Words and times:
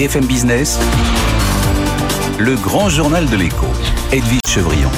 BFM 0.00 0.24
Business, 0.24 0.78
le 2.38 2.54
grand 2.54 2.88
journal 2.88 3.28
de 3.28 3.36
l'écho, 3.36 3.66
Edwige 4.10 4.40
Chevrillon. 4.48 4.88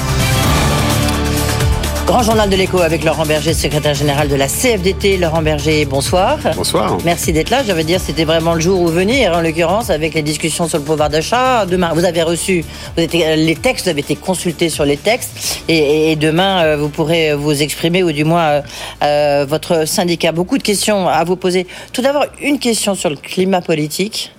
Grand 2.07 2.23
journal 2.23 2.49
de 2.49 2.55
l'écho 2.55 2.79
avec 2.79 3.03
Laurent 3.03 3.25
Berger, 3.25 3.53
secrétaire 3.53 3.95
général 3.95 4.29
de 4.29 4.35
la 4.35 4.47
CFDT. 4.47 5.17
Laurent 5.17 5.41
Berger, 5.41 5.83
bonsoir. 5.83 6.37
Bonsoir. 6.55 6.97
Merci 7.03 7.33
d'être 7.33 7.49
là. 7.49 7.63
J'avais 7.67 7.83
dire 7.83 7.99
c'était 7.99 8.23
vraiment 8.23 8.53
le 8.53 8.61
jour 8.61 8.79
où 8.79 8.87
venir, 8.87 9.33
en 9.33 9.41
l'occurrence, 9.41 9.89
avec 9.89 10.13
les 10.13 10.21
discussions 10.21 10.69
sur 10.69 10.77
le 10.77 10.85
pouvoir 10.85 11.09
d'achat. 11.09 11.65
Demain, 11.65 11.91
vous 11.93 12.05
avez 12.05 12.23
reçu 12.23 12.63
vous 12.95 13.03
les 13.11 13.57
textes, 13.61 13.83
vous 13.83 13.89
avez 13.89 13.99
été 13.99 14.15
consulté 14.15 14.69
sur 14.69 14.85
les 14.85 14.95
textes. 14.95 15.63
Et, 15.67 16.15
demain, 16.15 16.63
euh, 16.63 16.77
vous 16.77 16.87
pourrez 16.87 17.33
vous 17.33 17.61
exprimer, 17.61 18.03
ou 18.03 18.13
du 18.13 18.23
moins 18.23 18.43
euh, 18.45 18.61
euh, 19.03 19.45
votre 19.49 19.85
syndicat. 19.85 20.31
Beaucoup 20.31 20.57
de 20.57 20.63
questions 20.63 21.09
à 21.09 21.25
vous 21.25 21.35
poser. 21.35 21.67
Tout 21.91 22.01
d'abord, 22.01 22.25
une 22.41 22.57
question 22.57 22.95
sur 22.95 23.09
le 23.09 23.17
climat 23.17 23.59
politique. 23.59 24.31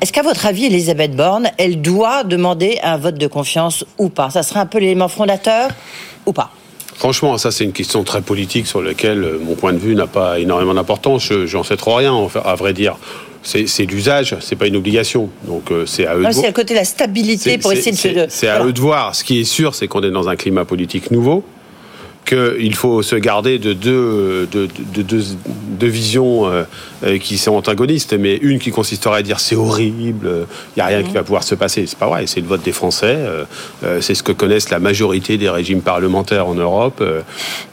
Est-ce 0.00 0.12
qu'à 0.12 0.22
votre 0.22 0.44
avis, 0.44 0.66
Elisabeth 0.66 1.16
Borne, 1.16 1.48
elle 1.56 1.80
doit 1.80 2.22
demander 2.22 2.78
un 2.82 2.98
vote 2.98 3.16
de 3.16 3.26
confiance 3.26 3.84
ou 3.96 4.10
pas? 4.10 4.28
Ça 4.28 4.42
serait 4.42 4.60
un 4.60 4.66
peu 4.66 4.78
l'élément 4.78 5.08
fondateur 5.08 5.70
ou 6.26 6.32
pas? 6.32 6.50
Franchement, 6.96 7.36
ça 7.38 7.50
c'est 7.50 7.64
une 7.64 7.72
question 7.72 8.04
très 8.04 8.20
politique 8.20 8.66
sur 8.66 8.82
laquelle 8.82 9.22
euh, 9.22 9.38
mon 9.42 9.54
point 9.54 9.72
de 9.72 9.78
vue 9.78 9.94
n'a 9.94 10.06
pas 10.06 10.38
énormément 10.38 10.74
d'importance. 10.74 11.30
J'en 11.46 11.62
sais 11.62 11.76
trop 11.76 11.94
rien, 11.94 12.14
à 12.44 12.54
vrai 12.54 12.72
dire. 12.72 12.96
C'est 13.42 13.84
l'usage, 13.84 14.36
c'est 14.40 14.56
pas 14.56 14.66
une 14.66 14.76
obligation. 14.76 15.30
Donc 15.44 15.70
euh, 15.70 15.86
c'est 15.86 16.06
à 16.06 16.16
eux. 16.16 16.24
C'est 16.32 16.46
à 16.46 16.52
côté 16.52 16.74
de 16.74 16.78
la 16.80 16.84
stabilité 16.84 17.58
pour 17.58 17.72
essayer 17.72 18.12
de. 18.12 18.26
C'est 18.28 18.48
à 18.48 18.64
eux 18.64 18.72
de 18.72 18.80
voir. 18.80 19.14
Ce 19.14 19.24
qui 19.24 19.40
est 19.40 19.44
sûr, 19.44 19.74
c'est 19.74 19.88
qu'on 19.88 20.02
est 20.02 20.10
dans 20.10 20.28
un 20.28 20.36
climat 20.36 20.64
politique 20.64 21.10
nouveau 21.10 21.44
qu'il 22.26 22.74
faut 22.74 23.02
se 23.02 23.16
garder 23.16 23.58
de 23.58 23.72
deux, 23.72 24.48
de, 24.50 24.68
deux, 25.02 25.86
visions 25.86 26.46
euh, 26.46 26.50
euh, 26.50 26.64
qui 27.20 27.38
sont 27.38 27.52
antagonistes, 27.52 28.14
mais 28.18 28.36
une 28.36 28.58
qui 28.58 28.70
consisterait 28.70 29.18
à 29.18 29.22
dire 29.22 29.40
c'est 29.40 29.56
horrible, 29.56 30.46
il 30.76 30.78
n'y 30.78 30.82
a 30.82 30.86
rien 30.86 31.02
qui 31.02 31.12
va 31.12 31.22
pouvoir 31.22 31.42
se 31.42 31.54
passer. 31.54 31.86
C'est 31.86 31.98
pas 31.98 32.06
vrai, 32.06 32.26
c'est 32.26 32.40
le 32.40 32.46
vote 32.46 32.62
des 32.62 32.72
Français, 32.72 33.16
euh, 33.16 34.00
c'est 34.00 34.14
ce 34.14 34.22
que 34.22 34.32
connaissent 34.32 34.70
la 34.70 34.78
majorité 34.78 35.36
des 35.38 35.48
régimes 35.48 35.82
parlementaires 35.82 36.46
en 36.46 36.54
Europe. 36.54 37.02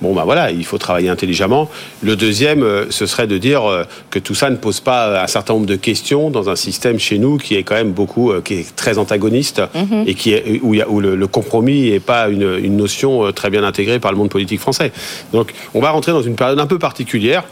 Bon, 0.01 0.13
ben 0.13 0.23
voilà, 0.23 0.51
il 0.51 0.65
faut 0.65 0.77
travailler 0.77 1.09
intelligemment. 1.09 1.69
Le 2.01 2.15
deuxième, 2.15 2.65
ce 2.89 3.05
serait 3.05 3.27
de 3.27 3.37
dire 3.37 3.85
que 4.09 4.19
tout 4.19 4.35
ça 4.35 4.49
ne 4.49 4.55
pose 4.55 4.79
pas 4.79 5.23
un 5.23 5.27
certain 5.27 5.53
nombre 5.53 5.65
de 5.65 5.75
questions 5.75 6.29
dans 6.29 6.49
un 6.49 6.55
système 6.55 6.99
chez 6.99 7.17
nous 7.17 7.37
qui 7.37 7.55
est 7.55 7.63
quand 7.63 7.75
même 7.75 7.91
beaucoup, 7.91 8.33
qui 8.43 8.55
est 8.55 8.75
très 8.75 8.97
antagoniste 8.97 9.61
mhm. 9.73 10.03
et 10.07 10.15
qui 10.15 10.33
est, 10.33 10.59
où, 10.61 10.75
où 10.75 10.99
le, 10.99 11.27
compromis 11.27 11.91
n'est 11.91 11.99
pas 11.99 12.29
une, 12.29 12.59
une 12.61 12.77
notion 12.77 13.31
très 13.31 13.49
bien 13.49 13.63
intégrée 13.63 13.99
par 13.99 14.11
le 14.11 14.17
monde 14.17 14.29
politique 14.29 14.59
français. 14.59 14.91
Donc 15.31 15.53
on 15.73 15.79
va 15.79 15.91
rentrer 15.91 16.11
dans 16.11 16.21
une 16.21 16.35
période 16.35 16.59
un 16.59 16.67
peu 16.67 16.79
particulière. 16.79 17.43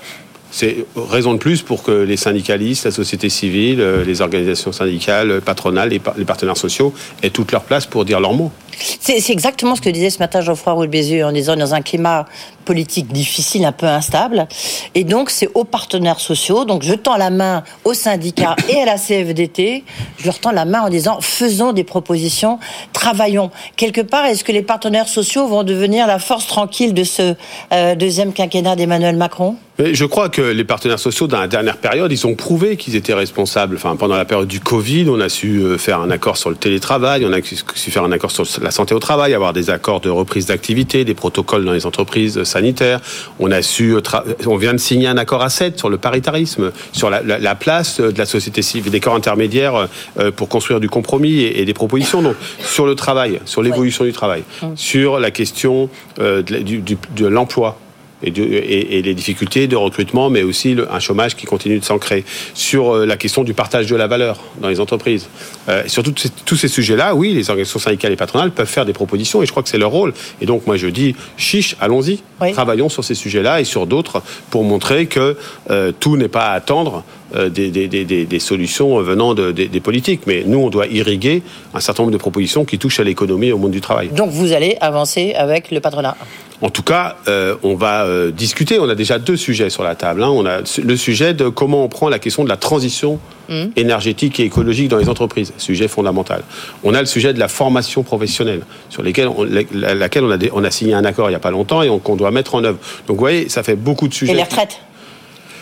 C'est 0.52 0.86
raison 0.96 1.34
de 1.34 1.40
plus 1.40 1.62
pour 1.62 1.82
que 1.82 1.92
les 1.92 2.18
syndicalistes, 2.18 2.86
la 2.86 2.92
société 2.92 3.30
civile, 3.30 3.80
euh, 3.80 4.04
les 4.04 4.22
organisations 4.22 4.72
syndicales, 4.72 5.42
patronales, 5.42 5.90
les 5.90 6.26
partenaires 6.26 6.58
sociaux 6.58 6.94
aient 7.24 7.30
toute 7.30 7.52
leur 7.52 7.64
place 7.64 7.86
pour 7.86 8.06
dire 8.06 8.20
leurs 8.20 8.34
mots. 8.34 8.52
C'est 9.00 9.30
exactement 9.30 9.76
ce 9.76 9.82
que 9.82 9.90
disait 9.90 10.10
ce 10.10 10.20
matin 10.20 10.42
Geoffroy 10.42 10.74
Roux 10.74 10.88
Bézieux 10.88 11.26
en 11.26 11.32
disant 11.32 11.56
dans 11.56 11.74
un 11.74 11.82
climat 11.82 12.26
politique 12.66 13.12
difficile, 13.12 13.66
un 13.66 13.72
peu 13.72 13.86
instable. 13.86 14.48
Et 14.96 15.04
donc, 15.04 15.30
c'est 15.30 15.50
aux 15.54 15.64
partenaires 15.64 16.20
sociaux. 16.20 16.66
Donc, 16.66 16.84
je 16.84 16.94
tends 16.94 17.18
la 17.18 17.30
main 17.30 17.64
aux 17.84 17.94
syndicats 17.94 18.56
et 18.70 18.82
à 18.82 18.86
la 18.86 18.98
CFDT. 18.98 19.84
Je 20.18 20.26
leur 20.26 20.40
tends 20.40 20.52
la 20.52 20.66
main 20.66 20.82
en 20.82 20.90
disant 20.90 21.20
faisons 21.22 21.74
des 21.74 21.84
propositions, 21.84 22.60
travaillons. 22.94 23.52
Quelque 23.76 24.02
part, 24.02 24.26
est-ce 24.26 24.44
que 24.44 24.52
les 24.52 24.62
partenaires 24.62 25.08
sociaux 25.08 25.48
vont 25.48 25.64
devenir 25.64 26.08
la 26.08 26.20
force 26.20 26.48
tranquille 26.48 26.94
de 26.94 27.04
ce 27.04 27.36
euh, 27.74 27.96
deuxième 27.96 28.34
quinquennat 28.34 28.76
d'Emmanuel 28.76 29.16
Macron? 29.16 29.58
Je 29.94 30.06
crois 30.06 30.30
que 30.30 30.42
les 30.42 30.64
partenaires 30.64 31.00
sociaux, 31.00 31.28
dans 31.28 31.40
la 31.40 31.48
dernière 31.48 31.78
période, 31.78 32.12
ils 32.12 32.28
ont 32.28 32.36
prouvé 32.36 32.78
qu'ils 32.78 32.96
étaient 32.96 33.14
responsables. 33.14 33.76
Enfin, 33.76 33.96
pendant 33.96 34.16
la 34.16 34.26
période 34.26 34.48
du 34.48 34.60
Covid, 34.60 35.08
on 35.10 35.20
a 35.20 35.30
su 35.30 35.60
euh, 35.60 35.78
faire 35.78 36.00
un 36.00 36.12
accord 36.12 36.38
sur 36.38 36.50
le 36.50 36.56
télétravail, 36.56 37.26
on 37.26 37.34
a 37.34 37.42
su 37.42 37.92
faire 37.92 38.04
un 38.04 38.12
accord 38.12 38.32
sur 38.32 38.46
la 38.62 38.72
santé 38.72 38.94
au 38.94 39.00
travail, 39.00 39.34
avoir 39.34 39.54
des 39.54 39.70
accords 39.70 40.02
de 40.02 40.10
reprise 40.10 40.46
d'activité, 40.46 41.06
des 41.06 41.14
protocoles 41.14 41.66
dans 41.66 41.72
les 41.72 41.86
entreprises 41.86 42.44
sanitaires. 42.44 43.00
On 43.40 43.52
a 43.52 43.62
su, 43.62 43.96
euh, 43.96 44.02
on 44.46 44.58
vient 44.58 44.74
de 44.74 44.80
signer 44.80 45.08
un 45.08 45.18
accord 45.18 45.42
à 45.42 45.50
7 45.50 45.78
sur 45.78 45.90
le 45.90 45.98
paritarisme, 45.98 46.72
sur 46.92 47.10
la, 47.10 47.56
place 47.56 48.00
de 48.00 48.18
la 48.18 48.26
société 48.26 48.62
civile, 48.62 48.92
des 48.92 49.00
corps 49.00 49.16
intermédiaires 49.16 49.88
euh, 50.20 50.32
pour 50.32 50.50
construire 50.50 50.80
du 50.80 50.90
compromis 50.90 51.42
et, 51.42 51.66
des 51.66 51.74
propositions. 51.74 52.22
Donc, 52.22 52.36
sur 52.60 52.86
le 52.86 52.96
travail, 52.96 53.40
sur 53.46 53.62
l'évolution 53.62 54.04
du 54.04 54.14
travail, 54.14 54.44
hum. 54.62 54.76
sur 54.76 55.20
la 55.20 55.32
question 55.32 55.90
de 56.18 57.26
l'emploi 57.26 57.78
et, 58.24 59.02
les 59.02 59.14
difficultés 59.14 59.68
de 59.68 59.76
recrutement, 59.76 60.30
mais 60.30 60.44
aussi 60.44 60.76
un 60.90 61.00
chômage 61.00 61.36
qui 61.36 61.46
continue 61.46 61.80
de 61.80 61.84
s'ancrer. 61.84 62.24
Sur 62.54 62.96
euh, 62.96 63.06
la 63.06 63.18
question 63.18 63.44
du 63.44 63.54
partage 63.54 63.88
de 63.88 63.96
la 63.96 64.08
valeur 64.08 64.40
dans 64.62 64.70
les 64.70 64.80
entreprises. 64.80 65.28
Euh, 65.70 65.84
sur 65.88 66.04
tous 66.04 66.56
ces 66.56 66.68
sujets-là, 66.68 67.16
oui, 67.16 67.34
les 67.34 67.50
organisations 67.50 67.80
syndicales 67.80 68.12
et 68.12 68.16
patronales 68.16 68.52
peuvent 68.52 68.68
faire 68.68 68.86
des 68.86 68.94
propositions 68.94 69.42
et 69.42 69.46
je 69.46 69.52
crois 69.52 69.64
que 69.64 69.70
c'est 69.70 69.78
leur 69.78 69.92
rôle. 69.92 70.14
Et 70.42 70.46
donc, 70.46 70.68
moi, 70.68 70.78
je 70.78 70.88
dis, 70.88 71.16
chiche, 71.38 71.76
allons-y. 71.80 72.22
Travaillons 72.54 72.90
sur 72.90 73.04
ces 73.04 73.16
sujets-là 73.16 73.62
et 73.62 73.66
sur 73.66 73.86
d'autres 73.86 74.22
pour 74.50 74.64
montrer 74.64 75.06
que 75.06 75.38
euh, 75.70 75.92
tout 76.00 76.18
n'est 76.18 76.28
pas 76.28 76.48
à 76.48 76.54
attendre 76.54 77.04
euh, 77.36 77.50
des, 77.50 78.40
solutions 78.40 79.00
venant 79.02 79.34
des, 79.34 79.80
politiques. 79.80 80.22
Mais 80.28 80.44
nous, 80.46 80.60
on 80.60 80.70
doit 80.70 80.88
irriguer 80.88 81.44
un 81.74 81.80
certain 81.80 82.04
nombre 82.04 82.14
de 82.14 82.18
propositions 82.18 82.66
qui 82.66 82.78
touchent 82.78 83.00
à 83.00 83.04
l'économie 83.04 83.48
et 83.48 83.54
au 83.54 83.58
monde 83.58 83.72
du 83.72 83.82
travail. 83.82 84.10
Donc 84.10 84.30
vous 84.32 84.54
allez 84.54 84.78
avancer 84.82 85.34
avec 85.36 85.72
le 85.72 85.80
patronat 85.80 86.16
en 86.62 86.70
tout 86.70 86.84
cas, 86.84 87.16
euh, 87.28 87.56
on 87.64 87.74
va 87.74 88.04
euh, 88.04 88.30
discuter. 88.30 88.80
On 88.80 88.88
a 88.88 88.94
déjà 88.94 89.18
deux 89.18 89.36
sujets 89.36 89.72
sur 89.72 89.84
la 89.84 89.96
table. 89.96 90.24
Hein. 90.24 90.30
On 90.30 90.46
a 90.46 90.60
le 90.84 90.96
sujet 90.96 91.34
de 91.34 91.50
comment 91.50 91.84
on 91.84 91.88
prend 91.88 92.08
la 92.08 92.20
question 92.20 92.44
de 92.44 92.50
la 92.50 92.58
transition 92.58 93.20
mmh. 93.50 93.64
énergétique 93.78 94.40
et 94.40 94.44
écologique 94.44 94.88
dans 94.88 94.98
les 94.98 95.10
entreprises, 95.10 95.54
sujet 95.58 95.88
fondamental. 95.88 96.44
On 96.84 96.94
a 96.94 97.00
le 97.00 97.08
sujet 97.08 97.34
de 97.34 97.40
la 97.40 97.48
formation 97.48 98.04
professionnelle, 98.04 98.62
sur 98.90 99.02
lesquels 99.02 99.30
laquelle 99.74 100.24
on 100.24 100.32
a, 100.32 100.38
on 100.54 100.64
a 100.64 100.72
signé 100.72 100.94
un 100.94 101.04
accord 101.04 101.30
il 101.30 101.32
n'y 101.32 101.36
a 101.36 101.40
pas 101.40 101.52
longtemps 101.52 101.82
et 101.82 101.90
qu'on 102.04 102.16
doit 102.16 102.32
mettre 102.32 102.54
en 102.54 102.64
œuvre. 102.64 102.78
Donc 103.08 103.18
vous 103.18 103.22
voyez, 103.22 103.50
ça 103.50 103.64
fait 103.64 103.76
beaucoup 103.76 104.08
de 104.08 104.14
sujets. 104.14 104.34
Et 104.34 104.36
les 104.36 104.44
retraites 104.44 104.80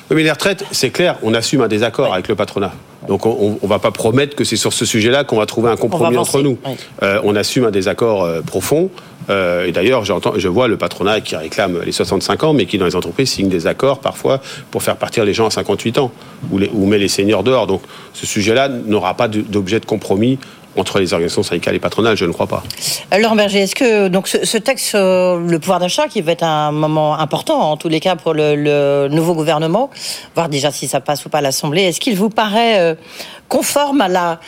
oui, 0.10 0.16
mais 0.16 0.24
les 0.24 0.32
retraites, 0.32 0.64
c'est 0.72 0.90
clair, 0.90 1.18
on 1.22 1.34
assume 1.34 1.62
un 1.62 1.68
désaccord 1.68 2.14
avec 2.14 2.28
le 2.28 2.36
patronat. 2.36 2.74
Donc 3.08 3.26
on 3.26 3.58
ne 3.62 3.68
va 3.68 3.80
pas 3.80 3.92
promettre 3.92 4.36
que 4.36 4.44
c'est 4.44 4.56
sur 4.56 4.74
ce 4.74 4.86
sujet-là 4.86 5.24
qu'on 5.24 5.38
va 5.38 5.46
trouver 5.46 5.70
un 5.70 5.78
compromis 5.78 6.18
entre 6.18 6.42
nous. 6.42 6.58
Euh, 7.02 7.20
on 7.24 7.36
assume 7.36 7.66
un 7.66 7.72
désaccord 7.72 8.24
euh, 8.24 8.42
profond. 8.42 8.90
Euh, 9.30 9.66
et 9.66 9.72
d'ailleurs, 9.72 10.04
je 10.06 10.48
vois 10.48 10.68
le 10.68 10.78
patronat 10.78 11.22
qui 11.22 11.36
réclame 11.36 11.82
les 11.86 11.92
65 11.92 12.44
ans, 12.44 12.54
mais 12.54 12.66
qui 12.66 12.78
dans 12.78 12.86
les 12.86 12.96
entreprises 12.96 13.30
signe 13.30 13.50
des 13.50 13.68
accords 13.68 14.00
parfois 14.00 14.42
pour 14.72 14.84
faire 14.84 14.98
partir 14.98 15.24
les 15.24 15.34
gens 15.34 15.48
à 15.48 15.52
58 15.52 16.00
ans 16.00 16.12
ou, 16.52 16.58
les, 16.58 16.70
ou 16.74 16.86
met 16.88 16.98
les 16.98 17.08
seniors 17.08 17.44
dehors. 17.44 17.68
Donc 17.68 17.82
ce 18.14 18.26
sujet-là 18.26 18.68
n'aura 18.70 19.14
pas 19.16 19.28
d'objet 19.28 19.80
de 19.80 19.86
compromis 19.86 20.40
entre 20.78 21.00
les 21.00 21.14
organisations 21.14 21.44
syndicales 21.44 21.76
et 21.76 21.80
patronales, 21.80 22.16
je 22.16 22.26
ne 22.26 22.32
crois 22.32 22.48
pas. 22.48 22.64
Alors 23.12 23.36
Berger, 23.36 23.60
est-ce 23.60 23.76
que 23.76 24.08
donc 24.08 24.28
ce, 24.28 24.58
texte 24.58 24.88
sur 24.88 25.00
le 25.00 25.58
pouvoir 25.60 25.80
d'achat, 25.80 26.08
qui 26.08 26.22
va 26.22 26.32
être 26.32 26.44
un 26.44 26.72
moment 26.72 27.18
important 27.18 27.72
en 27.72 27.78
tous 27.78 27.90
les 27.90 28.00
cas 28.00 28.16
pour 28.16 28.34
le, 28.34 29.08
nouveau 29.10 29.34
gouvernement, 29.34 29.90
voir 30.36 30.50
déjà 30.50 30.72
si 30.72 30.88
ça 30.88 31.00
passe 31.00 31.26
ou 31.26 31.30
pas 31.30 31.40
à 31.40 31.42
l'Assemblée, 31.42 31.84
est-ce 31.84 32.00
qu'il 32.00 32.16
vous 32.16 32.30
paraît 32.30 32.80
euh, 32.80 32.96
conforme 33.48 34.02
à 34.02 34.08
la, 34.08 34.40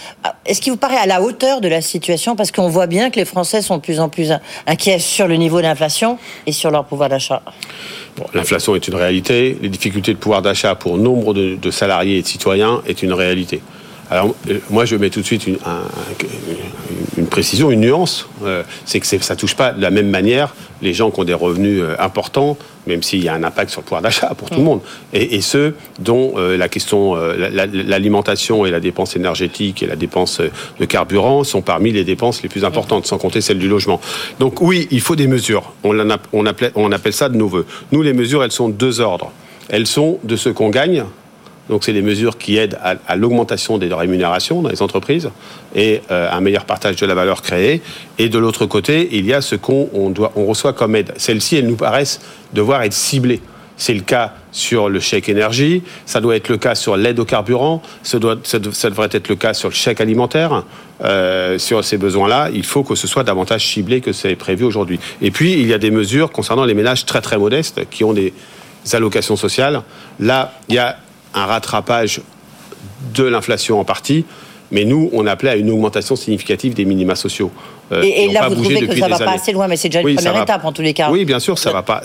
est-ce 0.46 0.62
qu'il 0.62 0.72
vous 0.72 0.78
paraît 0.78 0.98
à 0.98 1.08
la 1.08 1.22
hauteur 1.22 1.60
de 1.60 1.68
la 1.68 1.82
situation? 1.82 2.36
Parce 2.36 2.52
qu'on 2.52 2.70
voit 2.70 2.88
bien 2.88 3.10
que 3.10 3.18
les 3.18 3.26
Français 3.26 3.62
sont 3.62 3.78
de 3.78 3.82
plus 3.82 4.00
en 4.00 4.10
plus 4.10 4.32
inquiets 4.68 5.00
sur 5.00 5.28
le 5.28 5.36
niveau 5.36 5.62
d'inflation 5.62 6.18
et 6.46 6.52
sur 6.52 6.72
leur 6.72 6.86
pouvoir 6.86 7.10
d'achat. 7.10 7.42
Bon, 8.18 8.26
L'inflation 8.34 8.76
est 8.76 8.88
une 8.88 8.96
réalité, 8.96 9.58
les 9.62 9.70
difficultés 9.70 10.14
de 10.14 10.20
pouvoir 10.20 10.42
d'achat 10.42 10.76
pour 10.76 10.98
nombre 10.98 11.34
de 11.34 11.72
salariés 11.72 12.18
et 12.20 12.22
de 12.22 12.28
citoyens 12.28 12.82
est 12.86 13.02
une 13.02 13.14
réalité. 13.14 13.62
Alors, 14.12 14.36
euh, 14.50 14.60
moi, 14.70 14.84
je 14.84 14.98
mets 14.98 15.10
tout 15.10 15.22
de 15.22 15.26
suite 15.26 15.48
une, 15.48 15.58
précision, 17.28 17.72
une 17.72 17.80
nuance. 17.80 18.28
Euh, 18.44 18.62
c'est 18.84 19.00
que 19.00 19.08
ça 19.08 19.36
touche 19.38 19.56
pas 19.56 19.72
de 19.72 19.82
la 19.82 19.90
même 19.90 20.10
manière 20.10 20.54
les 20.82 20.94
gens 20.94 21.12
qui 21.12 21.20
ont 21.22 21.24
des 21.24 21.34
revenus 21.34 21.82
euh, 21.82 21.96
importants, 21.98 22.58
même 22.88 23.04
s'il 23.04 23.24
y 23.24 23.30
a 23.30 23.34
un 23.34 23.44
impact 23.44 23.70
sur 23.70 23.80
le 23.80 23.86
pouvoir 23.86 24.02
d'achat 24.02 24.34
pour 24.36 24.50
tout 24.50 24.56
le 24.56 24.64
mm. 24.64 24.66
monde, 24.66 24.82
et, 25.14 25.40
ceux 25.40 25.76
dont 26.00 26.36
la 26.38 26.68
question, 26.68 27.16
l'alimentation 27.16 28.66
et 28.66 28.72
la 28.72 28.80
dépense 28.80 29.16
énergétique 29.16 29.82
et 29.84 29.86
la 29.86 29.96
dépense 29.96 30.42
de 30.80 30.86
carburant 30.86 31.44
sont 31.44 31.62
parmi 31.62 31.92
les 31.92 32.04
dépenses 32.04 32.44
les 32.44 32.50
plus 32.50 32.66
importantes, 32.66 33.06
sans 33.06 33.18
compter 33.18 33.40
celles 33.40 33.60
du 33.60 33.70
logement. 33.70 34.02
Donc 34.40 34.62
oui, 34.62 34.88
il 34.92 35.02
faut 35.02 35.16
des 35.16 35.28
mesures. 35.28 35.72
On, 35.84 35.98
on, 36.34 36.46
appelle, 36.46 36.72
on 36.76 36.92
appelle 36.92 37.14
ça 37.14 37.30
de 37.30 37.38
nos 37.38 37.48
voeux. 37.48 37.66
Nous, 37.92 38.02
les 38.02 38.14
mesures, 38.14 38.44
elles 38.44 38.52
sont 38.52 38.68
de 38.68 38.74
deux 38.74 39.00
ordres. 39.00 39.32
Elles 39.70 39.88
sont 39.88 40.20
de 40.24 40.36
ce 40.36 40.50
qu'on 40.50 40.70
gagne 40.70 41.06
donc, 41.72 41.86
c'est 41.86 41.94
des 41.94 42.02
mesures 42.02 42.38
qui 42.38 42.58
aident 42.58 42.78
à, 42.84 43.16
l'augmentation 43.16 43.78
des 43.78 43.92
rémunérations 43.94 44.62
dans 44.62 44.68
les 44.68 44.82
entreprises 44.82 45.30
et 45.74 46.02
euh, 46.12 46.30
un 46.30 46.42
meilleur 46.42 46.66
partage 46.66 46.98
de 46.98 47.06
la 47.06 47.16
valeur 47.16 47.42
créée. 47.42 47.82
Et 48.20 48.28
de 48.28 48.38
l'autre 48.38 48.66
côté, 48.66 49.08
il 49.14 49.26
y 49.26 49.34
a 49.34 49.40
ce 49.40 49.56
qu'on 49.56 49.88
on 49.94 50.46
reçoit 50.46 50.74
comme 50.74 50.98
aide. 50.98 51.14
Celles-ci, 51.16 51.56
elles 51.56 51.68
nous 51.68 51.78
paraissent 51.78 52.20
devoir 52.52 52.84
être 52.84 52.92
ciblées. 52.92 53.40
C'est 53.78 53.94
le 53.94 54.02
cas 54.02 54.34
sur 54.52 54.90
le 54.90 55.00
chèque 55.00 55.30
énergie, 55.30 55.82
ça 56.06 56.20
doit 56.20 56.36
être 56.36 56.50
le 56.50 56.58
cas 56.58 56.76
sur 56.76 56.98
l'aide 56.98 57.20
au 57.20 57.26
carburant, 57.26 57.82
ça, 58.04 58.20
doit, 58.20 58.36
ça, 58.44 58.60
devrait 58.60 59.08
être 59.10 59.30
le 59.30 59.36
cas 59.38 59.54
sur 59.54 59.70
le 59.70 59.74
chèque 59.74 60.02
alimentaire. 60.02 60.66
Euh, 61.06 61.58
sur 61.58 61.86
ces 61.86 61.98
besoins-là, 61.98 62.50
il 62.54 62.66
faut 62.66 62.84
que 62.84 62.96
ce 62.96 63.08
soit 63.08 63.24
davantage 63.24 63.66
ciblé 63.66 64.02
que 64.02 64.12
c'est 64.12 64.36
prévu 64.36 64.66
aujourd'hui. 64.66 65.00
Et 65.22 65.32
puis, 65.32 65.54
il 65.54 65.68
y 65.68 65.74
a 65.74 65.78
des 65.78 65.90
mesures 65.90 66.34
concernant 66.34 66.66
les 66.66 66.74
ménages 66.74 67.06
très 67.06 67.22
très 67.22 67.38
modestes 67.38 67.90
qui 67.90 68.04
ont 68.04 68.12
des 68.12 68.34
allocations 68.92 69.38
sociales. 69.38 69.84
Là, 70.20 70.54
il 70.68 70.76
y 70.76 70.80
a 70.80 70.98
un 71.34 71.46
rattrapage 71.46 72.22
de 73.14 73.24
l'inflation 73.24 73.80
en 73.80 73.84
partie, 73.84 74.26
mais 74.72 74.86
nous, 74.86 75.10
on 75.14 75.28
appelait 75.28 75.50
à 75.50 75.56
une 75.56 75.70
augmentation 75.70 76.16
significative 76.16 76.74
des 76.74 76.86
minima 76.86 77.16
sociaux. 77.16 77.52
Euh, 77.92 78.04
et, 78.04 78.30
là, 78.30 78.48
vous 78.48 78.56
trouvez 78.56 78.88
que 78.88 78.98
ça 78.98 79.08
ne 79.08 79.12
va 79.12 79.20
pas 79.20 79.32
assez 79.32 79.52
loin, 79.52 79.68
mais 79.68 79.76
c'est 79.76 79.90
déjà 79.90 80.00
une 80.00 80.16
première 80.16 80.42
étape 80.42 80.64
en 80.64 80.72
tous 80.72 80.82
les 80.82 80.94
cas. 80.94 81.10
Oui, 81.12 81.26
bien 81.26 81.40
sûr, 81.40 81.60
ça 81.60 81.72
va 81.72 81.82
pas. 81.82 82.02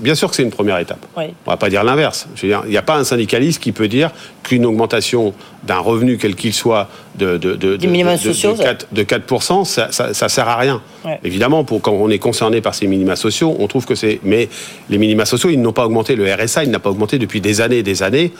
bien 0.00 0.14
sûr 0.14 0.28
que 0.28 0.36
c'est 0.36 0.42
une 0.42 0.50
première 0.50 0.78
étape. 0.78 0.98
On 1.16 1.22
ne 1.22 1.28
va 1.46 1.56
pas 1.56 1.70
dire 1.70 1.82
l'inverse. 1.84 2.26
Il 2.42 2.54
n'y 2.68 2.76
a 2.76 2.82
pas 2.82 2.96
un 2.96 3.04
syndicaliste 3.04 3.62
qui 3.62 3.72
peut 3.72 3.88
dire 3.88 4.10
qu'une 4.42 4.66
augmentation 4.66 5.32
d'un 5.64 5.78
revenu 5.78 6.18
quel 6.18 6.34
qu'il 6.34 6.52
soit 6.52 6.88
de, 7.14 7.38
de, 7.38 7.54
de, 7.54 7.76
de, 7.76 8.62
4, 8.62 8.88
de 8.92 9.02
4%, 9.02 9.64
ça, 9.64 9.90
ça, 9.90 10.28
sert 10.28 10.48
à 10.48 10.56
rien. 10.56 10.82
Évidemment, 11.24 11.64
pour, 11.64 11.80
quand 11.80 11.92
on 11.92 12.10
est 12.10 12.18
concerné 12.18 12.60
par 12.60 12.74
ces 12.74 12.86
minima 12.86 13.16
sociaux, 13.16 13.56
on 13.58 13.68
trouve 13.68 13.86
que 13.86 13.94
c'est. 13.94 14.20
Mais 14.24 14.50
les 14.90 14.98
minima 14.98 15.24
sociaux, 15.24 15.48
ils 15.48 15.60
n'ont 15.60 15.72
pas 15.72 15.86
augmenté. 15.86 16.14
Le 16.14 16.30
RSA, 16.30 16.64
il 16.64 16.70
n'a 16.70 16.78
pas 16.78 16.90
augmenté 16.90 17.18
depuis 17.18 17.40
des 17.40 17.62
années 17.62 17.78
et 17.78 17.82
des 17.82 18.02
années. 18.02 18.32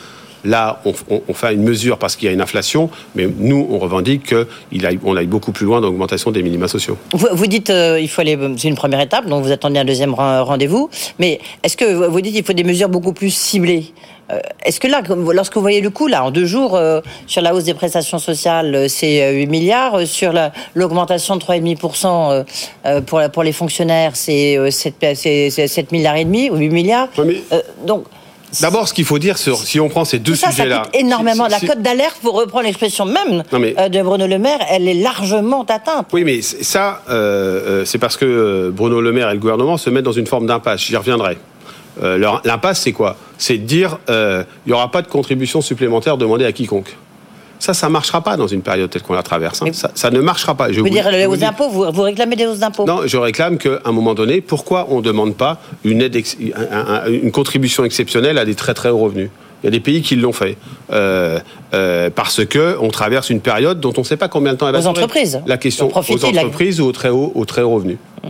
Là, 0.44 0.80
on, 0.84 1.34
fait 1.34 1.54
une 1.54 1.62
mesure 1.62 1.98
parce 1.98 2.16
qu'il 2.16 2.26
y 2.26 2.28
a 2.28 2.32
une 2.32 2.40
inflation, 2.40 2.90
mais 3.14 3.28
nous, 3.38 3.66
on 3.70 3.78
revendique 3.78 4.34
qu'on 4.34 5.16
aille 5.16 5.26
beaucoup 5.26 5.52
plus 5.52 5.66
loin 5.66 5.80
dans 5.80 5.86
l'augmentation 5.86 6.30
des 6.30 6.42
minima 6.42 6.68
sociaux. 6.68 6.98
Vous, 7.12 7.46
dites 7.46 7.70
euh, 7.70 8.00
il 8.00 8.08
faut 8.08 8.22
aller, 8.22 8.38
c'est 8.56 8.68
une 8.68 8.74
première 8.74 9.00
étape, 9.00 9.26
donc 9.26 9.44
vous 9.44 9.52
attendez 9.52 9.78
un 9.78 9.84
deuxième 9.84 10.14
rendez-vous. 10.14 10.90
Mais 11.18 11.40
est-ce 11.62 11.76
que 11.76 12.06
vous 12.06 12.20
dites 12.20 12.34
qu'il 12.34 12.44
faut 12.44 12.52
des 12.52 12.64
mesures 12.64 12.88
beaucoup 12.88 13.12
plus 13.12 13.30
ciblées? 13.30 13.86
Euh, 14.30 14.40
est-ce 14.64 14.80
que 14.80 14.88
là, 14.88 15.02
lorsque 15.32 15.54
vous 15.54 15.60
voyez 15.60 15.80
le 15.80 15.90
coût, 15.90 16.08
là, 16.08 16.24
en 16.24 16.30
deux 16.30 16.46
jours, 16.46 16.76
euh, 16.76 17.00
sur 17.26 17.42
la 17.42 17.54
hausse 17.54 17.64
des 17.64 17.74
prestations 17.74 18.18
sociales, 18.18 18.88
c'est 18.88 19.32
8 19.32 19.46
milliards. 19.46 20.06
Sur 20.06 20.32
l'augmentation 20.74 21.36
de 21.36 21.42
3,5% 21.42 22.44
pour, 23.06 23.20
pour 23.30 23.42
les 23.42 23.52
fonctionnaires, 23.52 24.16
c'est 24.16 24.58
7, 24.70 25.92
milliards 25.92 26.16
et 26.16 26.24
demi 26.24 26.50
ou 26.50 26.56
8 26.56 26.70
milliards? 26.70 27.08
donc, 27.86 28.04
D'abord, 28.60 28.88
ce 28.88 28.94
qu'il 28.94 29.04
faut 29.04 29.18
dire, 29.18 29.38
sur, 29.38 29.58
si 29.58 29.80
on 29.80 29.88
prend 29.88 30.04
ces 30.04 30.18
deux 30.18 30.34
sujets-là. 30.34 30.88
énormément. 30.92 31.46
La 31.48 31.60
cote 31.60 31.80
d'alerte, 31.82 32.18
pour 32.22 32.34
reprendre 32.34 32.64
l'expression 32.64 33.04
même 33.04 33.42
euh, 33.52 33.88
de 33.88 34.02
Bruno 34.02 34.26
Le 34.26 34.38
Maire, 34.38 34.60
elle 34.70 34.88
est 34.88 34.94
largement 34.94 35.64
atteinte. 35.64 36.06
Oui, 36.12 36.24
mais 36.24 36.42
ça, 36.42 37.02
euh, 37.08 37.80
euh, 37.80 37.84
c'est 37.84 37.98
parce 37.98 38.16
que 38.16 38.70
Bruno 38.70 39.00
Le 39.00 39.12
Maire 39.12 39.30
et 39.30 39.34
le 39.34 39.38
gouvernement 39.38 39.76
se 39.76 39.90
mettent 39.90 40.04
dans 40.04 40.12
une 40.12 40.26
forme 40.26 40.46
d'impasse. 40.46 40.80
J'y 40.82 40.96
reviendrai. 40.96 41.38
L'impasse, 42.00 42.80
c'est 42.80 42.92
quoi? 42.92 43.16
C'est 43.38 43.58
de 43.58 43.64
dire 43.64 43.98
il 44.08 44.44
n'y 44.66 44.72
aura 44.72 44.90
pas 44.90 45.02
de 45.02 45.08
contribution 45.08 45.60
supplémentaire 45.60 46.16
demandée 46.16 46.44
à 46.44 46.52
quiconque. 46.52 46.96
Ça, 47.62 47.74
ça 47.74 47.86
ne 47.86 47.92
marchera 47.92 48.20
pas 48.22 48.36
dans 48.36 48.48
une 48.48 48.60
période 48.60 48.90
telle 48.90 49.02
qu'on 49.02 49.12
la 49.12 49.22
traverse. 49.22 49.62
Hein. 49.62 49.66
Ça, 49.94 50.10
ne 50.10 50.20
marchera 50.20 50.56
pas. 50.56 50.72
Je 50.72 50.80
vous, 50.80 50.88
dire 50.88 51.08
les 51.12 51.26
hausses 51.26 51.38
d'impôts, 51.38 51.68
vous, 51.68 52.02
réclamez 52.02 52.34
des 52.34 52.44
hausses 52.44 52.58
d'impôts 52.58 52.84
Non, 52.86 53.02
je 53.06 53.16
réclame 53.16 53.56
qu'à 53.56 53.78
un 53.84 53.92
moment 53.92 54.14
donné, 54.14 54.40
pourquoi 54.40 54.88
on 54.90 54.96
ne 54.96 55.02
demande 55.02 55.36
pas 55.36 55.60
une, 55.84 56.02
aide, 56.02 56.20
une 57.06 57.30
contribution 57.30 57.84
exceptionnelle 57.84 58.38
à 58.38 58.44
des 58.44 58.56
très 58.56 58.74
très 58.74 58.88
hauts 58.88 58.98
revenus? 58.98 59.30
Il 59.62 59.66
y 59.66 59.68
a 59.68 59.70
des 59.70 59.78
pays 59.78 60.02
qui 60.02 60.16
l'ont 60.16 60.32
fait 60.32 60.56
euh, 60.90 61.38
euh, 61.72 62.10
parce 62.12 62.44
que 62.44 62.76
on 62.80 62.88
traverse 62.88 63.30
une 63.30 63.40
période 63.40 63.78
dont 63.78 63.92
on 63.96 64.00
ne 64.00 64.06
sait 64.06 64.16
pas 64.16 64.26
combien 64.26 64.54
de 64.54 64.58
temps 64.58 64.66
elle 64.66 64.72
va 64.72 64.80
durer. 64.80 64.90
Aux 64.90 64.98
entreprises. 64.98 65.40
La 65.46 65.56
question 65.56 65.86
aux 65.86 66.24
entreprises 66.24 66.80
ou 66.80 66.86
aux 66.86 66.92
très 66.92 67.10
hauts, 67.10 67.30
aux 67.32 67.44
très 67.44 67.62
hauts 67.62 67.74
revenus. 67.74 67.98
Mmh. 68.24 68.28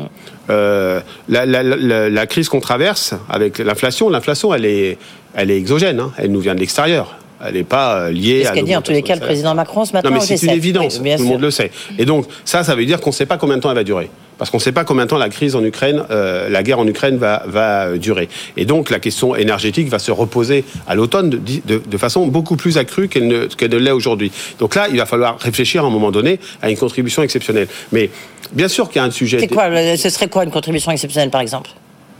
Euh, 0.50 1.00
la, 1.30 1.46
la, 1.46 1.62
la, 1.62 2.10
la, 2.10 2.26
crise 2.26 2.50
qu'on 2.50 2.60
traverse 2.60 3.14
avec 3.30 3.56
l'inflation, 3.56 4.10
l'inflation, 4.10 4.52
elle 4.52 4.66
est, 4.66 4.98
elle 5.32 5.50
est 5.50 5.56
exogène. 5.56 6.00
Hein. 6.00 6.12
Elle 6.18 6.32
nous 6.32 6.40
vient 6.40 6.54
de 6.54 6.60
l'extérieur 6.60 7.16
elle 7.44 7.54
n'est 7.54 7.64
pas 7.64 7.96
euh, 7.96 8.10
liée 8.10 8.44
à. 8.44 8.50
Ce 8.50 8.54
qu'a 8.54 8.62
dit 8.62 8.76
en 8.76 8.82
tous 8.82 8.92
les 8.92 9.02
cas 9.02 9.14
le 9.14 9.20
président 9.20 9.54
Macron 9.54 9.84
ce 9.84 9.92
matin. 9.92 10.10
Non, 10.10 10.16
mais 10.16 10.20
c'est 10.20 10.42
une 10.42 10.52
évidence, 10.52 10.98
tout 10.98 11.04
le 11.04 11.24
monde 11.24 11.40
le 11.40 11.50
sait. 11.50 11.70
Et 11.98 12.04
donc, 12.04 12.26
ça, 12.44 12.64
ça 12.64 12.74
veut 12.74 12.84
dire 12.84 13.00
qu'on 13.00 13.10
ne 13.10 13.14
sait 13.14 13.26
pas 13.26 13.36
combien 13.36 13.56
de 13.56 13.62
temps 13.62 13.70
elle 13.70 13.76
va 13.76 13.84
durer. 13.84 14.10
Parce 14.38 14.50
qu'on 14.50 14.56
ne 14.56 14.62
sait 14.62 14.72
pas 14.72 14.84
combien 14.84 15.04
de 15.04 15.10
temps 15.10 15.18
la 15.18 15.28
crise 15.28 15.54
en 15.54 15.62
Ukraine, 15.62 16.02
euh, 16.10 16.48
la 16.48 16.64
guerre 16.64 16.80
en 16.80 16.86
Ukraine 16.86 17.16
va, 17.16 17.44
va 17.46 17.96
durer. 17.96 18.28
Et 18.56 18.64
donc, 18.64 18.90
la 18.90 18.98
question 18.98 19.36
énergétique 19.36 19.88
va 19.88 20.00
se 20.00 20.10
reposer 20.10 20.64
à 20.88 20.96
l'automne 20.96 21.30
de, 21.30 21.38
de, 21.64 21.98
façon 21.98 22.26
beaucoup 22.26 22.56
plus 22.56 22.76
accrue 22.76 23.08
qu'elle 23.08 23.28
ne, 23.28 23.46
ne 23.46 23.76
l'est 23.76 23.92
aujourd'hui. 23.92 24.32
Donc 24.58 24.74
là, 24.74 24.88
il 24.90 24.96
va 24.96 25.06
falloir 25.06 25.38
réfléchir 25.38 25.84
à 25.84 25.86
un 25.86 25.90
moment 25.90 26.10
donné 26.10 26.40
à 26.60 26.70
une 26.70 26.76
contribution 26.76 27.22
exceptionnelle. 27.22 27.68
Mais 27.92 28.10
bien 28.52 28.68
sûr 28.68 28.88
qu'il 28.88 28.96
y 28.96 29.04
a 29.04 29.04
un 29.04 29.12
sujet. 29.12 29.38
C'est 29.38 29.46
quoi 29.46 29.68
Ce 29.96 30.08
serait 30.08 30.28
quoi 30.28 30.42
une 30.42 30.50
contribution 30.50 30.90
exceptionnelle, 30.90 31.30
par 31.30 31.40
exemple? 31.40 31.70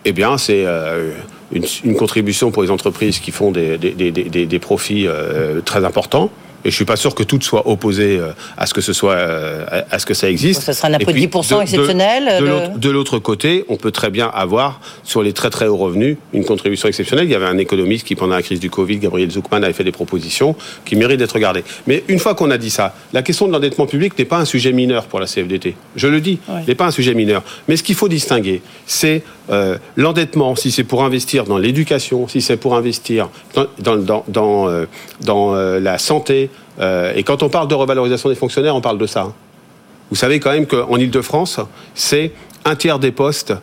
Eh 0.05 0.13
bien, 0.13 0.39
c'est 0.39 0.65
euh, 0.65 1.13
une, 1.53 1.95
contribution 1.95 2.51
pour 2.51 2.63
les 2.63 2.71
entreprises 2.71 3.19
qui 3.19 3.31
font 3.31 3.51
des, 3.51 3.79
des, 3.79 4.59
profits 4.59 5.07
euh, 5.07 5.61
très 5.61 5.85
importants. 5.85 6.31
Et 6.65 6.71
je 6.71 6.77
suis 6.77 6.85
pas 6.85 6.97
sûr 6.97 7.15
que 7.15 7.23
tout 7.23 7.41
soit 7.41 7.69
opposé 7.69 8.19
euh, 8.19 8.33
à 8.57 8.67
ce 8.67 8.75
que 8.75 8.81
ce 8.81 8.93
soit, 8.93 9.15
euh, 9.15 9.83
à 9.91 9.99
ce 9.99 10.07
que 10.07 10.15
ça 10.15 10.31
existe. 10.31 10.63
Ça 10.63 10.73
sera 10.73 10.89
un 10.89 10.95
impôt 10.95 11.11
de 11.11 11.19
10% 11.19 11.63
exceptionnel. 11.63 12.73
De, 12.77 12.91
l'autre 12.91 13.19
côté, 13.19 13.65
on 13.69 13.77
peut 13.77 13.91
très 13.91 14.11
bien 14.11 14.31
avoir 14.33 14.81
sur 15.03 15.23
les 15.23 15.33
très 15.33 15.51
très 15.51 15.67
hauts 15.67 15.77
revenus 15.77 16.17
une 16.33 16.45
contribution 16.45 16.89
exceptionnelle. 16.89 17.27
Il 17.27 17.33
y 17.33 17.35
avait 17.35 17.47
un 17.47 17.59
économiste 17.59 18.07
qui, 18.07 18.15
pendant 18.15 18.35
la 18.35 18.43
crise 18.43 18.61
du 18.61 18.71
Covid, 18.71 18.99
Gabriel 18.99 19.31
Zuckman, 19.31 19.63
avait 19.63 19.73
fait 19.73 19.85
des 19.85 19.93
propositions 19.93 20.55
qui 20.85 20.95
méritent 20.95 21.19
d'être 21.19 21.33
regardées. 21.33 21.65
Mais 21.87 22.05
une 22.09 22.19
fois 22.19 22.35
qu'on 22.35 22.51
a 22.51 22.59
dit 22.59 22.71
ça, 22.71 22.95
la 23.13 23.23
question 23.23 23.49
de 23.49 23.53
l'endettement 23.53 23.87
public 23.87 24.17
n'est 24.19 24.25
pas 24.25 24.39
un 24.39 24.45
sujet 24.45 24.73
mineur 24.73 25.07
pour 25.07 25.19
la 25.19 25.27
CFDT. 25.27 25.75
Je 25.97 26.07
le 26.07 26.21
dis, 26.21 26.39
n'est 26.69 26.75
pas 26.75 26.87
un 26.87 26.91
sujet 26.91 27.15
mineur. 27.15 27.43
Mais 27.67 27.77
ce 27.77 27.83
qu'il 27.83 27.97
faut 27.97 28.09
distinguer, 28.09 28.63
c'est 28.87 29.23
euh, 29.51 29.79
l'endettement, 29.97 30.55
si 30.57 30.71
c'est 30.71 30.85
pour 30.85 31.05
investir 31.05 31.45
dans 31.45 31.59
l'éducation, 31.59 32.29
si 32.29 32.41
c'est 32.41 32.57
pour 32.57 32.77
investir 32.77 33.29
dans, 33.79 33.97
dans, 33.97 34.25
dans 35.21 35.53
la 35.55 35.99
santé, 35.99 36.51
euh, 36.81 37.13
et 37.15 37.23
quand 37.23 37.43
on 37.43 37.49
parle 37.49 37.69
de 37.69 37.75
revalorisation 37.75 38.29
des 38.29 38.35
fonctionnaires, 38.35 38.77
on 38.77 38.81
parle 38.81 38.99
de 38.99 39.07
ça. 39.07 39.33
Vous 40.11 40.17
savez 40.17 40.41
quand 40.41 40.53
même 40.53 40.67
qu'en 40.67 40.97
Ile-de-France, 40.97 41.61
c'est 41.95 42.33
un 42.65 42.77
tiers 42.77 42.99
des 42.99 43.13
postes 43.13 43.55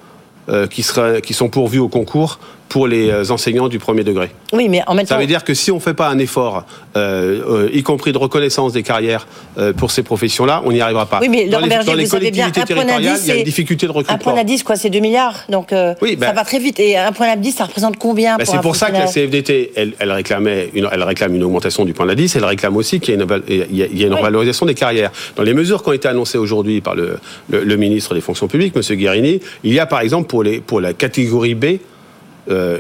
euh, 0.50 0.68
qui 0.68 1.34
sont 1.34 1.50
pourvus 1.50 1.80
au 1.80 1.90
concours 1.90 2.40
pour 2.70 2.88
les 2.88 3.10
euh, 3.10 3.32
enseignants 3.32 3.68
du 3.68 3.80
premier 3.80 4.04
degré. 4.04 4.30
Oui, 4.54 4.70
mais 4.70 4.82
en 4.88 4.94
même 4.94 5.06
temps... 5.06 5.16
Ça 5.16 5.20
veut 5.20 5.28
dire 5.28 5.44
que 5.44 5.56
si 5.56 5.72
on 5.72 5.76
ne 5.76 5.80
fait 5.80 5.96
pas 5.96 6.08
un 6.08 6.20
effort, 6.20 6.66
euh, 6.96 7.66
euh, 7.66 7.70
y 7.74 7.82
compris 7.82 8.14
de 8.14 8.18
reconnaissance 8.18 8.74
des 8.74 8.84
carrières 8.84 9.28
pour 9.76 9.92
ces 9.92 10.04
professions-là, 10.04 10.62
on 10.66 10.72
n'y 10.72 10.80
arrivera 10.80 11.06
pas. 11.06 11.20
Oui, 11.20 11.28
mais 11.28 11.46
dans 11.50 11.60
les, 11.60 11.68
dans 11.68 11.94
les 11.94 12.08
collectivités 12.08 12.64
territoriales, 12.64 13.20
il 13.22 13.28
y 13.28 13.32
a 13.32 13.36
une 13.36 13.44
difficulté 13.44 13.88
de 13.88 13.92
recrutement. 13.92 14.16
Un 14.16 14.20
point 14.20 14.36
d'indice, 14.36 14.64
quoi, 14.64 14.76
c'est 14.76 14.90
2 14.90 15.00
milliards. 15.00 15.36
Donc 15.50 15.74
oui, 16.02 16.16
ben- 16.16 16.28
ça 16.28 16.34
va 16.34 16.46
très 16.46 16.60
vite. 16.60 16.80
Et 16.80 16.96
un 16.96 17.12
point 17.12 17.28
d'indice, 17.28 17.56
ça 17.56 17.66
représente 17.66 17.98
combien 17.98 18.38
ben 18.38 18.46
C'est 18.46 18.62
pour 18.62 18.76
ça 18.76 18.90
que 18.90 18.94
la 18.94 19.08
CFDT, 19.08 19.72
elle, 19.76 19.94
elle, 20.00 20.12
réclamait 20.12 20.70
une, 20.74 20.88
elle 20.92 21.04
réclame 21.04 21.36
une 21.36 21.44
augmentation 21.44 21.84
du 21.84 21.94
point 21.94 22.06
d'indice. 22.06 22.36
Elle 22.36 22.46
réclame 22.46 22.78
aussi 22.78 23.00
qu'il 23.00 23.16
y 23.16 23.18
ait 23.18 23.24
une, 23.24 23.98
y 23.98 24.04
a 24.04 24.08
une 24.08 24.14
valorisation 24.14 24.66
des 24.66 24.76
carrières. 24.76 25.12
Dans 25.36 25.44
les 25.44 25.54
mesures 25.54 25.82
qui 25.84 25.90
ont 25.90 25.94
été 25.94 26.08
annoncées 26.08 26.38
aujourd'hui 26.38 26.82
par 26.82 26.96
le, 26.96 27.20
le, 27.50 27.76
ministre 27.76 28.14
des 28.14 28.22
Fonctions 28.22 28.48
publiques, 28.48 28.76
M. 28.76 28.96
Guérini, 28.96 29.40
il 29.64 29.74
y 29.74 29.80
a 29.80 29.86
par 29.86 30.02
exemple 30.02 30.28
pour, 30.28 30.44
les, 30.44 30.60
pour 30.60 30.82
la 30.82 30.94
catégorie 30.94 31.56
B, 31.56 31.80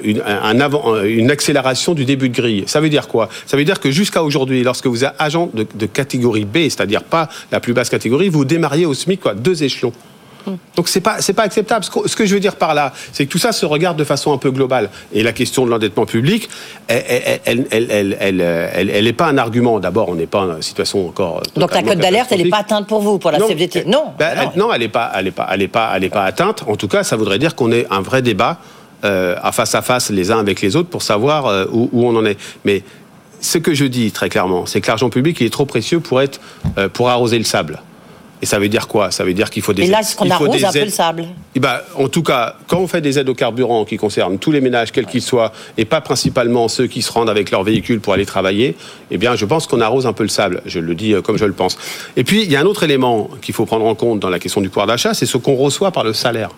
une, 0.03 0.21
un 0.25 0.59
avant, 0.59 0.95
euh, 0.95 1.03
une 1.03 1.31
accélération 1.31 1.93
du 1.93 2.05
début 2.05 2.29
de 2.29 2.35
grille. 2.35 2.63
Ça 2.67 2.81
veut 2.81 2.89
dire 2.89 3.07
quoi? 3.07 3.29
Ça 3.45 3.57
veut 3.57 3.65
dire 3.65 3.79
que 3.79 3.91
jusqu'à 3.91 4.23
aujourd'hui, 4.23 4.63
lorsque 4.63 4.87
vous 4.87 5.03
êtes 5.03 5.13
agent 5.19 5.49
de, 5.53 5.65
de 5.73 5.85
catégorie 5.85 6.45
B, 6.45 6.63
c'est-à-dire 6.63 7.03
pas 7.03 7.29
la 7.51 7.59
plus 7.59 7.73
basse 7.73 7.89
catégorie, 7.89 8.29
vous 8.29 8.45
démarriez 8.45 8.85
au 8.85 8.93
SMIC 8.93 9.21
quoi, 9.21 9.33
deux 9.33 9.63
échelons. 9.63 9.93
Donc 10.75 10.87
c'est 10.87 11.01
pas 11.01 11.21
c'est 11.21 11.33
pas 11.33 11.43
acceptable. 11.43 11.83
Ce 11.83 12.15
que, 12.15 12.25
je 12.25 12.33
veux 12.33 12.39
dire 12.39 12.55
par 12.55 12.73
là, 12.73 12.93
c'est 13.11 13.25
que 13.25 13.31
tout 13.31 13.37
ça 13.37 13.51
se 13.51 13.65
regarde 13.65 13.97
de 13.97 14.03
façon 14.03 14.33
un 14.33 14.37
peu 14.37 14.51
globale. 14.51 14.89
Et 15.13 15.23
la 15.23 15.33
question 15.33 15.65
de 15.65 15.71
l'endettement 15.71 16.05
public, 16.05 16.49
elle 16.87 17.03
elle 17.45 17.65
elle, 17.71 18.17
elle, 18.19 18.89
elle, 18.89 19.07
est 19.07 19.13
pas 19.13 19.27
un 19.27 19.37
argument. 19.37 19.79
D'abord, 19.79 20.09
on 20.09 20.15
n'est 20.15 20.27
pas 20.27 20.41
en 20.41 20.61
situation 20.61 21.07
encore. 21.07 21.43
Donc 21.55 21.73
la 21.73 21.83
cote 21.83 21.99
d'alerte, 21.99 22.31
elle 22.31 22.43
n'est 22.43 22.49
pas 22.49 22.59
atteinte 22.59 22.87
pour 22.87 23.01
vous 23.01 23.19
pour 23.19 23.31
la 23.31 23.39
CFDT. 23.39 23.85
Non. 23.85 24.13
Ben, 24.17 24.51
non, 24.55 24.73
elle 24.73 24.81
n'est 24.81 24.87
pas 24.87 25.11
elle 25.15 25.27
est 25.27 25.31
pas 25.31 25.47
elle 25.51 25.61
est 25.61 25.67
pas 25.67 25.91
elle 25.95 26.03
est 26.03 26.09
pas 26.09 26.23
atteinte. 26.23 26.63
En 26.67 26.75
tout 26.75 26.87
cas, 26.87 27.03
ça 27.03 27.15
voudrait 27.15 27.39
dire 27.39 27.55
qu'on 27.55 27.71
ait 27.71 27.85
un 27.89 28.01
vrai 28.01 28.21
débat 28.21 28.57
euh, 29.05 29.35
à 29.41 29.51
face 29.51 29.75
à 29.75 29.81
face 29.81 30.09
les 30.09 30.31
uns 30.31 30.39
avec 30.39 30.61
les 30.61 30.75
autres 30.75 30.89
pour 30.89 31.03
savoir 31.03 31.45
euh, 31.45 31.65
où, 31.71 31.89
où, 31.93 32.05
on 32.05 32.15
en 32.17 32.25
est. 32.25 32.37
Mais 32.65 32.83
ce 33.39 33.57
que 33.57 33.73
je 33.73 33.85
dis 33.85 34.11
très 34.11 34.29
clairement, 34.29 34.65
c'est 34.65 34.81
que 34.81 34.87
l'argent 34.87 35.09
public 35.09 35.39
il 35.39 35.47
est 35.47 35.51
trop 35.51 35.65
précieux 35.65 35.99
pour 35.99 36.21
être 36.21 36.41
euh, 36.77 36.89
pour 36.89 37.09
arroser 37.09 37.37
le 37.37 37.45
sable. 37.45 37.81
Et 38.41 38.45
ça 38.45 38.57
veut 38.57 38.69
dire 38.69 38.87
quoi? 38.87 39.11
Ça 39.11 39.23
veut 39.23 39.33
dire 39.33 39.49
qu'il 39.49 39.61
faut 39.61 39.73
des. 39.73 39.83
Et 39.83 39.87
là, 39.87 40.01
ce 40.01 40.15
qu'on 40.15 40.29
arrose 40.29 40.63
un 40.63 40.71
peu 40.71 40.83
le 40.83 40.89
sable. 40.89 41.23
Et 41.23 41.25
eh 41.55 41.59
ben, 41.59 41.79
en 41.95 42.07
tout 42.07 42.23
cas, 42.23 42.55
quand 42.67 42.79
on 42.79 42.87
fait 42.87 43.01
des 43.01 43.19
aides 43.19 43.27
au 43.27 43.33
carburant 43.33 43.83
qui 43.83 43.97
concernent 43.97 44.37
tous 44.37 44.51
les 44.51 44.61
ménages, 44.61 44.91
quels 44.93 45.07
qu'ils 45.07 45.21
soient, 45.21 45.51
et 45.77 45.83
pas 45.83 45.99
principalement 45.99 46.69
ceux 46.69 46.87
qui 46.87 47.01
se 47.01 47.11
rendent 47.11 47.29
avec 47.29 47.51
leur 47.51 47.63
véhicule 47.63 47.99
pour 47.99 48.13
aller 48.13 48.25
travailler, 48.25 48.77
eh 49.11 49.17
bien, 49.17 49.35
je 49.35 49.45
pense 49.45 49.67
qu'on 49.67 49.81
arrose 49.81 50.07
un 50.07 50.13
peu 50.13 50.23
le 50.23 50.29
sable. 50.29 50.61
Je 50.65 50.79
le 50.79 50.95
dis 50.95 51.13
comme 51.21 51.37
je 51.37 51.45
le 51.45 51.53
pense. 51.53 51.77
Et 52.15 52.23
puis, 52.23 52.43
il 52.43 52.51
y 52.51 52.55
a 52.55 52.61
un 52.61 52.65
autre 52.65 52.83
élément 52.83 53.29
qu'il 53.41 53.53
faut 53.53 53.65
prendre 53.65 53.85
en 53.85 53.95
compte 53.95 54.19
dans 54.19 54.29
la 54.29 54.39
question 54.39 54.61
du 54.61 54.69
pouvoir 54.69 54.87
d'achat, 54.87 55.13
c'est 55.13 55.25
ce 55.25 55.37
qu'on 55.37 55.55
reçoit 55.55 55.91
par 55.91 56.05
le 56.05 56.13
salaire. 56.13 56.51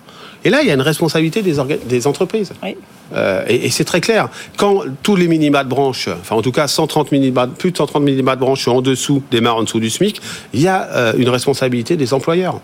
Et 0.43 0.49
là, 0.49 0.61
il 0.61 0.67
y 0.67 0.71
a 0.71 0.73
une 0.73 0.81
responsabilité 0.81 1.41
des, 1.41 1.55
des 1.85 2.07
entreprises. 2.07 2.53
Oui. 2.63 2.75
Euh, 3.13 3.43
et, 3.47 3.69
c'est 3.69 3.83
très 3.83 4.01
clair. 4.01 4.29
Quand 4.57 4.83
tous 5.03 5.15
les 5.15 5.27
minima 5.27 5.63
de 5.63 5.69
branche, 5.69 6.07
enfin 6.07 6.35
en 6.35 6.41
tout 6.41 6.51
cas 6.51 6.67
130 6.67 7.11
minima, 7.11 7.47
plus 7.47 7.71
de 7.71 7.77
130 7.77 8.03
minima 8.03 8.35
de 8.35 8.41
branche 8.41 8.63
sont 8.63 8.71
en 8.71 8.81
dessous, 8.81 9.21
démarrent 9.31 9.57
en 9.57 9.63
dessous 9.63 9.79
du 9.79 9.89
SMIC, 9.89 10.21
il 10.53 10.61
y 10.61 10.67
a 10.67 10.87
euh, 10.91 11.13
une 11.17 11.29
responsabilité 11.29 11.97
des 11.97 12.13
employeurs. 12.13 12.59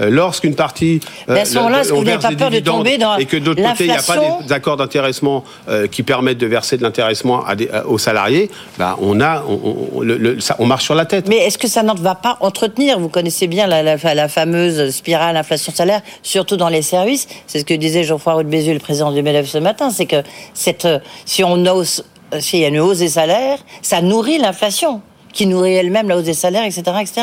Euh, 0.00 0.10
lorsqu'une 0.10 0.54
partie 0.54 1.00
euh, 1.28 1.36
à 1.36 1.44
ce 1.44 1.54
moment-là, 1.56 1.80
est-ce 1.80 1.90
que 1.90 1.94
vous 1.94 2.04
n'avez 2.04 2.18
pas 2.18 2.32
peur 2.32 2.50
de 2.50 2.60
tomber 2.60 2.98
dans 2.98 3.16
et 3.16 3.26
que 3.26 3.36
de 3.36 3.46
l'autre 3.46 3.62
côté 3.62 3.84
il 3.84 3.90
n'y 3.90 3.96
a 3.96 4.02
pas 4.02 4.18
d'accords 4.46 4.76
d'intéressement 4.76 5.44
qui 5.90 6.02
permettent 6.02 6.38
de 6.38 6.46
verser 6.46 6.76
de 6.76 6.82
l'intéressement 6.82 7.44
aux 7.86 7.98
salariés, 7.98 8.50
bah, 8.78 8.96
on 9.00 9.20
a, 9.20 9.42
on, 9.46 10.00
le, 10.00 10.40
ça, 10.40 10.56
on, 10.58 10.66
marche 10.66 10.84
sur 10.84 10.94
la 10.94 11.04
tête. 11.04 11.28
Mais 11.28 11.38
est-ce 11.38 11.58
que 11.58 11.68
ça 11.68 11.82
ne 11.82 11.92
va 11.98 12.14
pas 12.14 12.36
entretenir? 12.40 12.98
Vous 12.98 13.08
connaissez 13.08 13.46
bien 13.46 13.66
la, 13.66 13.82
la, 13.82 14.14
la 14.14 14.28
fameuse 14.28 14.90
spirale 14.90 15.36
inflation-salaire, 15.36 16.00
surtout 16.22 16.56
dans 16.56 16.68
les 16.68 16.82
services. 16.82 17.21
C'est 17.46 17.60
ce 17.60 17.64
que 17.64 17.74
disait 17.74 18.04
Geoffroy 18.04 18.34
Roux 18.34 18.42
le 18.42 18.78
président 18.78 19.12
du 19.12 19.22
MEDEF 19.22 19.46
ce 19.46 19.58
matin 19.58 19.90
c'est 19.90 20.06
que 20.06 20.22
cette, 20.54 20.88
si 21.24 21.44
on 21.44 21.64
hausse, 21.66 22.04
s'il 22.38 22.60
y 22.60 22.64
a 22.64 22.68
une 22.68 22.80
hausse 22.80 22.98
des 22.98 23.08
salaires, 23.08 23.58
ça 23.82 24.00
nourrit 24.00 24.38
l'inflation 24.38 25.02
qui 25.32 25.46
nourrit 25.46 25.74
elle-même 25.74 26.08
la 26.08 26.16
hausse 26.16 26.24
des 26.24 26.34
salaires, 26.34 26.64
etc. 26.64 26.82
etc. 27.00 27.22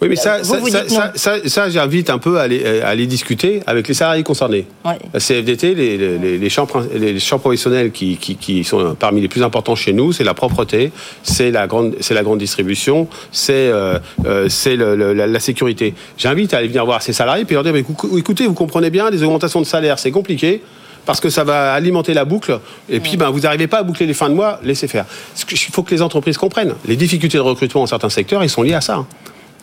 Oui, 0.00 0.08
mais 0.08 0.16
ça, 0.16 0.42
ça, 0.44 1.70
j'invite 1.70 2.10
un 2.10 2.18
peu 2.18 2.38
à 2.38 2.42
aller, 2.42 3.06
discuter 3.06 3.62
avec 3.66 3.88
les 3.88 3.94
salariés 3.94 4.22
concernés. 4.22 4.66
La 4.84 5.20
CFDT, 5.20 5.74
les, 5.74 6.38
les, 6.38 6.50
champs, 6.50 6.66
les 6.94 7.18
champs 7.18 7.38
professionnels 7.38 7.92
qui, 7.92 8.16
qui, 8.16 8.64
sont 8.64 8.94
parmi 8.98 9.20
les 9.20 9.28
plus 9.28 9.42
importants 9.42 9.74
chez 9.74 9.92
nous, 9.92 10.12
c'est 10.12 10.24
la 10.24 10.34
propreté, 10.34 10.92
c'est 11.22 11.50
la 11.50 11.66
grande, 11.66 11.96
c'est 12.00 12.14
la 12.14 12.22
grande 12.22 12.38
distribution, 12.38 13.08
c'est 13.32 13.52
euh, 13.52 13.98
euh, 14.26 14.48
c'est 14.48 14.76
la, 14.76 15.40
sécurité. 15.40 15.94
J'invite 16.18 16.54
à 16.54 16.58
aller 16.58 16.68
venir 16.68 16.84
voir 16.84 17.02
ces 17.02 17.12
salariés 17.12 17.44
et 17.48 17.52
leur 17.52 17.62
dire, 17.62 17.74
écoutez, 17.76 18.46
vous 18.46 18.54
comprenez 18.54 18.90
bien, 18.90 19.10
les 19.10 19.22
augmentations 19.22 19.60
de 19.60 19.66
salaire, 19.66 19.98
c'est 19.98 20.10
compliqué 20.10 20.62
parce 21.10 21.18
que 21.18 21.28
ça 21.28 21.42
va 21.42 21.72
alimenter 21.72 22.14
la 22.14 22.24
boucle. 22.24 22.60
Et 22.88 23.00
puis, 23.00 23.16
ben, 23.16 23.30
vous 23.30 23.40
n'arrivez 23.40 23.66
pas 23.66 23.78
à 23.78 23.82
boucler 23.82 24.06
les 24.06 24.14
fins 24.14 24.28
de 24.28 24.34
mois, 24.34 24.60
laissez 24.62 24.86
faire. 24.86 25.06
Il 25.50 25.58
faut 25.58 25.82
que 25.82 25.92
les 25.92 26.02
entreprises 26.02 26.38
comprennent. 26.38 26.74
Les 26.86 26.94
difficultés 26.94 27.36
de 27.36 27.42
recrutement 27.42 27.80
dans 27.80 27.88
certains 27.88 28.10
secteurs, 28.10 28.44
ils 28.44 28.48
sont 28.48 28.62
liés 28.62 28.74
à 28.74 28.80
ça. 28.80 29.04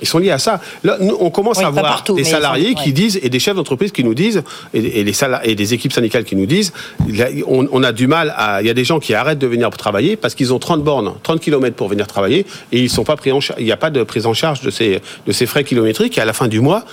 Ils 0.02 0.08
sont 0.10 0.20
liés 0.20 0.32
à 0.32 0.40
ça. 0.40 0.60
Là, 0.84 0.98
on 1.22 1.30
commence 1.30 1.60
à 1.60 1.70
voir 1.70 2.04
des 2.04 2.26
salariés 2.26 2.76
qui 2.76 2.92
disent, 2.92 3.18
et 3.24 3.30
des 3.30 3.40
chefs 3.40 3.56
d'entreprise 3.56 3.94
qui 3.94 4.04
nous 4.04 4.14
disent, 4.14 4.44
et, 4.74 5.06
les 5.06 5.14
et 5.46 5.56
des 5.56 5.74
équipes 5.74 5.94
syndicales 5.94 6.26
qui 6.26 6.36
nous 6.36 6.48
disent, 6.48 6.74
on, 7.48 7.82
a 7.82 7.94
du 7.94 8.08
mal 8.08 8.34
à. 8.36 8.62
Il 8.62 8.68
y 8.68 8.70
a 8.70 8.74
des 8.74 8.84
gens 8.84 9.00
qui 9.00 9.14
arrêtent 9.14 9.40
de 9.40 9.48
venir 9.48 9.70
travailler 9.70 10.18
parce 10.18 10.36
qu'ils 10.36 10.54
ont 10.54 10.60
30 10.60 10.84
bornes, 10.84 11.14
30 11.24 11.40
km 11.40 11.78
pour 11.78 11.88
venir 11.88 12.08
travailler, 12.08 12.46
et 12.74 12.80
ils 12.82 12.90
sont 12.90 13.06
pas 13.06 13.16
pris 13.16 13.32
en 13.32 13.40
Il 13.58 13.64
n'y 13.64 13.72
a 13.72 13.78
pas 13.78 13.90
de 13.90 14.04
prise 14.04 14.26
en 14.26 14.34
charge 14.34 14.60
de 14.60 14.70
ces, 14.70 15.00
de 15.26 15.32
ces 15.32 15.46
frais 15.46 15.64
kilométriques, 15.64 16.18
et 16.18 16.22
à 16.22 16.26
la 16.26 16.34
fin 16.34 16.50
du 16.50 16.60
mois, 16.60 16.84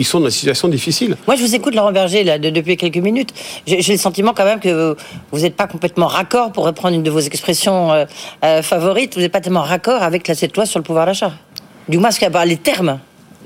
ils 0.00 0.06
sont 0.06 0.18
dans 0.18 0.26
une 0.26 0.30
situation 0.32 0.68
difficile. 0.68 1.14
Moi, 1.26 1.36
je 1.36 1.42
vous 1.42 1.54
écoute, 1.54 1.74
Laurent 1.74 1.92
Berger, 1.92 2.24
là, 2.24 2.38
depuis 2.38 2.78
quelques 2.78 2.96
minutes. 2.96 3.34
J'ai 3.66 3.92
le 3.92 3.98
sentiment 3.98 4.32
quand 4.34 4.46
même 4.46 4.58
que 4.58 4.96
vous 5.30 5.40
n'êtes 5.40 5.56
pas 5.56 5.66
complètement 5.66 6.06
raccord, 6.06 6.52
pour 6.52 6.64
reprendre 6.64 6.94
une 6.94 7.02
de 7.02 7.10
vos 7.10 7.20
expressions 7.20 7.92
euh, 7.92 8.06
euh, 8.42 8.62
favorites, 8.62 9.14
vous 9.14 9.20
n'êtes 9.20 9.30
pas 9.30 9.42
tellement 9.42 9.60
raccord 9.60 10.02
avec 10.02 10.26
la, 10.26 10.34
cette 10.34 10.56
loi 10.56 10.64
sur 10.64 10.78
le 10.78 10.84
pouvoir 10.84 11.04
d'achat. 11.04 11.32
Du 11.86 11.98
moins, 11.98 12.10
ce 12.10 12.24
a 12.24 12.44
les 12.46 12.56
termes 12.56 12.98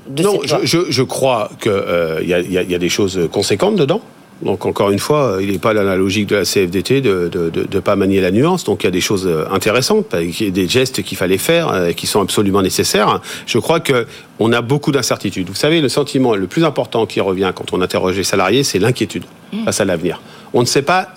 de 0.07 0.23
non, 0.23 0.39
cette 0.41 0.49
loi. 0.49 0.59
Je, 0.63 0.77
je, 0.89 1.03
crois 1.03 1.49
qu'il 1.61 1.71
euh, 1.73 2.23
y, 2.23 2.53
y, 2.53 2.75
a 2.75 2.77
des 2.77 2.89
choses 2.89 3.19
conséquentes 3.33 3.75
dedans. 3.75 3.99
Donc 4.41 4.65
encore 4.65 4.91
une 4.91 4.99
fois, 4.99 5.37
il 5.39 5.51
n'est 5.51 5.59
pas 5.59 5.73
dans 5.73 5.83
la 5.83 5.95
logique 5.95 6.27
de 6.27 6.35
la 6.35 6.43
CFDT 6.43 7.01
de 7.01 7.29
ne 7.73 7.79
pas 7.79 7.95
manier 7.95 8.19
la 8.19 8.31
nuance. 8.31 8.63
Donc 8.65 8.83
il 8.83 8.87
y 8.87 8.89
a 8.89 8.91
des 8.91 9.01
choses 9.01 9.29
intéressantes, 9.49 10.13
des 10.15 10.67
gestes 10.67 11.03
qu'il 11.03 11.17
fallait 11.17 11.37
faire, 11.37 11.69
euh, 11.69 11.91
qui 11.93 12.05
sont 12.05 12.21
absolument 12.21 12.61
nécessaires. 12.61 13.21
Je 13.45 13.57
crois 13.59 13.79
que 13.79 14.05
on 14.39 14.51
a 14.51 14.61
beaucoup 14.61 14.91
d'incertitudes. 14.91 15.47
Vous 15.47 15.55
savez, 15.55 15.79
le 15.79 15.89
sentiment 15.89 16.35
le 16.35 16.47
plus 16.47 16.65
important 16.65 17.05
qui 17.05 17.21
revient 17.21 17.51
quand 17.55 17.73
on 17.73 17.81
interroge 17.81 18.17
les 18.17 18.23
salariés, 18.23 18.63
c'est 18.63 18.79
l'inquiétude 18.79 19.23
face 19.63 19.79
à 19.79 19.85
l'avenir. 19.85 20.21
On 20.53 20.59
ne 20.61 20.65
sait 20.65 20.81
pas 20.81 21.07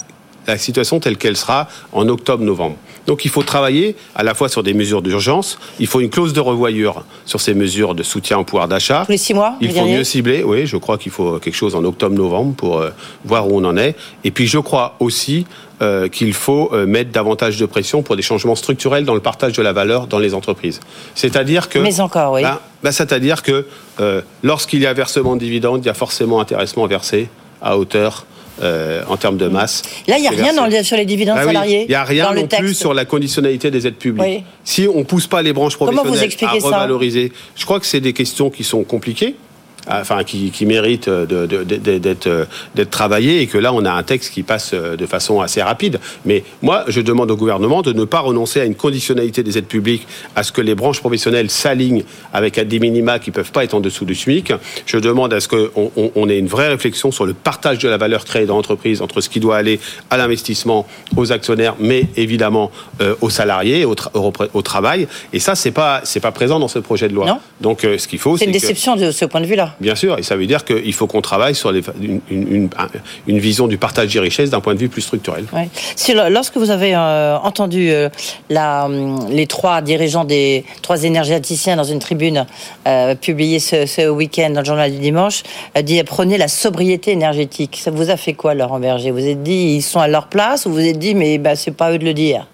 la 0.52 0.58
situation 0.58 0.98
telle 1.00 1.16
qu'elle 1.16 1.36
sera 1.36 1.68
en 1.92 2.08
octobre-novembre. 2.08 2.76
Donc 3.06 3.24
il 3.24 3.30
faut 3.30 3.42
travailler 3.42 3.96
à 4.14 4.22
la 4.22 4.34
fois 4.34 4.48
sur 4.48 4.62
des 4.62 4.74
mesures 4.74 5.02
d'urgence, 5.02 5.58
il 5.78 5.86
faut 5.86 6.00
une 6.00 6.10
clause 6.10 6.32
de 6.32 6.40
revoyure 6.40 7.04
sur 7.24 7.40
ces 7.40 7.54
mesures 7.54 7.94
de 7.94 8.02
soutien 8.02 8.38
au 8.38 8.44
pouvoir 8.44 8.68
d'achat. 8.68 9.04
Tous 9.06 9.12
les 9.12 9.18
six 9.18 9.34
mois 9.34 9.54
Il 9.60 9.72
faut 9.72 9.86
mieux 9.86 10.04
cibler, 10.04 10.42
oui, 10.42 10.66
je 10.66 10.76
crois 10.76 10.98
qu'il 10.98 11.12
faut 11.12 11.38
quelque 11.38 11.54
chose 11.54 11.74
en 11.74 11.84
octobre-novembre 11.84 12.54
pour 12.54 12.78
euh, 12.78 12.90
voir 13.24 13.48
où 13.48 13.58
on 13.58 13.64
en 13.64 13.76
est. 13.76 13.94
Et 14.24 14.30
puis 14.30 14.46
je 14.46 14.58
crois 14.58 14.96
aussi 15.00 15.46
euh, 15.80 16.08
qu'il 16.08 16.34
faut 16.34 16.70
euh, 16.72 16.86
mettre 16.86 17.10
davantage 17.10 17.58
de 17.58 17.66
pression 17.66 18.02
pour 18.02 18.16
des 18.16 18.22
changements 18.22 18.56
structurels 18.56 19.04
dans 19.04 19.14
le 19.14 19.20
partage 19.20 19.52
de 19.52 19.62
la 19.62 19.72
valeur 19.72 20.06
dans 20.06 20.18
les 20.18 20.34
entreprises. 20.34 20.80
C'est-à-dire 21.14 21.68
que... 21.68 21.78
Mais 21.78 22.00
encore, 22.00 22.32
oui. 22.32 22.42
Ben, 22.42 22.58
ben, 22.82 22.92
C'est-à-dire 22.92 23.42
que 23.42 23.66
lorsqu'il 24.42 24.80
y 24.80 24.86
a 24.86 24.92
versement 24.92 25.34
de 25.34 25.40
dividendes, 25.40 25.82
il 25.82 25.86
y 25.86 25.90
a 25.90 25.94
forcément 25.94 26.40
intéressement 26.40 26.86
versé 26.86 27.28
à 27.60 27.76
hauteur 27.76 28.26
euh, 28.62 29.02
en 29.08 29.16
termes 29.16 29.36
de 29.36 29.48
masse. 29.48 29.82
Là, 30.06 30.18
il 30.18 30.22
n'y 30.22 30.28
a 30.28 30.30
rien 30.30 30.54
dans 30.54 30.84
sur 30.84 30.96
les 30.96 31.04
dividendes 31.04 31.36
bah 31.36 31.44
salariés. 31.44 31.82
Il 31.82 31.88
n'y 31.88 31.94
a 31.94 32.04
rien 32.04 32.32
non 32.32 32.46
plus 32.46 32.74
sur 32.74 32.94
la 32.94 33.04
conditionnalité 33.04 33.70
des 33.70 33.86
aides 33.86 33.96
publiques. 33.96 34.44
Si 34.64 34.86
on 34.92 34.98
ne 34.98 35.04
pousse 35.04 35.26
pas 35.26 35.42
les 35.42 35.52
branches 35.52 35.76
professionnelles 35.76 36.30
à 36.42 36.52
revaloriser, 36.52 37.32
je 37.56 37.64
crois 37.64 37.80
que 37.80 37.86
c'est 37.86 38.00
des 38.00 38.12
questions 38.12 38.50
qui 38.50 38.64
sont 38.64 38.84
compliquées 38.84 39.34
enfin 39.90 40.24
qui, 40.24 40.50
qui 40.50 40.66
mérite 40.66 41.08
d'être 41.08 42.26
euh, 42.26 42.44
d'être 42.74 42.90
travaillé 42.90 43.40
et 43.40 43.46
que 43.46 43.58
là 43.58 43.72
on 43.72 43.84
a 43.84 43.92
un 43.92 44.02
texte 44.02 44.32
qui 44.32 44.42
passe 44.42 44.72
euh, 44.74 44.96
de 44.96 45.06
façon 45.06 45.40
assez 45.40 45.62
rapide. 45.62 46.00
Mais 46.24 46.44
moi, 46.62 46.84
je 46.88 47.00
demande 47.00 47.30
au 47.30 47.36
gouvernement 47.36 47.82
de 47.82 47.92
ne 47.92 48.04
pas 48.04 48.20
renoncer 48.20 48.60
à 48.60 48.64
une 48.64 48.74
conditionnalité 48.74 49.42
des 49.42 49.58
aides 49.58 49.66
publiques, 49.66 50.06
à 50.36 50.42
ce 50.42 50.52
que 50.52 50.60
les 50.60 50.74
branches 50.74 51.00
professionnelles 51.00 51.50
s'alignent 51.50 52.04
avec 52.32 52.58
des 52.58 52.78
minima 52.78 53.18
qui 53.18 53.30
peuvent 53.30 53.52
pas 53.52 53.64
être 53.64 53.74
en 53.74 53.80
dessous 53.80 54.04
du 54.04 54.14
SMIC. 54.14 54.52
Je 54.86 54.98
demande 54.98 55.32
à 55.32 55.40
ce 55.40 55.48
qu'on 55.48 55.90
on, 56.14 56.28
ait 56.28 56.38
une 56.38 56.46
vraie 56.46 56.68
réflexion 56.68 57.10
sur 57.10 57.26
le 57.26 57.34
partage 57.34 57.78
de 57.78 57.88
la 57.88 57.96
valeur 57.96 58.24
créée 58.24 58.46
dans 58.46 58.56
l'entreprise 58.56 59.02
entre 59.02 59.20
ce 59.20 59.28
qui 59.28 59.40
doit 59.40 59.56
aller 59.56 59.80
à 60.10 60.16
l'investissement, 60.16 60.86
aux 61.16 61.32
actionnaires, 61.32 61.74
mais 61.78 62.06
évidemment 62.16 62.70
euh, 63.00 63.14
aux 63.20 63.30
salariés, 63.30 63.84
au, 63.84 63.94
au, 64.14 64.62
travail. 64.62 65.08
Et 65.32 65.38
ça, 65.38 65.54
c'est 65.54 65.70
pas 65.70 66.00
c'est 66.04 66.20
pas 66.20 66.32
présent 66.32 66.58
dans 66.58 66.68
ce 66.68 66.78
projet 66.78 67.08
de 67.08 67.14
loi. 67.14 67.26
Non. 67.26 67.38
Donc, 67.60 67.80
ce 67.82 68.06
qu'il 68.08 68.18
faut, 68.18 68.36
c'est 68.36 68.44
une 68.44 68.52
déception 68.52 68.96
de 68.96 69.10
ce 69.10 69.24
point 69.24 69.40
de 69.40 69.46
vue-là. 69.46 69.74
Bien 69.80 69.94
sûr, 69.94 70.18
et 70.18 70.24
ça 70.24 70.34
veut 70.34 70.46
dire 70.46 70.64
qu'il 70.64 70.92
faut 70.92 71.06
qu'on 71.06 71.20
travaille 71.20 71.54
sur 71.54 71.72
une, 72.30 72.68
vision 73.28 73.68
du 73.68 73.78
partage 73.78 74.12
des 74.12 74.18
richesses 74.18 74.50
d'un 74.50 74.60
point 74.60 74.74
de 74.74 74.80
vue 74.80 74.88
plus 74.88 75.02
structurel. 75.02 75.44
lorsque 76.30 76.56
vous 76.56 76.70
avez 76.70 76.96
euh, 76.96 77.36
entendu 77.38 77.90
euh, 77.90 78.08
hum, 78.50 79.28
les 79.30 79.46
trois 79.46 79.80
dirigeants 79.80 80.24
des 80.24 80.64
trois 80.82 81.04
énergéticiens 81.04 81.76
dans 81.76 81.84
une 81.84 82.00
tribune 82.00 82.44
euh, 82.88 83.14
publiée 83.14 83.60
ce, 83.60 84.08
week-end 84.08 84.50
dans 84.50 84.60
le 84.60 84.66
journal 84.66 84.90
du 84.90 84.98
dimanche, 84.98 85.42
dire 85.82 86.04
prenez 86.04 86.38
la 86.38 86.48
sobriété 86.48 87.12
énergétique, 87.12 87.78
ça 87.80 87.92
vous 87.92 88.10
a 88.10 88.16
fait 88.16 88.32
quoi, 88.32 88.54
Laurent 88.54 88.80
Berger? 88.80 89.12
Vous 89.12 89.26
êtes 89.26 89.44
dit 89.44 89.76
ils 89.76 89.82
sont 89.82 90.00
à 90.00 90.08
leur 90.08 90.26
place 90.26 90.66
ou 90.66 90.72
vous 90.72 90.84
êtes 90.84 90.98
dit 90.98 91.14
mais 91.14 91.38
bah, 91.38 91.54
c'est 91.54 91.70
pas 91.70 91.92
eux 91.92 91.98
de 91.98 92.04
le 92.04 92.14
dire? 92.14 92.48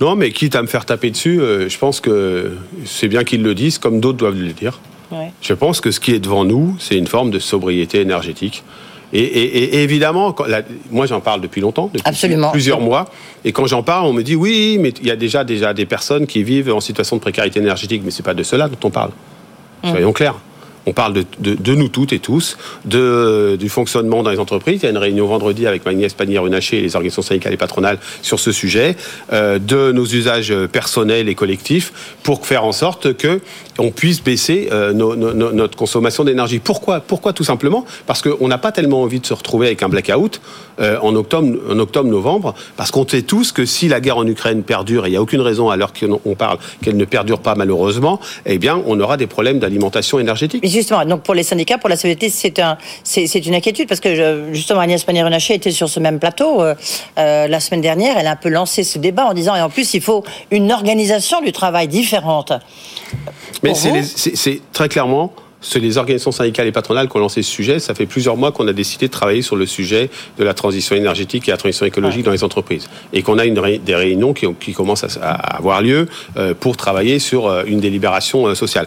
Non, 0.00 0.14
mais 0.14 0.30
quitte 0.30 0.54
à 0.54 0.62
me 0.62 0.66
faire 0.66 0.84
taper 0.84 1.10
dessus, 1.10 1.40
je 1.40 1.78
pense 1.78 2.00
que 2.00 2.56
c'est 2.84 3.08
bien 3.08 3.22
qu'ils 3.22 3.42
le 3.42 3.54
disent, 3.54 3.78
comme 3.78 4.00
d'autres 4.00 4.18
doivent 4.18 4.34
le 4.34 4.52
dire. 4.52 4.80
Je 5.40 5.54
pense 5.54 5.80
que 5.80 5.90
ce 5.90 6.00
qui 6.00 6.12
est 6.12 6.18
devant 6.18 6.44
nous, 6.44 6.76
c'est 6.78 6.96
une 6.96 7.06
forme 7.06 7.30
de 7.30 7.38
sobriété 7.38 8.00
énergétique. 8.00 8.64
Et, 9.12 9.82
évidemment, 9.82 10.34
moi 10.90 11.06
j'en 11.06 11.20
parle 11.20 11.40
depuis 11.40 11.60
longtemps, 11.60 11.88
depuis 11.92 12.36
plusieurs 12.50 12.80
mois. 12.80 13.04
Et 13.44 13.52
quand 13.52 13.66
j'en 13.66 13.84
parle, 13.84 14.06
on 14.06 14.12
me 14.12 14.22
dit 14.22 14.34
oui, 14.34 14.76
mais 14.80 14.92
il 15.00 15.06
y 15.06 15.10
a 15.10 15.16
déjà, 15.16 15.44
déjà 15.44 15.72
des 15.72 15.86
personnes 15.86 16.26
qui 16.26 16.42
vivent 16.42 16.72
en 16.72 16.80
situation 16.80 17.16
de 17.16 17.20
précarité 17.20 17.60
énergétique. 17.60 18.02
Mais 18.04 18.10
c'est 18.10 18.24
pas 18.24 18.34
de 18.34 18.42
cela 18.42 18.68
dont 18.68 18.78
on 18.82 18.90
parle. 18.90 19.10
Mmh. 19.84 19.90
Soyons 19.90 20.12
clairs. 20.12 20.34
On 20.86 20.92
parle 20.92 21.14
de, 21.38 21.74
nous 21.74 21.88
toutes 21.88 22.12
et 22.12 22.18
tous, 22.18 22.58
de, 22.84 23.56
du 23.58 23.68
fonctionnement 23.68 24.22
dans 24.22 24.30
les 24.30 24.38
entreprises. 24.38 24.80
Il 24.82 24.84
y 24.84 24.86
a 24.86 24.90
une 24.90 24.98
réunion 24.98 25.26
vendredi 25.26 25.66
avec 25.66 25.84
Magnès 25.84 26.12
Pannier-Runacher 26.12 26.78
et 26.78 26.82
les 26.82 26.94
organisations 26.96 27.22
syndicales 27.22 27.52
et 27.54 27.56
patronales 27.56 27.98
sur 28.22 28.38
ce 28.38 28.52
sujet, 28.52 28.96
euh, 29.32 29.58
de 29.58 29.92
nos 29.92 30.04
usages 30.04 30.54
personnels 30.66 31.28
et 31.28 31.34
collectifs, 31.34 31.92
pour 32.22 32.46
faire 32.46 32.64
en 32.64 32.72
sorte 32.72 33.14
que 33.16 33.40
on 33.78 33.90
puisse 33.90 34.22
baisser 34.22 34.68
euh, 34.72 34.92
notre 34.92 35.76
consommation 35.76 36.24
d'énergie. 36.24 36.58
Pourquoi 36.58 37.00
Pourquoi 37.00 37.32
tout 37.32 37.44
simplement? 37.44 37.84
Parce 38.06 38.22
qu'on 38.22 38.48
n'a 38.48 38.58
pas 38.58 38.72
tellement 38.72 39.02
envie 39.02 39.20
de 39.20 39.26
se 39.26 39.34
retrouver 39.34 39.66
avec 39.66 39.82
un 39.82 39.88
blackout 39.88 40.40
euh, 40.80 40.98
en 41.02 41.14
octobre, 41.16 41.56
en 41.70 41.78
octobre, 41.78 42.08
novembre, 42.08 42.54
parce 42.76 42.90
qu'on 42.90 43.06
sait 43.06 43.22
tous 43.22 43.52
que 43.52 43.64
si 43.64 43.88
la 43.88 44.00
guerre 44.00 44.18
en 44.18 44.26
Ukraine 44.26 44.62
perdure, 44.62 45.06
et 45.06 45.08
il 45.08 45.12
n'y 45.12 45.16
a 45.16 45.22
aucune 45.22 45.40
raison 45.40 45.70
à 45.70 45.76
l'heure 45.76 45.92
qu'on 45.92 46.34
parle 46.34 46.58
qu'elle 46.82 46.96
ne 46.96 47.04
perdure 47.04 47.40
pas 47.40 47.54
malheureusement, 47.54 48.20
eh 48.46 48.58
bien, 48.58 48.80
on 48.86 49.00
aura 49.00 49.16
des 49.16 49.26
problèmes 49.26 49.58
d'alimentation 49.58 50.18
énergétique 50.18 50.62
justement, 50.74 51.04
donc 51.04 51.22
pour 51.22 51.34
les 51.34 51.42
syndicats, 51.42 51.78
pour 51.78 51.88
la 51.88 51.96
CVT, 51.96 52.28
c'est 52.28 52.58
un, 52.58 52.76
c'est 53.02 53.46
une 53.46 53.54
inquiétude 53.54 53.88
parce 53.88 54.00
que 54.00 54.52
justement 54.52 54.80
Agnès 54.80 55.02
Pannier-Runacher 55.02 55.54
était 55.54 55.70
sur 55.70 55.88
ce 55.88 56.00
même 56.00 56.18
plateau 56.18 56.62
euh, 56.62 56.74
euh, 57.18 57.46
la 57.46 57.60
semaine 57.60 57.80
dernière. 57.80 58.16
Elle 58.18 58.26
a 58.26 58.32
un 58.32 58.36
peu 58.36 58.48
lancé 58.48 58.84
ce 58.84 58.98
débat 58.98 59.26
en 59.26 59.34
disant 59.34 59.56
et 59.56 59.60
en 59.60 59.70
plus 59.70 59.94
il 59.94 60.00
faut 60.00 60.24
une 60.50 60.70
organisation 60.72 61.40
du 61.40 61.52
travail 61.52 61.88
différente. 61.88 62.52
Mais 63.62 63.74
c'est 63.74 64.60
très 64.72 64.88
clairement 64.88 65.32
c'est 65.66 65.80
les 65.80 65.96
organisations 65.96 66.30
syndicales 66.30 66.66
et 66.66 66.72
patronales 66.72 67.08
qui 67.08 67.16
ont 67.16 67.20
lancé 67.20 67.42
ce 67.42 67.50
sujet. 67.50 67.78
Ça 67.78 67.94
fait 67.94 68.04
plusieurs 68.04 68.36
mois 68.36 68.52
qu'on 68.52 68.68
a 68.68 68.74
décidé 68.74 69.06
de 69.06 69.10
travailler 69.10 69.40
sur 69.40 69.56
le 69.56 69.64
sujet 69.64 70.10
de 70.36 70.44
la 70.44 70.52
transition 70.52 70.94
énergétique 70.94 71.48
et 71.48 71.52
la 71.52 71.56
transition 71.56 71.86
écologique 71.86 72.22
dans 72.22 72.32
les 72.32 72.44
entreprises. 72.44 72.90
Et 73.14 73.22
qu'on 73.22 73.38
a 73.38 73.46
une, 73.46 73.54
des 73.78 73.94
réunions 73.94 74.34
qui, 74.34 74.46
qui 74.60 74.74
commencent 74.74 75.04
à, 75.22 75.30
avoir 75.30 75.80
lieu 75.80 76.06
euh, 76.36 76.52
pour 76.52 76.76
travailler 76.76 77.18
sur 77.18 77.50
une 77.64 77.80
délibération 77.80 78.54
sociale. 78.54 78.86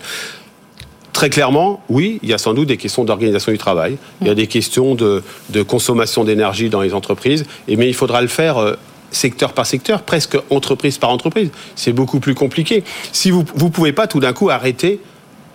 Très 1.17 1.31
clairement, 1.31 1.81
oui, 1.89 2.19
il 2.21 2.29
y 2.29 2.33
a 2.33 2.37
sans 2.37 2.53
doute 2.53 2.67
des 2.67 2.77
questions 2.77 3.03
d'organisation 3.03 3.51
du 3.51 3.57
travail, 3.57 3.97
il 4.21 4.27
y 4.27 4.29
a 4.29 4.35
des 4.35 4.45
questions 4.45 4.93
de, 4.93 5.23
consommation 5.67 6.23
d'énergie 6.23 6.69
dans 6.69 6.81
les 6.81 6.93
entreprises, 6.93 7.43
et, 7.67 7.75
mais 7.75 7.87
il 7.87 7.95
faudra 7.95 8.21
le 8.21 8.27
faire 8.27 8.59
euh, 8.59 8.75
secteur 9.09 9.53
par 9.53 9.65
secteur, 9.65 10.03
presque 10.03 10.37
entreprise 10.51 10.99
par 10.99 11.09
entreprise. 11.09 11.49
C'est 11.75 11.91
beaucoup 11.91 12.19
plus 12.19 12.35
compliqué. 12.35 12.83
Si 13.13 13.31
vous 13.31 13.43
ne 13.59 13.69
pouvez 13.69 13.93
pas 13.93 14.05
tout 14.05 14.19
d'un 14.19 14.31
coup 14.31 14.51
arrêter 14.51 14.99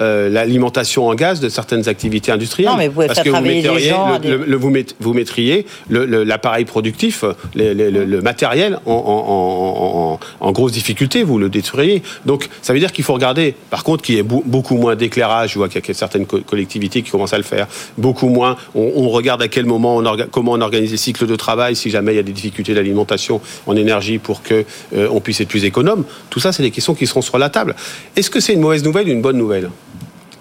euh, 0.00 0.28
l'alimentation 0.28 1.06
en 1.08 1.14
gaz 1.14 1.40
de 1.40 1.48
certaines 1.48 1.88
activités 1.88 2.32
industrielles. 2.32 2.70
Non, 2.70 2.76
mais 2.76 2.88
vous 2.88 3.02
Parce 3.06 3.20
que 3.20 3.28
vous 3.30 3.44
les 3.44 3.62
gens 3.62 4.12
le, 4.14 4.18
des- 4.18 4.36
le- 4.36 4.56
vous, 4.56 4.70
met- 4.70 4.86
vous 5.00 5.12
mettriez 5.12 5.66
l'appareil 5.90 6.64
productif, 6.64 7.24
le, 7.54 7.72
le- 7.74 8.22
matériel 8.22 8.78
en, 8.86 8.92
en- 8.92 8.96
en- 8.96 10.12
en- 10.12 10.46
en 10.48 10.52
grosse 10.52 10.72
difficulté, 10.72 11.22
vous 11.22 11.38
le 11.38 11.48
détruiriez. 11.48 12.02
Donc 12.26 12.48
ça 12.62 12.72
veut 12.72 12.78
dire 12.78 12.92
qu'il 12.92 13.04
faut 13.04 13.14
regarder, 13.14 13.54
par 13.70 13.84
contre, 13.84 14.02
qu'il 14.02 14.14
y 14.14 14.18
ait 14.18 14.22
beaucoup 14.22 14.76
moins 14.76 14.96
d'éclairage, 14.96 15.52
je 15.52 15.58
vois 15.58 15.68
qu'il 15.68 15.82
y 15.86 15.90
a 15.90 15.94
certaines 15.94 16.26
co- 16.26 16.40
collectivités 16.40 17.02
qui 17.02 17.10
commencent 17.10 17.32
à 17.34 17.38
le 17.38 17.44
faire, 17.44 17.66
beaucoup 17.98 18.28
moins, 18.28 18.56
on, 18.74 18.92
on 18.96 19.08
regarde 19.10 19.42
à 19.42 19.48
quel 19.48 19.66
moment, 19.66 19.96
on 19.96 20.02
orga- 20.02 20.26
comment 20.30 20.52
on 20.52 20.60
organise 20.60 20.90
les 20.90 20.96
cycles 20.96 21.26
de 21.26 21.36
travail, 21.36 21.76
si 21.76 21.90
jamais 21.90 22.12
il 22.12 22.16
y 22.16 22.20
a 22.20 22.22
des 22.24 22.32
difficultés 22.32 22.74
d'alimentation 22.74 23.40
en 23.66 23.76
énergie 23.76 24.18
pour 24.18 24.42
que 24.42 24.64
euh, 24.96 25.08
on 25.10 25.20
puisse 25.20 25.40
être 25.40 25.48
plus 25.48 25.64
économe. 25.64 26.04
Tout 26.30 26.40
ça, 26.40 26.52
c'est 26.52 26.62
des 26.62 26.70
questions 26.70 26.94
qui 26.94 27.06
seront 27.06 27.22
sur 27.22 27.38
la 27.38 27.48
table. 27.50 27.74
Est-ce 28.16 28.30
que 28.30 28.40
c'est 28.40 28.52
une 28.54 28.60
mauvaise 28.60 28.84
nouvelle 28.84 29.08
ou 29.08 29.12
une 29.12 29.22
bonne 29.22 29.36
nouvelle? 29.38 29.70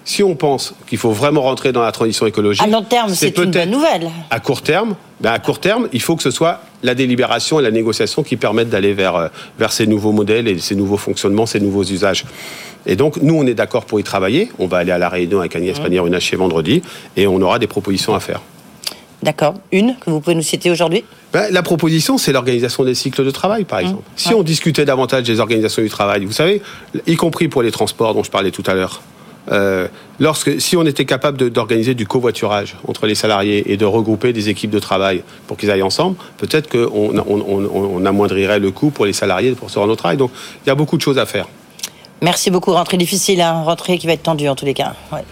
Si 0.04 0.22
on 0.22 0.34
pense 0.34 0.74
qu'il 0.86 0.98
faut 0.98 1.10
vraiment 1.12 1.42
rentrer 1.42 1.72
dans 1.72 1.82
la 1.82 1.92
transition 1.92 2.26
écologique, 2.26 2.62
À 2.62 2.66
long 2.66 2.82
terme, 2.82 3.10
c'est 3.14 3.36
une 3.38 3.50
bonne 3.50 3.70
nouvelle. 3.70 4.10
À 4.30 4.40
court 4.40 4.62
terme, 4.62 4.96
ben 5.20 5.32
à 5.32 5.38
court 5.38 5.60
terme, 5.60 5.88
il 5.92 6.02
faut 6.02 6.16
que 6.16 6.22
ce 6.22 6.30
soit 6.30 6.60
la 6.82 6.94
délibération 6.94 7.60
et 7.60 7.62
la 7.62 7.70
négociation 7.70 8.22
qui 8.22 8.36
permettent 8.36 8.70
d'aller 8.70 8.94
vers, 8.94 9.14
euh, 9.16 9.28
vers 9.58 9.72
ces 9.72 9.86
nouveaux 9.86 10.12
modèles 10.12 10.48
et 10.48 10.58
ces 10.58 10.74
nouveaux 10.74 10.96
fonctionnements, 10.96 11.46
ces 11.46 11.60
nouveaux 11.60 11.84
usages. 11.84 12.24
Et 12.86 12.96
donc, 12.96 13.18
nous, 13.18 13.34
on 13.34 13.46
est 13.46 13.54
d'accord 13.54 13.84
pour 13.84 14.00
y 14.00 14.02
travailler. 14.02 14.50
On 14.58 14.66
va 14.66 14.78
aller 14.78 14.90
à 14.90 14.98
la 14.98 15.08
réunion 15.08 15.38
avec 15.38 15.54
Agnès 15.54 15.78
Pannier-Runacher 15.78 16.34
vendredi 16.36 16.82
et 17.16 17.28
on 17.28 17.40
aura 17.40 17.60
des 17.60 17.68
propositions 17.68 18.14
à 18.14 18.20
faire. 18.20 18.40
D'accord. 19.22 19.54
Une 19.70 19.94
que 20.00 20.10
vous 20.10 20.20
pouvez 20.20 20.34
nous 20.34 20.42
citer 20.42 20.68
aujourd'hui? 20.68 21.04
Ben, 21.32 21.46
la 21.52 21.62
proposition, 21.62 22.18
c'est 22.18 22.32
l'organisation 22.32 22.82
des 22.82 22.96
cycles 22.96 23.24
de 23.24 23.30
travail, 23.30 23.62
par 23.64 23.78
exemple. 23.78 24.02
Si 24.16 24.30
Ouais. 24.30 24.34
on 24.34 24.42
discutait 24.42 24.84
davantage 24.84 25.22
des 25.22 25.38
organisations 25.38 25.80
du 25.82 25.88
travail, 25.88 26.24
vous 26.24 26.32
savez, 26.32 26.60
y 27.06 27.14
compris 27.14 27.46
pour 27.46 27.62
les 27.62 27.70
transports 27.70 28.14
dont 28.14 28.24
je 28.24 28.32
parlais 28.32 28.50
tout 28.50 28.64
à 28.66 28.74
l'heure, 28.74 29.00
euh, 29.50 29.88
lorsque, 30.20 30.60
si 30.60 30.76
on 30.76 30.84
était 30.86 31.04
capable 31.04 31.50
d'organiser 31.50 31.94
du 31.94 32.06
covoiturage 32.06 32.76
entre 32.86 33.06
les 33.06 33.14
salariés 33.16 33.72
et 33.72 33.76
de 33.76 33.84
regrouper 33.84 34.32
des 34.32 34.48
équipes 34.48 34.70
de 34.70 34.78
travail 34.78 35.22
pour 35.46 35.56
qu'ils 35.56 35.70
aillent 35.70 35.82
ensemble, 35.82 36.16
peut-être 36.38 36.68
qu'on 36.70 36.86
on, 37.18 37.18
on- 37.18 37.66
on- 37.74 37.96
on 37.96 38.04
amoindrirait 38.06 38.60
le 38.60 38.70
coût 38.70 38.90
pour 38.90 39.04
les 39.06 39.12
salariés 39.12 39.52
pour 39.52 39.70
se 39.70 39.78
rendre 39.78 39.92
au 39.92 39.96
travail. 39.96 40.16
Donc, 40.16 40.30
il 40.64 40.68
y 40.68 40.72
a 40.72 40.74
beaucoup 40.76 40.96
de 40.96 41.02
choses 41.02 41.18
à 41.18 41.26
faire. 41.26 41.46
Merci 42.20 42.50
beaucoup. 42.52 42.70
Rentrée 42.72 42.98
difficile, 42.98 43.40
hein. 43.40 43.62
rentrée 43.64 43.98
qui 43.98 44.06
va 44.06 44.12
être 44.12 44.22
tendue 44.22 44.48
en 44.48 44.54
tous 44.54 44.64
les 44.64 44.74
cas. 44.74 44.94
Ouais. 45.12 45.24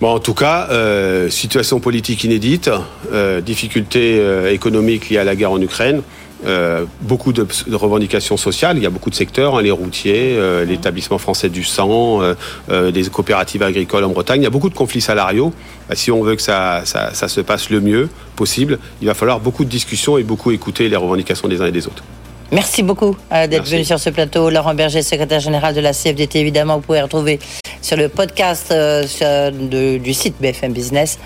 Bon, 0.00 0.14
en 0.14 0.18
tout 0.18 0.32
cas, 0.32 0.68
euh, 0.70 1.28
situation 1.28 1.78
politique 1.78 2.24
inédite, 2.24 2.70
euh, 3.12 3.40
difficultés 3.42 4.18
euh, 4.18 4.50
économiques 4.52 5.10
liées 5.10 5.18
à 5.18 5.24
la 5.24 5.36
guerre 5.36 5.52
en 5.52 5.60
Ukraine, 5.60 6.02
euh, 6.46 6.84
beaucoup 7.00 7.32
de, 7.32 7.46
de 7.66 7.74
revendications 7.76 8.36
sociales. 8.36 8.76
Il 8.76 8.82
y 8.82 8.86
a 8.86 8.90
beaucoup 8.90 9.10
de 9.10 9.14
secteurs, 9.14 9.56
hein, 9.56 9.62
les 9.62 9.70
routiers, 9.70 10.34
euh, 10.36 10.64
l'établissement 10.64 11.18
français 11.18 11.48
du 11.48 11.64
sang, 11.64 12.22
euh, 12.22 12.34
euh, 12.70 12.90
des 12.90 13.02
coopératives 13.04 13.62
agricoles 13.62 14.04
en 14.04 14.10
Bretagne. 14.10 14.40
Il 14.40 14.44
y 14.44 14.46
a 14.46 14.50
beaucoup 14.50 14.70
de 14.70 14.74
conflits 14.74 15.00
salariaux. 15.00 15.52
Bah, 15.88 15.94
si 15.96 16.10
on 16.10 16.22
veut 16.22 16.36
que 16.36 16.42
ça, 16.42 16.82
ça, 16.84 17.12
ça 17.14 17.28
se 17.28 17.40
passe 17.40 17.70
le 17.70 17.80
mieux 17.80 18.08
possible, 18.36 18.78
il 19.00 19.08
va 19.08 19.14
falloir 19.14 19.40
beaucoup 19.40 19.64
de 19.64 19.70
discussions 19.70 20.16
et 20.18 20.22
beaucoup 20.22 20.50
écouter 20.52 20.88
les 20.88 20.96
revendications 20.96 21.48
des 21.48 21.60
uns 21.60 21.66
et 21.66 21.72
des 21.72 21.86
autres. 21.86 22.04
Merci 22.50 22.82
beaucoup 22.82 23.14
d'être 23.30 23.66
venu 23.68 23.84
sur 23.84 23.98
ce 24.00 24.08
plateau. 24.08 24.48
Laurent 24.48 24.74
Berger, 24.74 25.02
secrétaire 25.02 25.38
général 25.40 25.74
de 25.74 25.80
la 25.80 25.92
CFDT, 25.92 26.38
évidemment, 26.40 26.76
vous 26.76 26.80
pouvez 26.80 27.02
retrouver 27.02 27.38
sur 27.82 27.98
le 27.98 28.08
podcast 28.08 28.68
euh, 28.72 29.04
de- 29.50 29.98
du 29.98 30.14
site 30.14 30.36
BFM 30.40 30.72
Business. 30.72 31.18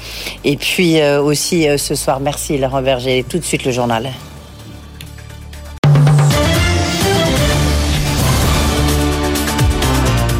Et 0.44 0.56
puis 0.56 1.00
euh, 1.00 1.22
aussi 1.22 1.68
euh, 1.68 1.76
ce 1.78 1.94
soir, 1.94 2.18
merci 2.18 2.58
Laurent 2.58 2.82
Berger. 2.82 3.24
Tout 3.28 3.38
de 3.38 3.44
suite 3.44 3.64
le 3.64 3.70
journal. 3.70 4.08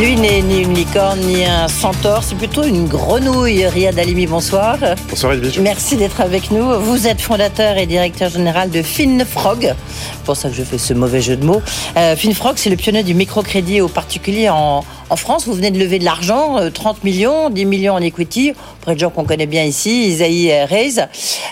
Lui 0.00 0.16
n'est 0.16 0.40
ni 0.40 0.62
une 0.62 0.72
licorne 0.72 1.20
ni 1.20 1.44
un 1.44 1.68
centaure, 1.68 2.22
c'est 2.22 2.34
plutôt 2.34 2.62
une 2.62 2.86
grenouille. 2.86 3.66
Riyad 3.66 3.98
Alimi, 3.98 4.26
bonsoir. 4.26 4.78
Bonsoir 5.10 5.34
Edwige. 5.34 5.58
Merci 5.58 5.96
d'être 5.96 6.22
avec 6.22 6.50
nous. 6.50 6.80
Vous 6.80 7.06
êtes 7.06 7.20
fondateur 7.20 7.76
et 7.76 7.84
directeur 7.84 8.30
général 8.30 8.70
de 8.70 8.80
FinFrog. 8.80 9.60
C'est 9.60 10.24
pour 10.24 10.36
ça 10.38 10.48
que 10.48 10.54
je 10.54 10.62
fais 10.62 10.78
ce 10.78 10.94
mauvais 10.94 11.20
jeu 11.20 11.36
de 11.36 11.44
mots. 11.44 11.60
Euh, 11.98 12.16
FinFrog, 12.16 12.54
c'est 12.56 12.70
le 12.70 12.76
pionnier 12.76 13.02
du 13.02 13.12
microcrédit 13.12 13.82
aux 13.82 13.88
particuliers 13.88 14.48
en, 14.48 14.86
en 15.10 15.16
France. 15.16 15.46
Vous 15.46 15.52
venez 15.52 15.70
de 15.70 15.78
lever 15.78 15.98
de 15.98 16.06
l'argent, 16.06 16.56
euh, 16.56 16.70
30 16.70 17.04
millions, 17.04 17.50
10 17.50 17.66
millions 17.66 17.92
en 17.92 18.00
equity, 18.00 18.54
auprès 18.80 18.94
de 18.94 19.00
gens 19.00 19.10
qu'on 19.10 19.24
connaît 19.24 19.44
bien 19.44 19.64
ici, 19.64 20.06
Isaïe 20.06 20.50
euh, 20.50 20.64
Reis. 20.64 20.96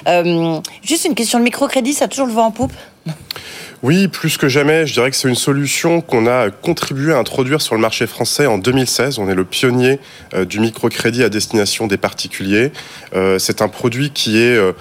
Euh, 0.07 0.59
juste 0.83 1.05
une 1.05 1.14
question, 1.14 1.37
le 1.37 1.45
microcrédit, 1.45 1.93
ça 1.93 2.06
a 2.06 2.08
toujours 2.08 2.26
le 2.26 2.32
vent 2.32 2.47
en 2.47 2.50
poupe? 2.50 2.73
Oui, 3.84 4.08
plus 4.08 4.36
que 4.38 4.49
jamais, 4.49 4.88
je 4.88 4.95
dirais 4.95 5.08
que 5.08 5.17
c'est 5.17 5.28
une 5.28 5.36
solution 5.36 6.00
qu'on 6.00 6.26
a 6.26 6.50
contribué 6.50 7.12
à 7.12 7.19
introduire 7.19 7.60
sur 7.60 7.76
le 7.76 7.80
marché 7.80 8.08
français 8.08 8.45
en 8.47 8.58
2016. 8.58 9.21
On 9.21 9.28
est 9.28 9.36
le 9.36 9.45
pionnier 9.45 10.00
euh, 10.34 10.45
du 10.45 10.58
microcrédit 10.58 11.23
à 11.23 11.28
destination 11.28 11.86
des 11.86 11.97
particuliers. 11.97 12.73
Euh, 13.14 13.38
c'est 13.38 13.62
un 13.62 13.69
produit 13.69 14.10
qui 14.10 14.38
est 14.38 14.56
euh, 14.56 14.73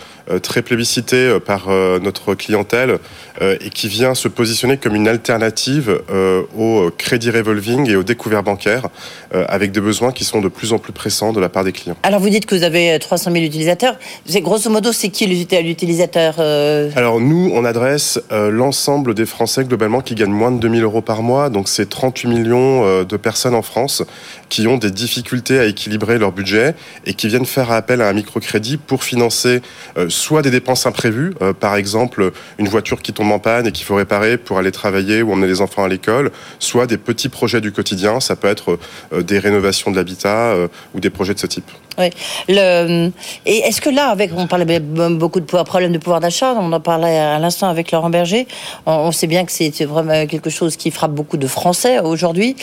très 0.41 0.61
plébiscité 0.61 1.15
euh, 1.15 1.39
par 1.39 1.69
euh, 1.69 1.99
notre 1.99 2.35
clientèle 2.35 2.97
euh, 3.41 3.55
et 3.61 3.69
qui 3.69 3.87
vient 3.87 4.13
se 4.15 4.27
positionner 4.27 4.77
comme 4.77 4.95
une 4.95 5.07
alternative 5.07 6.01
euh, 6.11 6.41
au 6.57 6.89
crédit 6.97 7.29
revolving 7.29 7.89
et 7.89 7.95
au 7.95 8.03
découvert 8.03 8.43
bancaire 8.43 8.87
euh, 9.33 9.45
avec 9.47 9.71
des 9.71 9.81
besoins 9.81 10.11
qui 10.11 10.23
sont 10.23 10.41
de 10.41 10.47
plus 10.49 10.73
en 10.73 10.79
plus 10.79 10.93
pressants 10.93 11.33
de 11.33 11.39
la 11.39 11.49
part 11.49 11.63
des 11.63 11.71
clients. 11.71 11.95
Alors 12.03 12.19
vous 12.19 12.29
dites 12.29 12.45
que 12.45 12.55
vous 12.55 12.63
avez 12.63 12.93
euh, 12.93 12.99
300 12.99 13.31
000 13.31 13.43
utilisateurs. 13.45 13.95
Grosso 14.41 14.69
modo, 14.69 14.91
c'est 14.91 15.09
qui 15.09 15.25
l'uti- 15.25 15.61
l'utilisateur 15.63 16.35
euh, 16.39 16.89
Alors 16.95 17.19
nous, 17.19 17.51
on 17.53 17.65
adresse 17.65 18.19
euh, 18.31 18.49
l'ensemble 18.51 19.13
des 19.13 19.25
Français 19.25 19.63
globalement 19.63 20.01
qui 20.01 20.15
gagnent 20.15 20.31
moins 20.31 20.51
de 20.51 20.59
2000 20.59 20.83
euros 20.83 21.01
par 21.01 21.21
mois. 21.23 21.49
Donc 21.49 21.67
c'est 21.69 21.89
38 21.89 22.27
millions 22.27 22.85
euh, 22.85 23.03
de 23.03 23.17
personnes 23.17 23.55
en 23.55 23.61
France 23.61 24.03
qui 24.49 24.67
ont 24.67 24.77
des 24.77 24.91
difficultés 24.91 25.59
à 25.59 25.65
équilibrer 25.65 26.17
leur 26.17 26.31
budget 26.31 26.75
et 27.05 27.13
qui 27.13 27.27
viennent 27.27 27.45
faire 27.45 27.71
appel 27.71 28.01
à 28.01 28.07
un 28.09 28.13
microcrédit 28.13 28.77
pour 28.77 29.03
financer 29.03 29.61
euh, 29.97 30.09
soit 30.17 30.41
des 30.41 30.51
dépenses 30.51 30.85
imprévues, 30.85 31.33
euh, 31.41 31.53
par 31.53 31.75
exemple 31.75 32.31
une 32.57 32.67
voiture 32.67 33.01
qui 33.01 33.13
tombe 33.13 33.31
en 33.31 33.39
panne 33.39 33.67
et 33.67 33.71
qu'il 33.71 33.85
faut 33.85 33.95
réparer 33.95 34.37
pour 34.37 34.57
aller 34.57 34.71
travailler 34.71 35.21
ou 35.21 35.31
emmener 35.31 35.47
les 35.47 35.61
enfants 35.61 35.83
à 35.83 35.87
l'école, 35.87 36.31
soit 36.59 36.87
des 36.87 36.97
petits 36.97 37.29
projets 37.29 37.61
du 37.61 37.71
quotidien. 37.71 38.19
Ça 38.19 38.35
peut 38.35 38.47
être 38.47 38.79
euh, 39.13 39.21
des 39.21 39.39
rénovations 39.39 39.91
de 39.91 39.95
l'habitat 39.95 40.51
euh, 40.51 40.67
ou 40.93 40.99
des 40.99 41.09
projets 41.09 41.33
de 41.33 41.39
ce 41.39 41.47
type. 41.47 41.69
Oui. 41.97 42.09
Et 42.47 43.57
est-ce 43.57 43.81
que 43.81 43.89
là, 43.89 44.09
avec, 44.09 44.31
on 44.35 44.45
parlait 44.45 44.79
beaucoup 44.79 45.39
de 45.39 45.45
problèmes 45.45 45.91
de 45.91 45.97
pouvoir 45.97 46.19
d'achat, 46.19 46.53
on 46.53 46.71
en 46.71 46.79
parlait 46.79 47.17
à 47.17 47.39
l'instant 47.39 47.69
avec 47.69 47.91
Laurent 47.91 48.11
Berger, 48.11 48.47
on, 48.85 49.11
sait 49.11 49.25
bien 49.25 49.45
que 49.45 49.51
c'est 49.51 49.85
vraiment 49.85 50.27
quelque 50.27 50.51
chose 50.51 50.77
qui 50.77 50.91
frappe 50.91 51.13
beaucoup 51.13 51.37
de 51.37 51.47
Français 51.47 51.99
aujourd'hui. 51.99 52.55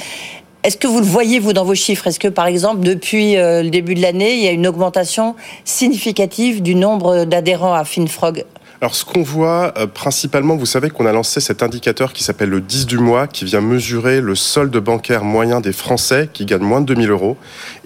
Est-ce 0.64 0.78
que 0.78 0.86
vous 0.86 1.00
le 1.00 1.04
voyez, 1.04 1.40
vous, 1.40 1.52
dans 1.52 1.66
vos 1.66 1.74
chiffres? 1.74 2.06
Est-ce 2.06 2.18
que, 2.18 2.28
par 2.28 2.46
exemple, 2.46 2.80
depuis 2.80 3.36
euh, 3.36 3.62
le 3.62 3.68
début 3.68 3.94
de 3.94 4.00
l'année, 4.00 4.36
il 4.36 4.42
y 4.42 4.48
a 4.48 4.50
une 4.50 4.66
augmentation 4.66 5.36
significative 5.66 6.62
du 6.62 6.74
nombre 6.74 7.26
d'adhérents 7.26 7.74
à 7.74 7.84
FinFrog? 7.84 8.46
Alors 8.80 8.94
ce 8.94 9.04
qu'on 9.04 9.22
voit 9.22 9.74
euh, 9.76 9.86
principalement, 9.86 10.56
vous 10.56 10.64
savez 10.64 10.88
qu'on 10.88 11.04
a 11.04 11.12
lancé 11.12 11.40
cet 11.40 11.62
indicateur 11.62 12.14
qui 12.14 12.24
s'appelle 12.24 12.48
le 12.48 12.62
10 12.62 12.86
du 12.86 12.96
mois, 12.96 13.26
qui 13.26 13.44
vient 13.44 13.60
mesurer 13.60 14.22
le 14.22 14.34
solde 14.34 14.76
bancaire 14.78 15.22
moyen 15.22 15.60
des 15.60 15.72
Français 15.72 16.30
qui 16.32 16.46
gagnent 16.46 16.64
moins 16.64 16.80
de 16.80 16.86
2000 16.86 17.10
euros. 17.10 17.36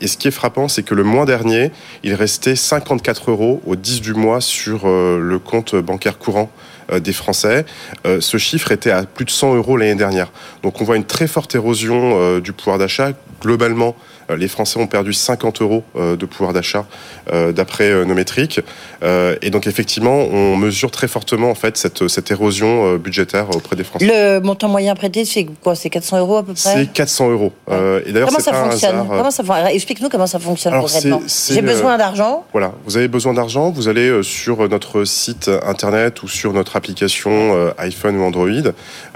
Et 0.00 0.06
ce 0.06 0.16
qui 0.16 0.28
est 0.28 0.32
frappant, 0.32 0.68
c'est 0.68 0.84
que 0.84 0.94
le 0.94 1.02
mois 1.02 1.26
dernier, 1.26 1.72
il 2.04 2.14
restait 2.14 2.54
54 2.54 3.32
euros 3.32 3.60
au 3.66 3.74
10 3.74 4.02
du 4.02 4.14
mois 4.14 4.40
sur 4.40 4.82
euh, 4.84 5.18
le 5.20 5.38
compte 5.40 5.74
bancaire 5.74 6.18
courant 6.18 6.48
des 6.96 7.12
Français. 7.12 7.66
Euh, 8.07 8.20
ce 8.20 8.37
chiffre 8.38 8.72
était 8.72 8.90
à 8.90 9.05
plus 9.05 9.24
de 9.24 9.31
100 9.31 9.57
euros 9.57 9.77
l'année 9.77 9.94
dernière. 9.94 10.31
Donc 10.62 10.81
on 10.81 10.85
voit 10.85 10.96
une 10.96 11.05
très 11.05 11.27
forte 11.27 11.55
érosion 11.55 12.18
euh, 12.20 12.40
du 12.40 12.53
pouvoir 12.53 12.79
d'achat. 12.79 13.12
Globalement, 13.42 13.94
euh, 13.94 14.17
les 14.36 14.48
Français 14.48 14.78
ont 14.78 14.86
perdu 14.86 15.12
50 15.12 15.62
euros 15.62 15.82
euh, 15.96 16.16
de 16.16 16.26
pouvoir 16.26 16.52
d'achat 16.52 16.86
euh, 17.32 17.52
d'après 17.52 17.90
euh, 17.90 18.04
nos 18.04 18.14
métriques. 18.14 18.60
Euh, 19.02 19.36
et 19.42 19.50
donc 19.50 19.66
effectivement, 19.66 20.16
on 20.16 20.56
mesure 20.56 20.90
très 20.90 21.08
fortement 21.08 21.50
en 21.50 21.54
fait 21.54 21.76
cette, 21.76 22.08
cette 22.08 22.30
érosion 22.30 22.86
euh, 22.94 22.98
budgétaire 22.98 23.48
auprès 23.54 23.76
des 23.76 23.84
Français. 23.84 24.06
Le 24.06 24.40
montant 24.40 24.68
moyen 24.68 24.94
prêté, 24.94 25.24
c'est 25.24 25.46
quoi? 25.62 25.74
C'est 25.74 25.90
400 25.90 26.18
euros 26.18 26.36
à 26.38 26.42
peu 26.42 26.54
près? 26.54 26.74
C'est 26.74 26.92
400 26.92 27.30
euros. 27.30 27.52
Euh, 27.70 28.00
et 28.06 28.12
d'ailleurs, 28.12 28.28
Comment 28.28 28.40
ça 28.40 28.52
fonctionne? 28.52 28.96
euh, 28.96 29.04
Comment 29.08 29.30
ça 29.30 29.44
fon- 29.44 29.66
Explique-nous 29.66 30.08
comment 30.08 30.26
ça 30.26 30.38
fonctionne 30.38 30.72
Alors, 30.74 30.84
concrètement. 30.86 31.20
J'ai 31.50 31.62
besoin 31.62 31.96
d'argent. 31.98 32.44
Voilà, 32.52 32.72
vous 32.86 32.96
avez 32.96 33.08
besoin 33.08 33.34
d'argent, 33.34 33.70
vous 33.70 33.88
allez 33.88 34.08
euh, 34.08 34.22
sur 34.22 34.68
notre 34.68 35.04
site 35.04 35.50
internet 35.66 36.22
ou 36.22 36.28
sur 36.28 36.52
notre 36.52 36.76
application 36.76 37.30
euh, 37.56 37.70
iPhone 37.78 38.16
ou 38.18 38.22
Android. 38.24 38.48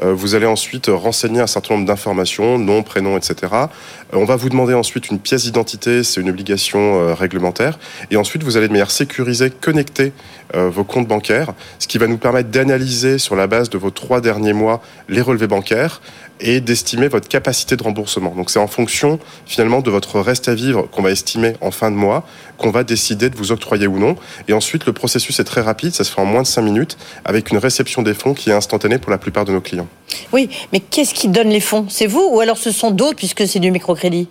Euh, 0.03 0.13
Vous 0.15 0.35
allez 0.35 0.47
ensuite 0.47 0.87
renseigner 0.93 1.41
un 1.41 1.47
certain 1.47 1.75
nombre 1.75 1.87
d'informations, 1.87 2.59
nom, 2.59 2.83
prénom, 2.83 3.17
etc. 3.17 3.35
Euh, 3.53 3.67
On 4.13 4.25
va 4.25 4.37
vous 4.37 4.49
demander 4.49 4.75
ensuite 4.75 5.02
ensuite 5.03 5.11
une 5.11 5.19
pièce 5.19 5.43
d'identité, 5.45 6.05
c'est 6.05 6.21
une 6.21 6.31
obligation 6.31 7.13
réglementaire. 7.15 7.79
Et 8.13 8.17
ensuite, 8.17 8.45
vous 8.45 8.57
allez 8.57 8.69
de 8.69 8.73
manière 8.73 8.93
sécurisée 8.93 9.51
connecter 9.51 10.13
vos 10.55 10.85
comptes 10.85 11.09
bancaires, 11.09 11.55
ce 11.79 11.89
qui 11.89 11.99
va 11.99 12.07
nous 12.07 12.19
permettre 12.19 12.51
d'analyser 12.51 13.19
sur 13.19 13.35
la 13.35 13.47
base 13.49 13.69
de 13.69 13.79
vos 13.79 13.91
trois 13.91 14.21
derniers 14.21 14.53
mois 14.53 14.81
les 15.09 15.21
relevés 15.21 15.49
bancaires 15.49 16.01
et 16.41 16.61
d'estimer 16.61 17.09
votre 17.09 17.29
capacité 17.29 17.77
de 17.77 17.83
remboursement. 17.83 18.35
Donc 18.35 18.51
c'est 18.51 18.59
en 18.59 18.67
fonction 18.67 19.19
finalement 19.47 19.81
de 19.81 19.91
votre 19.91 20.21
reste 20.21 20.49
à 20.49 20.55
vivre 20.55 20.89
qu'on 20.91 21.03
va 21.03 21.11
estimer 21.11 21.55
en 21.61 21.71
fin 21.71 21.91
de 21.91 21.97
mois, 21.97 22.25
qu'on 22.59 22.71
va 22.71 22.85
décider 22.85 23.31
de 23.31 23.37
vous 23.37 23.53
octroyer 23.53 23.87
ou 23.87 23.99
non. 23.99 24.17
Et 24.49 24.53
ensuite, 24.53 24.87
le 24.87 24.93
processus 24.93 25.39
est 25.41 25.45
très 25.45 25.61
rapide, 25.61 25.95
ça 25.95 26.05
se 26.05 26.13
fait 26.13 26.21
en 26.21 26.25
moins 26.25 26.43
de 26.43 26.47
5 26.47 26.63
minutes, 26.63 26.97
avec 27.25 27.51
une 27.51 27.59
réception 27.59 28.03
des 28.03 28.15
fonds 28.15 28.35
qui 28.35 28.51
est 28.51 28.55
instantanée 28.55 28.99
pour 28.99 29.11
la 29.11 29.19
plupart 29.19 29.45
de 29.45 29.53
nos 29.53 29.61
clients. 29.61 29.89
Oui, 30.33 30.49
mais 30.73 30.81
qu'est-ce 30.81 31.15
qui 31.15 31.29
donne 31.29 31.49
les 31.49 31.61
fonds? 31.61 31.87
C'est 31.89 32.07
vous 32.07 32.29
ou 32.31 32.41
alors 32.41 32.59
ce 32.59 32.71
sont 32.71 32.91
d'autres 32.91 33.17
puisque 33.17 33.47
c'est 33.47 33.61
du 33.61 33.71
microcrédit? 33.71 34.29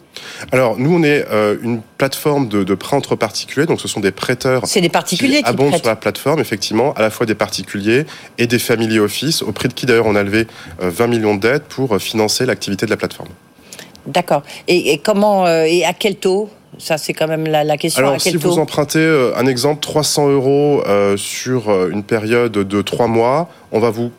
Alors 0.51 0.77
nous, 0.77 0.93
on 0.93 1.03
est 1.03 1.25
euh, 1.31 1.57
une 1.61 1.81
plateforme 1.97 2.47
de, 2.47 2.63
de 2.63 2.75
prêts 2.75 2.95
entre 2.95 3.15
particuliers, 3.15 3.65
donc 3.65 3.81
ce 3.81 3.87
sont 3.87 3.99
des 3.99 4.11
prêteurs. 4.11 4.63
C'est 4.65 4.81
des 4.81 4.89
particuliers 4.89 5.41
qui, 5.41 5.49
abondent 5.49 5.75
sur 5.75 5.87
la 5.87 5.95
plateforme, 5.95 6.39
effectivement, 6.39 6.93
à 6.93 7.01
la 7.01 7.09
fois 7.09 7.25
des 7.25 7.35
particuliers 7.35 8.05
et 8.37 8.47
des 8.47 8.59
family 8.59 8.99
office, 8.99 9.41
au 9.41 9.51
prix 9.51 9.67
de 9.67 9.73
qui 9.73 9.85
d'ailleurs 9.85 10.05
on 10.05 10.15
a 10.15 10.23
levé 10.23 10.47
20 10.79 11.03
euh, 11.03 11.07
millions 11.07 11.35
de 11.35 11.41
dettes 11.41 11.63
pour 11.63 11.95
euh, 11.95 11.99
financer 12.01 12.45
l'activité 12.45 12.85
de 12.85 12.91
la 12.91 12.97
plateforme. 12.97 13.29
D'accord. 14.05 14.43
Et, 14.67 14.97
comment 14.99 15.45
euh, 15.45 15.63
et 15.63 15.85
à 15.85 15.93
quel 15.93 16.15
taux 16.15 16.49
ça, 16.77 16.97
c'est 16.97 17.13
quand 17.13 17.27
même 17.27 17.45
la, 17.45 17.77
question. 17.77 18.07
Alors, 18.07 18.21
si 18.21 18.37
vous 18.37 18.57
empruntez 18.57 18.99
euh, 18.99 19.33
un 19.35 19.45
exemple 19.45 19.81
300 19.81 20.29
euros 20.29 20.81
euh, 20.87 21.17
sur 21.17 21.69
une 21.89 22.03
période 22.03 22.53
de 22.53 22.81
3 22.81 23.07
mois, 23.07 23.49
on 23.73 23.79
va 23.79 23.89
vous 23.89 24.11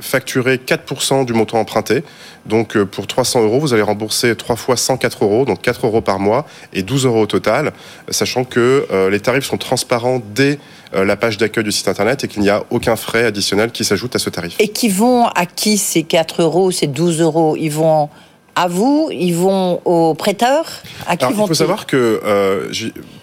facturer 0.00 0.56
4% 0.56 1.24
du 1.24 1.32
montant 1.32 1.58
emprunté. 1.58 2.02
Donc, 2.46 2.76
pour 2.84 3.06
300 3.06 3.42
euros, 3.42 3.58
vous 3.58 3.72
allez 3.72 3.82
rembourser 3.82 4.34
3 4.36 4.56
fois 4.56 4.76
104 4.76 5.24
euros, 5.24 5.44
donc 5.44 5.62
4 5.62 5.86
euros 5.86 6.00
par 6.00 6.18
mois 6.18 6.46
et 6.72 6.82
12 6.82 7.06
euros 7.06 7.22
au 7.22 7.26
total, 7.26 7.72
sachant 8.10 8.44
que 8.44 8.86
les 9.10 9.20
tarifs 9.20 9.46
sont 9.46 9.56
transparents 9.56 10.20
dès 10.34 10.58
la 10.92 11.16
page 11.16 11.38
d'accueil 11.38 11.64
du 11.64 11.72
site 11.72 11.88
internet 11.88 12.24
et 12.24 12.28
qu'il 12.28 12.42
n'y 12.42 12.50
a 12.50 12.64
aucun 12.68 12.96
frais 12.96 13.24
additionnel 13.24 13.70
qui 13.70 13.84
s'ajoute 13.84 14.14
à 14.14 14.18
ce 14.18 14.28
tarif. 14.28 14.56
Et 14.58 14.68
qui 14.68 14.90
vont 14.90 15.26
à 15.28 15.46
qui 15.46 15.78
ces 15.78 16.02
4 16.02 16.42
euros, 16.42 16.70
ces 16.70 16.86
12 16.86 17.20
euros? 17.22 17.56
Ils 17.56 17.72
vont 17.72 18.10
à 18.54 18.68
vous, 18.68 19.08
ils 19.12 19.34
vont 19.34 19.80
aux 19.84 20.14
prêteurs? 20.14 20.66
À 21.06 21.16
qui 21.16 21.32
vont 21.32 21.44
Il 21.44 21.48
faut 21.48 21.54
savoir 21.54 21.86
que 21.86 22.20
euh, 22.24 22.72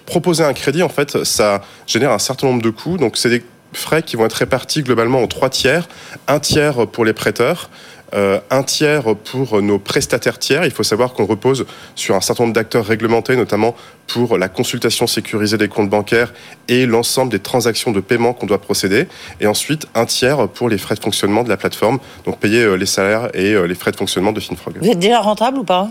proposer 0.05 0.43
un 0.43 0.53
crédit, 0.53 0.83
en 0.83 0.89
fait, 0.89 1.23
ça 1.23 1.61
génère 1.87 2.11
un 2.11 2.19
certain 2.19 2.47
nombre 2.47 2.61
de 2.61 2.69
coûts. 2.69 2.97
Donc, 2.97 3.17
c'est 3.17 3.29
des 3.29 3.43
frais 3.73 4.01
qui 4.01 4.15
vont 4.15 4.25
être 4.25 4.33
répartis 4.33 4.81
globalement 4.81 5.21
en 5.21 5.27
trois 5.27 5.49
tiers. 5.49 5.87
Un 6.27 6.39
tiers 6.39 6.87
pour 6.87 7.05
les 7.05 7.13
prêteurs, 7.13 7.69
un 8.13 8.63
tiers 8.63 9.15
pour 9.15 9.61
nos 9.61 9.79
prestataires 9.79 10.39
tiers. 10.39 10.65
Il 10.65 10.71
faut 10.71 10.83
savoir 10.83 11.13
qu'on 11.13 11.25
repose 11.25 11.65
sur 11.95 12.15
un 12.15 12.21
certain 12.21 12.43
nombre 12.43 12.55
d'acteurs 12.55 12.85
réglementés, 12.85 13.35
notamment 13.35 13.75
pour 14.09 14.37
la 14.37 14.49
consultation 14.49 15.07
sécurisée 15.07 15.57
des 15.57 15.67
comptes 15.67 15.89
bancaires 15.89 16.33
et 16.67 16.85
l'ensemble 16.85 17.31
des 17.31 17.39
transactions 17.39 17.91
de 17.91 17.99
paiement 17.99 18.33
qu'on 18.33 18.47
doit 18.47 18.61
procéder. 18.61 19.07
Et 19.39 19.47
ensuite, 19.47 19.87
un 19.95 20.05
tiers 20.05 20.47
pour 20.49 20.69
les 20.69 20.77
frais 20.77 20.95
de 20.95 20.99
fonctionnement 20.99 21.43
de 21.43 21.49
la 21.49 21.57
plateforme, 21.57 21.99
donc 22.25 22.39
payer 22.39 22.63
euh, 22.63 22.75
les 22.75 22.85
salaires 22.85 23.29
et 23.33 23.53
euh, 23.53 23.65
les 23.65 23.75
frais 23.75 23.91
de 23.91 23.97
fonctionnement 23.97 24.31
de 24.31 24.39
FinFrog. 24.39 24.77
Vous 24.81 24.89
êtes 24.89 24.99
déjà 24.99 25.19
rentable 25.19 25.59
ou 25.59 25.63
pas? 25.63 25.89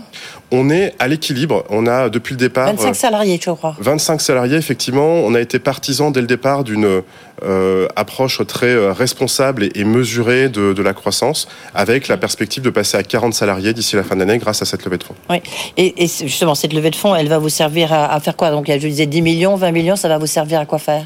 On 0.51 0.69
est 0.69 0.93
à 0.99 1.07
l'équilibre. 1.07 1.63
On 1.69 1.87
a 1.87 2.09
depuis 2.09 2.33
le 2.33 2.39
départ... 2.39 2.67
25 2.67 2.95
salariés, 2.95 3.39
je 3.41 3.51
crois? 3.51 3.75
25 3.79 4.19
salariés, 4.19 4.57
effectivement. 4.57 5.21
On 5.25 5.33
a 5.35 5.39
été 5.39 5.59
partisan 5.59 6.11
dès 6.11 6.21
le 6.21 6.27
départ 6.27 6.63
d'une 6.63 7.03
approche 7.95 8.45
très 8.45 8.91
responsable 8.91 9.69
et, 9.73 9.83
mesurée 9.85 10.49
de, 10.49 10.73
de, 10.73 10.81
la 10.81 10.93
croissance, 10.93 11.47
avec 11.73 12.09
la 12.09 12.17
perspective 12.17 12.61
de 12.61 12.69
passer 12.69 12.97
à 12.97 13.03
40 13.03 13.33
salariés 13.33 13.73
d'ici 13.73 13.95
la 13.95 14.03
fin 14.03 14.15
de 14.15 14.19
l'année 14.19 14.39
grâce 14.39 14.61
à 14.61 14.65
cette 14.65 14.83
levée 14.83 14.97
de 14.97 15.03
fonds. 15.03 15.15
Oui, 15.29 15.41
et, 15.77 16.03
et 16.03 16.07
justement, 16.07 16.53
cette 16.53 16.73
levée 16.73 16.89
de 16.89 16.97
fonds, 16.97 17.15
elle 17.15 17.29
va 17.29 17.37
vous 17.37 17.47
servir 17.47 17.93
à 17.93 17.99
à, 18.03 18.19
faire 18.19 18.35
quoi? 18.35 18.51
Donc, 18.51 18.67
je 18.67 18.75
disais 18.75 19.05
10 19.05 19.21
millions, 19.21 19.55
20 19.55 19.71
millions, 19.71 19.95
ça 19.95 20.07
va 20.07 20.17
vous 20.17 20.27
servir 20.27 20.59
à 20.59 20.65
quoi 20.65 20.79
faire? 20.79 21.05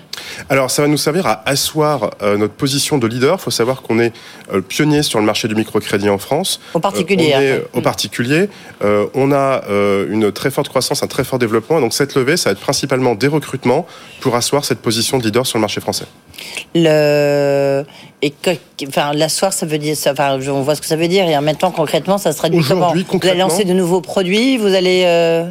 Alors, 0.49 0.71
ça 0.71 0.81
va 0.81 0.87
nous 0.87 0.97
servir 0.97 1.27
à 1.27 1.47
asseoir 1.47 2.11
euh, 2.21 2.37
notre 2.37 2.53
position 2.53 2.97
de 2.97 3.07
leader. 3.07 3.37
Il 3.39 3.41
faut 3.41 3.51
savoir 3.51 3.81
qu'on 3.81 3.99
est 3.99 4.13
euh, 4.51 4.61
pionnier 4.61 5.03
sur 5.03 5.19
le 5.19 5.25
marché 5.25 5.47
du 5.47 5.55
microcrédit 5.55 6.09
en 6.09 6.17
France. 6.17 6.59
Au 6.73 6.79
particulier. 6.79 7.33
Euh, 7.35 7.59
au 7.73 7.81
particulier. 7.81 8.49
on 8.81 9.31
a 9.33 9.63
une 10.09 10.31
très 10.31 10.51
forte 10.51 10.69
croissance, 10.69 11.03
un 11.03 11.07
très 11.07 11.23
fort 11.23 11.39
développement. 11.39 11.79
donc, 11.79 11.93
cette 11.93 12.15
levée, 12.15 12.37
ça 12.37 12.49
va 12.49 12.53
être 12.53 12.61
principalement 12.61 13.15
des 13.15 13.27
recrutements 13.27 13.85
pour 14.21 14.35
asseoir 14.35 14.65
cette 14.65 14.79
position 14.79 15.17
de 15.17 15.23
leader 15.23 15.45
sur 15.45 15.57
le 15.57 15.61
marché 15.61 15.81
français. 15.81 16.05
Le 16.75 17.83
et 18.21 18.31
que, 18.31 18.51
enfin, 18.87 19.11
l'asseoir, 19.13 19.51
ça 19.51 19.65
veut 19.65 19.77
dire, 19.77 19.97
enfin, 20.07 20.39
on 20.49 20.61
voit 20.61 20.75
ce 20.75 20.81
que 20.81 20.87
ça 20.87 20.95
veut 20.95 21.09
dire. 21.09 21.25
Et 21.27 21.55
temps, 21.55 21.71
concrètement, 21.71 22.17
ça 22.17 22.31
se 22.31 22.37
traduit 22.37 22.63
comment 22.65 22.93
Vous 22.93 23.27
allez 23.27 23.37
lancer 23.37 23.65
de 23.65 23.73
nouveaux 23.73 23.99
produits, 23.99 24.55
vous 24.55 24.73
allez 24.73 25.03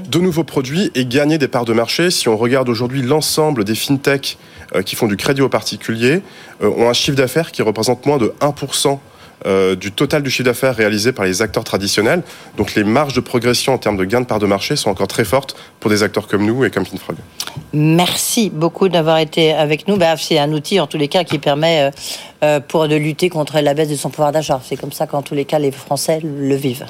de 0.09 0.19
nouveaux 0.19 0.45
produits 0.45 0.91
et 0.95 1.05
gagner 1.05 1.37
des 1.37 1.49
parts 1.49 1.67
de 1.67 1.75
marché. 1.75 2.11
Si 2.11 2.29
on 2.29 2.37
regarde 2.37 2.71
aujourd'hui 2.71 3.03
l'ensemble 3.03 3.65
des 3.65 3.75
fintechs 3.75 4.39
euh, 4.75 4.83
qui 4.83 4.97
font 4.97 5.07
du 5.07 5.17
crédit 5.17 5.43
aux 5.43 5.51
particuliers, 5.51 6.23
euh, 6.63 6.71
ont 6.71 6.89
un 6.89 6.95
chiffre 6.95 7.17
d'affaires 7.17 7.53
qui 7.53 7.61
représente 7.61 8.07
moins 8.07 8.17
de 8.17 8.33
1% 8.41 8.99
euh, 9.47 9.75
du 9.77 9.93
total 9.93 10.23
du 10.23 10.31
chiffre 10.31 10.45
d'affaires 10.45 10.75
réalisé 10.75 11.13
par 11.13 11.25
les 11.25 11.43
acteurs 11.43 11.65
traditionnels. 11.65 12.23
Donc 12.57 12.75
les 12.75 12.85
marges 12.85 13.15
de 13.15 13.21
progression 13.21 13.75
en 13.75 13.79
termes 13.79 13.97
de 13.97 14.05
gains 14.05 14.21
de 14.21 14.27
parts 14.27 14.39
de 14.39 14.47
marché 14.47 14.77
sont 14.77 14.91
encore 14.91 15.09
très 15.09 15.25
fortes 15.25 15.57
pour 15.81 15.91
des 15.91 16.03
acteurs 16.03 16.27
comme 16.27 16.45
nous 16.45 16.65
et 16.65 16.71
comme 16.71 16.85
FinFrog. 16.85 17.17
Merci 17.73 18.51
beaucoup 18.51 18.89
d'avoir 18.89 19.19
été 19.19 19.53
avec 19.53 19.89
nous. 19.89 19.97
Bah, 19.97 20.17
c'est 20.17 20.39
un 20.39 20.53
outil 20.53 20.81
en 20.81 20.87
tous 20.87 20.99
les 20.99 21.09
cas 21.09 21.25
qui 21.25 21.39
permet 21.39 21.91
pour 22.69 22.89
de 22.89 22.97
lutter 22.97 23.29
contre 23.29 23.61
la 23.61 23.75
baisse 23.75 23.89
de 23.89 23.95
son 23.95 24.11
pouvoir 24.11 24.33
d'achat. 24.33 24.61
C'est 24.65 24.77
comme 24.77 24.93
ça 24.93 25.07
qu'en 25.07 25.23
tous 25.23 25.35
les 25.35 25.45
cas 25.45 25.59
les 25.59 25.71
Français 25.71 26.21
le 26.23 26.55
vivent. 26.55 26.87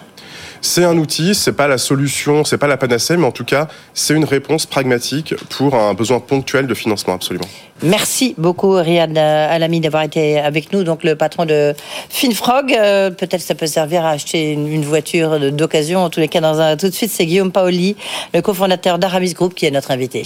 C'est 0.65 0.85
un 0.85 0.97
outil, 0.97 1.35
c'est 1.35 1.53
pas 1.53 1.67
la 1.67 1.77
solution, 1.77 2.45
c'est 2.45 2.57
pas 2.57 2.69
la 2.69 2.77
panacée, 2.77 3.17
mais 3.17 3.27
en 3.27 3.33
tout 3.33 3.45
cas, 3.45 3.67
c'est 3.95 4.15
une 4.15 4.25
réponse 4.25 4.65
pragmatique 4.65 5.35
pour 5.51 5.75
un 5.75 5.93
besoin 5.93 6.21
ponctuel 6.21 6.69
de 6.69 6.75
financement, 6.75 7.15
absolument. 7.15 7.47
Merci 7.83 8.37
beaucoup, 8.39 8.71
Riyad 8.71 9.19
Alami, 9.19 9.81
d'avoir 9.81 10.05
été 10.05 10.39
avec 10.39 10.73
nous, 10.73 10.85
donc 10.85 11.03
le 11.03 11.17
patron 11.17 11.47
de 11.47 11.75
FinFrog. 12.09 12.73
Euh, 12.73 13.11
peut-être 13.11 13.41
que 13.41 13.47
ça 13.47 13.57
peut 13.57 13.67
servir 13.67 14.05
à 14.05 14.11
acheter 14.11 14.53
une, 14.53 14.85
voiture 14.85 15.51
d'occasion. 15.51 16.05
En 16.05 16.11
tous 16.11 16.21
les 16.21 16.29
cas, 16.29 16.41
dans 16.41 16.61
un 16.61 16.77
tout 16.77 16.89
de 16.89 16.95
suite, 16.95 17.11
c'est 17.11 17.27
Guillaume 17.27 17.51
Paoli, 17.51 17.97
le 18.33 18.41
cofondateur 18.41 19.01
d'Aramis 19.01 19.33
Group, 19.33 19.55
qui 19.55 19.67
est 19.67 19.71
notre 19.73 19.91
invité. 19.91 20.25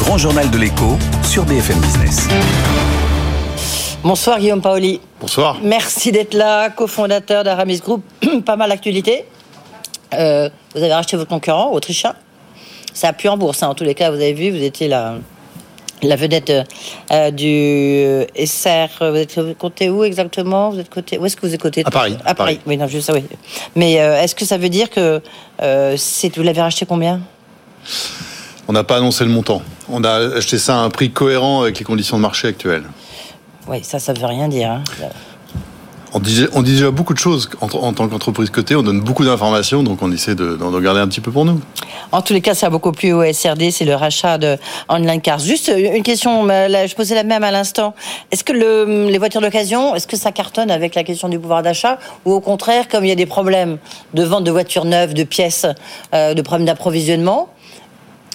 Grand 0.00 0.16
journal 0.16 0.50
de 0.50 0.56
l'écho 0.56 0.96
sur 1.22 1.44
BFM 1.44 1.78
Business. 1.78 2.26
Bonsoir 4.02 4.38
Guillaume 4.38 4.62
Paoli. 4.62 4.98
Bonsoir. 5.20 5.58
Merci 5.62 6.10
d'être 6.10 6.32
là, 6.32 6.70
cofondateur 6.70 7.44
d'Aramis 7.44 7.80
Group. 7.80 8.02
Pas 8.46 8.56
mal 8.56 8.70
d'actualités. 8.70 9.26
Euh, 10.14 10.48
vous 10.74 10.82
avez 10.82 10.94
racheté 10.94 11.18
votre 11.18 11.28
concurrent, 11.28 11.70
autrichien. 11.72 12.14
Ça 12.94 13.08
a 13.08 13.12
pu 13.12 13.28
en 13.28 13.36
bourse, 13.36 13.62
hein. 13.62 13.68
en 13.68 13.74
tous 13.74 13.84
les 13.84 13.94
cas, 13.94 14.10
vous 14.10 14.16
avez 14.16 14.32
vu, 14.32 14.50
vous 14.50 14.64
étiez 14.64 14.88
la, 14.88 15.16
la 16.02 16.16
vedette 16.16 16.50
euh, 17.12 17.30
du 17.30 18.26
SR. 18.42 18.88
Vous 19.10 19.16
êtes 19.16 19.38
côté 19.58 19.90
où 19.90 20.02
exactement? 20.02 20.70
Vous 20.70 20.78
êtes 20.80 20.88
côté 20.88 21.18
où 21.18 21.26
est-ce 21.26 21.36
que 21.36 21.46
vous 21.46 21.54
êtes 21.54 21.60
côté 21.60 21.82
À 21.84 21.90
Paris. 21.90 22.16
À 22.24 22.34
Paris. 22.34 22.58
Oui, 22.66 22.78
non, 22.78 22.88
je 22.88 23.00
sais, 23.00 23.12
oui. 23.12 23.24
Mais 23.76 24.00
euh, 24.00 24.22
est-ce 24.22 24.34
que 24.34 24.46
ça 24.46 24.56
veut 24.56 24.70
dire 24.70 24.88
que 24.88 25.20
c'est 25.98 26.34
vous 26.34 26.42
l'avez 26.42 26.62
racheté 26.62 26.86
combien? 26.86 27.20
On 28.70 28.72
n'a 28.72 28.84
pas 28.84 28.98
annoncé 28.98 29.24
le 29.24 29.32
montant. 29.32 29.62
On 29.88 30.04
a 30.04 30.36
acheté 30.36 30.56
ça 30.56 30.76
à 30.76 30.78
un 30.84 30.90
prix 30.90 31.10
cohérent 31.10 31.62
avec 31.62 31.80
les 31.80 31.84
conditions 31.84 32.16
de 32.18 32.22
marché 32.22 32.46
actuelles. 32.46 32.84
Oui, 33.66 33.82
ça, 33.82 33.98
ça 33.98 34.12
veut 34.12 34.24
rien 34.24 34.46
dire. 34.46 34.70
Hein. 34.70 34.84
On 36.12 36.20
dit, 36.20 36.46
on 36.52 36.62
dit, 36.62 36.74
déjà 36.74 36.92
beaucoup 36.92 37.12
de 37.12 37.18
choses 37.18 37.50
en, 37.60 37.92
tant 37.92 38.06
qu'entreprise 38.06 38.48
cotée, 38.50 38.76
on 38.76 38.84
donne 38.84 39.00
beaucoup 39.00 39.24
d'informations, 39.24 39.82
donc 39.82 40.02
on 40.02 40.12
essaie 40.12 40.36
d'en 40.36 40.70
de, 40.70 40.80
garder 40.80 41.00
un 41.00 41.08
petit 41.08 41.20
peu 41.20 41.32
pour 41.32 41.44
nous. 41.44 41.60
En 42.12 42.22
tous 42.22 42.32
les 42.32 42.40
cas, 42.40 42.54
ça 42.54 42.68
a 42.68 42.70
beaucoup 42.70 42.92
plu 42.92 43.12
au 43.12 43.24
SRD, 43.32 43.72
c'est 43.72 43.84
le 43.84 43.96
rachat 43.96 44.38
de 44.38 44.56
Online 44.88 45.20
Cars. 45.20 45.40
Juste 45.40 45.72
une 45.76 46.04
question, 46.04 46.46
je 46.46 46.94
posais 46.94 47.16
la 47.16 47.24
même 47.24 47.42
à 47.42 47.50
l'instant. 47.50 47.94
Est-ce 48.30 48.44
que 48.44 48.52
le, 48.52 49.08
les 49.08 49.18
voitures 49.18 49.40
d'occasion, 49.40 49.96
est-ce 49.96 50.06
que 50.06 50.16
ça 50.16 50.30
cartonne 50.30 50.70
avec 50.70 50.94
la 50.94 51.02
question 51.02 51.28
du 51.28 51.40
pouvoir 51.40 51.64
d'achat 51.64 51.98
Ou 52.24 52.34
au 52.34 52.40
contraire, 52.40 52.86
comme 52.86 53.04
il 53.04 53.08
y 53.08 53.12
a 53.12 53.16
des 53.16 53.26
problèmes 53.26 53.78
de 54.14 54.22
vente 54.22 54.44
de 54.44 54.52
voitures 54.52 54.84
neuves, 54.84 55.12
de 55.12 55.24
pièces, 55.24 55.66
euh, 56.14 56.34
de 56.34 56.42
problèmes 56.42 56.66
d'approvisionnement, 56.66 57.48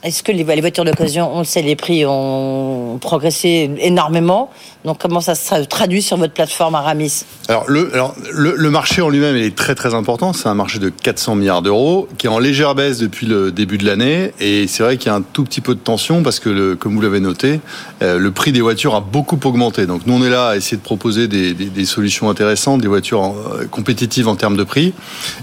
est-ce 0.05 0.21
que 0.21 0.31
les, 0.31 0.43
voitures 0.43 0.85
d'occasion, 0.85 1.31
on 1.33 1.39
le 1.39 1.45
sait, 1.45 1.63
les 1.63 1.75
prix 1.75 2.05
ont 2.05 2.99
progressé 3.01 3.71
énormément 3.79 4.51
Donc 4.83 4.99
comment 4.99 5.19
ça 5.19 5.33
se 5.33 5.63
traduit 5.63 6.03
sur 6.03 6.17
votre 6.17 6.33
plateforme 6.33 6.75
Aramis? 6.75 7.25
Alors 7.47 7.65
le, 7.67 8.69
marché 8.69 9.01
en 9.01 9.09
lui-même 9.09 9.35
est 9.35 9.55
très 9.55 9.73
très 9.73 9.95
important. 9.95 10.31
C'est 10.31 10.47
un 10.47 10.53
marché 10.53 10.77
de 10.77 10.89
400 10.89 11.35
milliards 11.35 11.63
d'euros 11.63 12.07
qui 12.19 12.27
est 12.27 12.29
en 12.29 12.37
légère 12.37 12.75
baisse 12.75 12.99
depuis 12.99 13.25
le 13.25 13.51
début 13.51 13.79
de 13.79 13.85
l'année. 13.85 14.31
Et 14.39 14.67
c'est 14.67 14.83
vrai 14.83 14.97
qu'il 14.97 15.07
y 15.07 15.09
a 15.09 15.15
un 15.15 15.23
tout 15.23 15.43
petit 15.43 15.59
peu 15.59 15.73
de 15.73 15.79
tension 15.79 16.21
parce 16.21 16.39
que, 16.39 16.75
comme 16.75 16.93
vous 16.93 17.01
l'avez 17.01 17.19
noté, 17.19 17.59
euh, 18.03 18.19
le 18.19 18.31
prix 18.31 18.51
des 18.51 18.61
voitures 18.61 18.93
a 18.93 19.01
beaucoup 19.01 19.39
augmenté. 19.43 19.87
Donc 19.87 20.05
nous 20.05 20.13
on 20.13 20.23
est 20.23 20.29
là 20.29 20.49
à 20.49 20.55
essayer 20.55 20.77
de 20.77 20.83
proposer 20.83 21.27
des, 21.27 21.85
solutions 21.85 22.29
intéressantes, 22.29 22.81
des 22.81 22.87
voitures 22.87 23.23
euh, 23.23 23.65
compétitives 23.65 24.27
en 24.27 24.35
termes 24.35 24.57
de 24.57 24.63
prix. 24.63 24.93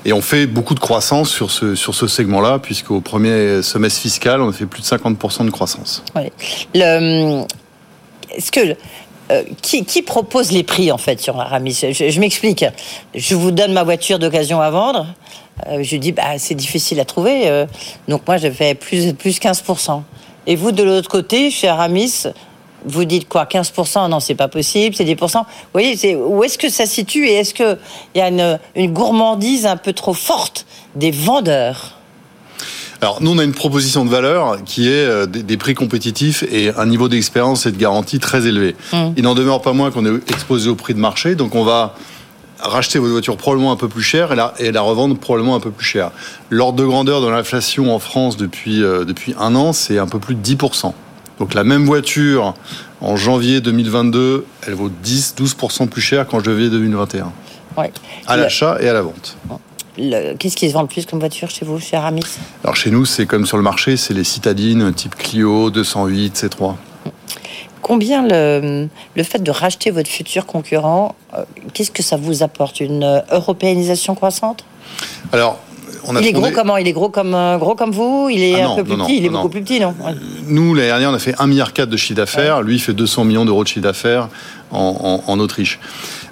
Et 0.04 0.12
on 0.12 0.22
fait 0.22 0.46
beaucoup 0.46 0.74
de 0.74 0.80
croissance 0.80 1.30
sur 1.30 1.50
ce, 1.50 1.74
segment-là 2.06 2.60
puisqu'au 2.60 3.00
premier 3.00 3.62
semestre 3.62 4.00
fiscal, 4.00 4.40
a 4.52 4.56
fait 4.56 4.66
plus 4.66 4.82
de 4.82 4.86
50% 4.86 5.44
de 5.44 5.50
croissance. 5.50 6.04
Oui. 6.14 6.30
Est-ce 6.74 8.50
que 8.50 8.76
euh, 9.30 9.44
qui, 9.62 10.02
propose 10.02 10.52
les 10.52 10.62
prix 10.62 10.92
en 10.92 10.98
fait 10.98 11.20
sur 11.20 11.40
Aramis? 11.40 11.72
Je, 11.72 12.20
m'explique. 12.20 12.64
Je 13.14 13.34
vous 13.34 13.50
donne 13.50 13.72
ma 13.72 13.82
voiture 13.82 14.18
d'occasion 14.18 14.60
à 14.60 14.70
vendre. 14.70 15.06
Euh, 15.68 15.82
je 15.82 15.96
dis, 15.96 16.12
bah, 16.12 16.38
c'est 16.38 16.54
difficile 16.54 17.00
à 17.00 17.04
trouver. 17.04 17.48
euh, 17.48 17.66
donc 18.08 18.26
moi, 18.26 18.36
je 18.36 18.50
fais 18.50 18.74
plus, 18.74 19.14
plus 19.14 19.38
15%. 19.38 20.02
Et 20.46 20.56
vous, 20.56 20.72
de 20.72 20.82
l'autre 20.82 21.08
côté, 21.08 21.50
chez 21.50 21.68
Aramis, 21.68 22.24
vous 22.84 23.04
dites 23.04 23.28
quoi? 23.28 23.44
15% 23.44 24.10
Non, 24.10 24.18
c'est 24.18 24.34
pas 24.34 24.48
possible, 24.48 24.96
c'est 24.96 25.04
10%. 25.04 25.38
Vous 25.38 25.44
voyez, 25.72 26.16
où 26.16 26.42
est-ce 26.42 26.58
que 26.58 26.68
ça 26.68 26.84
se 26.84 26.92
situe? 26.92 27.28
Et 27.28 27.34
est-ce 27.34 27.54
qu'il 27.54 27.78
y 28.16 28.20
a 28.20 28.28
une 28.28 28.92
gourmandise 28.92 29.66
un 29.66 29.76
peu 29.76 29.92
trop 29.92 30.14
forte 30.14 30.66
des 30.96 31.12
vendeurs? 31.12 32.01
Alors, 33.02 33.20
nous, 33.20 33.32
on 33.32 33.38
a 33.38 33.42
une 33.42 33.52
proposition 33.52 34.04
de 34.04 34.10
valeur 34.10 34.62
qui 34.64 34.88
est 34.88 35.04
euh, 35.04 35.26
des, 35.26 35.56
prix 35.56 35.74
compétitifs 35.74 36.44
et 36.44 36.70
un 36.70 36.86
niveau 36.86 37.08
d'expérience 37.08 37.66
et 37.66 37.72
de 37.72 37.76
garantie 37.76 38.20
très 38.20 38.46
élevé. 38.46 38.76
Il 39.16 39.24
n'en 39.24 39.34
demeure 39.34 39.60
pas 39.60 39.72
moins 39.72 39.90
qu'on 39.90 40.06
est 40.06 40.30
exposé 40.30 40.70
au 40.70 40.76
prix 40.76 40.94
de 40.94 41.00
marché, 41.00 41.34
donc 41.34 41.56
on 41.56 41.64
va 41.64 41.96
racheter 42.60 43.00
votre 43.00 43.10
voiture 43.10 43.36
probablement 43.36 43.72
un 43.72 43.76
peu 43.76 43.88
plus 43.88 44.04
cher 44.04 44.32
et 44.32 44.36
la, 44.36 44.54
et 44.60 44.70
la 44.70 44.82
revendre 44.82 45.18
probablement 45.18 45.56
un 45.56 45.60
peu 45.60 45.72
plus 45.72 45.84
cher. 45.84 46.12
L'ordre 46.48 46.78
de 46.78 46.86
grandeur 46.86 47.20
de 47.20 47.26
l'inflation 47.26 47.92
en 47.92 47.98
France 47.98 48.36
depuis, 48.36 48.84
euh, 48.84 49.04
depuis 49.04 49.34
un 49.36 49.56
an, 49.56 49.72
c'est 49.72 49.98
un 49.98 50.06
peu 50.06 50.20
plus 50.20 50.36
de 50.36 50.40
10%. 50.40 50.92
Donc 51.40 51.54
la 51.54 51.64
même 51.64 51.84
voiture 51.84 52.54
en 53.00 53.16
janvier 53.16 53.60
2022, 53.60 54.46
elle 54.64 54.74
vaut 54.74 54.92
10-12% 55.04 55.88
plus 55.88 56.02
cher 56.02 56.28
qu'en 56.28 56.38
janvier 56.38 56.70
2021. 56.70 57.32
Ouais. 57.76 57.90
À 58.28 58.36
l'achat 58.36 58.78
et 58.80 58.88
à 58.88 58.92
la 58.92 59.02
vente. 59.02 59.36
Qu'est-ce 59.96 60.56
qui 60.56 60.68
se 60.68 60.74
vend 60.74 60.82
le 60.82 60.88
plus 60.88 61.04
comme 61.06 61.18
voiture 61.18 61.50
chez 61.50 61.64
vous, 61.66 61.78
chez 61.78 61.96
Aramis 61.96 62.22
Alors 62.64 62.76
chez 62.76 62.90
nous, 62.90 63.04
c'est 63.04 63.26
comme 63.26 63.44
sur 63.46 63.56
le 63.58 63.62
marché, 63.62 63.96
c'est 63.96 64.14
les 64.14 64.24
citadines 64.24 64.92
type 64.94 65.14
Clio, 65.16 65.70
208, 65.70 66.34
C3. 66.34 66.74
Combien 67.82 68.26
le, 68.26 68.88
le 69.16 69.22
fait 69.24 69.42
de 69.42 69.50
racheter 69.50 69.90
votre 69.90 70.08
futur 70.08 70.46
concurrent, 70.46 71.14
euh, 71.34 71.42
qu'est-ce 71.74 71.90
que 71.90 72.02
ça 72.02 72.16
vous 72.16 72.42
apporte? 72.42 72.80
Une 72.80 73.02
euh, 73.02 73.20
européanisation 73.32 74.14
croissante? 74.14 74.64
Alors, 75.32 75.58
on 76.04 76.14
a 76.16 76.20
Il 76.20 76.28
est 76.28 76.32
fondé- 76.32 76.40
gros 76.40 76.50
comment? 76.54 76.76
Il 76.76 76.86
est 76.86 76.92
gros 76.92 77.08
comme, 77.08 77.34
euh, 77.34 77.58
gros 77.58 77.74
comme 77.74 77.90
vous? 77.90 78.28
Il 78.30 78.40
est 78.42 78.60
Ah 78.62 78.70
un 78.70 78.76
peu 78.76 78.84
plus 78.84 78.96
non, 78.96 79.04
petit 79.06 79.16
Il 79.16 79.24
est 79.26 79.28
beaucoup 79.28 79.48
plus 79.48 79.62
petit, 79.62 79.80
non? 79.80 79.94
Ouais. 80.00 80.14
Nous, 80.46 80.74
l'année 80.74 80.88
dernière, 80.88 81.10
on 81.10 81.14
a 81.14 81.18
fait 81.18 81.32
1,4 81.32 81.46
milliard 81.48 81.72
de 81.72 81.96
chiffre 81.96 82.16
d'affaires. 82.16 82.62
Lui, 82.62 82.76
il 82.76 82.80
fait 82.80 82.94
200 82.94 83.24
millions 83.24 83.44
d'euros 83.44 83.64
de 83.64 83.68
chiffre 83.68 83.80
d'affaires 83.82 84.28
en, 84.70 85.20
en- 85.26 85.30
en 85.30 85.38
Autriche. 85.40 85.80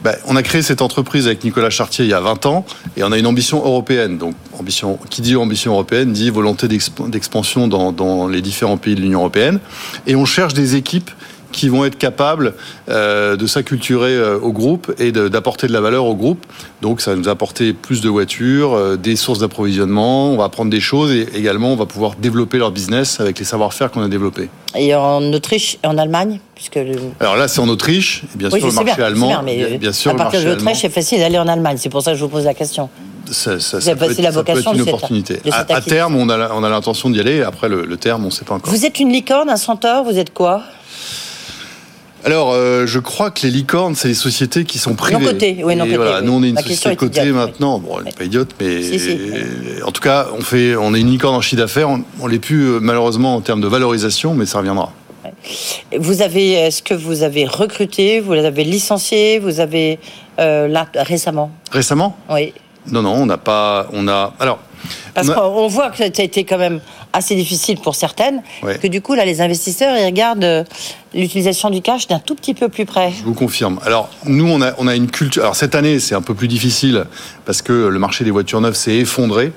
Ben, 0.03 0.15
on 0.27 0.35
a 0.37 0.43
créé 0.43 0.63
cette 0.63 0.81
entreprise 0.81 1.27
avec 1.27 1.45
Nicolas 1.45 1.69
Chartier 1.69 2.07
il 2.07 2.11
y 2.11 2.15
a 2.15 2.21
20 2.21 2.47
ans 2.47 2.65
et 2.97 3.03
on 3.05 3.13
a 3.13 3.19
une 3.19 3.27
ambition 3.27 3.59
européenne. 3.59 4.17
Donc, 4.17 4.35
ambition, 4.59 4.99
qui 5.11 5.21
dit 5.21 5.37
ambition 5.37 5.73
européenne 5.73 6.13
dit 6.13 6.31
volonté 6.31 6.69
d'exp- 6.69 7.09
d'expansion 7.11 7.69
dans 7.69 8.27
les 8.27 8.41
différents 8.41 8.79
pays 8.79 8.95
de 8.95 9.01
l'Union 9.03 9.19
européenne. 9.21 9.61
Et 10.07 10.17
on 10.17 10.25
cherche 10.25 10.55
des 10.55 10.75
équipes 10.77 11.11
qui 11.53 11.69
vont 11.69 11.85
être 11.85 11.99
capables 11.99 12.55
euh, 12.89 13.37
de 13.37 13.47
s'acculturer 13.47 14.15
euh, 14.15 14.39
au 14.39 14.53
groupe 14.53 14.93
et 14.99 15.13
d'apporter 15.13 15.67
de 15.67 15.73
la 15.73 15.81
valeur 15.81 16.05
au 16.05 16.15
groupe. 16.15 16.45
Donc 16.83 17.01
ça 17.01 17.11
va 17.13 17.17
nous 17.17 17.29
apporter 17.29 17.73
plus 17.73 18.01
de 18.01 18.09
voitures, 18.09 18.73
euh, 18.75 18.97
des 18.97 19.17
sources 19.17 19.39
d'approvisionnement, 19.41 20.31
on 20.33 20.37
va 20.37 20.45
apprendre 20.45 20.71
des 20.71 20.81
choses 20.81 21.13
et 21.13 21.27
également 21.35 21.73
on 21.73 21.77
va 21.77 21.87
pouvoir 21.87 22.15
développer 22.17 22.59
leur 22.59 22.71
business 22.71 23.21
avec 23.21 23.39
les 23.39 23.45
savoir-faire 23.45 23.91
qu'on 23.91 24.03
a 24.03 24.09
développés. 24.09 24.49
Et 24.77 24.95
en 24.95 25.23
Autriche 25.33 25.79
et 25.83 25.87
en 25.87 25.99
Allemagne 25.99 26.41
puisque 26.55 26.77
le... 26.77 26.95
Alors 27.21 27.37
là 27.37 27.49
c'est 27.49 27.61
en 27.61 27.69
Autriche, 27.69 28.23
et 28.35 28.39
bien 28.39 28.49
Oui, 28.53 28.61
sûr 28.61 28.69
le 28.69 28.75
marché 28.75 28.95
bien, 28.97 29.05
allemand, 29.07 29.29
bien, 29.29 29.43
mais 29.43 29.57
bien, 29.57 29.79
bien 29.79 29.93
sûr 29.93 30.11
à 30.13 30.15
partir 30.15 30.41
marché 30.41 30.47
de 30.55 30.55
l'Autriche, 30.61 30.79
c'est 30.83 30.89
facile 30.91 31.19
d'aller 31.21 31.39
en 31.39 31.49
Allemagne. 31.49 31.77
C'est 31.79 31.89
pour 31.89 32.03
ça 32.03 32.13
que 32.13 32.19
je 32.19 32.23
vous 32.25 32.29
pose 32.31 32.45
la 32.45 32.55
question. 32.55 32.89
ça, 33.31 33.59
ça, 33.61 33.81
C'est 33.81 33.91
ça 33.91 33.97
peut 33.97 34.07
la 34.07 34.13
être, 34.13 34.17
ça 34.17 34.23
peut 34.23 34.29
être 34.29 34.35
vocation 34.35 34.73
une 34.73 34.79
de 34.79 34.83
opportunité. 34.83 35.35
de 35.45 35.51
À, 35.53 35.81
terme 35.81 36.17
on 36.17 36.29
a, 36.29 36.37
la- 36.37 36.55
on 36.55 36.63
a 36.63 36.69
l'intention 36.69 37.11
d'y 37.11 37.19
aller, 37.21 37.43
après 37.43 37.69
le, 37.69 37.85
le 37.85 37.97
terme 37.97 38.23
on 38.25 38.27
ne 38.27 38.31
sait 38.33 38.45
pas 38.45 38.55
encore. 38.55 38.73
Vous 38.73 38.85
êtes 38.87 39.01
une 39.01 39.11
licorne, 39.13 39.49
un 39.51 39.57
centaure 39.57 40.05
Vous 40.05 40.19
êtes 40.19 40.33
quoi? 40.35 40.63
Alors, 42.25 42.53
euh, 42.53 42.87
je 42.87 42.99
crois 42.99 43.31
que 43.31 43.41
les 43.47 43.51
licornes, 43.51 43.95
c'est 43.95 44.09
les 44.09 44.15
sociétés 44.15 44.65
qui 44.65 44.79
sont 44.79 44.95
privées. 44.95 45.25
cotées, 45.25 45.61
oui, 45.65 45.75
non 45.75 45.85
cotées, 45.85 45.97
voilà, 45.97 46.21
oui. 46.21 46.27
Nous, 46.27 46.33
on 46.33 46.43
est 46.43 46.49
une 46.51 46.55
La 46.57 46.63
société 46.63 46.91
est 46.91 46.97
cotée 46.97 47.21
idiote, 47.21 47.35
oui. 47.35 47.41
maintenant. 47.41 47.79
Bon, 47.79 47.99
elle 47.99 48.05
n'est 48.05 48.13
pas 48.13 48.25
idiote, 48.25 48.51
mais 48.61 48.83
Si, 48.83 48.99
si. 49.01 49.19
en 49.85 49.91
tout 49.91 50.03
cas, 50.03 50.27
on 50.37 50.43
fait, 50.43 50.77
on 50.77 50.95
est 50.95 51.01
une 51.01 51.11
licorne 51.11 51.35
en 51.35 51.41
chiffre 51.41 51.63
d'affaires. 51.63 51.89
On, 51.89 52.03
on 52.21 52.27
l'est 52.27 52.39
plus 52.39 52.63
euh, 52.65 52.79
malheureusement 52.81 53.35
en 53.37 53.41
termes 53.41 53.61
de 53.63 53.69
valorisation, 53.69 54.35
mais 54.35 54.45
ça 54.47 54.59
reviendra. 54.59 54.93
Vous 55.99 56.21
avez, 56.23 56.53
est-ce 56.53 56.83
que 56.83 56.93
vous 56.95 57.23
avez 57.23 57.47
recruté 57.47 58.21
Vous 58.21 58.33
les 58.35 58.45
avez 58.45 58.65
licenciés 58.65 59.39
Vous 59.39 59.61
avez 59.61 59.99
euh, 60.39 60.69
là 60.69 60.87
récemment? 60.95 61.51
Récemment? 61.73 62.17
Oui. 62.31 62.53
Non, 62.87 63.03
non, 63.03 63.13
on 63.15 63.27
n'a 63.27 63.39
pas, 63.39 63.89
on 63.93 64.09
a. 64.09 64.35
Alors, 64.41 64.59
Parce 65.15 65.31
qu'on 65.31 65.67
voit 65.69 65.91
que 65.91 65.97
ça 65.99 66.05
a 66.05 66.23
été 66.23 66.45
quand 66.45 66.59
même 66.59 66.81
assez 67.13 67.35
difficile 67.35 67.79
pour 67.79 67.95
certaines, 67.95 68.43
Ouais. 68.63 68.79
que 68.79 68.87
du 68.87 69.01
coup, 69.01 69.15
là, 69.15 69.25
les 69.25 69.41
investisseurs, 69.41 69.97
ils 69.97 70.05
regardent 70.07 70.45
euh, 70.45 70.65
l'utilisation 71.15 71.71
du 71.71 71.81
cash 71.83 72.07
d'un 72.07 72.19
tout 72.21 72.35
petit 72.35 72.55
peu 72.55 72.69
plus 72.69 72.85
près. 72.87 73.13
Je 73.19 73.25
vous 73.25 73.35
confirme. 73.35 73.79
Alors, 73.85 74.09
nous, 74.27 74.47
on 74.49 74.63
a, 74.63 74.73
on 74.79 74.87
a 74.87 74.95
une 74.95 75.11
culture. 75.11 75.43
Alors, 75.43 75.57
cette 75.57 75.75
année, 75.75 75.99
c'est 75.99 76.15
un 76.15 76.23
peu 76.23 76.35
plus 76.35 76.49
difficile 76.49 77.05
parce 77.45 77.63
que 77.63 77.73
le 77.73 77.99
marché 77.99 78.25
des 78.25 78.31
voitures 78.31 78.61
neuves 78.61 78.75
s'est 78.75 78.97
effondré. 78.97 79.53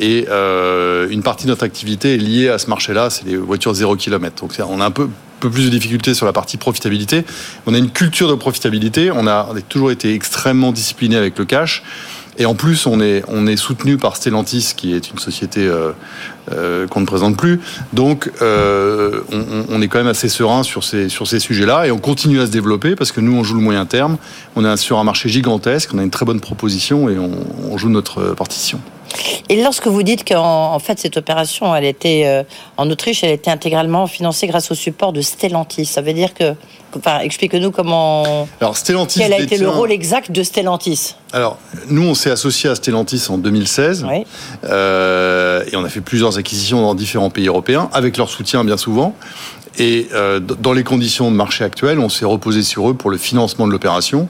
Et 0.00 0.26
euh, 0.28 1.08
une 1.10 1.22
partie 1.22 1.44
de 1.44 1.50
notre 1.50 1.64
activité 1.64 2.14
est 2.14 2.18
liée 2.18 2.48
à 2.50 2.58
ce 2.58 2.66
marché-là, 2.68 3.08
c'est 3.10 3.24
les 3.24 3.36
voitures 3.36 3.72
0 3.74 3.96
km. 3.96 4.34
Donc, 4.42 4.52
on 4.68 4.80
a 4.80 4.84
un 4.84 4.90
peu, 4.90 5.08
peu 5.40 5.50
plus 5.50 5.64
de 5.64 5.70
difficultés 5.70 6.12
sur 6.14 6.26
la 6.26 6.32
partie 6.32 6.56
profitabilité. 6.58 7.24
On 7.66 7.74
a 7.74 7.78
une 7.78 7.90
culture 7.90 8.28
de 8.28 8.34
profitabilité. 8.34 9.10
On 9.10 9.26
a, 9.26 9.48
on 9.50 9.56
a 9.56 9.60
toujours 9.62 9.90
été 9.90 10.12
extrêmement 10.12 10.72
discipliné 10.72 11.16
avec 11.16 11.38
le 11.38 11.44
cash. 11.46 11.82
Et 12.40 12.46
en 12.46 12.54
plus, 12.54 12.86
on 12.86 13.00
est, 13.00 13.24
on 13.28 13.46
est 13.48 13.56
soutenu 13.56 13.96
par 13.98 14.14
Stellantis, 14.16 14.72
qui 14.76 14.94
est 14.94 15.10
une 15.10 15.18
société 15.18 15.66
euh, 15.66 15.90
euh, 16.52 16.86
qu'on 16.86 17.00
ne 17.00 17.06
présente 17.06 17.36
plus. 17.36 17.60
Donc, 17.92 18.30
euh, 18.42 19.20
on, 19.32 19.64
on- 19.76 19.82
est 19.82 19.88
quand 19.88 19.98
même 19.98 20.06
assez 20.06 20.28
serein 20.28 20.62
sur 20.62 20.84
ces, 20.84 21.08
sur 21.08 21.26
ces 21.26 21.40
sujets-là 21.40 21.86
et 21.86 21.90
on 21.90 21.98
continue 21.98 22.40
à 22.40 22.46
se 22.46 22.52
développer 22.52 22.94
parce 22.94 23.10
que 23.10 23.20
nous, 23.20 23.32
on 23.36 23.42
joue 23.42 23.56
le 23.56 23.60
moyen 23.62 23.86
terme. 23.86 24.18
On 24.54 24.64
est 24.64 24.76
sur 24.76 24.98
un 25.00 25.04
marché 25.04 25.28
gigantesque, 25.28 25.90
on 25.92 25.98
a 25.98 26.02
une 26.04 26.10
très 26.10 26.24
bonne 26.24 26.40
proposition 26.40 27.08
et 27.08 27.18
on, 27.18 27.30
on 27.70 27.76
joue 27.76 27.88
notre 27.88 28.34
partition. 28.34 28.80
Et 29.48 29.62
lorsque 29.62 29.86
vous 29.86 30.02
dites 30.02 30.26
qu'en 30.26 30.74
en 30.74 30.78
fait, 30.78 30.98
cette 30.98 31.16
opération, 31.16 31.74
elle 31.74 31.84
était 31.84 32.24
euh, 32.26 32.42
en 32.76 32.90
Autriche, 32.90 33.24
elle 33.24 33.32
était 33.32 33.50
intégralement 33.50 34.06
financée 34.06 34.46
grâce 34.46 34.70
au 34.70 34.74
support 34.74 35.12
de 35.12 35.20
Stellantis, 35.20 35.86
ça 35.86 36.00
veut 36.00 36.12
dire 36.12 36.34
que. 36.34 36.54
Enfin, 36.96 37.20
explique-nous 37.20 37.70
comment. 37.70 38.48
Alors, 38.60 38.76
Stellantis. 38.76 39.18
Quel 39.18 39.34
a 39.34 39.38
été 39.38 39.58
le 39.58 39.68
rôle 39.68 39.92
exact 39.92 40.32
de 40.32 40.42
Stellantis 40.42 41.16
Alors, 41.32 41.58
nous, 41.88 42.02
on 42.02 42.14
s'est 42.14 42.30
associé 42.30 42.70
à 42.70 42.74
Stellantis 42.74 43.26
en 43.28 43.36
2016. 43.36 44.06
Oui. 44.08 44.24
Euh, 44.64 45.64
et 45.70 45.76
on 45.76 45.84
a 45.84 45.88
fait 45.90 46.00
plusieurs 46.00 46.38
acquisitions 46.38 46.80
dans 46.80 46.94
différents 46.94 47.28
pays 47.28 47.48
européens, 47.48 47.90
avec 47.92 48.16
leur 48.16 48.30
soutien 48.30 48.64
bien 48.64 48.78
souvent. 48.78 49.14
Et 49.78 50.08
euh, 50.12 50.40
dans 50.40 50.72
les 50.72 50.82
conditions 50.82 51.30
de 51.30 51.36
marché 51.36 51.62
actuelles, 51.62 52.00
on 52.00 52.08
s'est 52.08 52.24
reposé 52.24 52.62
sur 52.62 52.90
eux 52.90 52.94
pour 52.94 53.10
le 53.10 53.16
financement 53.16 53.66
de 53.66 53.72
l'opération. 53.72 54.28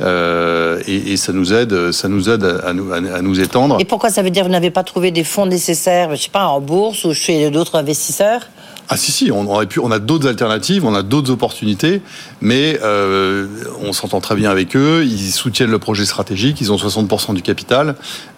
Euh, 0.00 0.80
et, 0.86 1.16
ça 1.16 1.32
nous 1.32 1.52
aide, 1.52 1.92
ça 1.92 2.08
nous 2.08 2.30
aide 2.30 2.44
à, 2.64 2.72
nous, 2.72 2.92
à 2.92 3.22
nous 3.22 3.40
étendre. 3.40 3.76
Et 3.80 3.84
pourquoi 3.84 4.10
ça 4.10 4.22
veut 4.22 4.30
dire 4.30 4.42
que 4.42 4.48
vous 4.48 4.52
n'avez 4.52 4.70
pas 4.70 4.84
trouvé 4.84 5.10
des 5.10 5.24
fonds 5.24 5.46
nécessaires, 5.46 6.14
je 6.14 6.22
sais 6.22 6.30
pas, 6.30 6.46
en 6.46 6.60
bourse 6.60 7.04
ou 7.04 7.12
chez 7.12 7.50
d'autres 7.50 7.76
investisseurs? 7.76 8.48
Ah 8.90 8.96
si 8.96 9.12
si, 9.12 9.30
on 9.30 9.46
aurait 9.46 9.66
pu, 9.66 9.80
on 9.80 9.90
a 9.90 9.98
d'autres 9.98 10.26
alternatives, 10.26 10.86
on 10.86 10.94
a 10.94 11.02
d'autres 11.02 11.30
opportunités, 11.30 12.00
mais 12.40 12.78
euh, 12.82 13.46
on 13.84 13.92
s'entend 13.92 14.20
très 14.22 14.34
bien 14.34 14.50
avec 14.50 14.74
eux. 14.76 15.04
Ils 15.04 15.30
soutiennent 15.30 15.70
le 15.70 15.78
projet 15.78 16.06
stratégique, 16.06 16.58
ils 16.62 16.72
ont 16.72 16.76
60% 16.76 17.34
du 17.34 17.42
capital, 17.42 17.96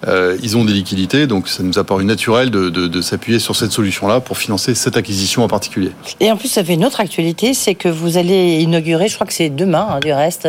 euh, 0.08 0.36
ils 0.42 0.56
ont 0.56 0.64
des 0.64 0.72
liquidités, 0.72 1.28
donc 1.28 1.46
ça 1.48 1.62
nous 1.62 1.78
a 1.78 1.84
paru 1.84 2.04
naturel 2.04 2.50
de, 2.50 2.68
de, 2.68 2.88
de 2.88 3.00
s'appuyer 3.00 3.38
sur 3.38 3.54
cette 3.54 3.70
solution-là 3.70 4.18
pour 4.18 4.38
financer 4.38 4.74
cette 4.74 4.96
acquisition 4.96 5.44
en 5.44 5.48
particulier. 5.48 5.92
Et 6.18 6.32
en 6.32 6.36
plus, 6.36 6.48
ça 6.48 6.64
fait 6.64 6.74
une 6.74 6.84
autre 6.84 6.98
actualité, 7.00 7.54
c'est 7.54 7.76
que 7.76 7.88
vous 7.88 8.16
allez 8.18 8.58
inaugurer, 8.60 9.06
je 9.06 9.14
crois 9.14 9.28
que 9.28 9.32
c'est 9.34 9.50
demain, 9.50 9.86
hein, 9.88 10.00
du 10.00 10.12
reste. 10.12 10.48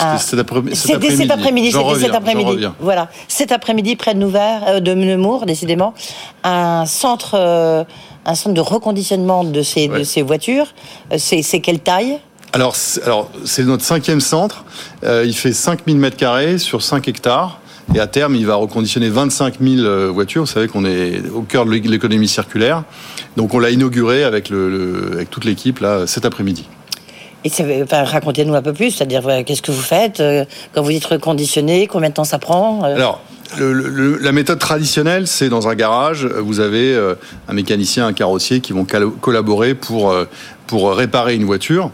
Un- 0.00 0.18
cet 0.74 1.30
après-midi, 1.30 1.70
c'était 1.70 2.00
cet 2.00 2.14
après-midi. 2.16 2.66
Voilà, 2.80 3.08
cet 3.28 3.52
après-midi 3.52 3.94
près 3.94 4.14
de 4.14 4.18
Nouvert, 4.18 4.62
euh, 4.66 4.80
de 4.80 4.92
Nemours, 4.92 5.46
décidément, 5.46 5.94
un 6.42 6.84
centre, 6.86 7.34
euh, 7.34 7.84
un 8.26 8.34
centre 8.34 8.54
de 8.54 8.60
reconditionnement 8.60 9.44
de 9.44 9.62
ces, 9.62 9.88
de 9.88 9.92
Ouais. 9.94 10.04
ces 10.04 10.22
voitures. 10.22 10.66
Euh, 11.12 11.16
C'est 11.18 11.60
quelle 11.60 11.78
taille? 11.80 12.18
Alors, 12.52 12.76
c'est- 12.76 13.02
alors 13.04 13.30
c'est 13.44 13.64
notre 13.64 13.84
cinquième 13.84 14.20
centre. 14.20 14.64
Euh, 15.04 15.24
il 15.26 15.34
fait 15.34 15.52
5000 15.52 15.96
mètres 15.96 16.16
carrés 16.16 16.58
sur 16.58 16.82
5 16.82 17.08
hectares. 17.08 17.60
Et 17.94 18.00
à 18.00 18.08
terme, 18.08 18.34
il 18.34 18.44
va 18.46 18.56
reconditionner 18.56 19.08
25 19.08 19.60
000 19.60 19.76
euh, 19.84 20.10
voitures. 20.12 20.42
Vous 20.42 20.46
savez 20.50 20.66
qu'on 20.66 20.84
est 20.84 21.22
au 21.32 21.42
cœur 21.42 21.64
de 21.66 21.70
l'économie 21.70 22.26
circulaire. 22.26 22.82
Donc, 23.36 23.54
on 23.54 23.60
l'a 23.60 23.70
inauguré 23.70 24.24
avec, 24.24 24.48
le, 24.50 24.68
le- 24.68 25.10
avec 25.14 25.30
toute 25.30 25.44
l'équipe 25.44 25.78
là 25.78 26.04
cet 26.06 26.24
après-midi. 26.24 26.64
Et 27.44 27.50
enfin, 27.84 28.02
racontez-nous 28.02 28.54
un 28.56 28.62
peu 28.62 28.72
plus, 28.72 28.90
c'est-à-dire 28.90 29.22
qu'est-ce 29.46 29.62
que 29.62 29.70
vous 29.70 29.80
faites 29.80 30.20
quand 30.74 30.82
vous 30.82 30.90
dites 30.90 31.04
reconditionner, 31.04 31.86
combien 31.86 32.08
de 32.08 32.14
temps 32.14 32.24
ça 32.24 32.40
prend 32.40 32.82
Alors, 32.82 33.20
la 33.58 34.32
méthode 34.32 34.58
traditionnelle, 34.58 35.26
c'est 35.26 35.48
dans 35.48 35.68
un 35.68 35.74
garage, 35.74 36.26
vous 36.26 36.60
avez 36.60 36.94
euh, 36.94 37.14
un 37.48 37.52
mécanicien, 37.52 38.06
un 38.06 38.12
carrossier 38.12 38.60
qui 38.60 38.72
vont 38.72 38.86
collaborer 39.20 39.74
pour, 39.74 40.10
euh, 40.10 40.24
pour 40.66 40.92
réparer 40.94 41.34
une 41.34 41.44
voiture. 41.44 41.90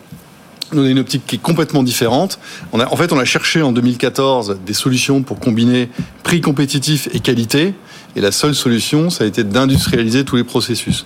Nous, 0.73 0.83
on 0.83 0.87
a 0.87 0.89
une 0.89 0.99
optique 0.99 1.27
qui 1.27 1.37
est 1.37 1.43
complètement 1.43 1.83
différente. 1.83 2.39
En 2.73 2.97
fait, 2.97 3.13
on 3.13 3.19
a 3.19 3.27
cherché 3.27 3.61
en 3.61 3.73
2014 3.73 4.61
des 4.65 4.73
solutions 4.73 5.23
pour 5.23 5.39
combiner 5.39 5.91
prix 6.23 6.41
compétitif 6.41 7.09
et 7.13 7.21
qualité. 7.21 7.75
Et 8.17 8.21
la 8.21 8.33
seule 8.33 8.55
solution, 8.55 9.11
ça 9.11 9.25
a 9.25 9.27
été 9.27 9.45
d'industrialiser 9.45 10.25
tous 10.25 10.37
les 10.37 10.45
processus. 10.45 11.05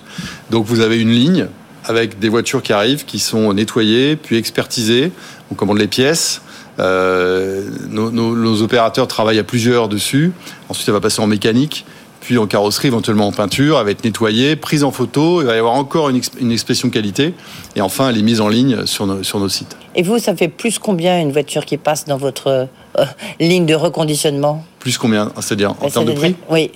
Donc, 0.51 0.65
vous 0.65 0.79
avez 0.79 0.99
une 0.99 1.11
ligne 1.11 1.47
avec 1.83 2.19
des 2.19 2.29
voitures 2.29 2.61
qui 2.61 2.71
arrivent, 2.71 3.05
qui 3.05 3.19
sont 3.19 3.53
nettoyées, 3.53 4.15
puis 4.15 4.37
expertisées. 4.37 5.11
On 5.51 5.55
commande 5.55 5.79
les 5.79 5.87
pièces. 5.87 6.41
Nos, 6.79 8.11
nos 8.11 8.61
opérateurs 8.61 9.07
travaillent 9.07 9.39
à 9.39 9.43
plusieurs 9.43 9.87
dessus. 9.87 10.31
Ensuite, 10.69 10.85
ça 10.85 10.91
va 10.91 10.99
passer 10.99 11.21
en 11.21 11.27
mécanique 11.27 11.85
puis 12.27 12.37
en 12.37 12.45
carrosserie, 12.45 12.89
éventuellement 12.89 13.27
en 13.27 13.31
peinture, 13.31 13.79
elle 13.79 13.85
va 13.85 13.91
être 13.91 14.03
nettoyée, 14.03 14.57
prise 14.57 14.83
en 14.83 14.91
photo, 14.91 15.41
il 15.41 15.47
va 15.47 15.55
y 15.55 15.57
avoir 15.57 15.75
encore 15.75 16.09
une, 16.09 16.51
expression 16.51 16.89
qualité, 16.89 17.33
et 17.77 17.81
enfin 17.81 18.09
elle 18.09 18.17
est 18.17 18.21
mise 18.21 18.41
en 18.41 18.49
ligne 18.49 18.85
sur 18.85 19.05
nos, 19.05 19.23
sur 19.23 19.39
nos 19.39 19.47
sites. 19.47 19.77
Et 19.95 20.03
vous, 20.03 20.19
ça 20.19 20.35
fait 20.35 20.49
plus 20.49 20.77
combien 20.77 21.21
une 21.21 21.31
voiture 21.31 21.63
qui 21.63 21.77
passe 21.77 22.03
dans 22.03 22.17
votre 22.17 22.67
euh, 22.97 23.05
ligne 23.39 23.65
de 23.65 23.75
reconditionnement? 23.75 24.65
Plus 24.79 24.97
combien 24.97 25.31
C'est-à-dire 25.39 25.71
en 25.71 25.85
bah, 25.85 25.89
termes 25.89 26.05
de 26.05 26.11
prix? 26.11 26.35
Oui. 26.49 26.71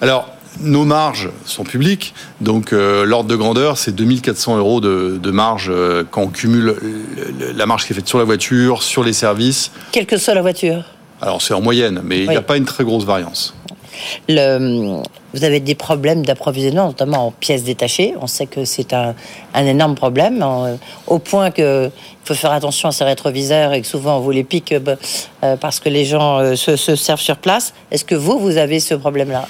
Alors, 0.00 0.30
nos 0.60 0.84
marges 0.84 1.30
sont 1.44 1.64
publiques, 1.64 2.14
donc 2.40 2.72
euh, 2.72 3.04
l'ordre 3.04 3.28
de 3.28 3.36
grandeur, 3.36 3.78
c'est 3.78 3.94
2400 3.94 4.58
euros 4.58 4.80
de, 4.80 5.18
de 5.22 5.30
marge 5.30 5.70
euh, 5.70 6.04
quand 6.10 6.22
on 6.22 6.28
cumule 6.28 6.76
la 7.54 7.66
marge 7.66 7.86
qui 7.86 7.92
est 7.92 7.96
faite 7.96 8.08
sur 8.08 8.18
la 8.18 8.24
voiture, 8.24 8.82
sur 8.82 9.04
les 9.04 9.12
services. 9.12 9.70
Quelle 9.92 10.06
que 10.06 10.16
soit 10.16 10.34
la 10.34 10.42
voiture 10.42 10.84
Alors 11.20 11.42
c'est 11.42 11.54
en 11.54 11.60
moyenne, 11.60 12.00
mais 12.04 12.20
il 12.20 12.28
n'y 12.28 12.36
a 12.36 12.42
pas 12.42 12.56
une 12.56 12.64
très 12.64 12.84
grosse 12.84 13.04
variance. 13.04 13.54
Le, 14.28 15.02
vous 15.36 15.44
avez 15.44 15.60
des 15.60 15.74
problèmes 15.74 16.24
d'approvisionnement, 16.24 16.86
notamment 16.86 17.26
en 17.26 17.30
pièces 17.30 17.62
détachées. 17.62 18.14
On 18.20 18.26
sait 18.26 18.46
que 18.46 18.64
c'est 18.64 18.94
un, 18.94 19.14
énorme 19.54 19.94
problème, 19.94 20.44
au 21.06 21.18
point 21.18 21.50
qu'il 21.50 21.90
faut 22.24 22.34
faire 22.34 22.52
attention 22.52 22.88
à 22.88 22.92
ces 22.92 23.04
rétroviseurs 23.04 23.74
et 23.74 23.82
que 23.82 23.86
souvent 23.86 24.16
on 24.16 24.20
vous 24.20 24.30
les 24.30 24.44
pique 24.44 24.72
euh, 24.72 24.96
euh, 25.44 25.56
parce 25.56 25.78
que 25.80 25.88
les 25.88 26.04
gens 26.04 26.38
euh, 26.38 26.54
se, 26.54 26.76
se 26.76 26.96
servent 26.96 27.20
sur 27.20 27.36
place. 27.36 27.74
Est-ce 27.90 28.04
que 28.04 28.14
vous, 28.14 28.38
vous 28.38 28.56
avez 28.56 28.80
ce 28.80 28.94
problème-là? 28.94 29.46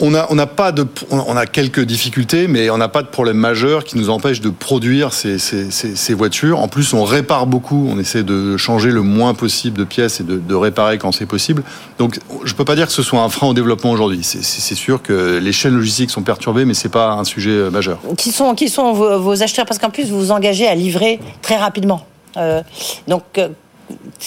On 0.00 0.14
a, 0.14 0.26
on 0.30 0.38
a 0.38 0.46
pas 0.46 0.72
de, 0.72 0.86
on 1.10 1.36
a 1.36 1.46
quelques 1.46 1.80
difficultés, 1.80 2.48
mais 2.48 2.68
on 2.70 2.78
n'a 2.78 2.88
pas 2.88 3.02
de 3.02 3.08
problème 3.08 3.36
majeur 3.36 3.84
qui 3.84 3.96
nous 3.96 4.10
empêche 4.10 4.40
de 4.40 4.50
produire 4.50 5.12
ces, 5.12 5.38
ces, 5.38 5.70
ces, 5.70 6.14
voitures. 6.14 6.60
En 6.60 6.68
plus, 6.68 6.92
on 6.92 7.04
répare 7.04 7.46
beaucoup. 7.46 7.88
On 7.90 7.98
essaie 7.98 8.22
de 8.22 8.56
changer 8.56 8.90
le 8.90 9.02
moins 9.02 9.34
possible 9.34 9.78
de 9.78 9.84
pièces 9.84 10.20
et 10.20 10.24
de, 10.24 10.36
de 10.36 10.54
réparer 10.54 10.98
quand 10.98 11.12
c'est 11.12 11.26
possible. 11.26 11.62
Donc, 11.98 12.18
je 12.44 12.54
peux 12.54 12.64
pas 12.64 12.76
dire 12.76 12.86
que 12.86 12.92
ce 12.92 13.02
soit 13.02 13.20
un 13.20 13.28
frein 13.28 13.48
au 13.48 13.54
développement 13.54 13.90
aujourd'hui. 13.90 14.20
C'est 14.22 14.74
sûr 14.74 15.02
que 15.02 15.38
les 15.38 15.52
chaînes 15.52 15.74
logistiques 15.74 16.10
sont 16.10 16.22
perturbées, 16.22 16.64
mais 16.64 16.74
c'est 16.74 16.88
pas 16.90 17.12
un 17.12 17.24
sujet 17.24 17.50
euh, 17.50 17.70
majeur. 17.70 17.98
Qui 18.16 18.32
sont, 18.32 18.54
qui 18.54 18.68
sont 18.68 18.92
vos, 18.92 19.42
acheteurs? 19.42 19.66
Parce 19.66 19.78
qu'en 19.78 19.90
plus, 19.90 20.10
vous 20.10 20.18
vous 20.18 20.30
engagez 20.30 20.66
à 20.66 20.74
livrer 20.74 21.20
très 21.42 21.56
rapidement. 21.56 22.06
Euh, 22.36 22.62
donc, 23.08 23.22
euh, 23.38 23.48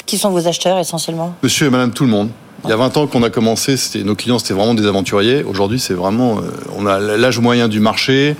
qui 0.06 0.18
sont 0.18 0.32
vos 0.32 0.48
acheteurs 0.48 0.80
essentiellement? 0.80 1.36
Monsieur 1.44 1.68
et 1.68 1.70
Madame 1.70 1.92
tout 1.92 2.06
le 2.06 2.10
monde. 2.10 2.30
Il 2.66 2.70
y 2.70 2.74
a 2.74 2.76
20 2.76 2.98
ans 2.98 3.08
qu'on 3.08 3.24
a 3.24 3.30
commencé, 3.30 3.76
nos 4.04 4.16
clients 4.16 4.40
c'était 4.40 4.54
vraiment 4.54 4.74
des 4.74 4.86
aventuriers. 4.86 5.44
Aujourd'hui, 5.44 5.80
c'est 5.80 5.94
vraiment, 5.94 6.40
euh, 6.40 6.42
on 6.78 6.86
a 6.86 7.00
l'âge 7.00 7.40
moyen 7.40 7.68
du 7.68 7.80
marché. 7.80 8.36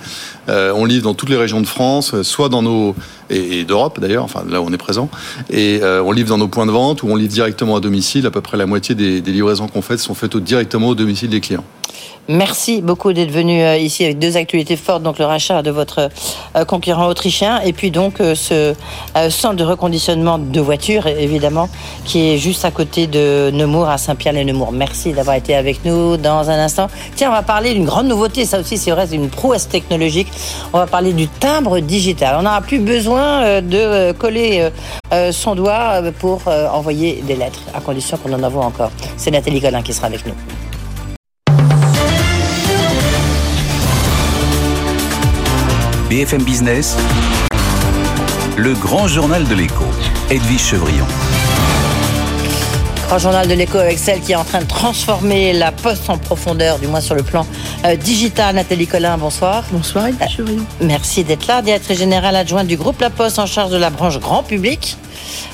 Euh, 0.48 0.72
on 0.74 0.84
livre 0.84 1.04
dans 1.04 1.14
toutes 1.14 1.30
les 1.30 1.36
régions 1.36 1.60
de 1.60 1.66
France, 1.66 2.14
euh, 2.14 2.22
soit 2.22 2.48
dans 2.48 2.62
nos 2.62 2.94
et, 3.30 3.64
d'Europe 3.64 4.00
d'ailleurs, 4.00 4.24
enfin 4.24 4.44
là 4.48 4.60
où 4.60 4.66
on 4.66 4.72
est 4.72 4.78
présent. 4.78 5.08
Et 5.50 5.80
on 5.82 6.12
livre 6.12 6.28
dans 6.28 6.38
nos 6.38 6.48
points 6.48 6.66
de 6.66 6.72
vente 6.72 7.02
ou 7.02 7.08
on 7.08 7.16
livre 7.16 7.32
directement 7.32 7.76
à 7.76 7.80
domicile. 7.80 8.26
À 8.26 8.30
peu 8.30 8.40
près 8.40 8.56
la 8.56 8.66
moitié 8.66 8.94
des, 8.94 9.20
livraisons 9.20 9.68
qu'on 9.68 9.82
fait 9.82 9.98
sont 9.98 10.14
faites 10.14 10.36
directement 10.36 10.88
au 10.88 10.94
domicile 10.94 11.30
des 11.30 11.40
clients. 11.40 11.64
Merci 12.28 12.80
beaucoup 12.80 13.12
d'être 13.12 13.32
venu 13.32 13.60
euh, 13.60 13.76
ici 13.76 14.04
avec 14.04 14.20
deux 14.20 14.36
actualités 14.36 14.76
fortes, 14.76 15.02
donc 15.02 15.18
le 15.18 15.24
rachat 15.24 15.62
de 15.62 15.72
votre 15.72 16.10
euh, 16.54 16.64
concurrent 16.64 17.08
autrichien 17.08 17.60
et 17.62 17.72
puis 17.72 17.90
donc 17.90 18.20
euh, 18.20 18.36
ce 18.36 18.72
centre 19.30 19.56
de 19.56 19.64
reconditionnement 19.64 20.38
de 20.38 20.60
voitures, 20.60 21.08
évidemment, 21.08 21.68
qui 22.04 22.30
est 22.30 22.38
juste 22.38 22.64
à 22.64 22.70
côté 22.70 23.08
de 23.08 23.50
Nemours, 23.52 23.88
à 23.88 23.98
Saint-Pierre-les-Nemours. 23.98 24.70
Merci 24.70 25.12
d'avoir 25.12 25.34
été 25.34 25.56
avec 25.56 25.84
nous 25.84 26.16
dans 26.16 26.48
un 26.50 26.58
instant. 26.58 26.86
Tiens, 27.16 27.30
on 27.30 27.32
va 27.32 27.42
parler 27.42 27.74
d'une 27.74 27.84
grande 27.84 28.06
nouveauté, 28.06 28.44
ça 28.44 28.60
aussi 28.60 28.78
c'est 28.78 28.92
vrai, 28.92 29.08
c'est 29.08 29.16
une 29.16 29.28
prouesse 29.28 29.68
technologique. 29.68 30.28
On 30.72 30.78
va 30.78 30.86
parler 30.86 31.12
du 31.12 31.26
timbre 31.26 31.80
digital. 31.80 32.36
On 32.38 32.42
n'aura 32.42 32.60
plus 32.60 32.78
besoin 32.78 33.19
de 33.60 34.12
coller 34.12 34.70
son 35.32 35.54
doigt 35.54 36.02
pour 36.18 36.42
envoyer 36.48 37.22
des 37.26 37.36
lettres, 37.36 37.60
à 37.74 37.80
condition 37.80 38.16
qu'on 38.16 38.32
en 38.32 38.42
envoie 38.42 38.64
encore. 38.64 38.90
C'est 39.16 39.30
Nathalie 39.30 39.60
Collin 39.60 39.82
qui 39.82 39.92
sera 39.92 40.06
avec 40.06 40.26
nous. 40.26 40.34
BFM 46.08 46.42
Business, 46.42 46.96
le 48.56 48.74
grand 48.74 49.06
journal 49.06 49.46
de 49.46 49.54
l'écho, 49.54 49.84
Edwige 50.28 50.60
Chevrillon. 50.60 51.06
Grand 53.10 53.18
journal 53.18 53.48
de 53.48 53.54
l'écho 53.54 53.76
avec 53.76 53.98
celle 53.98 54.20
qui 54.20 54.30
est 54.30 54.36
en 54.36 54.44
train 54.44 54.60
de 54.60 54.68
transformer 54.68 55.52
la 55.52 55.72
poste 55.72 56.08
en 56.08 56.16
profondeur, 56.16 56.78
du 56.78 56.86
moins 56.86 57.00
sur 57.00 57.16
le 57.16 57.24
plan 57.24 57.44
euh, 57.84 57.96
digital. 57.96 58.54
Nathalie 58.54 58.86
Collin, 58.86 59.18
bonsoir. 59.18 59.64
Bonsoir, 59.72 60.06
Edwige 60.06 60.36
Chevrillon. 60.36 60.64
merci 60.80 61.24
d'être 61.24 61.48
là, 61.48 61.60
directrice 61.60 61.98
générale 61.98 62.36
adjointe 62.36 62.68
du 62.68 62.76
groupe 62.76 63.00
La 63.00 63.10
Poste 63.10 63.40
en 63.40 63.46
charge 63.46 63.72
de 63.72 63.78
la 63.78 63.90
branche 63.90 64.20
grand 64.20 64.44
public 64.44 64.96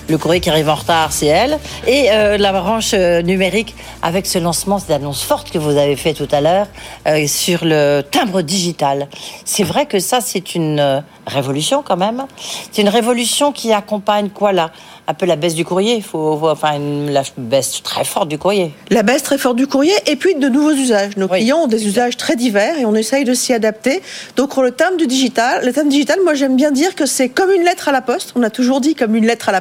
le 0.08 0.18
courrier 0.18 0.40
qui 0.40 0.50
arrive 0.50 0.68
en 0.68 0.74
retard, 0.74 1.12
c'est 1.12 1.26
elle. 1.26 1.58
Et 1.86 2.10
euh, 2.10 2.38
la 2.38 2.52
branche 2.52 2.92
euh, 2.94 3.22
numérique 3.22 3.74
avec 4.02 4.26
ce 4.26 4.38
lancement, 4.38 4.78
cette 4.78 4.90
annonce 4.90 5.22
forte 5.22 5.50
que 5.50 5.58
vous 5.58 5.76
avez 5.76 5.96
fait 5.96 6.14
tout 6.14 6.28
à 6.30 6.40
l'heure 6.40 6.66
euh, 7.06 7.26
sur 7.26 7.64
le 7.64 8.02
timbre 8.02 8.42
digital. 8.42 9.08
C'est 9.44 9.64
vrai 9.64 9.86
que 9.86 9.98
ça, 9.98 10.20
c'est 10.20 10.54
une 10.54 11.02
révolution 11.26 11.82
quand 11.82 11.96
même. 11.96 12.26
C'est 12.70 12.82
une 12.82 12.88
révolution 12.88 13.52
qui 13.52 13.72
accompagne 13.72 14.30
quoi 14.30 14.52
là? 14.52 14.70
Un 15.08 15.14
peu 15.14 15.26
la 15.26 15.36
baisse 15.36 15.54
du 15.54 15.64
courrier. 15.64 15.94
Il 15.94 16.02
faut 16.02 16.36
voir, 16.36 16.52
enfin, 16.52 16.78
la 16.78 17.22
baisse 17.36 17.82
très 17.82 18.04
forte 18.04 18.28
du 18.28 18.38
courrier. 18.38 18.74
La 18.90 19.02
baisse 19.02 19.22
très 19.22 19.38
forte 19.38 19.56
du 19.56 19.66
courrier 19.66 19.94
et 20.06 20.16
puis 20.16 20.34
de 20.34 20.48
nouveaux 20.48 20.72
usages. 20.72 21.16
Nos 21.16 21.28
clients 21.28 21.58
ont 21.58 21.66
des 21.68 21.86
usages 21.86 22.16
très 22.16 22.34
divers 22.34 22.78
et 22.78 22.84
on 22.84 22.94
essaye 22.94 23.24
de 23.24 23.34
s'y 23.34 23.52
adapter. 23.52 24.02
Donc, 24.36 24.56
le 24.56 24.72
timbre 24.72 24.96
du 24.96 25.06
digital, 25.06 25.64
le 25.64 25.72
timbre 25.72 25.90
digital, 25.90 26.18
moi, 26.24 26.34
j'aime 26.34 26.56
bien 26.56 26.72
dire 26.72 26.94
que 26.94 27.06
c'est 27.06 27.28
comme 27.28 27.50
une 27.52 27.62
lettre 27.62 27.88
à 27.88 27.92
la 27.92 28.02
poste. 28.02 28.32
On 28.34 28.42
a 28.42 28.50
toujours 28.50 28.80
dit 28.80 28.94
comme 28.94 29.14
une 29.14 29.26
lettre 29.26 29.48
à 29.48 29.52
la 29.52 29.60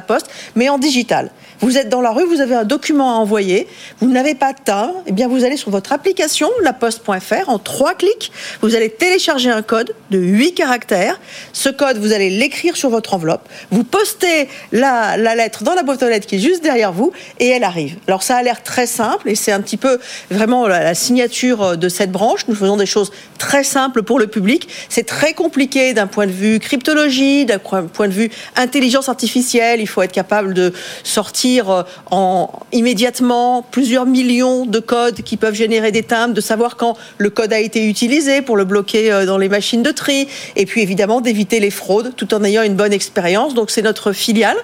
mais 0.54 0.68
en 0.68 0.78
digital. 0.78 1.30
Vous 1.60 1.78
êtes 1.78 1.88
dans 1.88 2.02
la 2.02 2.10
rue, 2.10 2.24
vous 2.24 2.40
avez 2.40 2.54
un 2.54 2.64
document 2.64 3.16
à 3.16 3.18
envoyer, 3.18 3.66
vous 4.00 4.10
n'avez 4.10 4.34
pas 4.34 4.52
de 4.52 4.56
et 4.66 4.72
eh 5.06 5.12
bien 5.12 5.28
vous 5.28 5.44
allez 5.44 5.56
sur 5.56 5.70
votre 5.70 5.92
application, 5.92 6.50
laposte.fr, 6.62 7.48
en 7.48 7.58
trois 7.60 7.94
clics, 7.94 8.32
vous 8.62 8.74
allez 8.74 8.90
télécharger 8.90 9.48
un 9.48 9.62
code 9.62 9.94
de 10.10 10.18
8 10.18 10.54
caractères. 10.54 11.20
Ce 11.52 11.68
code, 11.68 11.98
vous 11.98 12.12
allez 12.12 12.30
l'écrire 12.30 12.76
sur 12.76 12.90
votre 12.90 13.14
enveloppe, 13.14 13.48
vous 13.70 13.84
postez 13.84 14.48
la, 14.72 15.16
lettre 15.16 15.62
dans 15.62 15.74
la 15.74 15.84
boîte 15.84 16.02
aux 16.02 16.08
lettres 16.08 16.26
qui 16.26 16.36
est 16.36 16.40
juste 16.40 16.64
derrière 16.64 16.92
vous, 16.92 17.12
et 17.38 17.48
elle 17.48 17.62
arrive. 17.62 17.96
Alors 18.08 18.24
ça 18.24 18.36
a 18.36 18.42
l'air 18.42 18.64
très 18.64 18.88
simple, 18.88 19.30
et 19.30 19.36
c'est 19.36 19.52
un 19.52 19.60
petit 19.60 19.76
peu 19.76 19.98
vraiment 20.32 20.66
la, 20.66 20.82
la 20.82 20.94
signature 20.94 21.76
de 21.76 21.88
cette 21.88 22.10
branche. 22.10 22.40
Nous 22.48 22.56
faisons 22.56 22.76
des 22.76 22.86
choses 22.86 23.12
très 23.38 23.62
simples 23.62 24.02
pour 24.02 24.18
le 24.18 24.26
public. 24.26 24.68
C'est 24.88 25.06
très 25.06 25.32
compliqué 25.32 25.94
d'un 25.94 26.08
point 26.08 26.26
de 26.26 26.32
vue 26.32 26.58
cryptologie, 26.58 27.46
d'un 27.46 27.58
point 27.58 28.08
de 28.08 28.12
vue 28.12 28.30
intelligence 28.56 29.08
artificielle. 29.08 29.80
Il 29.80 29.86
faut 29.86 30.02
être 30.02 30.12
capable 30.12 30.54
de 30.54 30.72
sortir 31.04 31.45
euh, 31.68 31.82
en, 32.10 32.50
immédiatement 32.72 33.62
plusieurs 33.70 34.06
millions 34.06 34.66
de 34.66 34.78
codes 34.78 35.22
qui 35.22 35.36
peuvent 35.36 35.54
générer 35.54 35.92
des 35.92 36.02
timbres, 36.02 36.34
de 36.34 36.40
savoir 36.40 36.76
quand 36.76 36.96
le 37.18 37.30
code 37.30 37.52
a 37.52 37.58
été 37.58 37.86
utilisé 37.86 38.42
pour 38.42 38.56
le 38.56 38.64
bloquer 38.64 39.12
euh, 39.12 39.26
dans 39.26 39.38
les 39.38 39.48
machines 39.48 39.82
de 39.82 39.90
tri, 39.90 40.28
et 40.56 40.66
puis 40.66 40.82
évidemment 40.82 41.20
d'éviter 41.20 41.60
les 41.60 41.70
fraudes 41.70 42.14
tout 42.16 42.34
en 42.34 42.42
ayant 42.44 42.62
une 42.62 42.74
bonne 42.74 42.92
expérience. 42.92 43.54
Donc 43.54 43.70
c'est 43.70 43.82
notre 43.82 44.12
filiale. 44.12 44.56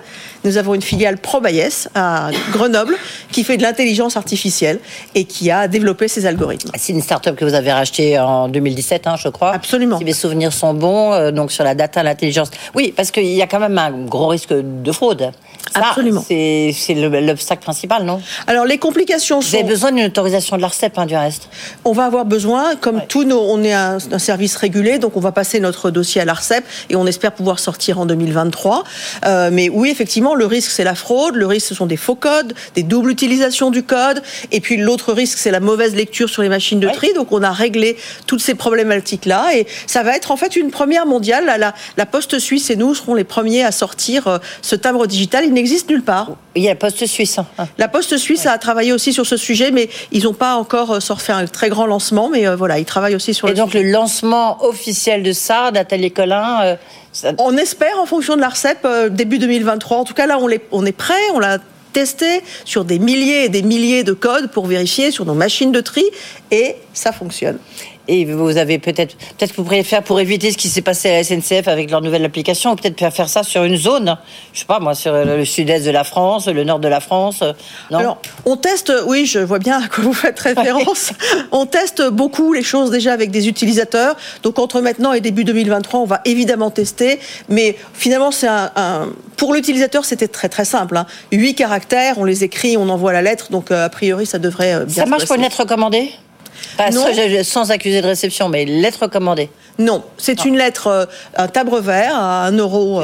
Nous 0.45 0.57
avons 0.59 0.75
une 0.75 0.83
filiale 0.83 1.19
ProBayes 1.19 1.89
à 1.95 2.31
Grenoble 2.51 2.97
qui 3.31 3.45
fait 3.45 3.57
de 3.57 3.63
l'intelligence 3.63 4.17
artificielle 4.17 4.81
et 5.15 5.25
qui 5.25 5.51
a 5.51 5.69
développé 5.69 6.09
ces 6.09 6.27
algorithmes. 6.27 6.71
C'est 6.77 6.93
une 6.93 7.03
start-up 7.03 7.37
que 7.37 7.45
vous 7.45 7.55
avez 7.55 7.71
rachetée 7.71 8.19
en 8.19 8.49
2017, 8.49 9.07
hein, 9.07 9.15
je 9.17 9.29
crois. 9.29 9.53
Absolument. 9.53 9.99
Si 9.99 10.05
mes 10.05 10.13
souvenirs 10.13 10.53
sont 10.53 10.75
bons, 10.75 11.13
euh, 11.13 11.31
donc 11.31 11.53
sur 11.53 11.63
la 11.63 11.75
data, 11.75 12.03
l'intelligence. 12.03 12.51
Oui, 12.75 12.93
parce 12.97 13.11
qu'il 13.11 13.27
y 13.27 13.43
a 13.43 13.47
quand 13.47 13.61
même 13.61 13.79
un 13.79 13.91
gros 14.07 14.29
risque 14.29 14.53
de 14.53 14.93
fraude. 14.93 15.31
Absolument. 15.75 16.25
C'est 16.27 16.72
l'obstacle 16.95 17.63
principal, 17.63 18.05
non? 18.05 18.21
Alors 18.47 18.65
les 18.65 18.79
complications 18.79 19.41
sont. 19.41 19.51
Vous 19.51 19.57
avez 19.57 19.65
besoin 19.69 19.93
d'une 19.93 20.07
autorisation 20.07 20.57
de 20.57 20.63
l'ARCEP, 20.63 20.99
hein, 20.99 21.07
du 21.07 21.17
reste. 21.17 21.49
On 21.85 21.93
va 21.93 22.05
avoir 22.05 22.25
besoin, 22.25 22.77
comme 22.77 23.03
tous 23.09 23.25
nos, 23.25 23.41
on 23.41 23.63
est 23.63 23.73
un, 23.73 23.99
service 24.19 24.57
régulé, 24.57 24.99
donc 24.99 25.17
on 25.17 25.21
va 25.21 25.33
passer 25.33 25.61
notre 25.61 25.91
dossier 25.91 26.21
à 26.21 26.25
l'ARCEP 26.25 26.65
et 26.91 26.97
on 26.97 27.07
espère 27.07 27.33
pouvoir 27.33 27.59
sortir 27.59 27.99
en 27.99 28.07
2023. 28.07 28.85
Euh, 29.25 29.51
mais 29.53 29.69
oui, 29.69 29.91
effectivement, 29.91 30.35
le 30.35 30.47
risque 30.47 30.71
c'est 30.71 30.85
la 30.85 30.95
fraude, 30.95 31.35
le 31.35 31.47
risque 31.47 31.69
ce 31.69 31.75
sont 31.75 31.87
des 31.87 31.97
faux 31.97 32.15
codes, 32.15 32.55
des 32.75 32.83
doubles 32.83 33.11
utilisations 33.11 33.71
du 33.71 33.83
code, 33.83 34.23
et 34.51 34.61
puis 34.61 34.77
l'autre 34.77 35.13
risque 35.13 35.39
c'est 35.39 35.51
la 35.51 35.61
mauvaise 35.61 35.95
lecture 35.95 36.29
sur 36.29 36.43
les 36.43 36.49
machines 36.49 36.81
de 36.81 36.89
tri. 36.89 37.13
Donc 37.15 37.33
on 37.33 37.43
a 37.43 37.51
réglé 37.51 37.97
toutes 38.27 38.41
ces 38.41 38.55
problématiques 38.55 39.27
là 39.27 39.55
et 39.55 39.67
ça 39.87 40.03
va 40.03 40.17
être 40.17 40.31
en 40.31 40.37
fait 40.37 40.57
une 40.57 40.71
première 40.71 41.07
mondiale. 41.07 41.45
La, 41.59 41.75
la 41.97 42.07
Poste 42.07 42.39
suisse 42.39 42.71
et 42.71 42.77
nous 42.77 42.95
serons 42.95 43.15
les 43.15 43.25
premiers 43.25 43.65
à 43.65 43.73
sortir 43.73 44.29
euh, 44.29 44.39
ce 44.61 44.77
timbre 44.77 45.07
digital. 45.07 45.45
Il 45.45 45.53
n'existe 45.53 45.89
nulle 45.89 46.03
part. 46.03 46.33
Il 46.55 46.62
y 46.65 46.69
a 46.69 46.73
la 46.73 46.77
Poste 46.77 47.07
suisse. 47.07 47.39
Hein. 47.39 47.47
La 47.79 47.89
Poste 47.89 48.17
suisse 48.17 48.47
a 48.47 48.57
travaillé 48.59 48.93
aussi 48.93 49.13
sur 49.13 49.27
ce 49.27 49.37
sujet, 49.37 49.71
mais 49.71 49.89
ils 50.11 50.25
n'ont 50.25 50.35
pas 50.35 50.57
encore 50.57 50.93
euh, 50.93 51.17
fait 51.17 51.33
un 51.33 51.47
très 51.47 51.69
grand 51.69 51.87
lancement, 51.87 52.29
mais 52.31 52.47
euh, 52.47 52.57
voilà, 52.57 52.79
ils 52.79 52.85
travaillent 52.85 53.15
aussi 53.15 53.35
sur. 53.35 53.49
Et 53.49 53.55
donc 53.55 53.75
le 53.75 53.83
lancement 53.83 54.65
officiel 54.65 55.23
de 55.23 55.33
ça, 55.33 55.71
d'Atelier 55.71 56.11
Colin. 56.11 56.63
Euh, 56.63 56.77
on 57.39 57.57
espère, 57.59 57.99
en 57.99 58.07
fonction 58.07 58.37
de 58.37 58.41
l'Arcep, 58.41 58.87
début 59.11 59.39
2023. 59.39 59.99
En 59.99 60.05
tout 60.05 60.15
cas, 60.15 60.27
là, 60.27 60.39
on, 60.41 60.49
on 60.71 60.87
est 60.87 60.93
prêt. 60.93 61.15
On 61.35 61.41
l'a 61.41 61.59
testé 61.93 62.43
sur 62.65 62.85
des 62.85 62.99
milliers 62.99 63.45
et 63.45 63.49
des 63.49 63.63
milliers 63.63 64.03
de 64.03 64.13
codes 64.13 64.51
pour 64.51 64.67
vérifier 64.67 65.11
sur 65.11 65.25
nos 65.25 65.35
machines 65.35 65.73
de 65.73 65.81
tri 65.81 66.05
et 66.51 66.77
ça 66.95 67.13
fonctionne. 67.13 67.59
Et 68.09 68.25
vous 68.25 68.57
avez 68.57 68.79
peut-être, 68.79 69.17
peut-être 69.17 69.53
que 69.53 69.57
vous 69.57 69.65
pourriez 69.65 69.85
faire 69.85 70.03
pour 70.03 70.19
éviter 70.21 70.51
ce 70.51 70.59
qui 70.59 70.69
s'est 70.69 70.83
passé 70.83 71.11
à 71.11 71.13
la 71.13 71.25
SNCF 71.25 71.69
avec 71.69 71.91
leur 71.91 72.01
nouvelle 72.01 72.25
application, 72.25 72.73
ou 72.73 72.77
peut-être 72.77 73.13
faire 73.13 73.29
ça 73.29 73.43
sur 73.43 73.65
une 73.65 73.77
zone, 73.77 74.17
je 74.53 74.61
sais 74.61 74.65
pas 74.65 74.81
moi, 74.81 74.95
sur 74.95 75.13
le 75.13 75.45
sud-est 75.45 75.85
de 75.85 75.91
la 75.91 76.05
France, 76.05 76.49
le 76.49 76.65
nord 76.65 76.81
de 76.81 76.89
la 76.89 77.01
France. 77.01 77.43
Non 77.91 77.99
Alors, 77.99 78.19
on 78.45 78.57
teste, 78.57 78.93
oui, 79.07 79.27
je 79.27 79.39
vois 79.39 79.59
bien 79.59 79.83
à 79.83 79.89
quoi 79.89 80.05
vous 80.05 80.13
faites 80.13 80.39
référence. 80.39 81.13
on 81.53 81.67
teste 81.67 82.03
beaucoup 82.11 82.53
les 82.53 82.63
choses 82.63 82.91
déjà 82.91 83.13
avec 83.13 83.31
des 83.31 83.49
utilisateurs. 83.49 84.17
Donc 84.43 84.59
entre 84.59 84.81
maintenant 84.81 85.13
et 85.13 85.21
début 85.21 85.45
2023, 85.45 86.01
on 86.01 86.05
va 86.05 86.21
évidemment 86.25 86.71
tester. 86.71 87.21
Mais 87.49 87.77
finalement, 87.95 88.31
c'est 88.31 88.49
un, 88.49 89.09
pour 89.37 89.55
l'utilisateur, 89.55 90.05
c'était 90.05 90.29
très 90.29 90.49
très 90.49 90.65
simple. 90.65 90.97
Hein. 90.97 91.07
Huit 91.31 91.55
caractères, 91.55 92.19
on 92.19 92.25
les 92.25 92.45
écrit, 92.45 92.77
on 92.77 92.89
envoie 92.89 93.13
la 93.13 93.23
lettre. 93.23 93.51
Donc 93.51 93.71
euh, 93.71 93.85
a 93.85 93.89
priori, 93.89 94.27
ça 94.27 94.39
devrait 94.39 94.75
euh, 94.75 94.85
bien. 94.85 95.05
Ça 95.05 95.07
marche 95.07 95.27
pour 95.27 95.37
une 95.37 95.43
lettre 95.43 95.65
commandée 96.79 97.43
sans 97.45 97.71
accusé 97.71 98.01
de 98.03 98.07
réception, 98.07 98.49
mais 98.49 98.65
lettre 98.65 99.07
commandée. 99.07 99.51
Non, 99.79 100.03
c'est 100.19 100.45
une 100.45 100.57
lettre, 100.57 100.87
euh, 100.87 101.05
un 101.37 101.49
tabre 101.49 101.81
vert 101.81 102.15
à 102.15 102.51
1,16 102.51 102.59
euro, 102.59 103.01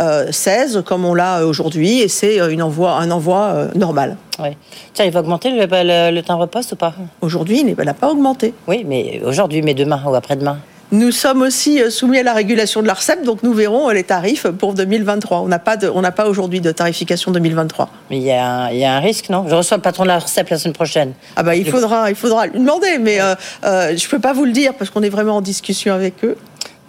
euh, 0.00 0.82
comme 0.82 1.04
on 1.04 1.14
l'a 1.14 1.46
aujourd'hui, 1.46 2.00
et 2.00 2.08
c'est 2.08 2.36
une 2.50 2.62
envoi, 2.62 2.92
un 2.92 3.10
envoi 3.10 3.68
normal. 3.74 4.16
Oui. 4.38 4.50
Tiens, 4.92 5.06
il 5.06 5.12
va 5.12 5.20
augmenter 5.20 5.50
le, 5.50 5.66
le, 5.66 6.14
le 6.14 6.22
timbre 6.22 6.46
poste 6.46 6.72
ou 6.72 6.76
pas? 6.76 6.94
Aujourd'hui, 7.20 7.64
il 7.66 7.74
n'a 7.84 7.94
pas 7.94 8.10
augmenté. 8.10 8.52
Oui, 8.66 8.84
mais 8.86 9.20
aujourd'hui, 9.24 9.62
mais 9.62 9.74
demain 9.74 10.02
ou 10.06 10.14
après-demain 10.14 10.58
nous 10.92 11.12
sommes 11.12 11.42
aussi 11.42 11.80
euh, 11.80 11.88
soumis 11.88 12.18
à 12.18 12.22
la 12.24 12.32
régulation 12.32 12.82
de 12.82 12.86
l'ARCEP, 12.86 13.22
donc 13.22 13.42
nous 13.42 13.52
verrons 13.52 13.88
euh, 13.88 13.92
les 13.92 14.02
tarifs 14.02 14.48
pour 14.48 14.74
2023. 14.74 15.40
On 15.40 15.48
n'a 15.48 15.60
pas, 15.60 15.76
pas 15.76 16.26
aujourd'hui 16.26 16.60
de 16.60 16.72
tarification 16.72 17.30
2023. 17.30 17.88
Mais 18.10 18.16
il 18.16 18.22
y, 18.22 18.32
a 18.32 18.44
un, 18.44 18.70
il 18.70 18.78
y, 18.78 18.84
a 18.84 18.94
un 18.94 18.98
risque, 19.00 19.28
non? 19.28 19.46
Je 19.48 19.54
reçois 19.54 19.76
le 19.76 19.82
patron 19.82 20.02
de 20.02 20.08
l'ARCEP 20.08 20.48
la 20.48 20.58
semaine 20.58 20.74
prochaine. 20.74 21.12
Ah 21.36 21.44
bah 21.44 21.54
il 21.54 21.68
faudra, 21.68 22.10
il 22.10 22.16
faudra 22.16 22.46
lui 22.48 22.58
demander, 22.58 22.98
mais 22.98 23.20
euh, 23.20 23.34
je 23.62 24.04
ne 24.04 24.10
peux 24.10 24.18
pas 24.18 24.32
vous 24.32 24.44
le 24.44 24.52
dire 24.52 24.74
parce 24.74 24.90
qu'on 24.90 25.02
est 25.02 25.08
vraiment 25.10 25.36
en 25.36 25.40
discussion 25.40 25.94
avec 25.94 26.24
eux. 26.24 26.36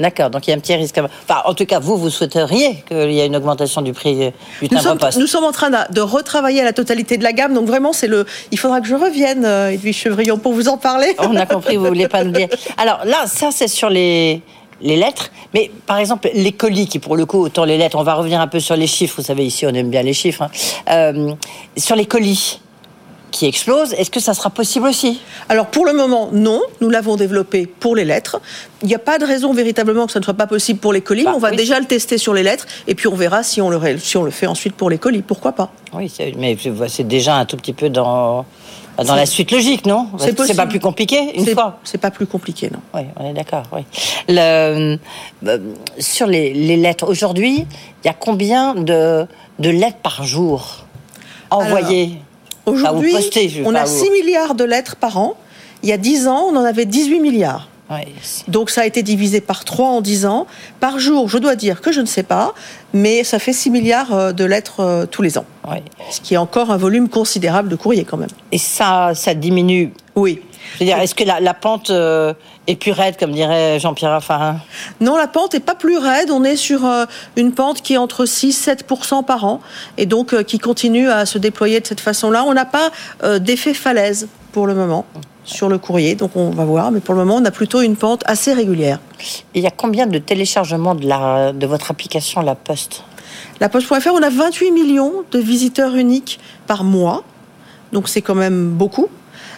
D'accord, 0.01 0.29
donc 0.29 0.47
il 0.47 0.49
y 0.49 0.53
a 0.53 0.57
un 0.57 0.59
petit 0.59 0.75
risque. 0.75 0.97
Enfin, 0.97 1.41
en 1.45 1.53
tout 1.53 1.65
cas, 1.65 1.79
vous, 1.79 1.97
vous 1.97 2.09
souhaiteriez 2.09 2.83
qu'il 2.87 3.11
y 3.11 3.19
ait 3.19 3.27
une 3.27 3.35
augmentation 3.35 3.81
du 3.81 3.93
prix 3.93 4.31
du 4.61 4.67
nous 4.71 4.79
sommes, 4.79 4.97
Nous 5.17 5.27
sommes 5.27 5.43
en 5.43 5.51
train 5.51 5.69
de, 5.69 6.01
retravailler 6.01 6.63
la 6.63 6.73
totalité 6.73 7.17
de 7.17 7.23
la 7.23 7.33
gamme, 7.33 7.53
donc 7.53 7.67
vraiment, 7.67 7.93
c'est 7.93 8.07
le. 8.07 8.25
Il 8.51 8.57
faudra 8.57 8.81
que 8.81 8.87
je 8.87 8.95
revienne, 8.95 9.45
euh, 9.45 9.69
Edwige 9.69 9.97
Chevrillon, 9.97 10.37
pour 10.37 10.53
vous 10.53 10.67
en 10.67 10.77
parler. 10.77 11.15
On 11.19 11.35
a 11.35 11.45
compris, 11.45 11.77
vous 11.77 11.85
voulez 11.85 12.07
pas 12.07 12.23
nous 12.23 12.31
dire. 12.31 12.47
Alors 12.77 13.05
là, 13.05 13.25
ça, 13.27 13.49
c'est 13.51 13.67
sur 13.67 13.89
les 13.89 14.41
les 14.83 14.95
lettres, 14.95 15.29
mais 15.53 15.69
par 15.85 15.97
exemple 15.97 16.29
les 16.33 16.51
colis 16.51 16.87
qui 16.87 16.97
pour 16.97 17.15
le 17.15 17.27
coup 17.27 17.39
autant 17.39 17.65
les 17.65 17.77
lettres, 17.77 17.97
on 17.99 18.03
va 18.03 18.15
revenir 18.15 18.41
un 18.41 18.47
peu 18.47 18.59
sur 18.59 18.75
les 18.75 18.87
chiffres, 18.87 19.15
vous 19.17 19.25
savez 19.27 19.45
ici 19.45 19.65
on 19.67 19.73
aime 19.75 19.91
bien 19.91 20.01
les 20.01 20.13
chiffres, 20.13 20.41
hein. 20.41 20.49
euh, 20.89 21.33
sur 21.77 21.95
les 21.95 22.05
colis, 22.05 22.59
qui 23.31 23.45
explose. 23.45 23.93
Est-ce 23.93 24.11
que 24.11 24.19
ça 24.19 24.33
sera 24.33 24.49
possible 24.49 24.87
aussi? 24.87 25.21
Alors 25.49 25.67
pour 25.67 25.85
le 25.85 25.93
moment, 25.93 26.29
non. 26.31 26.61
Nous 26.81 26.89
l'avons 26.89 27.15
développé 27.15 27.65
pour 27.65 27.95
les 27.95 28.05
lettres. 28.05 28.41
Il 28.83 28.87
n'y 28.87 28.95
a 28.95 28.99
pas 28.99 29.17
de 29.17 29.25
raison 29.25 29.53
véritablement 29.53 30.05
que 30.05 30.11
ça 30.11 30.19
ne 30.19 30.23
soit 30.25 30.33
pas 30.33 30.47
possible 30.47 30.79
pour 30.79 30.93
les 30.93 31.01
colis. 31.01 31.23
Bah, 31.23 31.33
on 31.35 31.39
va 31.39 31.51
déjà 31.51 31.79
le 31.79 31.85
tester 31.85 32.17
sur 32.17 32.33
les 32.33 32.43
lettres 32.43 32.67
et 32.87 32.95
puis 32.95 33.07
on 33.07 33.15
verra 33.15 33.41
si 33.43 33.61
on 33.61 33.69
le, 33.69 33.97
si 33.97 34.17
on 34.17 34.23
le 34.23 34.31
fait 34.31 34.47
ensuite 34.47 34.75
pour 34.75 34.89
les 34.89 34.97
colis. 34.97 35.21
Pourquoi 35.21 35.53
pas? 35.53 35.71
Oui, 35.93 36.11
mais 36.37 36.57
c'est 36.87 37.07
déjà 37.07 37.35
un 37.35 37.45
tout 37.45 37.57
petit 37.57 37.73
peu 37.73 37.89
dans 37.89 38.45
dans 38.97 39.15
la 39.15 39.25
suite 39.25 39.51
logique, 39.51 39.85
non? 39.85 40.09
C'est 40.19 40.55
pas 40.55 40.67
plus 40.67 40.79
compliqué 40.79 41.31
une 41.35 41.47
fois. 41.47 41.79
C'est 41.83 41.97
pas 41.97 42.11
plus 42.11 42.27
compliqué, 42.27 42.69
non. 42.71 42.81
Oui, 42.93 43.01
on 43.15 43.29
est 43.29 43.33
d'accord. 43.33 43.63
Oui. 43.71 43.81
Le, 44.27 44.97
euh, 45.47 45.57
sur 45.97 46.27
les, 46.27 46.53
les 46.53 46.77
lettres, 46.77 47.07
aujourd'hui, 47.07 47.65
il 48.03 48.07
y 48.07 48.09
a 48.09 48.13
combien 48.13 48.75
de, 48.75 49.25
de 49.59 49.69
lettres 49.69 50.01
par 50.03 50.23
jour 50.23 50.85
envoyées? 51.49 52.17
Aujourd'hui, 52.65 53.15
on 53.65 53.75
a 53.75 53.85
6 53.85 54.09
milliards 54.11 54.55
de 54.55 54.63
lettres 54.63 54.95
par 54.95 55.17
an. 55.17 55.35
Il 55.83 55.89
y 55.89 55.93
a 55.93 55.97
10 55.97 56.27
ans, 56.27 56.45
on 56.51 56.55
en 56.55 56.63
avait 56.63 56.85
18 56.85 57.19
milliards. 57.19 57.67
Donc 58.47 58.69
ça 58.69 58.81
a 58.81 58.85
été 58.85 59.03
divisé 59.03 59.41
par 59.41 59.65
3 59.65 59.89
en 59.89 60.01
10 60.01 60.25
ans. 60.25 60.47
Par 60.79 60.99
jour, 60.99 61.27
je 61.27 61.37
dois 61.37 61.55
dire 61.55 61.81
que 61.81 61.91
je 61.91 61.99
ne 61.99 62.05
sais 62.05 62.23
pas, 62.23 62.53
mais 62.93 63.23
ça 63.23 63.39
fait 63.39 63.53
6 63.53 63.69
milliards 63.69 64.13
euh, 64.13 64.31
de 64.31 64.45
lettres 64.45 64.79
euh, 64.79 65.05
tous 65.05 65.21
les 65.21 65.37
ans. 65.37 65.45
Ce 66.09 66.21
qui 66.21 66.35
est 66.35 66.37
encore 66.37 66.71
un 66.71 66.77
volume 66.77 67.09
considérable 67.09 67.69
de 67.69 67.75
courrier 67.75 68.05
quand 68.05 68.17
même. 68.17 68.29
Et 68.51 68.57
ça, 68.57 69.11
ça 69.13 69.33
diminue 69.33 69.91
Oui. 70.15 70.41
Je 70.75 70.79
veux 70.79 70.85
dire, 70.85 70.99
est-ce 70.99 71.15
que 71.15 71.23
la, 71.23 71.53
pente 71.53 71.89
euh, 71.89 72.33
est 72.67 72.75
plus 72.75 72.91
raide, 72.91 73.17
comme 73.19 73.31
dirait 73.31 73.79
Jean-Pierre 73.79 74.11
Raffarin? 74.11 74.57
Non, 74.99 75.17
la 75.17 75.27
pente 75.27 75.53
n'est 75.53 75.59
pas 75.59 75.75
plus 75.75 75.97
raide. 75.97 76.31
On 76.31 76.43
est 76.43 76.55
sur 76.55 76.81
une 77.35 77.53
pente 77.53 77.81
qui 77.81 77.93
est 77.93 77.97
entre 77.97 78.25
6-7% 78.25 79.25
par 79.25 79.45
an 79.45 79.61
et 79.97 80.05
donc 80.05 80.43
qui 80.43 80.59
continue 80.59 81.09
à 81.09 81.25
se 81.25 81.37
déployer 81.37 81.79
de 81.79 81.87
cette 81.87 82.01
façon-là. 82.01 82.43
On 82.45 82.53
n'a 82.53 82.65
pas 82.65 82.91
d'effet 83.39 83.73
falaise 83.73 84.27
pour 84.51 84.67
le 84.67 84.75
moment 84.75 85.05
sur 85.43 85.69
le 85.69 85.77
courrier, 85.77 86.15
donc 86.15 86.35
on 86.35 86.51
va 86.51 86.65
voir, 86.65 86.91
mais 86.91 86.99
pour 86.99 87.15
le 87.15 87.21
moment, 87.21 87.39
on 87.41 87.45
a 87.45 87.51
plutôt 87.51 87.81
une 87.81 87.95
pente 87.95 88.23
assez 88.25 88.53
régulière. 88.53 88.99
il 89.53 89.61
y 89.61 89.67
a 89.67 89.71
combien 89.71 90.07
de 90.07 90.17
téléchargements 90.17 90.95
de, 90.95 91.07
la, 91.07 91.51
de 91.51 91.65
votre 91.65 91.91
application 91.91 92.41
La 92.41 92.55
Poste? 92.55 93.03
La 93.59 93.69
Poste.fr, 93.69 94.11
on 94.13 94.21
a 94.21 94.29
28 94.29 94.71
millions 94.71 95.23
de 95.31 95.39
visiteurs 95.39 95.95
uniques 95.95 96.39
par 96.67 96.83
mois, 96.83 97.23
donc 97.91 98.07
c'est 98.07 98.21
quand 98.21 98.35
même 98.35 98.69
beaucoup. 98.69 99.07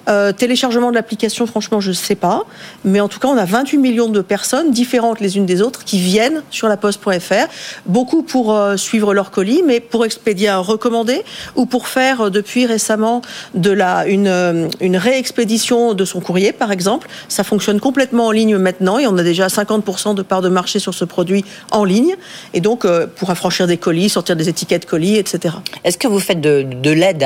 Euh, 0.09 0.31
téléchargement 0.31 0.89
de 0.89 0.95
l'application, 0.95 1.45
franchement, 1.45 1.79
je 1.79 1.89
ne 1.89 1.95
sais 1.95 2.15
pas. 2.15 2.43
Mais 2.83 2.99
en 2.99 3.07
tout 3.07 3.19
cas, 3.19 3.27
on 3.27 3.37
a 3.37 3.45
28 3.45 3.77
millions 3.77 4.09
de 4.09 4.21
personnes 4.21 4.71
différentes 4.71 5.19
les 5.19 5.37
unes 5.37 5.45
des 5.45 5.61
autres 5.61 5.85
qui 5.85 5.99
viennent 5.99 6.43
sur 6.49 6.67
la 6.67 6.77
poste.fr. 6.77 7.47
Beaucoup 7.85 8.23
pour 8.23 8.53
euh, 8.53 8.77
suivre 8.77 9.13
leur 9.13 9.31
colis, 9.31 9.63
mais 9.65 9.79
pour 9.79 10.05
expédier 10.05 10.49
un 10.49 10.59
recommandé 10.59 11.23
ou 11.55 11.65
pour 11.65 11.87
faire 11.87 12.21
euh, 12.21 12.29
depuis 12.29 12.65
récemment 12.65 13.21
de 13.53 13.71
la, 13.71 14.05
une, 14.07 14.97
réexpédition 14.97 15.93
de 15.93 16.05
son 16.05 16.19
courrier, 16.19 16.51
par 16.51 16.71
exemple. 16.71 17.07
Ça 17.29 17.43
fonctionne 17.43 17.79
complètement 17.79 18.27
en 18.27 18.31
ligne 18.31 18.57
maintenant 18.57 18.99
et 18.99 19.07
on 19.07 19.17
a 19.17 19.23
déjà 19.23 19.47
50% 19.47 20.15
de 20.15 20.21
part 20.21 20.41
de 20.41 20.49
marché 20.49 20.79
sur 20.79 20.93
ce 20.93 21.05
produit 21.05 21.45
en 21.71 21.83
ligne. 21.83 22.15
Et 22.53 22.61
donc, 22.61 22.85
pour 23.15 23.29
affranchir 23.29 23.67
des 23.67 23.77
colis, 23.77 24.09
sortir 24.09 24.35
des 24.35 24.49
étiquettes 24.49 24.85
colis, 24.85 25.17
etc. 25.17 25.55
Est-ce 25.83 25.97
que 25.97 26.07
vous 26.07 26.19
faites 26.19 26.41
de, 26.41 26.63
de 26.63 26.91
l'aide 26.91 27.25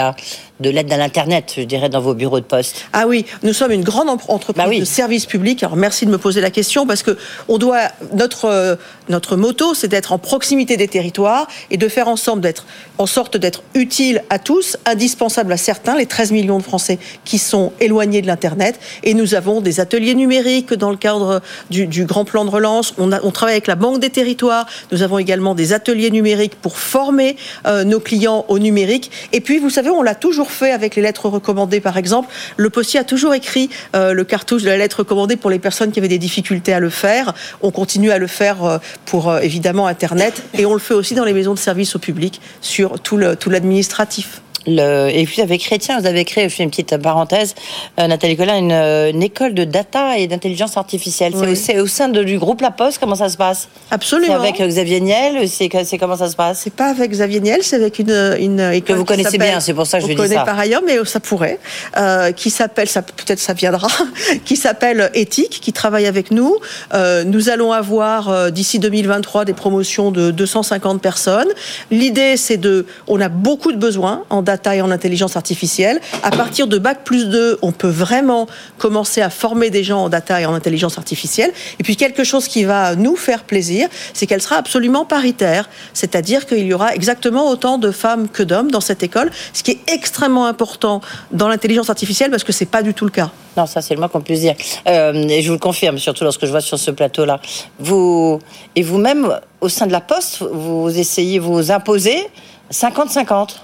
de 0.59 0.69
l'aide 0.69 0.91
à 0.91 0.97
l'Internet, 0.97 1.53
je 1.55 1.61
dirais, 1.61 1.89
dans 1.89 2.01
vos 2.01 2.13
bureaux 2.13 2.39
de 2.39 2.45
poste? 2.45 2.66
Ah 2.93 3.07
oui, 3.07 3.26
nous 3.43 3.53
sommes 3.53 3.72
une 3.72 3.84
grande 3.84 4.09
entreprise 4.09 4.65
bah 4.65 4.80
de 4.80 4.86
service 4.86 5.26
public. 5.26 5.63
Alors 5.63 5.76
merci 5.76 6.05
de 6.05 6.11
me 6.11 6.18
poser 6.18 6.41
la 6.41 6.51
question 6.51 6.86
parce 6.86 7.03
que 7.03 7.18
on 7.47 7.57
doit 7.57 7.89
notre 8.13 8.45
euh, 8.45 8.76
notre 9.09 9.38
motto, 9.38 9.74
c'est 9.74 9.88
d'être 9.88 10.11
en 10.11 10.18
proximité 10.18 10.78
des 10.78 10.88
territoires 10.88 11.47
et 11.72 11.78
de 11.78 11.88
faire 11.88 12.07
ensemble 12.07 12.41
d'être 12.41 12.65
en 12.97 13.05
sorte 13.05 13.38
d'être 13.38 13.63
utile 13.74 14.24
à 14.30 14.39
tous, 14.39 14.78
indispensable 14.86 15.51
à 15.53 15.57
certains, 15.57 15.95
les 15.95 16.05
13 16.05 16.32
millions 16.32 16.57
de 16.57 16.63
Français 16.63 16.99
qui 17.24 17.38
sont 17.38 17.72
éloignés 17.80 18.22
de 18.22 18.28
l'Internet. 18.28 18.80
Et 19.03 19.13
nous 19.13 19.36
avons 19.36 19.61
des 19.61 19.80
ateliers 19.80 20.15
numériques 20.15 20.74
dans 20.74 20.89
le 20.89 20.97
cadre 20.97 21.41
du, 21.70 22.05
grand 22.05 22.26
plan 22.26 22.45
de 22.45 22.49
relance. 22.49 22.93
On, 22.97 23.11
a, 23.11 23.22
on, 23.24 23.32
travaille 23.32 23.55
avec 23.55 23.68
la 23.68 23.76
Banque 23.76 23.99
des 23.99 24.09
territoires. 24.09 24.65
Nous 24.91 25.03
avons 25.03 25.20
également 25.20 25.55
des 25.55 25.74
ateliers 25.74 26.11
numériques 26.11 26.55
pour 26.55 26.78
former 26.78 27.38
euh, 27.65 27.84
nos 27.84 27.99
clients 27.99 28.45
au 28.47 28.59
numérique. 28.59 29.11
Et 29.32 29.41
puis, 29.41 29.59
vous 29.59 29.70
savez, 29.70 29.89
on 29.89 30.03
l'a 30.03 30.15
toujours 30.15 30.51
fait 30.51 30.72
avec 30.72 30.95
les 30.95 31.01
lettres 31.01 31.30
recommandées, 31.30 31.80
par 31.80 31.97
exemple. 31.97 32.30
Le 32.58 32.70
Postier 32.72 32.99
a 32.99 33.03
toujours 33.03 33.34
écrit 33.34 33.70
euh, 33.95 34.14
le 34.14 34.24
cartouche 34.24 34.64
de 34.64 34.68
la 34.68 34.78
lettre 34.78 34.99
recommandée 34.99 35.38
pour 35.38 35.49
les 35.49 35.60
personnes 35.60 35.91
qui 35.91 35.99
avaient 35.99 36.08
des 36.08 36.18
difficultés 36.18 36.74
à 36.74 36.80
le 36.80 36.89
faire. 36.89 37.34
On 37.62 37.72
continue 37.72 38.12
à 38.12 38.18
le 38.18 38.28
faire 38.28 38.64
euh, 38.64 38.78
pour 39.05 39.30
euh, 39.30 39.39
évidemment 39.39 39.88
Internet 39.88 40.43
et 40.58 40.66
on 40.66 40.74
le 40.74 40.80
fait 40.80 40.95
aussi 40.95 41.14
dans 41.14 41.26
les 41.26 41.34
maisons 41.34 41.53
de 41.53 41.60
service 41.60 41.95
au 41.95 41.99
public 41.99 42.41
sur 42.62 42.99
tout 42.99 43.18
l'administratif. 43.18 44.41
Le, 44.68 45.09
et 45.09 45.26
puis 45.26 45.41
avec 45.41 45.61
Chrétien, 45.61 45.99
vous 45.99 46.05
avez 46.05 46.26
créé, 46.26 46.49
je 46.49 46.55
fais 46.55 46.63
une 46.63 46.70
petite 46.70 46.97
parenthèse, 46.97 47.55
euh, 47.99 48.07
Nathalie 48.07 48.36
Collin, 48.36 48.57
une, 48.57 48.72
euh, 48.74 49.09
une, 49.11 49.24
école 49.24 49.53
de 49.53 49.63
data 49.63 50.18
et 50.18 50.28
d'intelligence 50.28 50.76
artificielle. 50.76 51.34
C'est 51.55 51.80
au, 51.80 51.88
sein 51.88 52.09
de, 52.09 52.22
du 52.22 52.38
groupe 52.38 52.59
La 52.59 52.72
Poste, 52.72 52.99
comment 52.99 53.15
ça 53.15 53.30
se 53.30 53.38
passe? 53.38 53.70
Absolument. 53.91 54.34
C'est 54.41 54.47
avec 54.47 54.61
Xavier 54.61 54.99
Niel, 54.99 55.47
c'est 55.47 55.70
comment 55.97 56.18
ça 56.18 56.28
se 56.28 56.36
passe? 56.36 56.59
C'est 56.63 56.74
pas 56.74 56.88
avec 56.88 57.11
Xavier 57.11 57.39
Niel, 57.39 57.59
c'est 57.63 57.78
avec 57.78 57.99
une, 57.99 58.36
une 58.39 58.59
école 58.59 58.95
que 58.95 58.99
vous 58.99 59.05
connaissez 59.05 59.38
bien, 59.38 59.61
c'est 59.61 59.74
pour 59.74 59.88
ça 59.88 59.99
que 59.99 60.03
je 60.03 60.09
dis 60.09 60.18
ça. 60.18 60.22
On 60.22 60.28
connaît 60.28 60.43
par 60.43 60.59
ailleurs, 60.59 60.82
mais 60.86 60.97
ça 61.05 61.22
pourrait, 61.22 61.59
euh, 61.95 62.34
qui 62.34 62.49
s'appelle, 62.49 62.89
ça 62.89 63.01
peut-être 63.01 63.39
ça 63.39 63.53
viendra, 63.53 63.88
qui 64.45 64.57
s'appelle 64.57 65.11
Éthique, 65.13 65.59
qui 65.61 65.72
travaille 65.72 66.07
avec 66.07 66.30
nous. 66.30 66.57
Euh, 66.93 67.24
nous 67.24 67.47
allons 67.49 67.72
avoir 67.72 68.28
euh, 68.28 68.49
d'ici 68.49 68.80
2023 68.80 69.45
des 69.45 69.53
promotions 69.53 70.11
de 70.11 70.32
250 70.32 71.01
personnes. 71.01 71.47
L'idée, 71.89 72.36
c'est 72.36 72.57
de, 72.57 72.86
on 73.07 73.22
a 73.22 73.30
beaucoup 73.30 73.72
de 73.72 73.78
besoins 73.78 74.26
en 74.30 74.41
data 74.41 74.57
et 74.66 74.82
en 74.82 74.91
intelligence 74.91 75.36
artificielle. 75.36 75.99
À 76.24 76.32
partir 76.32 76.68
de 76.68 76.78
Bac 76.78 77.03
plus 77.03 77.30
2, 77.30 77.60
on 77.62 77.72
peut 77.72 77.88
vraiment 77.88 78.47
commencer 78.78 79.22
à 79.22 79.30
former 79.30 79.70
des 79.70 79.84
gens 79.84 80.03
en 80.03 80.10
data 80.10 80.41
et 80.41 80.45
en 80.45 80.53
intelligence 80.53 80.97
artificielle. 80.97 81.51
Et 81.80 81.84
puis 81.84 81.95
quelque 81.95 82.24
chose 82.24 82.47
qui 82.47 82.64
va 82.64 82.95
nous 82.95 83.16
faire 83.16 83.43
plaisir, 83.43 83.88
c'est 84.14 84.28
qu'elle 84.28 84.41
sera 84.41 84.55
absolument 84.55 85.05
paritaire. 85.05 85.70
C'est-à-dire 85.93 86.45
qu'il 86.45 86.66
y 86.66 86.74
aura 86.74 86.93
exactement 86.93 87.49
autant 87.49 87.78
de 87.78 87.91
femmes 87.91 88.28
que 88.28 88.43
d'hommes 88.43 88.72
dans 88.72 88.82
cette 88.82 89.03
école, 89.03 89.32
ce 89.53 89.64
qui 89.64 89.72
est 89.72 89.93
extrêmement 89.93 90.47
important 90.47 91.01
dans 91.32 91.47
l'intelligence 91.47 91.89
artificielle 91.89 92.32
parce 92.32 92.43
que 92.43 92.51
c'est 92.51 92.66
pas 92.66 92.82
du 92.82 92.93
tout 92.93 93.05
le 93.05 93.12
cas. 93.12 93.32
Non, 93.55 93.66
ça 93.66 93.82
c'est 93.82 93.93
le 93.93 93.99
moins 93.99 94.10
qu'on 94.10 94.22
puisse 94.22 94.41
dire. 94.41 94.55
Euh, 94.88 95.14
et 95.30 95.41
je 95.41 95.47
vous 95.47 95.55
le 95.55 95.60
confirme, 95.60 95.97
surtout 95.97 96.24
lorsque 96.24 96.45
je 96.45 96.51
vois 96.51 96.62
sur 96.62 96.78
ce 96.78 96.91
plateau-là. 96.91 97.39
Vous 97.80 98.39
et 98.76 98.84
vous-même, 98.84 99.39
au 99.62 99.70
sein 99.70 99.88
de 99.88 99.91
la 99.91 100.01
Poste, 100.01 100.43
vous 100.51 100.97
essayez 100.97 101.39
vous 101.39 101.72
imposer 101.72 102.28
50-50 102.72 103.55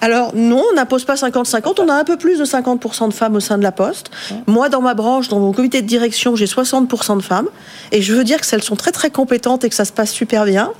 Alors 0.00 0.32
non, 0.34 0.62
on 0.72 0.74
n'impose 0.76 1.04
pas 1.04 1.14
50-50, 1.14 1.80
on 1.80 1.88
a 1.88 1.94
un 1.94 2.04
peu 2.04 2.16
plus 2.16 2.38
de 2.38 2.44
50% 2.44 3.08
de 3.08 3.14
femmes 3.14 3.36
au 3.36 3.40
sein 3.40 3.58
de 3.58 3.62
la 3.62 3.72
Poste. 3.72 4.10
Moi, 4.46 4.68
dans 4.68 4.80
ma 4.80 4.94
branche, 4.94 5.28
dans 5.28 5.38
mon 5.40 5.52
comité 5.52 5.82
de 5.82 5.86
direction, 5.86 6.36
j'ai 6.36 6.46
60% 6.46 7.16
de 7.16 7.22
femmes. 7.22 7.48
Et 7.92 8.02
je 8.02 8.14
veux 8.14 8.24
dire 8.24 8.40
que 8.40 8.46
celles 8.46 8.62
sont 8.62 8.76
très 8.76 8.92
très 8.92 9.10
compétentes 9.10 9.64
et 9.64 9.68
que 9.68 9.74
ça 9.74 9.84
se 9.84 9.92
passe 9.92 10.12
super 10.12 10.44
bien. 10.44 10.72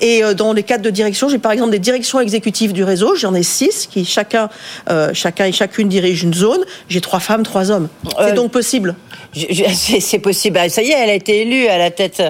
Et 0.00 0.22
euh, 0.22 0.34
dans 0.34 0.52
les 0.52 0.62
cadres 0.62 0.84
de 0.84 0.90
direction, 0.90 1.28
j'ai 1.28 1.38
par 1.38 1.52
exemple 1.52 1.70
des 1.70 1.78
directions 1.78 2.20
exécutives 2.20 2.72
du 2.72 2.84
réseau, 2.84 3.14
j'en 3.16 3.34
ai 3.34 3.42
six 3.42 3.86
qui 3.86 4.04
chacun, 4.04 4.48
euh, 4.90 5.10
chacun 5.14 5.46
et 5.46 5.52
chacune 5.52 5.88
dirige 5.88 6.22
une 6.22 6.34
zone. 6.34 6.60
J'ai 6.88 7.00
trois 7.00 7.20
femmes, 7.20 7.42
trois 7.42 7.70
hommes. 7.70 7.88
C'est 8.18 8.32
Euh, 8.32 8.34
donc 8.34 8.50
possible. 8.50 8.94
C'est 9.74 10.18
possible. 10.18 10.58
Ah, 10.60 10.68
Ça 10.68 10.82
y 10.82 10.90
est, 10.90 10.98
elle 10.98 11.10
a 11.10 11.14
été 11.14 11.42
élue 11.42 11.66
à 11.68 11.78
la 11.78 11.90
tête 11.90 12.22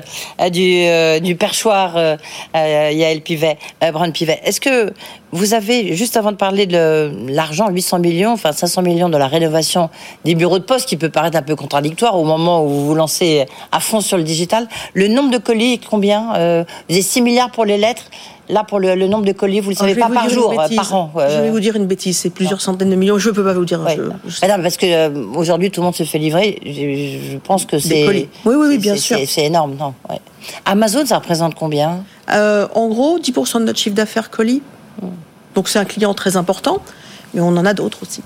du, 0.52 0.84
euh, 0.84 1.18
du 1.18 1.34
perchoir, 1.34 1.96
Yael 2.54 3.22
Pivet, 3.22 3.58
Brun 3.92 4.10
Pivet. 4.10 4.40
Est-ce 4.44 4.60
que 4.60 4.92
vous 5.32 5.54
avez, 5.54 5.94
juste 5.96 6.09
avant 6.16 6.32
de 6.32 6.36
parler 6.36 6.66
de 6.66 7.10
l'argent, 7.28 7.68
800 7.70 7.98
millions, 7.98 8.32
enfin 8.32 8.52
500 8.52 8.82
millions 8.82 9.08
de 9.08 9.16
la 9.16 9.26
rénovation 9.28 9.90
des 10.24 10.34
bureaux 10.34 10.58
de 10.58 10.64
poste, 10.64 10.88
qui 10.88 10.96
peut 10.96 11.10
paraître 11.10 11.36
un 11.36 11.42
peu 11.42 11.56
contradictoire 11.56 12.18
au 12.18 12.24
moment 12.24 12.64
où 12.64 12.68
vous 12.68 12.86
vous 12.86 12.94
lancez 12.94 13.46
à 13.72 13.80
fond 13.80 14.00
sur 14.00 14.16
le 14.16 14.22
digital, 14.24 14.68
le 14.94 15.08
nombre 15.08 15.30
de 15.30 15.38
colis, 15.38 15.78
combien 15.78 16.34
euh, 16.36 16.64
Vous 16.88 16.94
avez 16.94 17.02
6 17.02 17.22
milliards 17.22 17.50
pour 17.50 17.64
les 17.64 17.76
lettres? 17.78 18.04
Là, 18.48 18.64
pour 18.64 18.80
le, 18.80 18.96
le 18.96 19.06
nombre 19.06 19.24
de 19.24 19.30
colis, 19.30 19.60
vous 19.60 19.70
le 19.70 19.76
savez 19.76 19.94
Je 19.94 20.00
pas 20.00 20.08
par 20.08 20.28
jour, 20.28 20.50
euh, 20.60 20.66
par 20.74 20.92
an. 20.92 21.12
Je 21.14 21.20
euh, 21.20 21.42
vais 21.42 21.50
vous 21.50 21.60
dire 21.60 21.76
une 21.76 21.86
bêtise, 21.86 22.18
c'est 22.18 22.30
plusieurs 22.30 22.60
centaines 22.60 22.90
de 22.90 22.96
millions. 22.96 23.16
Je 23.16 23.28
ne 23.28 23.34
peux 23.34 23.44
pas 23.44 23.52
vous 23.52 23.64
dire. 23.64 23.80
Ouais. 23.80 23.96
je- 23.96 24.28
je- 24.30 24.38
Madame, 24.42 24.62
parce 24.62 24.76
que 24.76 24.86
euh, 24.86 25.24
aujourd'hui 25.36 25.70
tout 25.70 25.80
le 25.80 25.84
monde 25.84 25.94
se 25.94 26.02
fait 26.02 26.18
livrer. 26.18 26.58
Je, 26.66 27.32
je 27.32 27.36
pense 27.38 27.64
que 27.64 27.78
c'est. 27.78 28.08
Oui, 28.08 28.28
oui, 28.44 28.54
oui, 28.58 28.78
bien 28.78 28.96
sûr. 28.96 29.18
c'est- 29.24 29.44
énorme, 29.44 29.76
non 29.78 29.94
ouais. 30.08 30.18
Amazon, 30.64 31.06
ça 31.06 31.18
représente 31.18 31.54
combien? 31.54 32.02
Euh, 32.32 32.66
en 32.74 32.88
gros, 32.88 33.20
10% 33.20 33.60
de 33.60 33.64
notre 33.66 33.78
chiffre 33.78 33.94
d'affaires 33.94 34.30
colis. 34.30 34.62
Donc 35.54 35.68
c'est 35.68 35.78
un 35.78 35.84
client 35.84 36.14
très 36.14 36.36
important, 36.36 36.82
mais 37.34 37.40
on 37.40 37.48
en 37.48 37.66
a 37.66 37.74
d'autres 37.74 38.02
aussi. 38.02 38.22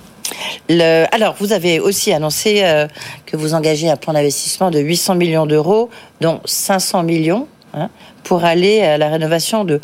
Alors, 1.12 1.36
vous 1.38 1.52
avez 1.52 1.80
aussi 1.80 2.12
annoncé 2.12 2.62
euh, 2.62 2.86
que 3.26 3.36
vous 3.36 3.54
engagez 3.54 3.90
un 3.90 3.96
plan 3.96 4.12
d'investissement 4.12 4.70
de 4.70 4.78
800 4.78 5.16
millions 5.16 5.46
d'euros, 5.46 5.90
dont 6.20 6.40
500 6.44 7.02
millions 7.02 7.46
hein, 7.74 7.90
pour 8.22 8.44
aller 8.44 8.80
à 8.80 8.98
la 8.98 9.08
rénovation 9.08 9.64
de 9.64 9.80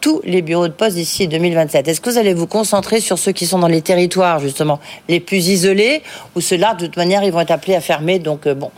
tous 0.00 0.22
les 0.24 0.40
bureaux 0.40 0.68
de 0.68 0.72
poste 0.72 0.96
d'ici 0.96 1.28
2027. 1.28 1.88
Est-ce 1.88 2.00
que 2.00 2.08
vous 2.08 2.18
allez 2.18 2.32
vous 2.32 2.46
concentrer 2.46 3.00
sur 3.00 3.18
ceux 3.18 3.32
qui 3.32 3.46
sont 3.46 3.58
dans 3.58 3.68
les 3.68 3.82
territoires, 3.82 4.38
justement, 4.38 4.80
les 5.08 5.20
plus 5.20 5.48
isolés, 5.48 6.02
ou 6.36 6.40
ceux-là, 6.40 6.74
de 6.74 6.86
toute 6.86 6.96
manière, 6.96 7.22
ils 7.22 7.32
vont 7.32 7.40
être 7.40 7.50
appelés 7.50 7.74
à 7.74 7.80
fermer 7.80 8.18
Donc, 8.18 8.46
euh, 8.46 8.54
bon. 8.54 8.70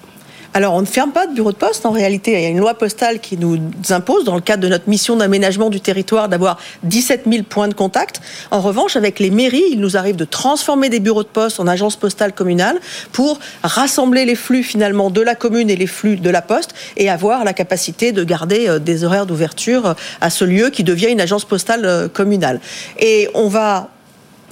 Alors, 0.54 0.74
on 0.74 0.82
ne 0.82 0.86
ferme 0.86 1.12
pas 1.12 1.26
de 1.26 1.32
bureau 1.32 1.50
de 1.50 1.56
poste. 1.56 1.86
En 1.86 1.92
réalité, 1.92 2.32
il 2.32 2.42
y 2.42 2.44
a 2.44 2.48
une 2.50 2.58
loi 2.58 2.74
postale 2.74 3.20
qui 3.20 3.38
nous 3.38 3.58
impose, 3.88 4.24
dans 4.24 4.34
le 4.34 4.42
cadre 4.42 4.62
de 4.62 4.68
notre 4.68 4.88
mission 4.88 5.16
d'aménagement 5.16 5.70
du 5.70 5.80
territoire, 5.80 6.28
d'avoir 6.28 6.58
17 6.82 7.22
000 7.26 7.44
points 7.44 7.68
de 7.68 7.74
contact. 7.74 8.20
En 8.50 8.60
revanche, 8.60 8.96
avec 8.96 9.18
les 9.18 9.30
mairies, 9.30 9.64
il 9.70 9.80
nous 9.80 9.96
arrive 9.96 10.16
de 10.16 10.26
transformer 10.26 10.90
des 10.90 11.00
bureaux 11.00 11.22
de 11.22 11.28
poste 11.28 11.58
en 11.58 11.66
agences 11.66 11.96
postales 11.96 12.34
communales 12.34 12.78
pour 13.12 13.38
rassembler 13.62 14.26
les 14.26 14.34
flux 14.34 14.62
finalement 14.62 15.10
de 15.10 15.22
la 15.22 15.34
commune 15.34 15.70
et 15.70 15.76
les 15.76 15.86
flux 15.86 16.16
de 16.16 16.30
la 16.30 16.42
poste 16.42 16.74
et 16.98 17.08
avoir 17.08 17.44
la 17.44 17.54
capacité 17.54 18.12
de 18.12 18.22
garder 18.22 18.68
euh, 18.68 18.78
des 18.78 19.04
horaires 19.04 19.26
d'ouverture 19.26 19.86
euh, 19.86 19.94
à 20.20 20.28
ce 20.28 20.44
lieu 20.44 20.68
qui 20.68 20.84
devient 20.84 21.08
une 21.08 21.20
agence 21.20 21.44
postale 21.44 21.84
euh, 21.84 22.08
communale. 22.08 22.60
Et 23.00 23.28
on 23.34 23.48
va 23.48 23.88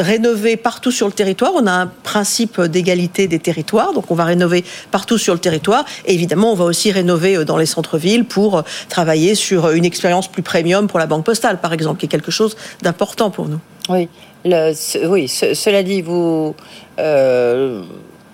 rénover 0.01 0.57
partout 0.57 0.91
sur 0.91 1.07
le 1.07 1.13
territoire. 1.13 1.53
On 1.55 1.67
a 1.67 1.73
un 1.73 1.87
principe 1.87 2.61
d'égalité 2.61 3.29
des 3.29 3.39
territoires, 3.39 3.93
donc 3.93 4.11
on 4.11 4.15
va 4.15 4.25
rénover 4.25 4.65
partout 4.91 5.19
sur 5.19 5.35
le 5.35 5.41
territoire. 5.41 5.85
Et 6.07 6.15
évidemment, 6.15 6.53
on 6.53 6.55
va 6.55 6.65
aussi 6.65 6.91
rénover 6.91 7.37
euh, 7.37 7.45
dans 7.45 7.57
les 7.57 7.67
centres-villes 7.67 8.25
pour 8.25 8.59
euh, 8.59 8.63
travailler 8.89 9.35
sur 9.35 9.67
euh, 9.67 9.75
une 9.75 9.85
expérience 9.85 10.29
plus 10.29 10.43
premium 10.43 10.89
pour 10.89 10.99
la 10.99 11.07
banque 11.07 11.25
postale, 11.25 11.61
par 11.61 11.73
exemple, 11.73 12.01
qui 12.01 12.07
est 12.07 12.09
quelque 12.09 12.31
chose 12.31 12.57
d'important 12.83 13.31
pour 13.31 13.49
nous. 13.49 13.61
Oui, 13.89 14.09
cela 14.45 15.83
dit, 15.83 16.03
vous, 16.03 16.55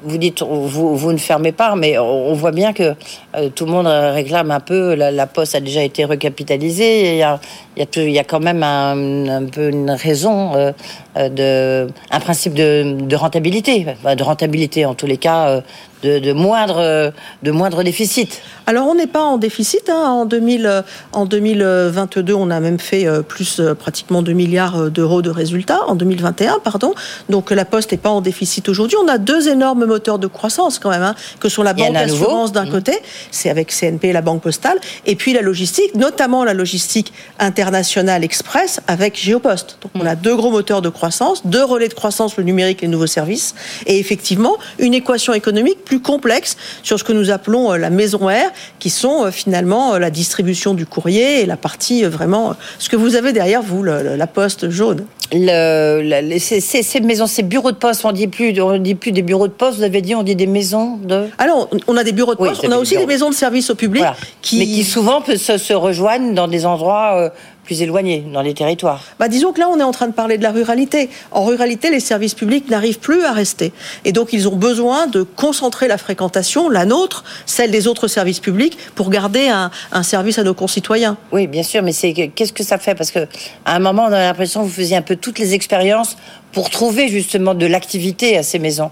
vous 0.03 0.19
dites, 0.19 0.43
vous, 0.43 0.97
vous 0.97 1.13
ne 1.13 1.19
fermez 1.19 1.53
pas, 1.53 1.75
mais 1.75 1.99
on, 1.99 2.35
voit 2.35 2.53
bien 2.53 2.73
que 2.73 2.95
euh, 3.35 3.49
tout 3.55 3.65
le 3.65 3.73
monde 3.73 3.87
réclame 3.87 4.51
un 4.51 4.61
peu. 4.61 4.95
La, 4.95 5.27
poste 5.27 5.55
a 5.55 5.61
déjà 5.61 5.83
été 5.83 6.05
recapitalisée. 6.05 7.13
Il 7.13 7.19
y 7.19 7.23
a, 7.23 7.41
y 7.77 8.19
a, 8.19 8.25
quand 8.25 8.41
même 8.41 8.63
un, 8.63 9.45
peu 9.47 9.71
une 9.71 9.91
raison, 9.91 10.55
euh, 10.55 10.73
euh, 11.17 11.29
de, 11.29 11.93
un 12.11 12.21
principe 12.21 12.55
de, 12.55 13.15
rentabilité, 13.15 13.87
de 14.05 14.23
rentabilité 14.23 14.85
en 14.85 14.95
tous 14.95 15.07
les 15.07 15.17
cas, 15.17 15.63
de, 16.03 16.19
de 16.19 16.33
moindre, 16.33 17.13
de 17.43 17.51
moindre 17.51 17.83
déficit. 17.83 18.43
Alors, 18.67 18.89
on 18.89 18.95
n'est 18.95 19.07
pas 19.07 19.23
en 19.23 19.39
déficit. 19.39 19.89
hein. 19.89 19.95
En, 19.97 20.25
2000, 20.25 20.67
euh, 20.67 20.83
en 21.13 21.25
2022, 21.25 22.35
on 22.35 22.51
a 22.51 22.59
même 22.61 22.79
fait 22.81 23.07
euh, 23.07 23.23
plus 23.23 23.61
euh, 23.61 23.75
pratiquement 23.75 24.23
2 24.23 24.33
milliards 24.33 24.91
d'euros 24.91 25.23
de 25.23 25.31
résultats. 25.31 25.81
En 25.87 25.95
2021, 25.95 26.59
pardon. 26.65 26.93
Donc, 27.29 27.51
la 27.53 27.65
Poste 27.65 27.93
n'est 27.93 27.99
pas 27.99 28.11
en 28.11 28.21
déficit 28.21 28.69
aujourd'hui. 28.69 28.97
On 29.03 29.09
a 29.09 29.19
deux 29.19 29.49
énormes 29.49 29.85
moteurs 29.87 30.19
de 30.19 30.27
croissance 30.27 30.79
quand 30.79 30.91
même, 30.91 31.03
hein, 31.03 31.15
que 31.41 31.49
sont 31.49 31.63
la 31.63 31.75
banque 31.75 31.95
a 31.95 32.01
un 32.01 32.07
nouveau. 32.07 32.25
assurance 32.25 32.53
d'un 32.53 32.65
Mmh. 32.67 32.71
côté, 32.71 32.93
c'est 33.31 33.49
avec 33.51 33.71
CNP 33.73 34.09
et 34.09 34.13
la 34.13 34.23
banque 34.23 34.43
postale, 34.43 34.79
et 35.07 35.15
puis 35.15 35.33
la 35.33 35.41
logistique, 35.43 35.95
notamment 35.95 36.43
la 36.43 36.53
logistique 36.55 37.13
internationale 37.39 38.25
express 38.25 38.81
avec 38.89 39.17
Géopost. 39.17 39.79
Donc, 39.83 39.93
on 39.95 40.05
a 40.07 40.17
deux 40.17 40.35
gros 40.35 40.51
moteurs 40.51 40.83
de 40.83 40.89
croissance, 40.89 41.47
deux 41.47 41.63
relais 41.65 41.89
de 41.89 41.95
croissance, 41.95 42.37
le 42.37 42.43
numérique 42.43 42.83
et 42.83 42.87
les 42.87 42.93
nouveaux 42.93 43.07
services, 43.07 43.55
et 43.87 43.99
effectivement, 44.01 44.57
une 44.81 44.95
équation 44.95 45.33
économique 45.33 45.85
plus 45.87 46.01
complexe 46.01 46.57
sur 46.83 46.99
ce 46.99 47.05
que 47.05 47.13
nous 47.15 47.31
appelons 47.31 47.73
euh, 47.73 47.77
la 47.79 47.89
maison 47.89 48.27
R, 48.27 48.51
qui 48.79 48.91
sont 48.91 49.25
euh, 49.25 49.31
finalement 49.31 49.95
euh, 49.95 49.99
la 49.99 50.11
distribution 50.11 50.75
du 50.75 50.85
courrier 50.85 51.41
et 51.41 51.47
la 51.47 51.57
partie 51.57 52.03
vraiment, 52.05 52.55
ce 52.79 52.91
que 52.91 52.97
vous 52.97 53.15
avez 53.15 53.33
derrière 53.33 53.63
vous, 53.63 53.83
le- 53.83 54.17
la 54.17 54.27
poste 54.27 54.69
jaune. 54.69 55.07
Le, 55.33 56.39
ces, 56.39 57.01
maisons, 57.01 57.27
ces 57.27 57.43
bureaux 57.43 57.73
de 57.73 57.77
poste, 57.77 58.05
on 58.05 58.13
dit 58.13 58.27
plus, 58.29 58.61
on 58.61 58.79
dit 58.79 58.95
plus 58.95 59.13
des 59.13 59.23
bureaux 59.23 59.49
de 59.49 59.53
poste. 59.53 59.79
Vous 59.79 59.83
avez 59.85 60.03
dit, 60.03 60.15
on 60.15 60.23
dit 60.23 60.37
des 60.37 60.47
maisons 60.47 60.99
de. 60.99 61.25
Alors, 61.39 61.69
on- 61.89 61.97
a 61.97 62.05
des 62.05 62.13
bureaux 62.13 62.35
de 62.35 62.39
poste, 62.39 62.63
on 62.67 62.71
a 62.73 62.77
aussi 62.77 62.97
des 62.97 63.07
maisons 63.07 63.31
de 63.31 63.35
service 63.35 63.71
au 63.71 63.75
public 63.75 64.03
Voilà. 64.03 64.17
qui, 64.43 64.59
Mais 64.59 64.67
qui 64.67 64.85
souvent 64.85 65.23
se, 65.25 65.57
se 65.59 65.73
rejoignent 65.73 66.35
dans 66.35 66.47
des 66.49 66.67
endroits 66.67 67.33
plus 67.67 67.83
éloignés, 67.83 68.25
dans 68.33 68.41
les 68.41 68.55
territoires. 68.55 69.03
Bah, 69.19 69.29
disons 69.29 69.53
que 69.53 69.61
là, 69.61 69.69
on 69.69 69.79
est 69.79 69.83
en 69.83 69.91
train 69.91 70.07
de 70.07 70.13
parler 70.13 70.39
de 70.39 70.43
la 70.43 70.53
ruralité. 70.53 71.11
En 71.33 71.45
ruralité, 71.45 71.91
les 71.91 72.01
services 72.01 72.33
publics 72.35 72.71
n'arrivent 72.71 73.01
plus 73.01 73.25
à 73.25 73.33
rester. 73.33 73.73
Et 74.07 74.13
donc, 74.13 74.33
ils 74.33 74.49
ont 74.49 74.57
besoin 74.57 75.09
de 75.09 75.23
concentrer 75.23 75.89
la 75.89 75.99
fréquentation, 75.99 76.71
la 76.71 76.85
nôtre, 76.87 77.25
celle 77.45 77.71
des 77.71 77.87
autres 77.89 78.09
services 78.09 78.41
publics, 78.41 78.79
pour 78.95 79.11
garder 79.11 79.49
un, 79.49 79.71
un 79.93 80.03
service 80.03 80.39
à 80.39 80.45
nos 80.45 80.55
concitoyens. 80.55 81.19
Oui, 81.33 81.47
bien 81.49 81.63
sûr, 81.65 81.83
mais 81.83 81.93
c'est 81.93 82.13
que- 82.15 82.27
qu'est-ce 82.27 82.53
que 82.53 82.63
ça 82.65 82.79
fait? 82.79 82.95
Parce 82.95 83.11
que 83.11 83.27
à 83.65 83.75
un 83.77 83.81
moment, 83.81 84.05
on 84.09 84.13
a 84.13 84.21
l'impression 84.21 84.61
que 84.63 84.67
vous 84.69 84.73
faisiez 84.73 84.97
un 84.97 85.03
peu 85.03 85.17
toutes 85.17 85.39
les 85.41 85.53
expériences 85.53 86.17
pour 86.53 86.71
trouver 86.71 87.09
justement 87.09 87.55
de 87.55 87.67
l'activité 87.67 88.39
à 88.39 88.43
ces 88.43 88.59
maisons. 88.61 88.91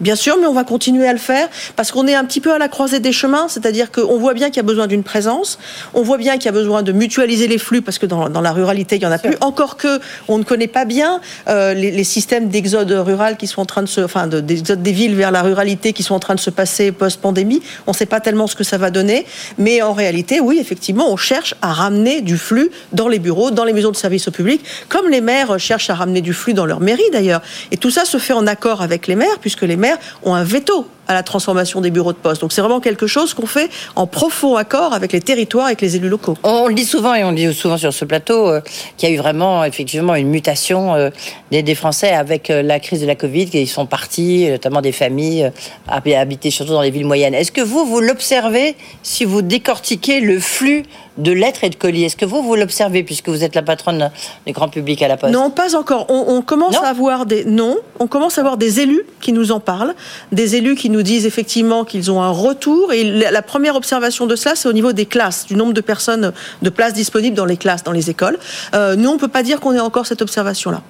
Bien 0.00 0.14
sûr, 0.14 0.36
mais 0.40 0.46
on 0.46 0.52
va 0.52 0.64
continuer 0.64 1.08
à 1.08 1.12
le 1.12 1.18
faire 1.18 1.48
parce 1.74 1.90
qu'on 1.90 2.06
est 2.06 2.14
un 2.14 2.24
petit 2.24 2.40
peu 2.40 2.52
à 2.52 2.58
la 2.58 2.68
croisée 2.68 3.00
des 3.00 3.12
chemins, 3.12 3.48
c'est-à-dire 3.48 3.90
qu'on 3.90 4.16
voit 4.18 4.34
bien 4.34 4.46
qu'il 4.48 4.58
y 4.58 4.60
a 4.60 4.62
besoin 4.62 4.86
d'une 4.86 5.02
présence, 5.02 5.58
on 5.92 6.02
voit 6.02 6.18
bien 6.18 6.34
qu'il 6.34 6.46
y 6.46 6.48
a 6.48 6.52
besoin 6.52 6.82
de 6.84 6.92
mutualiser 6.92 7.48
les 7.48 7.58
flux 7.58 7.82
parce 7.82 7.98
que 7.98 8.06
dans, 8.06 8.28
dans 8.28 8.40
la 8.40 8.52
ruralité, 8.52 8.96
il 8.96 9.02
y 9.02 9.06
en 9.06 9.10
a 9.10 9.18
plus. 9.18 9.34
Encore 9.40 9.76
que 9.76 9.98
on 10.28 10.38
ne 10.38 10.44
connaît 10.44 10.68
pas 10.68 10.84
bien 10.84 11.20
euh, 11.48 11.74
les, 11.74 11.90
les 11.90 12.04
systèmes 12.04 12.48
d'exode 12.48 12.90
rural 12.92 13.36
qui 13.36 13.46
sont 13.48 13.60
en 13.60 13.66
train 13.66 13.82
de 13.82 13.88
se, 13.88 14.00
enfin, 14.00 14.28
de- 14.28 14.40
d'exode 14.40 14.82
des 14.82 14.92
villes 14.92 15.16
vers 15.16 15.30
la 15.32 15.42
ruralité 15.42 15.92
qui 15.92 16.02
sont 16.04 16.14
en 16.14 16.20
train 16.20 16.34
de 16.36 16.40
se 16.40 16.50
passer 16.50 16.92
post-pandémie. 16.92 17.60
On 17.88 17.90
ne 17.90 17.96
sait 17.96 18.06
pas 18.06 18.20
tellement 18.20 18.46
ce 18.46 18.54
que 18.54 18.64
ça 18.64 18.78
va 18.78 18.90
donner, 18.90 19.26
mais 19.58 19.82
en 19.82 19.94
réalité, 19.94 20.38
oui, 20.38 20.58
effectivement, 20.60 21.10
on 21.10 21.16
cherche 21.16 21.54
à 21.60 21.72
ramener 21.72 22.20
du 22.20 22.38
flux 22.38 22.70
dans 22.92 23.08
les 23.08 23.18
bureaux, 23.18 23.50
dans 23.50 23.64
les 23.64 23.72
maisons 23.72 23.90
de 23.90 23.96
services 23.96 24.28
au 24.28 24.30
public, 24.30 24.62
comme 24.88 25.08
les 25.08 25.20
maires 25.20 25.58
cherchent 25.58 25.90
à 25.90 25.94
ramener 25.94 26.20
du 26.20 26.34
flux 26.34 26.54
dans 26.54 26.66
leur 26.66 26.78
mairie 26.80 27.02
d'ailleurs. 27.12 27.42
Et 27.72 27.76
tout 27.76 27.90
ça 27.90 28.04
se 28.04 28.18
fait 28.18 28.32
en 28.32 28.46
accord 28.46 28.80
avec 28.82 29.08
les 29.08 29.16
maires, 29.16 29.38
puisque 29.40 29.62
les 29.62 29.76
maires 29.76 29.87
ont 30.22 30.34
un 30.34 30.44
veto 30.44 30.86
à 31.08 31.14
la 31.14 31.22
transformation 31.22 31.80
des 31.80 31.90
bureaux 31.90 32.12
de 32.12 32.18
poste. 32.18 32.42
Donc 32.42 32.52
c'est 32.52 32.60
vraiment 32.60 32.80
quelque 32.80 33.06
chose 33.06 33.34
qu'on 33.34 33.46
fait 33.46 33.70
en 33.96 34.06
profond 34.06 34.56
accord 34.56 34.92
avec 34.92 35.12
les 35.12 35.20
territoires, 35.20 35.66
avec 35.66 35.80
les 35.80 35.96
élus 35.96 36.10
locaux. 36.10 36.36
On 36.42 36.68
le 36.68 36.74
dit 36.74 36.84
souvent 36.84 37.14
et 37.14 37.24
on 37.24 37.30
le 37.30 37.36
dit 37.36 37.54
souvent 37.54 37.78
sur 37.78 37.92
ce 37.92 38.04
plateau 38.04 38.48
euh, 38.48 38.60
qu'il 38.96 39.08
y 39.08 39.12
a 39.12 39.14
eu 39.14 39.18
vraiment 39.18 39.64
effectivement 39.64 40.14
une 40.14 40.28
mutation 40.28 40.94
euh, 40.94 41.08
des, 41.50 41.74
Français 41.74 42.10
avec 42.10 42.50
euh, 42.50 42.62
la 42.62 42.78
crise 42.78 43.00
de 43.00 43.06
la 43.06 43.14
Covid, 43.14 43.46
qu'ils 43.46 43.68
sont 43.68 43.86
partis, 43.86 44.48
notamment 44.50 44.82
des 44.82 44.92
familles, 44.92 45.50
habiter 45.88 46.50
surtout 46.50 46.72
dans 46.72 46.82
les 46.82 46.90
villes 46.90 47.06
moyennes. 47.06 47.34
Est-ce 47.34 47.52
que 47.52 47.60
vous, 47.62 47.86
vous 47.86 48.00
l'observez 48.00 48.76
si 49.02 49.24
vous 49.24 49.40
décortiquez 49.40 50.20
le 50.20 50.38
flux 50.38 50.82
de 51.18 51.32
lettres 51.32 51.64
et 51.64 51.70
de 51.70 51.74
colis 51.74 52.04
Est-ce 52.04 52.16
que 52.16 52.24
vous, 52.24 52.42
vous 52.42 52.54
l'observez 52.54 53.02
puisque 53.02 53.28
vous 53.28 53.44
êtes 53.44 53.54
la 53.54 53.62
patronne 53.62 54.10
du 54.46 54.52
grand 54.52 54.68
public 54.68 55.02
à 55.02 55.08
la 55.08 55.16
Poste? 55.16 55.32
Non, 55.32 55.50
pas 55.50 55.76
encore. 55.76 56.06
On, 56.08 56.24
on 56.28 56.42
commence 56.42 56.74
Non 56.74 56.82
à 56.82 56.88
avoir 56.88 57.26
des 57.26 57.44
non, 57.44 57.76
on 57.98 58.06
commence 58.06 58.38
à 58.38 58.40
avoir 58.40 58.56
des 58.56 58.80
élus 58.80 59.04
qui 59.20 59.32
nous 59.32 59.52
en 59.52 59.60
parlent, 59.60 59.94
des 60.32 60.56
élus 60.56 60.76
qui 60.76 60.90
nous 60.90 61.02
disent 61.02 61.26
effectivement 61.26 61.84
qu'ils 61.84 62.10
ont 62.10 62.22
un 62.22 62.30
retour. 62.30 62.92
Et 62.92 63.04
la, 63.04 63.42
première 63.42 63.76
observation 63.76 64.26
de 64.26 64.36
cela, 64.36 64.54
c'est 64.54 64.68
au 64.68 64.72
niveau 64.72 64.92
des 64.92 65.06
classes, 65.06 65.46
du 65.46 65.54
nombre 65.54 65.72
de 65.72 65.80
personnes, 65.80 66.32
de 66.62 66.70
places 66.70 66.94
disponibles 66.94 67.36
dans 67.36 67.44
les 67.44 67.56
classes, 67.56 67.84
dans 67.84 67.92
les 67.92 68.10
écoles. 68.10 68.38
Euh, 68.74 68.96
nous, 68.96 69.10
on 69.10 69.18
peut 69.18 69.28
pas 69.28 69.42
dire 69.42 69.60
qu'on 69.60 69.74
ait 69.74 69.80
encore 69.80 70.06
cette 70.06 70.22
observation-là. 70.22 70.82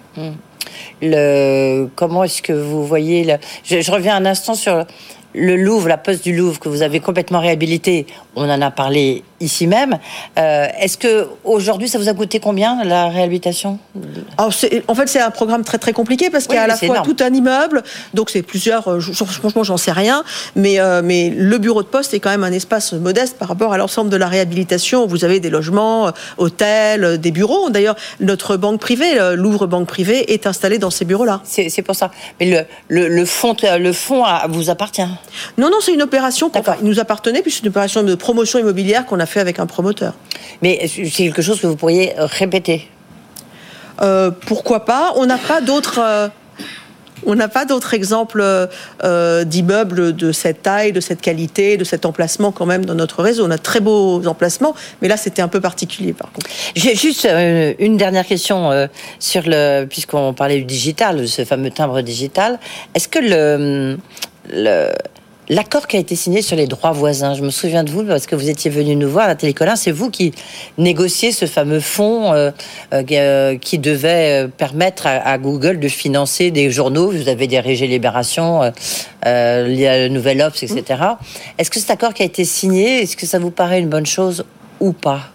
le, 1.02 1.86
comment 1.94 2.24
est-ce 2.24 2.42
que 2.42 2.52
vous 2.52 2.84
voyez 2.86 3.24
le, 3.24 3.34
je, 3.64 3.80
je 3.80 3.90
reviens 3.90 4.16
un 4.16 4.26
instant 4.26 4.54
sur 4.54 4.84
le 5.34 5.56
Louvre, 5.56 5.88
la 5.88 5.98
poste 5.98 6.24
du 6.24 6.34
Louvre 6.34 6.58
que 6.58 6.68
vous 6.68 6.82
avez 6.82 7.00
complètement 7.00 7.40
réhabilité, 7.40 8.06
on 8.36 8.48
en 8.48 8.62
a 8.62 8.70
parlé 8.70 9.24
ici 9.40 9.66
même. 9.66 9.98
Euh, 10.38 10.66
est-ce 10.80 10.98
que 10.98 11.28
aujourd'hui, 11.44 11.88
ça 11.88 11.98
vous 11.98 12.08
a 12.08 12.14
coûté 12.14 12.40
combien 12.40 12.82
la 12.84 13.08
réhabilitation 13.08 13.78
En 14.38 14.50
fait, 14.50 15.06
c'est 15.06 15.20
un 15.20 15.30
programme 15.30 15.64
très 15.64 15.78
très 15.78 15.92
compliqué 15.92 16.30
parce 16.30 16.46
qu'il 16.46 16.56
y 16.56 16.58
a 16.58 16.62
à 16.62 16.66
la 16.66 16.76
fois 16.76 17.00
tout 17.00 17.16
un 17.20 17.32
immeuble, 17.32 17.82
donc 18.14 18.30
c'est 18.30 18.42
plusieurs. 18.42 18.88
Euh, 18.88 19.00
franchement, 19.00 19.64
j'en 19.64 19.76
sais 19.76 19.92
rien, 19.92 20.24
mais 20.56 20.80
euh, 20.80 21.02
mais 21.04 21.30
le 21.30 21.58
bureau 21.58 21.82
de 21.82 21.88
poste 21.88 22.14
est 22.14 22.20
quand 22.20 22.30
même 22.30 22.44
un 22.44 22.52
espace 22.52 22.92
modeste 22.92 23.38
par 23.38 23.48
rapport 23.48 23.72
à 23.72 23.78
l'ensemble 23.78 24.10
de 24.10 24.16
la 24.16 24.28
réhabilitation. 24.28 25.06
Vous 25.06 25.24
avez 25.24 25.40
des 25.40 25.50
logements, 25.50 26.12
hôtels, 26.38 27.18
des 27.18 27.30
bureaux. 27.30 27.70
D'ailleurs, 27.70 27.96
notre 28.20 28.56
banque 28.56 28.80
privée, 28.80 29.18
Louvre 29.36 29.66
Banque 29.66 29.88
Privée, 29.88 30.32
est 30.32 30.46
installée 30.46 30.78
dans 30.78 30.90
ces 30.90 31.04
bureaux-là. 31.04 31.42
C'est 31.44 31.82
pour 31.82 31.94
ça. 31.94 32.10
Mais 32.40 32.46
le, 32.46 32.64
le, 32.88 33.08
le 33.08 33.24
fonds, 33.24 33.56
le 33.62 33.92
fonds 33.92 34.24
vous 34.48 34.70
appartient 34.70 35.02
Non, 35.56 35.70
non, 35.70 35.78
c'est 35.80 35.92
une 35.92 36.02
opération. 36.02 36.50
qui 36.50 36.60
nous 36.82 37.00
appartenait, 37.00 37.42
puis 37.42 37.50
c'est 37.50 37.62
une 37.62 37.68
opération 37.68 38.02
de 38.02 38.14
promotion 38.14 38.58
immobilière 38.58 39.06
qu'on 39.06 39.20
a 39.20 39.26
fait 39.26 39.40
avec 39.40 39.58
un 39.58 39.66
promoteur. 39.66 40.14
Mais 40.62 40.88
c'est 40.88 41.04
quelque 41.10 41.42
chose 41.42 41.60
que 41.60 41.66
vous 41.66 41.76
pourriez 41.76 42.14
répéter 42.16 42.88
euh, 44.02 44.30
Pourquoi 44.46 44.84
pas? 44.84 45.12
On 45.16 45.26
n'a 45.26 45.38
pas 45.38 45.60
d'autres. 45.60 46.00
Euh, 46.00 46.28
on 47.26 47.34
n'a 47.34 47.48
pas 47.48 47.64
d'autres 47.64 47.94
exemples 47.94 48.68
euh, 49.02 49.44
d'immeubles 49.44 50.14
de 50.14 50.30
cette 50.30 50.62
taille, 50.62 50.92
de 50.92 51.00
cette 51.00 51.20
qualité, 51.20 51.76
de 51.76 51.82
cet 51.82 52.06
emplacement 52.06 52.52
quand 52.52 52.64
même 52.64 52.84
dans 52.84 52.94
notre 52.94 53.24
réseau. 53.24 53.44
On 53.44 53.50
a 53.50 53.58
très 53.58 53.80
beaux 53.80 54.24
emplacements, 54.28 54.72
mais 55.02 55.08
là 55.08 55.16
c'était 55.16 55.42
un 55.42 55.48
peu 55.48 55.60
particulier 55.60 56.12
par 56.12 56.30
contre. 56.30 56.46
J'ai 56.76 56.94
juste 56.94 57.26
une 57.26 57.96
dernière 57.96 58.24
question 58.24 58.88
sur 59.18 59.42
le, 59.46 59.86
puisqu'on 59.86 60.32
parlait 60.32 60.58
du 60.58 60.64
digital, 60.64 61.16
de 61.16 61.26
ce 61.26 61.44
fameux 61.44 61.70
timbre 61.70 62.02
digital. 62.02 62.60
Est-ce 62.94 63.08
que 63.08 63.18
le, 63.18 63.98
L'accord 65.50 65.86
qui 65.86 65.96
a 65.96 66.00
été 66.00 66.14
signé 66.14 66.42
sur 66.42 66.56
les 66.56 66.66
droits 66.66 66.92
voisins, 66.92 67.32
je 67.32 67.42
me 67.42 67.48
souviens 67.48 67.82
de 67.82 67.90
vous 67.90 68.04
parce 68.04 68.26
que 68.26 68.36
vous 68.36 68.50
étiez 68.50 68.70
venu 68.70 68.94
nous 68.96 69.08
voir 69.08 69.30
à 69.30 69.34
Télécolin, 69.34 69.76
c'est 69.76 69.90
vous 69.90 70.10
qui 70.10 70.34
négociez 70.76 71.32
ce 71.32 71.46
fameux 71.46 71.80
fonds 71.80 72.34
euh, 72.34 72.50
euh, 72.92 73.02
euh, 73.10 73.56
qui 73.56 73.78
devait 73.78 74.46
permettre 74.58 75.06
à, 75.06 75.38
Google 75.38 75.80
de 75.80 75.88
financer 75.88 76.50
des 76.50 76.70
journaux. 76.70 77.10
Vous 77.10 77.28
avez 77.30 77.46
dirigé 77.46 77.86
Libération, 77.86 78.60
euh, 79.24 79.66
le 79.66 80.08
Nouvel 80.08 80.42
Obs, 80.42 80.62
etc. 80.62 81.02
Est-ce 81.56 81.70
que 81.70 81.80
cet 81.80 81.90
accord 81.90 82.12
qui 82.12 82.22
a 82.22 82.26
été 82.26 82.44
signé, 82.44 83.02
est-ce 83.02 83.16
que 83.16 83.24
ça 83.24 83.38
vous 83.38 83.50
paraît 83.50 83.80
une 83.80 83.88
bonne 83.88 84.06
chose 84.06 84.44
ou 84.80 84.92
pas? 84.92 85.30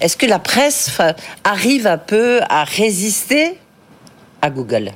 Est-ce 0.00 0.16
que 0.16 0.26
la 0.26 0.38
presse 0.38 0.98
arrive 1.44 1.86
un 1.86 1.98
peu 1.98 2.40
à 2.48 2.64
résister 2.64 3.58
à 4.40 4.48
Google? 4.48 4.92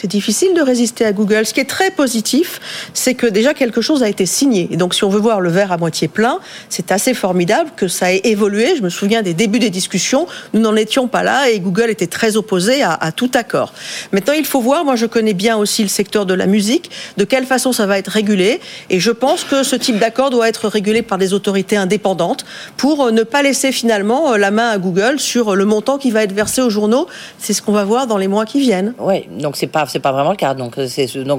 C'est 0.00 0.06
difficile 0.06 0.54
de 0.54 0.62
résister 0.62 1.04
à 1.04 1.12
Google. 1.12 1.44
Ce 1.44 1.52
qui 1.52 1.60
est 1.60 1.68
très 1.68 1.90
positif, 1.90 2.60
c'est 2.94 3.14
que 3.14 3.26
déjà 3.26 3.52
quelque 3.52 3.80
chose 3.80 4.04
a 4.04 4.08
été 4.08 4.26
signé. 4.26 4.68
Et 4.70 4.76
donc, 4.76 4.94
si 4.94 5.02
on 5.02 5.08
veut 5.08 5.18
voir 5.18 5.40
le 5.40 5.50
verre 5.50 5.72
à 5.72 5.76
moitié 5.76 6.06
plein, 6.06 6.38
c'est 6.68 6.92
assez 6.92 7.14
formidable 7.14 7.70
que 7.76 7.88
ça 7.88 8.12
ait 8.12 8.20
évolué. 8.24 8.76
Je 8.76 8.82
me 8.82 8.90
souviens 8.90 9.22
des 9.22 9.34
débuts 9.34 9.58
des 9.58 9.70
discussions. 9.70 10.26
Nous 10.54 10.60
n'en 10.60 10.76
étions 10.76 11.08
pas 11.08 11.24
là 11.24 11.50
et 11.50 11.58
Google 11.58 11.90
était 11.90 12.06
très 12.06 12.36
opposé 12.36 12.82
à, 12.82 13.10
tout 13.10 13.30
accord. 13.34 13.72
Maintenant, 14.12 14.34
il 14.34 14.44
faut 14.44 14.60
voir. 14.60 14.84
Moi, 14.84 14.94
je 14.94 15.06
connais 15.06 15.34
bien 15.34 15.56
aussi 15.56 15.82
le 15.82 15.88
secteur 15.88 16.26
de 16.26 16.34
la 16.34 16.46
musique. 16.46 16.90
De 17.16 17.24
quelle 17.24 17.46
façon 17.46 17.72
ça 17.72 17.86
va 17.86 17.98
être 17.98 18.08
régulé 18.08 18.60
Et 18.90 19.00
je 19.00 19.10
pense 19.10 19.42
que 19.42 19.64
ce 19.64 19.74
type 19.74 19.98
d'accord 19.98 20.30
doit 20.30 20.48
être 20.48 20.68
régulé 20.68 21.02
par 21.02 21.18
des 21.18 21.32
autorités 21.32 21.76
indépendantes 21.76 22.44
pour 22.76 23.06
euh, 23.06 23.10
ne 23.10 23.24
pas 23.24 23.42
laisser 23.42 23.72
finalement 23.72 24.32
euh, 24.32 24.38
la 24.38 24.52
main 24.52 24.70
à 24.70 24.78
Google 24.78 25.18
sur 25.18 25.56
le 25.56 25.64
montant 25.64 25.98
qui 25.98 26.12
va 26.12 26.22
être 26.22 26.32
versé 26.32 26.62
aux 26.62 26.70
journaux. 26.70 27.08
C'est 27.38 27.52
ce 27.52 27.62
qu'on 27.62 27.72
va 27.72 27.84
voir 27.84 28.06
dans 28.06 28.16
les 28.16 28.28
mois 28.28 28.46
qui 28.46 28.60
viennent. 28.60 28.94
Oui, 28.98 29.26
donc 29.40 29.56
c'est 29.56 29.66
pas 29.66 29.87
c'est 29.88 29.98
pas 29.98 30.12
vraiment 30.12 30.30
le 30.30 30.36
cas. 30.36 30.54
Donc, 30.54 30.78
euh, 30.78 30.86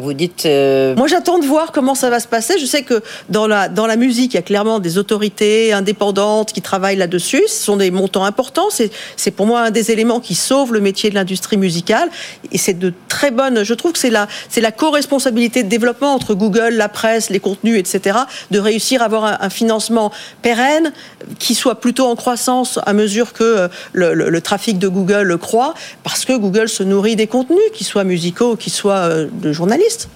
vous 0.01 0.13
dites. 0.13 0.45
Euh, 0.45 0.95
Moi, 0.95 1.07
j'attends 1.07 1.39
de 1.39 1.45
voir 1.45 1.71
comment 1.71 1.95
ça 1.95 2.09
va 2.09 2.19
se 2.19 2.27
passer. 2.27 2.55
Je 2.59 2.65
sais 2.65 2.83
que 2.83 3.01
dans 3.29 3.47
la, 3.47 3.69
dans 3.69 3.87
la 3.87 3.95
musique, 3.95 4.33
il 4.33 4.37
y 4.37 4.39
a 4.39 4.43
clairement 4.43 4.79
des 4.79 4.97
autorités 4.97 5.73
indépendantes 5.73 6.53
qui 6.53 6.61
travaillent 6.61 6.95
là-dessus. 6.95 7.43
Ce 7.47 7.63
sont 7.63 7.77
des 7.77 7.91
montants 7.91 8.25
importants. 8.25 8.69
C'est, 8.69 9.31
pour 9.31 9.45
moi 9.45 9.61
un 9.61 9.71
des 9.71 9.91
éléments 9.91 10.19
qui 10.19 10.35
sauve 10.35 10.73
le 10.73 10.79
métier 10.79 11.09
de 11.09 11.15
l'industrie 11.15 11.57
musicale. 11.57 12.09
Et 12.51 12.57
c'est 12.57 12.73
de 12.73 12.93
très 13.07 13.31
bonnes. 13.31 13.63
Je 13.63 13.73
trouve 13.73 13.93
que 13.93 13.99
c'est 13.99 14.09
la, 14.09 14.27
la 14.57 14.71
co-responsabilité 14.71 15.63
de 15.63 15.69
développement 15.69 16.13
entre 16.13 16.33
Google, 16.33 16.73
la 16.73 16.89
presse, 16.89 17.29
les 17.29 17.39
contenus, 17.39 17.77
etc., 17.77 18.19
de 18.51 18.59
réussir 18.59 19.01
à 19.01 19.05
avoir 19.05 19.41
un, 19.41 19.49
financement 19.49 20.11
pérenne 20.43 20.93
qui 21.39 21.55
soit 21.55 21.79
plutôt 21.79 22.05
en 22.05 22.15
croissance 22.15 22.79
à 22.85 22.93
mesure 22.93 23.33
que 23.33 23.43
euh, 23.43 23.67
le, 23.93 24.13
le 24.13 24.41
trafic 24.41 24.77
de 24.77 24.87
Google 24.87 25.37
croît, 25.37 25.73
parce 26.03 26.23
que 26.23 26.33
Google 26.33 26.69
se 26.69 26.83
nourrit 26.83 27.15
des 27.15 27.25
contenus, 27.25 27.59
qui 27.73 27.83
soient 27.83 28.03
musicaux 28.03 28.38
qui 28.57 28.69
soit 28.69 28.93
euh, 28.93 29.27
de 29.31 29.51
journalistes. 29.51 30.09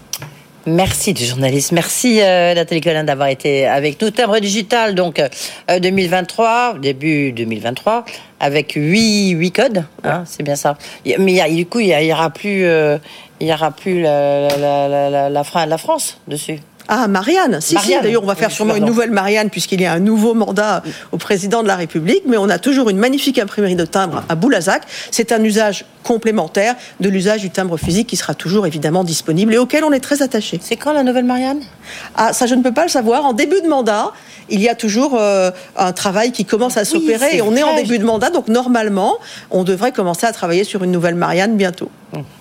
Merci 0.66 1.14
de 1.14 1.20
journaliste. 1.20 1.74
Merci 1.74 2.22
euh, 2.22 2.54
Nathalie 2.54 2.80
Collin 2.80 3.04
d'avoir 3.04 3.28
été 3.28 3.68
avec 3.68 4.02
nous. 4.02 4.12
Timbre 4.12 4.40
digital, 4.40 4.96
donc 4.96 5.22
2023, 5.68 6.76
euh, 6.76 6.80
début 6.80 7.34
2023, 7.34 8.06
avec 8.40 8.74
8, 8.76 9.32
8 9.32 9.52
codes. 9.52 9.84
Hein, 10.06 10.24
c'est 10.26 10.44
bien 10.44 10.56
ça. 10.56 10.78
Mais 11.20 11.42
du 11.52 11.66
coup, 11.66 11.82
il 11.82 11.88
n'y 11.88 12.14
aura 12.14 12.30
plus, 12.30 12.66
il 13.42 13.48
y 13.48 13.54
aura 13.54 13.72
plus 13.72 14.04
la, 14.04 14.48
la, 14.58 15.30
la, 15.30 15.66
la 15.66 15.78
France 15.78 16.18
dessus. 16.30 16.60
Ah, 16.88 17.08
Marianne. 17.08 17.62
Si, 17.62 17.78
si. 17.78 17.94
D'ailleurs, 18.02 18.24
on 18.24 18.28
va 18.28 18.36
faire 18.36 18.52
sûrement 18.52 18.76
une 18.76 18.86
nouvelle 18.86 19.12
Marianne 19.12 19.50
puisqu'il 19.50 19.82
y 19.82 19.86
a 19.86 19.94
un 19.94 20.00
nouveau 20.00 20.34
mandat 20.34 20.84
au 21.12 21.18
président 21.18 21.64
de 21.64 21.68
la 21.68 21.76
République. 21.76 22.24
Mais 22.28 22.38
on 22.38 22.50
a 22.50 22.60
toujours 22.60 22.90
une 22.90 22.98
magnifique 22.98 23.40
imprimerie 23.40 23.76
de 23.76 23.86
timbre 23.86 24.24
à 24.30 24.36
Boulazac. 24.36 24.84
C'est 25.12 25.32
un 25.32 25.44
usage 25.44 25.86
complémentaire 26.04 26.76
de 27.00 27.10
l'usage 27.10 27.42
du 27.42 27.50
timbre 27.50 27.78
physique 27.78 28.08
qui 28.08 28.18
sera 28.18 28.34
toujours 28.34 28.68
évidemment 28.68 29.04
disponible 29.04 29.54
et 29.54 29.58
auquel 29.58 29.84
on 29.84 29.92
est 29.92 30.00
très 30.00 30.22
attaché. 30.22 30.60
C'est 30.62 30.76
quand 30.76 30.94
la 30.94 31.04
nouvelle 31.04 31.26
Marianne? 31.26 31.62
Ah, 32.16 32.34
ça, 32.34 32.46
je 32.46 32.56
ne 32.56 32.62
peux 32.62 32.74
pas 32.74 32.84
le 32.84 32.90
savoir. 32.90 33.26
En 33.26 33.34
début 33.34 33.62
de 33.62 33.68
mandat, 33.68 34.12
il 34.50 34.62
y 34.62 34.70
a 34.70 34.76
toujours 34.76 35.18
euh, 35.18 35.52
un 35.78 35.94
travail 35.94 36.32
qui 36.32 36.46
commence 36.46 36.78
à 36.78 36.86
s'opérer 36.86 37.38
et 37.38 37.42
on 37.42 37.56
est 37.56 37.64
en 37.64 37.76
début 37.76 37.98
de 37.98 38.06
mandat. 38.06 38.30
Donc, 38.30 38.48
normalement, 38.48 39.18
on 39.52 39.64
devrait 39.64 39.92
commencer 39.92 40.26
à 40.26 40.34
travailler 40.34 40.64
sur 40.64 40.84
une 40.84 40.92
nouvelle 40.92 41.16
Marianne 41.16 41.56
bientôt. 41.56 41.90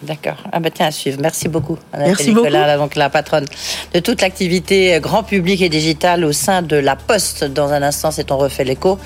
D'accord. 0.03 0.37
Ah 0.53 0.61
bah 0.61 0.69
tiens, 0.71 0.87
à 0.87 0.91
suivre. 0.91 1.19
Merci 1.21 1.49
beaucoup. 1.49 1.79
Merci 1.97 2.33
beaucoup. 2.33 2.49
Là, 2.49 2.77
donc 2.77 2.95
la 2.95 3.09
patronne 3.09 3.47
de 3.95 4.01
toute 4.01 4.21
l'activité 4.21 4.99
grand 5.01 5.23
public 5.23 5.63
et 5.63 5.71
digital 5.71 6.25
au 6.25 6.33
sein 6.33 6.61
de 6.61 6.77
la 6.77 6.95
Poste. 6.95 7.45
Dans 7.45 7.73
un 7.73 7.83
instant, 7.83 8.11
c'est 8.11 8.31
on 8.31 8.37
refait 8.37 8.65
l'écho. 8.65 8.99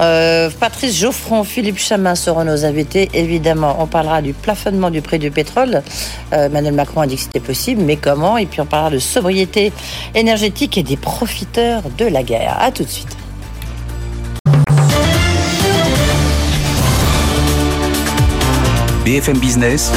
Euh, 0.00 0.50
Patrice 0.60 0.96
Geoffron, 0.96 1.42
Philippe 1.44 1.78
Chamin 1.78 2.14
seront 2.14 2.44
nos 2.44 2.66
invités. 2.66 3.08
Évidemment, 3.14 3.76
on 3.78 3.86
parlera 4.00 4.22
du 4.22 4.32
plafonnement 4.32 4.88
du 4.88 5.02
prix 5.02 5.18
du 5.18 5.30
pétrole. 5.30 5.82
Euh, 6.32 6.46
Emmanuel 6.46 6.72
Macron 6.72 7.02
a 7.02 7.06
dit 7.06 7.16
que 7.16 7.22
c'était 7.22 7.38
possible, 7.38 7.82
mais 7.82 7.96
comment 7.96 8.38
Et 8.38 8.46
puis 8.46 8.62
on 8.62 8.64
parlera 8.64 8.90
de 8.90 8.98
sobriété 8.98 9.74
énergétique 10.14 10.78
et 10.78 10.82
des 10.82 10.96
profiteurs 10.96 11.82
de 11.98 12.06
la 12.06 12.22
guerre. 12.22 12.56
À 12.58 12.70
tout 12.70 12.82
de 12.82 12.88
suite. 12.88 13.14
BFM 19.04 19.38
Business, 19.38 19.92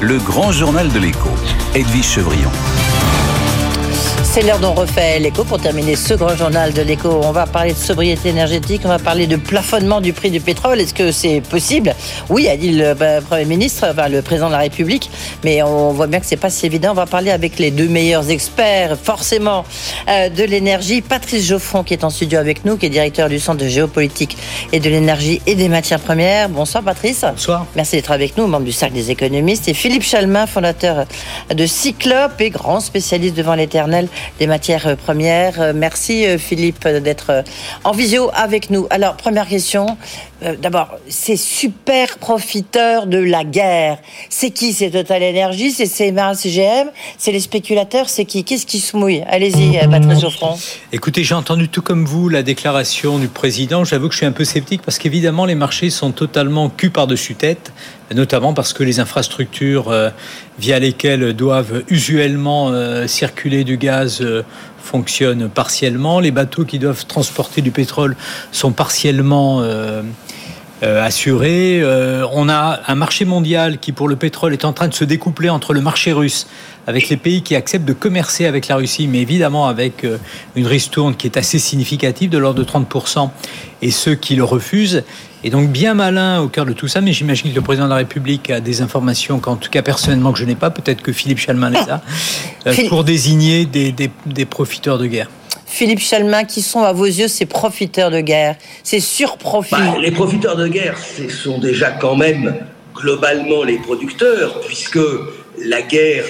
le 0.00 0.18
grand 0.18 0.50
journal 0.50 0.90
de 0.90 0.98
l'écho, 0.98 1.30
Edwige 1.76 2.04
Chevrillon. 2.04 2.50
C'est 4.32 4.42
l'heure 4.42 4.60
dont 4.60 4.74
refait 4.74 5.18
l'écho 5.18 5.42
pour 5.42 5.60
terminer 5.60 5.96
ce 5.96 6.14
grand 6.14 6.36
journal 6.36 6.72
de 6.72 6.82
l'écho. 6.82 7.08
On 7.24 7.32
va 7.32 7.48
parler 7.48 7.72
de 7.72 7.76
sobriété 7.76 8.28
énergétique, 8.28 8.82
on 8.84 8.88
va 8.88 9.00
parler 9.00 9.26
de 9.26 9.34
plafonnement 9.34 10.00
du 10.00 10.12
prix 10.12 10.30
du 10.30 10.40
pétrole. 10.40 10.80
Est-ce 10.80 10.94
que 10.94 11.10
c'est 11.10 11.40
possible? 11.40 11.96
Oui, 12.28 12.46
a 12.48 12.56
dit 12.56 12.70
le 12.70 12.94
bah, 12.94 13.20
Premier 13.22 13.44
ministre, 13.44 13.88
enfin, 13.90 14.06
le 14.06 14.22
président 14.22 14.46
de 14.46 14.52
la 14.52 14.58
République, 14.58 15.10
mais 15.42 15.64
on 15.64 15.90
voit 15.90 16.06
bien 16.06 16.20
que 16.20 16.26
c'est 16.26 16.36
pas 16.36 16.48
si 16.48 16.64
évident. 16.64 16.92
On 16.92 16.94
va 16.94 17.06
parler 17.06 17.32
avec 17.32 17.58
les 17.58 17.72
deux 17.72 17.88
meilleurs 17.88 18.30
experts, 18.30 18.96
forcément, 19.02 19.64
euh, 20.08 20.28
de 20.28 20.44
l'énergie. 20.44 21.02
Patrice 21.02 21.48
Geoffron, 21.48 21.82
qui 21.82 21.94
est 21.94 22.04
en 22.04 22.10
studio 22.10 22.38
avec 22.38 22.64
nous, 22.64 22.76
qui 22.76 22.86
est 22.86 22.90
directeur 22.90 23.28
du 23.28 23.40
Centre 23.40 23.58
de 23.58 23.68
géopolitique 23.68 24.38
et 24.70 24.78
de 24.78 24.88
l'énergie 24.88 25.42
et 25.48 25.56
des 25.56 25.68
matières 25.68 25.98
premières. 25.98 26.48
Bonsoir 26.48 26.84
Patrice. 26.84 27.24
Bonsoir. 27.28 27.66
Merci 27.74 27.96
d'être 27.96 28.12
avec 28.12 28.36
nous, 28.36 28.46
membre 28.46 28.64
du 28.64 28.72
Cercle 28.72 28.94
des 28.94 29.10
économistes. 29.10 29.66
Et 29.66 29.74
Philippe 29.74 30.04
Chalmin, 30.04 30.46
fondateur 30.46 31.06
de 31.52 31.66
Cyclope 31.66 32.40
et 32.40 32.50
grand 32.50 32.78
spécialiste 32.78 33.34
devant 33.34 33.56
l'éternel 33.56 34.08
des 34.38 34.46
matières 34.46 34.96
premières. 34.96 35.60
Euh, 35.60 35.72
merci 35.74 36.26
euh, 36.26 36.38
Philippe 36.38 36.86
d'être 36.86 37.30
euh, 37.30 37.42
en 37.84 37.92
visio 37.92 38.30
avec 38.34 38.70
nous. 38.70 38.86
Alors, 38.90 39.16
première 39.16 39.48
question. 39.48 39.96
D'abord, 40.62 40.88
ces 41.06 41.36
super 41.36 42.16
profiteurs 42.16 43.06
de 43.06 43.18
la 43.18 43.44
guerre, 43.44 43.98
c'est 44.30 44.48
qui? 44.48 44.72
C'est 44.72 44.88
Total 44.88 45.22
Energy, 45.22 45.70
c'est 45.70 45.86
CMA, 45.86 46.32
CGM, 46.32 46.88
c'est 47.18 47.30
les 47.30 47.40
spéculateurs, 47.40 48.08
c'est 48.08 48.24
qui? 48.24 48.42
Qu'est-ce 48.42 48.64
qui 48.64 48.80
se 48.80 48.96
mouille? 48.96 49.22
Allez-y, 49.28 49.78
Patrice 49.90 50.20
Geoffron. 50.20 50.56
Écoutez, 50.92 51.24
j'ai 51.24 51.34
entendu 51.34 51.68
tout 51.68 51.82
comme 51.82 52.06
vous 52.06 52.30
la 52.30 52.42
déclaration 52.42 53.18
du 53.18 53.28
président. 53.28 53.84
J'avoue 53.84 54.08
que 54.08 54.14
je 54.14 54.20
suis 54.20 54.26
un 54.26 54.32
peu 54.32 54.44
sceptique 54.44 54.80
parce 54.80 54.98
qu'évidemment, 54.98 55.44
les 55.44 55.54
marchés 55.54 55.90
sont 55.90 56.10
totalement 56.10 56.70
cul 56.70 56.88
par-dessus 56.88 57.34
tête 57.34 57.70
notamment 58.14 58.54
parce 58.54 58.72
que 58.72 58.82
les 58.82 59.00
infrastructures 59.00 59.88
euh, 59.88 60.10
via 60.58 60.78
lesquelles 60.78 61.32
doivent 61.32 61.84
usuellement 61.88 62.70
euh, 62.70 63.06
circuler 63.06 63.64
du 63.64 63.76
gaz 63.76 64.20
euh, 64.20 64.42
fonctionnent 64.82 65.48
partiellement. 65.48 66.20
Les 66.20 66.30
bateaux 66.30 66.64
qui 66.64 66.78
doivent 66.78 67.06
transporter 67.06 67.62
du 67.62 67.70
pétrole 67.70 68.16
sont 68.50 68.72
partiellement 68.72 69.62
euh, 70.82 71.04
assuré. 71.04 71.80
Euh, 71.82 72.26
on 72.32 72.48
a 72.48 72.80
un 72.86 72.94
marché 72.94 73.26
mondial 73.26 73.78
qui, 73.78 73.92
pour 73.92 74.08
le 74.08 74.16
pétrole, 74.16 74.54
est 74.54 74.64
en 74.64 74.72
train 74.72 74.88
de 74.88 74.94
se 74.94 75.04
découpler 75.04 75.50
entre 75.50 75.74
le 75.74 75.82
marché 75.82 76.12
russe, 76.12 76.46
avec 76.86 77.10
les 77.10 77.18
pays 77.18 77.42
qui 77.42 77.54
acceptent 77.54 77.84
de 77.84 77.92
commercer 77.92 78.46
avec 78.46 78.66
la 78.66 78.76
Russie, 78.76 79.06
mais 79.06 79.18
évidemment 79.18 79.66
avec 79.66 80.04
euh, 80.04 80.16
une 80.56 80.66
ristourne 80.66 81.16
qui 81.16 81.26
est 81.26 81.36
assez 81.36 81.58
significative, 81.58 82.30
de 82.30 82.38
l'ordre 82.38 82.58
de 82.58 82.64
30%, 82.64 83.28
et 83.82 83.90
ceux 83.90 84.14
qui 84.14 84.36
le 84.36 84.44
refusent. 84.44 85.04
Et 85.44 85.50
donc 85.50 85.70
bien 85.70 85.94
malin 85.94 86.40
au 86.40 86.48
cœur 86.48 86.64
de 86.64 86.72
tout 86.72 86.88
ça, 86.88 87.02
mais 87.02 87.12
j'imagine 87.12 87.50
que 87.50 87.56
le 87.56 87.62
président 87.62 87.84
de 87.84 87.90
la 87.90 87.96
République 87.96 88.50
a 88.50 88.60
des 88.60 88.80
informations 88.82 89.38
qu'en 89.38 89.56
tout 89.56 89.70
cas 89.70 89.82
personnellement 89.82 90.32
que 90.32 90.38
je 90.38 90.44
n'ai 90.44 90.54
pas, 90.54 90.70
peut-être 90.70 91.02
que 91.02 91.12
Philippe 91.12 91.38
Chalmin 91.38 91.70
les 91.70 91.78
a, 91.78 92.02
pour 92.88 93.04
désigner 93.04 93.66
des, 93.66 93.92
des, 93.92 94.10
des 94.26 94.44
profiteurs 94.44 94.98
de 94.98 95.06
guerre. 95.06 95.28
Philippe 95.70 96.00
Chalmin, 96.00 96.44
qui 96.44 96.62
sont 96.62 96.82
à 96.82 96.92
vos 96.92 97.06
yeux 97.06 97.28
ces 97.28 97.46
profiteurs 97.46 98.10
de 98.10 98.20
guerre, 98.20 98.56
ces 98.82 98.98
surprofits? 98.98 99.70
Bah, 99.70 99.94
Les 100.02 100.10
profiteurs 100.10 100.56
de 100.56 100.66
guerre, 100.66 100.98
ce 100.98 101.28
sont 101.28 101.58
déjà 101.58 101.92
quand 101.92 102.16
même 102.16 102.54
globalement 102.94 103.62
les 103.62 103.78
producteurs, 103.78 104.60
puisque 104.66 104.98
la 105.64 105.80
guerre 105.80 106.24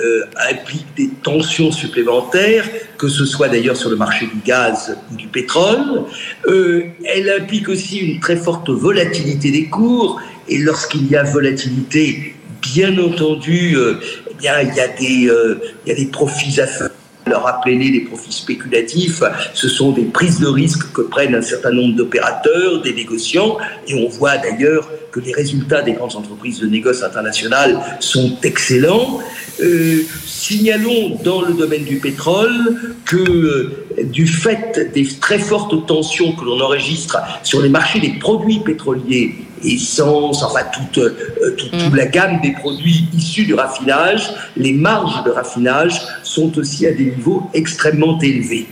euh, 0.00 0.20
implique 0.50 0.86
des 0.96 1.08
tensions 1.22 1.72
supplémentaires, 1.72 2.68
que 2.98 3.08
ce 3.08 3.24
soit 3.24 3.48
d'ailleurs 3.48 3.76
sur 3.76 3.88
le 3.88 3.96
marché 3.96 4.26
du 4.26 4.40
gaz 4.44 4.96
ou 5.10 5.16
du 5.16 5.26
pétrole. 5.26 6.04
Euh, 6.46 6.84
elle 7.04 7.30
implique 7.30 7.70
aussi 7.70 7.98
une 7.98 8.20
très 8.20 8.36
forte 8.36 8.68
volatilité 8.68 9.50
des 9.50 9.68
cours, 9.68 10.20
et 10.48 10.58
lorsqu'il 10.58 11.10
y 11.10 11.16
a 11.16 11.22
volatilité, 11.22 12.34
bien 12.60 12.96
entendu, 12.98 13.74
euh, 13.74 14.00
eh 14.30 14.34
bien, 14.34 14.60
il, 14.60 14.74
y 14.74 14.80
a 14.80 14.88
des, 14.88 15.32
il 15.86 15.88
y 15.88 15.90
a 15.90 15.94
des 15.94 16.06
profits 16.06 16.60
à 16.60 16.66
faire 16.66 16.90
leur 17.26 17.46
appeler 17.46 17.90
les 17.90 18.00
profits 18.00 18.32
spéculatifs, 18.32 19.22
ce 19.54 19.68
sont 19.68 19.92
des 19.92 20.04
prises 20.04 20.40
de 20.40 20.48
risques 20.48 20.92
que 20.92 21.02
prennent 21.02 21.34
un 21.34 21.42
certain 21.42 21.70
nombre 21.70 21.94
d'opérateurs, 21.94 22.82
des 22.82 22.92
négociants, 22.92 23.58
et 23.86 23.94
on 23.94 24.08
voit 24.08 24.38
d'ailleurs 24.38 24.88
que 25.12 25.20
les 25.20 25.32
résultats 25.32 25.82
des 25.82 25.92
grandes 25.92 26.16
entreprises 26.16 26.60
de 26.60 26.66
négoce 26.66 27.02
internationales 27.02 27.78
sont 28.00 28.38
excellents. 28.42 29.20
Euh, 29.60 30.02
signalons 30.26 31.18
dans 31.22 31.42
le 31.42 31.52
domaine 31.52 31.84
du 31.84 31.96
pétrole 31.96 32.50
que 33.04 33.16
euh, 33.16 34.04
du 34.04 34.26
fait 34.26 34.90
des 34.94 35.06
très 35.20 35.38
fortes 35.38 35.86
tensions 35.86 36.32
que 36.32 36.44
l'on 36.44 36.60
enregistre 36.60 37.18
sur 37.42 37.60
les 37.60 37.68
marchés 37.68 38.00
des 38.00 38.14
produits 38.18 38.60
pétroliers 38.60 39.34
essence, 39.64 40.42
enfin 40.42 40.60
toute, 40.72 40.98
euh, 40.98 41.56
toute, 41.56 41.72
mm. 41.72 41.94
la 41.94 42.06
gamme 42.06 42.40
des 42.40 42.52
produits 42.52 43.06
issus 43.14 43.44
du 43.44 43.54
raffinage, 43.54 44.30
les 44.56 44.72
marges 44.72 45.24
de 45.24 45.30
raffinage 45.30 46.00
sont 46.22 46.56
aussi 46.58 46.86
à 46.86 46.92
des 46.92 47.06
niveaux 47.06 47.48
extrêmement 47.54 48.18
élevés. 48.20 48.66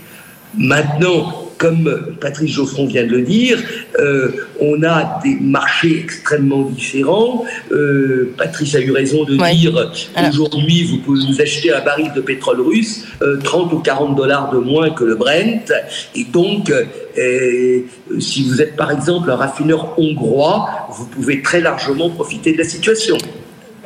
Maintenant, 0.55 1.40
comme 1.61 2.17
Patrice 2.21 2.53
Geoffron 2.53 2.87
vient 2.87 3.05
de 3.05 3.11
le 3.11 3.21
dire, 3.21 3.59
euh, 3.99 4.31
on 4.61 4.83
a 4.83 5.21
des 5.23 5.37
marchés 5.41 6.01
extrêmement 6.03 6.63
différents. 6.63 7.45
Euh, 7.71 8.33
Patrice 8.39 8.75
a 8.75 8.81
eu 8.81 8.91
raison 8.91 9.25
de 9.25 9.37
dire 9.53 9.93
aujourd'hui, 10.33 10.85
vous 10.85 10.99
pouvez 10.99 11.21
vous 11.27 11.41
acheter 11.41 11.71
un 11.73 11.85
baril 11.85 12.13
de 12.17 12.23
pétrole 12.23 12.63
russe 12.63 13.05
30 13.45 13.75
ou 13.75 13.79
40 13.81 14.17
dollars 14.17 14.51
de 14.51 14.59
moins 14.59 14.91
que 14.91 15.05
le 15.05 15.17
Brent. 15.17 15.71
Et 16.15 16.25
donc, 16.25 16.73
si 18.19 18.49
vous 18.49 18.63
êtes 18.63 18.77
par 18.77 18.91
exemple 18.91 19.31
un 19.31 19.37
raffineur 19.37 19.99
hongrois, 19.99 20.89
vous 20.91 21.07
pouvez 21.07 21.43
très 21.43 21.61
largement 21.61 22.09
profiter 22.09 22.53
de 22.53 22.59
la 22.59 22.65
situation. 22.65 23.19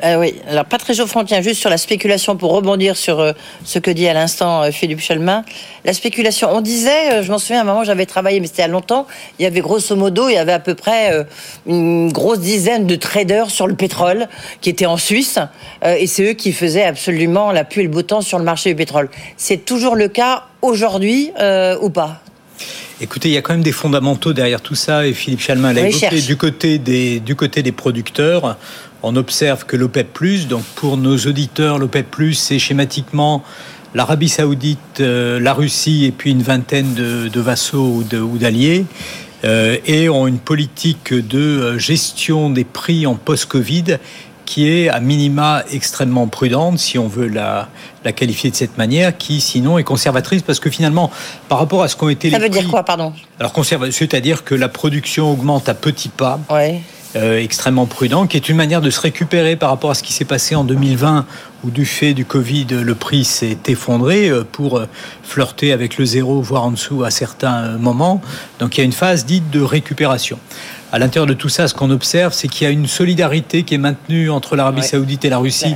Euh, 0.05 0.17
oui, 0.19 0.35
alors 0.47 0.65
Patrice 0.65 0.97
Geoffron 0.97 1.23
tient 1.23 1.41
juste 1.41 1.59
sur 1.59 1.69
la 1.71 1.79
spéculation 1.79 2.35
pour 2.35 2.51
rebondir 2.51 2.95
sur 2.95 3.19
euh, 3.19 3.31
ce 3.63 3.79
que 3.79 3.89
dit 3.89 4.07
à 4.07 4.13
l'instant 4.13 4.61
euh, 4.61 4.69
Philippe 4.69 4.99
Chelmin. 4.99 5.43
La 5.83 5.93
spéculation, 5.93 6.49
on 6.51 6.61
disait, 6.61 7.23
je 7.23 7.31
m'en 7.31 7.39
souviens, 7.39 7.59
à 7.59 7.61
un 7.61 7.65
moment 7.65 7.83
j'avais 7.83 8.05
travaillé, 8.05 8.39
mais 8.39 8.45
c'était 8.45 8.61
à 8.61 8.67
longtemps, 8.67 9.07
il 9.39 9.43
y 9.43 9.45
avait 9.47 9.61
grosso 9.61 9.95
modo, 9.95 10.29
il 10.29 10.33
y 10.33 10.37
avait 10.37 10.51
à 10.51 10.59
peu 10.59 10.75
près 10.75 11.25
une 11.65 12.11
grosse 12.11 12.39
dizaine 12.39 12.85
de 12.85 12.95
traders 12.95 13.49
sur 13.49 13.67
le 13.67 13.75
pétrole 13.75 14.27
qui 14.61 14.69
étaient 14.69 14.85
en 14.85 14.97
Suisse, 14.97 15.39
et 15.85 16.07
c'est 16.07 16.23
eux 16.23 16.33
qui 16.33 16.53
faisaient 16.53 16.83
absolument 16.83 17.51
la 17.51 17.63
pluie 17.63 17.81
et 17.81 17.85
le 17.85 17.91
beau 17.91 18.01
temps 18.01 18.21
sur 18.21 18.39
le 18.39 18.43
marché 18.43 18.69
du 18.69 18.75
pétrole. 18.75 19.09
C'est 19.37 19.63
toujours 19.63 19.95
le 19.95 20.07
cas 20.07 20.45
aujourd'hui 20.61 21.31
ou 21.81 21.89
pas? 21.91 22.21
Écoutez, 23.01 23.29
il 23.29 23.33
y 23.33 23.37
a 23.37 23.41
quand 23.41 23.53
même 23.53 23.63
des 23.63 23.73
fondamentaux 23.73 24.31
derrière 24.31 24.61
tout 24.61 24.75
ça, 24.75 25.05
et 25.05 25.13
Philippe 25.13 25.41
Chalmin 25.41 25.73
l'a 25.73 25.89
évoqué. 25.89 26.21
Du 26.21 26.37
côté, 26.37 26.77
des, 26.77 27.19
du 27.19 27.35
côté 27.35 27.61
des 27.61 27.73
producteurs, 27.73 28.57
on 29.03 29.15
observe 29.17 29.65
que 29.65 29.75
l'OPEP+, 29.75 30.47
donc 30.47 30.63
pour 30.75 30.95
nos 30.97 31.17
auditeurs, 31.17 31.77
l'OPEP+, 31.77 32.33
c'est 32.33 32.57
schématiquement 32.57 33.43
l'Arabie 33.93 34.29
Saoudite, 34.29 34.99
euh, 34.99 35.39
la 35.39 35.53
Russie 35.53 36.05
et 36.05 36.11
puis 36.11 36.31
une 36.31 36.41
vingtaine 36.41 36.93
de, 36.93 37.39
vassaux 37.39 38.03
ou 38.13 38.37
d'alliés. 38.37 38.85
Euh, 39.43 39.77
et 39.85 40.09
ont 40.09 40.25
une 40.25 40.39
politique 40.39 41.13
de 41.13 41.37
euh, 41.37 41.77
gestion 41.77 42.49
des 42.49 42.63
prix 42.63 43.05
en 43.05 43.15
post-Covid 43.15 43.99
qui 44.45 44.69
est 44.69 44.89
à 44.89 44.99
minima 44.99 45.63
extrêmement 45.71 46.27
prudente, 46.27 46.79
si 46.79 46.97
on 46.97 47.07
veut 47.07 47.27
la, 47.27 47.67
la 48.03 48.11
qualifier 48.11 48.51
de 48.51 48.55
cette 48.55 48.77
manière, 48.77 49.17
qui 49.17 49.41
sinon 49.41 49.77
est 49.77 49.83
conservatrice, 49.83 50.41
parce 50.41 50.59
que 50.59 50.69
finalement, 50.69 51.11
par 51.49 51.59
rapport 51.59 51.83
à 51.83 51.87
ce 51.87 51.95
qu'ont 51.95 52.09
été 52.09 52.29
Ça 52.29 52.39
veut 52.39 52.49
dire 52.49 52.67
quoi, 52.69 52.83
pardon? 52.83 53.13
Alors, 53.39 53.53
c'est-à-dire 53.91 54.43
que 54.43 54.55
la 54.55 54.69
production 54.69 55.31
augmente 55.31 55.67
à 55.69 55.73
petits 55.73 56.09
pas. 56.09 56.39
Ouais. 56.49 56.81
Euh, 57.15 57.41
extrêmement 57.41 57.85
prudent, 57.85 58.27
qui 58.27 58.35
est 58.35 58.49
une 58.49 58.57
manière 58.57 58.81
de 58.81 58.89
se 58.89 58.99
récupérer 58.99 59.55
par 59.55 59.69
rapport 59.69 59.89
à 59.89 59.93
ce 59.93 60.03
qui 60.03 60.11
s'est 60.11 60.25
passé 60.25 60.53
en 60.53 60.65
2020, 60.65 61.25
où 61.63 61.69
du 61.69 61.85
fait 61.85 62.13
du 62.13 62.25
Covid, 62.25 62.67
le 62.71 62.93
prix 62.93 63.23
s'est 63.23 63.57
effondré 63.67 64.27
euh, 64.27 64.43
pour 64.43 64.79
euh, 64.79 64.85
flirter 65.23 65.71
avec 65.71 65.97
le 65.97 66.03
zéro, 66.03 66.41
voire 66.41 66.65
en 66.65 66.71
dessous 66.71 67.05
à 67.05 67.11
certains 67.11 67.77
moments. 67.77 68.21
Donc 68.59 68.75
il 68.75 68.79
y 68.79 68.81
a 68.81 68.83
une 68.83 68.91
phase 68.91 69.25
dite 69.25 69.49
de 69.49 69.61
récupération. 69.61 70.39
À 70.95 70.97
l'intérieur 70.97 71.27
de 71.27 71.33
tout 71.33 71.49
ça, 71.49 71.67
ce 71.67 71.73
qu'on 71.73 71.91
observe, 71.91 72.31
c'est 72.31 72.47
qu'il 72.47 72.63
y 72.63 72.69
a 72.69 72.71
une 72.71 72.87
solidarité 72.87 73.63
qui 73.63 73.73
est 73.73 73.77
maintenue 73.77 74.29
entre 74.29 74.55
l'Arabie 74.55 74.81
saoudite 74.81 75.25
et 75.25 75.29
la 75.29 75.39
Russie, 75.39 75.75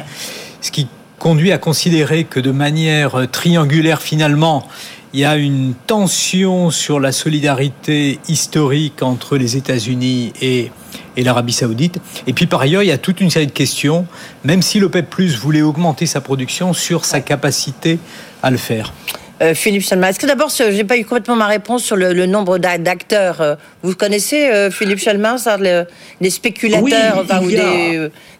ce 0.62 0.72
qui 0.72 0.88
conduit 1.18 1.52
à 1.52 1.58
considérer 1.58 2.24
que 2.24 2.40
de 2.40 2.52
manière 2.52 3.30
triangulaire, 3.30 4.02
finalement, 4.02 4.66
il 5.12 5.20
y 5.20 5.26
a 5.26 5.36
une 5.36 5.74
tension 5.88 6.72
sur 6.72 7.02
la 7.02 7.12
solidarité 7.12 8.18
historique 8.30 9.04
entre 9.04 9.36
les 9.36 9.58
États-Unis 9.58 10.32
et, 10.42 10.72
et 11.18 11.24
l'Arabie 11.26 11.52
saoudite. 11.52 12.00
Et 12.26 12.32
puis 12.32 12.46
par 12.46 12.62
ailleurs, 12.62 12.84
il 12.84 12.88
y 12.88 12.94
a 12.94 12.98
toute 12.98 13.20
une 13.20 13.30
série 13.30 13.48
de 13.48 13.52
questions, 13.52 14.08
même 14.46 14.62
si 14.62 14.80
l'OPEP 14.80 15.10
Plus 15.10 15.36
voulait 15.36 15.62
augmenter 15.62 16.06
sa 16.06 16.22
production, 16.22 16.72
sur 16.72 17.04
sa 17.04 17.20
capacité 17.20 18.00
à 18.42 18.52
le 18.52 18.58
faire. 18.58 18.94
Euh, 19.42 19.54
Philippe 19.54 19.84
Chalmin. 19.84 20.10
Est-ce 20.10 20.20
que 20.20 20.26
d'abord, 20.26 20.50
je 20.50 20.64
n'ai 20.64 20.84
pas 20.84 20.98
eu 20.98 21.06
complètement 21.06 21.38
ma 21.38 21.48
réponse 21.48 21.84
sur 21.84 21.96
le, 21.96 22.26
nombre 22.26 22.58
d'acteurs 22.58 23.42
euh, 23.42 23.56
Vous 23.84 23.96
connaissez, 23.96 24.50
euh, 24.50 24.70
Philippe 24.70 25.00
Chalmin, 25.00 25.38
ça, 25.38 25.58
les 25.58 26.30
spéculateurs 26.30 27.26
ou 27.42 27.48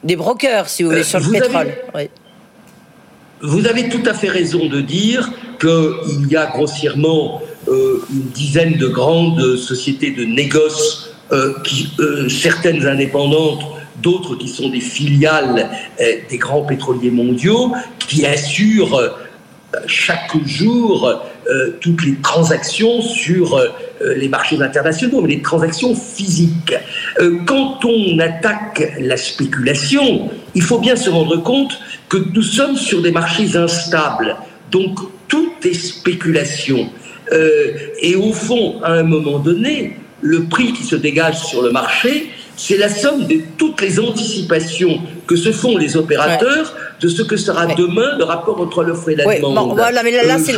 des, 0.04 0.16
brokers, 0.16 0.68
si 0.68 0.84
vous 0.84 0.90
voulez, 0.90 1.04
sur 1.04 1.20
le 1.20 1.32
pétrole 1.32 1.68
oui. 1.96 2.10
Vous 3.42 3.66
avez 3.68 3.88
tout 3.88 4.04
à 4.06 4.14
fait 4.14 4.28
raison 4.28 4.66
de 4.66 4.82
dire 4.82 5.32
qu'il 5.62 6.28
y 6.30 6.36
a 6.36 6.48
grossièrement 6.48 7.42
euh, 7.70 8.02
une 8.12 8.30
dizaine 8.32 8.74
de 8.78 8.88
grandes 8.88 9.56
sociétés 9.56 10.12
de 10.12 10.26
négoce, 10.26 11.14
euh, 11.32 11.54
qui, 11.64 11.90
euh, 12.00 12.28
certaines 12.28 12.86
indépendantes, 12.86 13.64
d'autres 14.02 14.36
qui 14.36 14.48
sont 14.48 14.70
des 14.70 14.80
filiales 14.80 15.70
des 16.30 16.38
grands 16.38 16.64
pétroliers 16.64 17.12
mondiaux, 17.12 17.74
qui 18.00 18.26
assurent 18.26 19.14
chaque 19.86 20.32
jour 20.46 21.22
toutes 21.80 22.06
les 22.06 22.16
transactions 22.22 23.02
sur 23.02 23.60
les 24.02 24.28
marchés 24.28 24.62
internationaux, 24.62 25.22
mais 25.22 25.36
les 25.36 25.42
transactions 25.42 25.96
physiques. 25.96 26.74
quand 27.46 27.84
on 27.86 28.20
attaque 28.20 28.94
la 29.00 29.18
spéculation, 29.18 30.30
il 30.56 30.62
faut 30.62 30.80
bien 30.80 30.96
se 30.96 31.10
rendre 31.10 31.38
compte 31.38 31.80
que 32.08 32.18
nous 32.18 32.42
sommes 32.42 32.76
sur 32.76 33.02
des 33.02 33.12
marchés 33.12 33.56
instables. 33.56 34.36
Donc 34.72 35.00
tout 35.28 35.54
est 35.64 35.74
spéculation. 35.74 36.90
Euh, 37.32 37.72
et 38.02 38.16
au 38.16 38.34
fond, 38.34 38.82
à 38.84 38.94
un 38.94 39.04
moment 39.04 39.40
donné, 39.40 39.98
le 40.22 40.44
prix 40.46 40.74
qui 40.74 40.84
se 40.84 40.96
dégage 40.96 41.40
sur 41.40 41.62
le 41.62 41.72
marché, 41.72 42.32
c'est 42.58 42.78
la 42.78 42.90
somme 42.90 43.28
de 43.28 43.38
toutes 43.58 43.82
les 43.82 44.00
anticipations 44.00 45.00
que 45.28 45.36
se 45.36 45.52
font 45.52 45.78
les 45.78 45.96
opérateurs 45.96 46.76
de 47.02 47.08
ce 47.08 47.22
que 47.22 47.38
sera 47.38 47.66
demain 47.68 48.18
le 48.18 48.24
rapport 48.24 48.60
entre 48.60 48.84
l'offre 48.84 49.10
et 49.10 49.16
la 49.16 49.40
demande. 49.40 49.74
voilà, 49.76 50.04
mais 50.04 50.12
là, 50.12 50.38
c'est 50.38 50.54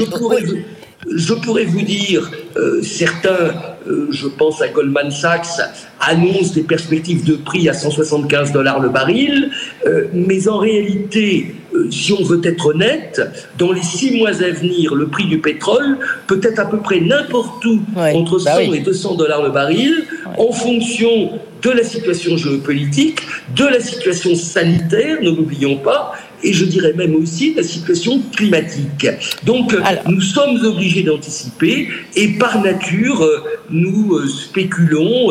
je 1.09 1.33
pourrais 1.33 1.65
vous 1.65 1.81
dire, 1.81 2.29
euh, 2.57 2.81
certains, 2.83 3.53
euh, 3.87 4.07
je 4.11 4.27
pense 4.27 4.61
à 4.61 4.67
Goldman 4.67 5.11
Sachs, 5.11 5.59
annoncent 5.99 6.53
des 6.53 6.61
perspectives 6.61 7.25
de 7.25 7.35
prix 7.35 7.69
à 7.69 7.73
175 7.73 8.51
dollars 8.51 8.79
le 8.79 8.89
baril, 8.89 9.51
euh, 9.85 10.05
mais 10.13 10.47
en 10.47 10.57
réalité, 10.57 11.55
si 11.89 12.13
on 12.13 12.23
veut 12.23 12.41
être 12.43 12.67
honnête, 12.67 13.21
dans 13.57 13.71
les 13.71 13.81
six 13.81 14.17
mois 14.17 14.29
à 14.29 14.51
venir, 14.51 14.93
le 14.93 15.07
prix 15.07 15.25
du 15.25 15.39
pétrole 15.39 15.97
peut 16.27 16.41
être 16.43 16.59
à 16.59 16.65
peu 16.65 16.77
près 16.77 16.99
n'importe 16.99 17.63
où 17.65 17.81
entre 17.95 18.39
100 18.39 18.49
bah 18.55 18.63
et 18.63 18.79
200 18.79 19.15
dollars 19.15 19.41
le 19.41 19.51
baril, 19.51 20.05
en 20.37 20.51
fonction 20.51 21.39
de 21.61 21.69
la 21.69 21.83
situation 21.83 22.35
géopolitique, 22.37 23.19
de 23.55 23.65
la 23.65 23.79
situation 23.79 24.35
sanitaire, 24.35 25.21
ne 25.21 25.29
l'oublions 25.29 25.77
pas, 25.77 26.13
et 26.43 26.53
je 26.53 26.65
dirais 26.65 26.93
même 26.93 27.15
aussi 27.15 27.53
la 27.53 27.63
situation 27.63 28.21
climatique. 28.35 29.07
Donc 29.43 29.75
nous 30.07 30.21
sommes 30.21 30.63
obligés 30.65 31.03
d'anticiper 31.03 31.87
et 32.15 32.29
par 32.33 32.61
nature 32.61 33.27
nous 33.69 34.27
spéculons. 34.27 35.29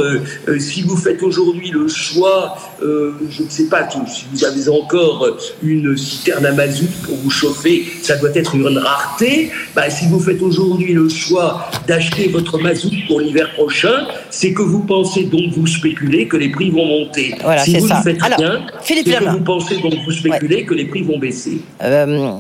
si 0.59 0.83
vous 0.83 0.97
faites 0.97 1.23
aujourd'hui 1.23 1.71
le 1.71 1.89
choix, 1.89 2.57
je 2.81 3.43
ne 3.43 3.49
sais 3.49 3.69
pas 3.69 3.89
si 4.07 4.25
vous 4.33 4.45
avez 4.45 4.69
encore 4.69 5.27
une 5.63 5.97
citerne 5.97 6.47
à 6.47 6.53
mazout 6.53 6.89
pour 7.05 7.17
vous 7.17 7.31
chauffer, 7.31 7.85
ça 8.03 8.17
doit 8.17 8.31
être 8.35 8.55
une 8.55 8.79
rareté. 8.79 9.51
Bah, 9.75 9.91
si 9.91 10.07
vous 10.07 10.21
faites 10.21 10.43
aujourd'hui 10.43 10.93
le 10.93 11.09
choix 11.09 11.71
d'acheter 11.87 12.29
votre 12.29 12.59
mazout 12.59 12.93
pour 13.07 13.21
l'hiver 13.21 13.53
prochain, 13.55 14.07
c'est 14.31 14.53
que 14.53 14.63
vous 14.63 14.81
pensez 14.81 15.25
donc 15.25 15.53
vous 15.53 15.67
spéculez 15.67 16.27
que 16.27 16.37
les 16.37 16.51
prix 16.51 16.71
vont 16.71 16.87
monter. 16.87 17.35
Voilà, 17.43 17.65
si 17.65 17.79
vous 17.79 17.89
ça. 17.89 17.99
ne 17.99 18.03
faites 18.03 18.23
Alors, 18.23 18.39
rien, 18.39 18.67
c'est 18.83 18.95
Philippe 18.95 19.19
que 19.19 19.25
vous 19.31 19.41
pensez 19.41 19.77
donc 19.79 19.95
vous 20.05 20.13
spéculez 20.13 20.65
que 20.65 20.75
les 20.75 20.85
prix 20.85 21.00
vont 21.05 21.19
baisser. 21.19 21.61
Euh, 21.83 22.37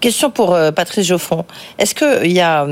question 0.00 0.30
pour 0.30 0.54
euh, 0.54 0.70
Patrice 0.72 1.06
Geoffron. 1.06 1.44
Est-ce 1.78 1.94
que 1.94 2.24
il 2.24 2.32
y 2.32 2.40
a, 2.40 2.66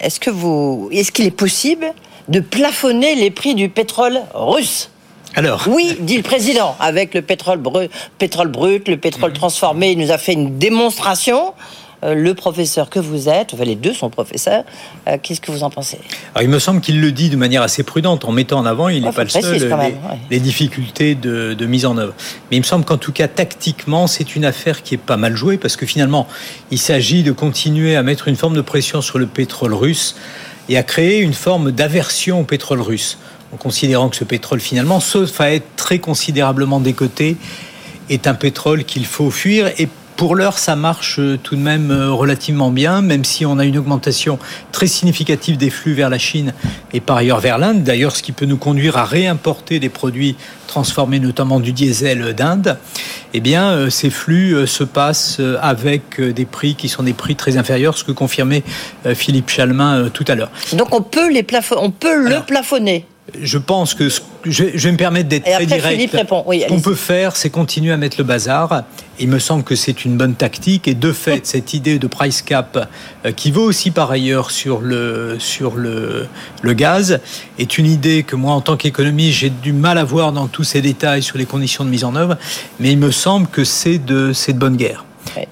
est-ce 0.00 0.20
que 0.20 0.30
vous, 0.30 0.88
est-ce 0.92 1.12
qu'il 1.12 1.26
est 1.26 1.30
possible 1.30 1.86
de 2.28 2.40
plafonner 2.40 3.14
les 3.14 3.30
prix 3.30 3.54
du 3.54 3.68
pétrole 3.68 4.20
russe? 4.34 4.90
Alors 5.34 5.64
Oui, 5.66 5.96
dit 6.00 6.18
le 6.18 6.22
président, 6.22 6.76
avec 6.78 7.14
le 7.14 7.22
pétrole 7.22 7.58
brut, 7.58 7.90
pétrole 8.18 8.48
brut 8.48 8.86
le 8.88 8.98
pétrole 8.98 9.30
Mhm. 9.30 9.36
transformé, 9.36 9.92
il 9.92 9.98
nous 9.98 10.10
a 10.10 10.18
fait 10.18 10.34
une 10.34 10.58
démonstration. 10.58 11.54
Euh, 12.04 12.14
le 12.14 12.34
professeur 12.34 12.90
que 12.90 12.98
vous 12.98 13.28
êtes, 13.28 13.54
enfin 13.54 13.64
les 13.64 13.76
deux 13.76 13.94
sont 13.94 14.10
professeurs, 14.10 14.64
euh, 15.08 15.18
qu'est-ce 15.22 15.40
que 15.40 15.52
vous 15.52 15.62
en 15.62 15.70
pensez? 15.70 15.98
Alors, 16.34 16.42
il 16.42 16.48
me 16.48 16.58
semble 16.58 16.80
qu'il 16.80 17.00
le 17.00 17.12
dit 17.12 17.30
de 17.30 17.36
manière 17.36 17.62
assez 17.62 17.84
prudente, 17.84 18.24
en 18.24 18.32
mettant 18.32 18.58
en 18.58 18.66
avant, 18.66 18.88
il 18.88 19.02
n'est 19.02 19.08
Ouais, 19.08 19.14
pas 19.14 19.22
le 19.22 19.30
seul, 19.30 19.54
les, 19.54 19.66
même, 19.66 19.78
ouais. 19.78 20.18
les 20.30 20.40
difficultés 20.40 21.14
de, 21.14 21.54
de 21.54 21.66
mise 21.66 21.86
en 21.86 21.96
œuvre. 21.98 22.14
Mais 22.50 22.56
il 22.56 22.60
me 22.60 22.64
semble 22.64 22.84
qu'en 22.84 22.96
tout 22.98 23.12
cas, 23.12 23.28
tactiquement, 23.28 24.08
c'est 24.08 24.34
une 24.34 24.44
affaire 24.44 24.82
qui 24.82 24.94
est 24.94 24.98
pas 24.98 25.16
mal 25.16 25.36
jouée, 25.36 25.58
parce 25.58 25.76
que 25.76 25.86
finalement, 25.86 26.26
il 26.72 26.78
s'agit 26.78 27.22
de 27.22 27.30
continuer 27.30 27.94
à 27.94 28.02
mettre 28.02 28.26
une 28.26 28.36
forme 28.36 28.56
de 28.56 28.62
pression 28.62 29.00
sur 29.00 29.18
le 29.18 29.26
pétrole 29.26 29.74
russe 29.74 30.16
et 30.68 30.76
à 30.76 30.82
créer 30.82 31.20
une 31.20 31.34
forme 31.34 31.70
d'aversion 31.70 32.40
au 32.40 32.44
pétrole 32.44 32.80
russe, 32.80 33.18
en 33.52 33.56
considérant 33.56 34.08
que 34.08 34.16
ce 34.16 34.24
pétrole, 34.24 34.58
finalement, 34.58 34.98
sauf 34.98 35.40
à 35.40 35.52
être 35.52 35.66
très 35.76 36.00
considérablement 36.00 36.80
décoté, 36.80 37.36
est 38.10 38.26
un 38.26 38.34
pétrole 38.34 38.84
qu'il 38.84 39.06
faut 39.06 39.30
fuir 39.30 39.70
et 39.78 39.88
pour 40.22 40.36
l'heure, 40.36 40.56
ça 40.56 40.76
marche 40.76 41.18
euh, 41.18 41.36
tout 41.36 41.56
de 41.56 41.60
même 41.60 41.90
euh, 41.90 42.12
relativement 42.12 42.70
bien, 42.70 43.02
même 43.02 43.24
si 43.24 43.44
on 43.44 43.58
a 43.58 43.64
une 43.64 43.76
augmentation 43.76 44.38
très 44.70 44.86
significative 44.86 45.56
des 45.56 45.68
flux 45.68 45.94
vers 45.94 46.08
la 46.08 46.18
Chine 46.18 46.54
et 46.92 47.00
par 47.00 47.16
ailleurs 47.16 47.40
vers 47.40 47.58
l'Inde. 47.58 47.82
D'ailleurs, 47.82 48.14
ce 48.14 48.22
qui 48.22 48.30
peut 48.30 48.44
nous 48.44 48.56
conduire 48.56 48.96
à 48.96 49.04
réimporter 49.04 49.80
des 49.80 49.88
produits 49.88 50.36
transformés, 50.68 51.18
notamment 51.18 51.58
du 51.58 51.72
diesel 51.72 52.34
d'Inde. 52.34 52.78
Eh 53.34 53.40
bien, 53.40 53.70
euh, 53.70 53.90
ces 53.90 54.10
flux 54.10 54.54
euh, 54.54 54.64
se 54.64 54.84
passent 54.84 55.38
euh, 55.40 55.58
avec 55.60 56.20
euh, 56.20 56.32
des 56.32 56.44
prix 56.44 56.76
qui 56.76 56.88
sont 56.88 57.02
des 57.02 57.14
prix 57.14 57.34
très 57.34 57.56
inférieurs, 57.56 57.98
ce 57.98 58.04
que 58.04 58.12
confirmait 58.12 58.62
euh, 59.06 59.16
Philippe 59.16 59.50
Chalmin 59.50 60.04
euh, 60.04 60.08
tout 60.08 60.24
à 60.28 60.36
l'heure. 60.36 60.52
Donc 60.74 60.94
on 60.94 61.02
peut 61.02 61.32
les 61.32 61.44
on 61.76 61.90
peut 61.90 62.28
le 62.28 62.40
plafonner. 62.46 63.06
Je 63.40 63.58
pense 63.58 63.94
que 63.94 64.08
ce- 64.08 64.20
je, 64.44 64.64
je 64.74 64.84
vais 64.88 64.92
me 64.92 64.96
permettre 64.98 65.28
d'être 65.28 65.44
très 65.44 65.64
direct. 65.66 65.86
Philippe 65.96 66.12
répond. 66.12 66.44
Oui, 66.46 66.62
Ce 66.62 66.68
qu'on 66.68 66.80
peut 66.80 66.94
faire, 66.94 67.34
c'est 67.36 67.48
continuer 67.50 67.92
à 67.92 67.96
mettre 67.96 68.16
le 68.18 68.24
bazar. 68.24 68.82
Il 69.18 69.28
me 69.28 69.38
semble 69.38 69.62
que 69.62 69.74
c'est 69.76 70.04
une 70.04 70.16
bonne 70.16 70.34
tactique. 70.34 70.86
Et 70.88 70.94
de 70.94 71.12
fait, 71.12 71.46
cette 71.46 71.72
idée 71.74 71.98
de 71.98 72.06
price 72.06 72.42
cap, 72.42 72.88
euh, 73.24 73.32
qui 73.32 73.50
vaut 73.50 73.62
aussi 73.62 73.90
par 73.90 74.10
ailleurs 74.10 74.50
sur 74.50 74.80
le, 74.80 75.36
sur 75.38 75.76
le, 75.76 76.26
le 76.62 76.72
gaz, 76.74 77.20
est 77.58 77.78
une 77.78 77.86
idée 77.86 78.22
que 78.22 78.36
moi, 78.36 78.52
en 78.52 78.60
tant 78.60 78.76
qu'économiste, 78.76 79.38
j'ai 79.38 79.50
du 79.50 79.72
mal 79.72 79.96
à 79.98 80.04
voir 80.04 80.32
dans 80.32 80.46
tous 80.48 80.64
ces 80.64 80.82
détails 80.82 81.22
sur 81.22 81.38
les 81.38 81.46
conditions 81.46 81.84
de 81.84 81.90
mise 81.90 82.04
en 82.04 82.14
œuvre. 82.16 82.36
Mais 82.80 82.92
il 82.92 82.98
me 82.98 83.10
semble 83.10 83.46
que 83.46 83.64
c'est 83.64 83.98
de, 83.98 84.32
c'est 84.32 84.52
de 84.52 84.58
bonne 84.58 84.76
guerre. 84.76 85.04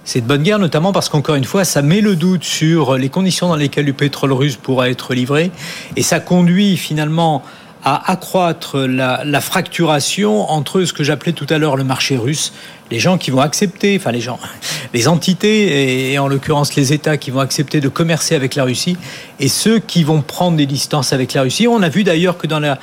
C'est 0.04 0.20
de 0.20 0.26
bonne 0.26 0.42
guerre, 0.42 0.58
notamment 0.58 0.92
parce 0.92 1.08
qu'encore 1.08 1.36
une 1.36 1.44
fois, 1.44 1.64
ça 1.64 1.80
met 1.80 2.02
le 2.02 2.14
doute 2.16 2.44
sur 2.44 2.98
les 2.98 3.08
conditions 3.08 3.48
dans 3.48 3.56
lesquelles 3.56 3.86
le 3.86 3.94
pétrole 3.94 4.32
russe 4.32 4.56
pourra 4.56 4.90
être 4.90 5.14
livré, 5.14 5.50
et 5.96 6.02
ça 6.02 6.20
conduit 6.20 6.76
finalement 6.76 7.42
à 7.84 8.10
accroître 8.12 8.78
la, 8.78 9.22
la 9.24 9.40
fracturation 9.40 10.50
entre 10.50 10.84
ce 10.84 10.92
que 10.92 11.02
j'appelais 11.02 11.32
tout 11.32 11.46
à 11.48 11.58
l'heure 11.58 11.76
le 11.76 11.84
marché 11.84 12.16
russe, 12.16 12.52
les 12.90 12.98
gens 12.98 13.16
qui 13.18 13.30
vont 13.30 13.40
accepter, 13.40 13.96
enfin 13.98 14.12
les 14.12 14.20
gens, 14.20 14.38
les 14.94 15.08
entités, 15.08 16.12
et, 16.12 16.18
en 16.18 16.28
l'occurrence 16.28 16.74
les 16.74 16.92
États 16.92 17.16
qui 17.16 17.30
vont 17.30 17.40
accepter 17.40 17.80
de 17.80 17.88
commercer 17.88 18.34
avec 18.34 18.54
la 18.54 18.64
Russie, 18.64 18.96
et 19.38 19.48
ceux 19.48 19.78
qui 19.78 20.04
vont 20.04 20.20
prendre 20.22 20.56
des 20.56 20.66
distances 20.66 21.12
avec 21.12 21.32
la 21.32 21.42
Russie. 21.42 21.66
On 21.68 21.82
a 21.82 21.88
vu 21.88 22.04
d'ailleurs 22.04 22.36
que 22.36 22.46
dans 22.46 22.60
la 22.60 22.78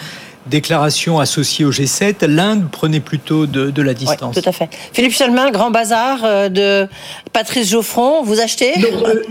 déclaration 0.48 1.20
associée 1.20 1.66
au 1.66 1.72
G7, 1.72 2.26
l'Inde 2.26 2.70
prenait 2.72 3.02
plutôt 3.02 3.45
de, 3.48 3.70
de 3.70 3.82
la 3.82 3.91
Ouais, 3.91 3.95
distance. 3.95 4.36
tout 4.41 4.50
à 4.50 4.52
fait. 4.54 4.70
Philippe 4.93 5.14
Chalmin, 5.14 5.52
grand 5.52 5.72
bazar 5.72 6.20
euh, 6.24 6.48
de 6.50 6.88
Patrice 7.34 7.70
Geoffron, 7.70 8.24
vous 8.24 8.39
achetez? 8.39 8.72
Euh, 8.82 9.22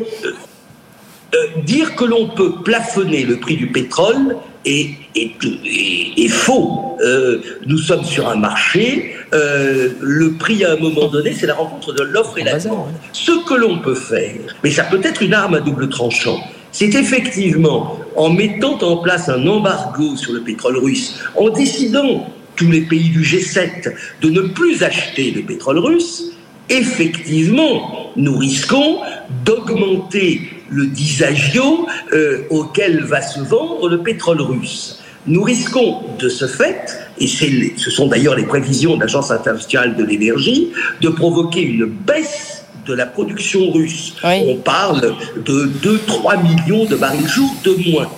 euh, 1.34 1.38
dire 1.64 1.96
que 1.96 2.04
l'on 2.04 2.28
peut 2.28 2.56
plafonner 2.62 3.22
le 3.24 3.38
prix 3.40 3.56
du 3.56 3.68
pétrole 3.68 4.36
est, 4.66 4.90
est, 5.14 5.30
est- 5.44 6.24
est 6.24 6.28
faux. 6.28 6.96
Euh, 7.04 7.40
nous 7.66 7.78
sommes 7.78 8.04
sur 8.04 8.28
un 8.28 8.36
marché. 8.36 9.12
euh, 9.34 9.88
le 10.00 10.32
prix 10.34 10.64
à 10.64 10.72
un 10.72 10.76
moment 10.76 11.08
donné, 11.08 11.32
c'est 11.32 11.46
la 11.46 11.54
rencontre 11.54 11.92
de 11.92 12.02
l'offre 12.02 12.38
et 12.38 12.44
la 12.44 12.52
bazar, 12.52 12.72
demande. 12.72 12.86
ouais. 12.88 12.92
Ce 13.12 13.32
que 13.48 13.54
l'on 13.54 13.78
peut 13.78 13.94
faire, 13.94 14.34
mais 14.62 14.70
ça 14.70 14.84
peut 14.84 15.00
être 15.02 15.22
une 15.22 15.34
arme 15.34 15.54
à 15.54 15.60
double 15.60 15.88
tranchant, 15.88 16.38
c'est 16.72 16.94
effectivement 16.94 17.98
en 18.16 18.30
mettant 18.30 18.78
en 18.82 18.98
place 18.98 19.28
un 19.28 19.46
embargo 19.46 20.16
sur 20.16 20.32
le 20.32 20.40
pétrole 20.42 20.78
russe, 20.78 21.18
en 21.36 21.48
décidant 21.50 22.26
tous 22.54 22.70
les 22.70 22.82
pays 22.82 23.10
du 23.10 23.22
G7 23.22 23.92
de 24.22 24.30
ne 24.30 24.42
plus 24.42 24.82
acheter 24.82 25.32
de 25.32 25.40
pétrole 25.42 25.78
russe, 25.78 26.32
effectivement, 26.68 28.10
nous 28.16 28.38
risquons 28.38 28.98
d'augmenter 29.44 30.40
le 30.70 30.86
disagio 30.86 31.86
euh, 32.12 32.42
auquel 32.50 33.02
va 33.04 33.22
se 33.22 33.40
vendre 33.40 33.88
le 33.88 33.98
pétrole 34.02 34.40
russe. 34.40 35.00
Nous 35.26 35.42
risquons 35.42 36.02
de 36.18 36.28
ce 36.28 36.46
fait, 36.46 36.96
et 37.18 37.26
les- 37.46 37.74
ce 37.76 37.90
sont 37.90 38.06
d'ailleurs 38.06 38.36
les 38.36 38.44
prévisions 38.46 38.94
de 38.96 39.00
l'Agence 39.00 39.30
internationale 39.30 39.96
de 39.96 40.04
l'énergie, 40.04 40.72
de 41.00 41.08
provoquer 41.08 41.62
une 41.62 41.86
baisse 41.86 42.64
de 42.86 42.94
la 42.94 43.06
production 43.06 43.72
russe. 43.72 44.14
Oui. 44.22 44.42
On 44.46 44.56
parle 44.56 45.14
de 45.44 45.64
2-3 45.82 46.36
millions 46.42 46.84
de 46.84 46.94
barils 46.94 47.26
jour 47.26 47.50
de 47.64 47.90
moins. 47.90 48.08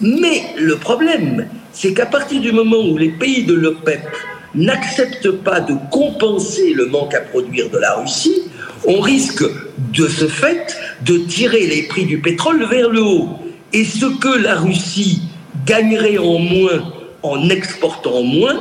Mais 0.00 0.42
le 0.56 0.76
problème, 0.76 1.46
c'est 1.72 1.92
qu'à 1.94 2.06
partir 2.06 2.40
du 2.40 2.50
moment 2.50 2.78
où 2.88 2.96
les 2.98 3.10
pays 3.10 3.44
de 3.44 3.54
l'OPEP 3.54 4.00
n'acceptent 4.56 5.30
pas 5.30 5.60
de 5.60 5.74
compenser 5.90 6.72
le 6.74 6.86
manque 6.86 7.14
à 7.14 7.20
produire 7.20 7.70
de 7.70 7.78
la 7.78 7.94
Russie, 7.94 8.42
on 8.86 9.00
risque 9.00 9.44
de 9.92 10.08
ce 10.08 10.26
fait 10.26 10.76
de 11.04 11.18
tirer 11.18 11.66
les 11.66 11.82
prix 11.84 12.04
du 12.04 12.18
pétrole 12.18 12.64
vers 12.64 12.90
le 12.90 13.02
haut. 13.02 13.28
Et 13.72 13.84
ce 13.84 14.06
que 14.06 14.38
la 14.38 14.56
Russie 14.56 15.22
gagnerait 15.66 16.18
en 16.18 16.38
moins 16.38 16.92
en 17.22 17.48
exportant 17.48 18.22
moins, 18.22 18.60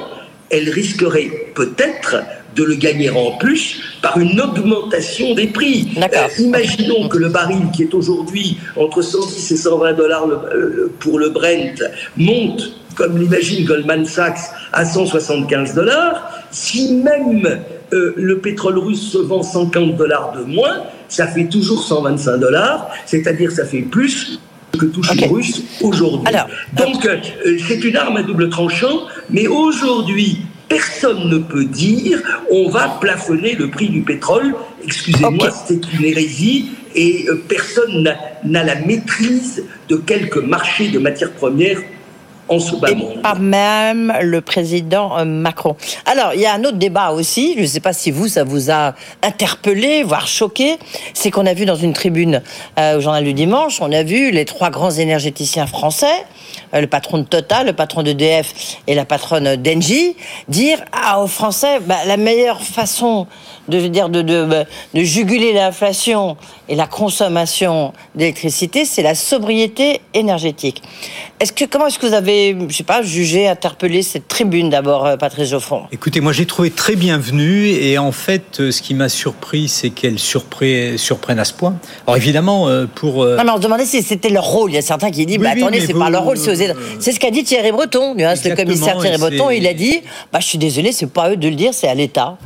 elle 0.50 0.70
risquerait 0.70 1.32
peut-être 1.56 2.18
de 2.56 2.64
le 2.64 2.76
gagner 2.76 3.10
en 3.12 3.38
plus 3.38 3.80
par 4.02 4.18
une 4.18 4.42
augmentation 4.42 5.36
des 5.36 5.48
prix. 5.48 5.90
Euh, 5.98 6.28
imaginons 6.40 7.08
que 7.08 7.18
le 7.18 7.30
baril 7.30 7.70
qui 7.74 7.84
est 7.84 7.94
aujourd'hui 7.94 8.58
entre 8.76 9.02
110 9.02 9.52
et 9.52 9.58
120 9.58 9.94
dollars 9.94 10.28
euh, 10.28 10.92
pour 11.00 11.20
le 11.20 11.30
Brent 11.30 11.84
monte, 12.18 12.72
comme 12.96 13.18
l'imagine 13.18 13.64
Goldman 13.64 14.06
Sachs, 14.06 14.40
à 14.74 14.86
175 14.86 15.76
dollars. 15.76 16.37
Si 16.52 16.94
même 16.96 17.46
euh, 17.94 18.14
le 18.16 18.40
pétrole 18.40 18.78
russe 18.80 19.12
se 19.12 19.18
vend 19.18 19.44
50 19.44 19.96
dollars 19.96 20.34
de 20.38 20.44
moins, 20.44 20.84
ça 21.10 21.28
fait 21.28 21.46
toujours 21.46 21.84
125 21.84 22.38
dollars, 22.38 22.90
c'est-à-dire 23.06 23.52
ça 23.52 23.66
fait 23.66 23.82
plus 23.82 24.40
que 24.78 24.86
touche 24.86 25.10
Ok. 25.12 25.22
les 25.22 25.28
Russes 25.28 25.64
aujourd'hui. 25.82 26.34
Donc 26.74 27.06
euh, 27.06 27.18
c'est 27.68 27.84
une 27.84 27.96
arme 27.96 28.18
à 28.18 28.24
double 28.24 28.50
tranchant, 28.50 29.02
mais 29.30 29.48
aujourd'hui, 29.48 30.40
personne 30.70 31.30
ne 31.30 31.38
peut 31.38 31.66
dire 31.66 32.22
on 32.52 32.70
va 32.70 32.98
plafonner 33.02 33.56
le 33.56 33.70
prix 33.70 33.90
du 33.90 34.02
pétrole. 34.02 34.54
Excusez-moi, 34.84 35.50
c'est 35.68 35.82
une 35.94 36.06
hérésie 36.06 36.70
et 36.96 37.26
euh, 37.30 37.42
personne 37.48 38.04
n'a- 38.04 38.18
n'a 38.44 38.64
la 38.64 38.76
maîtrise 38.76 39.64
de 39.90 39.96
quelques 39.96 40.38
marchés 40.38 40.90
de 40.90 41.00
matières 41.00 41.32
premières 41.34 41.82
Et 42.50 42.96
monde. 42.96 43.22
pas 43.22 43.36
même 43.36 44.14
le 44.22 44.42
président 44.42 45.18
euh, 45.18 45.26
Macron. 45.26 45.76
Alors, 46.06 46.34
il 46.34 46.40
y 46.40 46.46
a 46.46 46.54
un 46.54 46.64
autre 46.64 46.78
débat 46.78 47.12
aussi, 47.12 47.56
je 47.56 47.62
ne 47.62 47.66
sais 47.66 47.80
pas 47.80 47.94
si 47.94 48.12
vous, 48.12 48.28
ça 48.28 48.44
vous 48.44 48.72
a 48.72 48.94
interpellé, 49.22 50.04
voire 50.04 50.28
choqué, 50.28 50.78
c'est 51.14 51.32
qu'on 51.32 51.46
a 51.46 51.54
vu 51.54 51.66
dans 51.66 51.76
une 51.76 51.94
tribune 51.94 52.42
euh, 52.80 52.98
au 52.98 53.02
journal 53.02 53.24
du 53.24 53.34
dimanche, 53.34 53.82
on 53.82 53.92
a 53.92 54.04
vu 54.04 54.32
les 54.32 54.46
trois 54.46 54.70
grands 54.70 54.92
énergéticiens 54.92 55.68
français, 55.68 56.26
euh, 56.74 56.82
le 56.82 56.88
patron 56.88 57.18
de 57.18 57.24
Total, 57.24 57.66
le 57.66 57.74
patron 57.74 58.04
d'EDF 58.04 58.54
et 58.88 58.96
la 58.96 59.06
patronne 59.06 59.56
d'Engie, 59.58 60.16
dire 60.48 60.80
ah, 60.92 61.22
aux 61.22 61.28
Français, 61.28 61.80
bah, 61.86 61.98
la 62.06 62.18
meilleure 62.18 62.62
façon 62.62 63.28
de, 63.68 63.80
je 63.80 63.84
veux 63.84 63.90
dire, 63.90 64.10
de, 64.10 64.22
de, 64.22 64.66
de 64.94 65.04
juguler 65.04 65.54
l'inflation 65.54 66.38
et 66.70 66.76
la 66.76 66.88
consommation 66.88 67.94
d'électricité, 68.16 68.86
c'est 68.86 69.02
la 69.04 69.16
sobriété 69.16 70.02
énergétique. 70.14 70.84
Est-ce 71.40 71.54
que 71.54 71.66
comment 71.66 71.88
est-ce 71.88 72.00
que 72.00 72.08
vous 72.08 72.14
avez 72.14 72.56
je 72.68 72.76
sais 72.76 72.84
pas, 72.84 73.02
jugé, 73.02 73.48
interpellé 73.48 74.02
cette 74.02 74.28
tribune 74.28 74.70
d'abord, 74.70 75.06
euh, 75.06 75.18
Patrice 75.18 75.50
Geoffron 75.50 75.84
Écoutez, 75.92 76.20
moi 76.20 76.34
j'ai 76.34 76.46
trouvé 76.46 76.72
très 76.72 76.96
bienvenue 76.96 77.68
et 77.68 77.98
en 77.98 78.12
fait, 78.12 78.60
euh, 78.60 78.72
ce 78.72 78.82
qui 78.82 78.94
m'a 78.94 79.10
surpris, 79.10 79.68
c'est 79.68 79.90
qu'elle 79.90 80.20
surprenne 80.20 81.40
à 81.40 81.46
ce 81.46 81.54
point. 81.54 81.76
Alors 82.06 82.18
évidemment, 82.18 82.68
euh, 82.68 82.86
pour. 82.94 83.26
Non, 83.26 83.44
mais 83.44 83.52
on 83.52 83.58
se 83.58 83.62
demandait 83.62 83.86
si 83.86 84.02
c'était 84.02 84.30
leur 84.30 84.46
rôle. 84.46 84.72
Il 84.72 84.76
y 84.76 84.80
a 84.80 84.82
certains 84.82 85.12
qui 85.12 85.26
disent, 85.26 85.38
bah, 85.38 85.52
attendez, 85.56 85.82
c'est 85.82 85.94
pas 85.94 86.10
leur 86.10 86.24
rôle. 86.24 86.38
C'est 86.38 87.12
ce 87.12 87.20
qu'a 87.20 87.32
dit 87.32 87.44
Thierry 87.44 87.72
Breton. 87.72 88.16
Le 88.18 88.56
commissaire 88.56 88.98
Thierry 88.98 89.18
Breton, 89.18 89.50
il 89.52 89.68
a 89.68 89.74
dit, 89.74 90.02
bah, 90.32 90.40
je 90.40 90.48
suis 90.48 90.58
désolé, 90.58 90.92
c'est 90.92 91.08
pas 91.08 91.32
eux 91.32 91.38
de 91.38 91.48
le 91.48 91.56
dire, 91.56 91.74
c'est 91.74 91.88
à 91.88 91.96
l'État. 91.96 92.38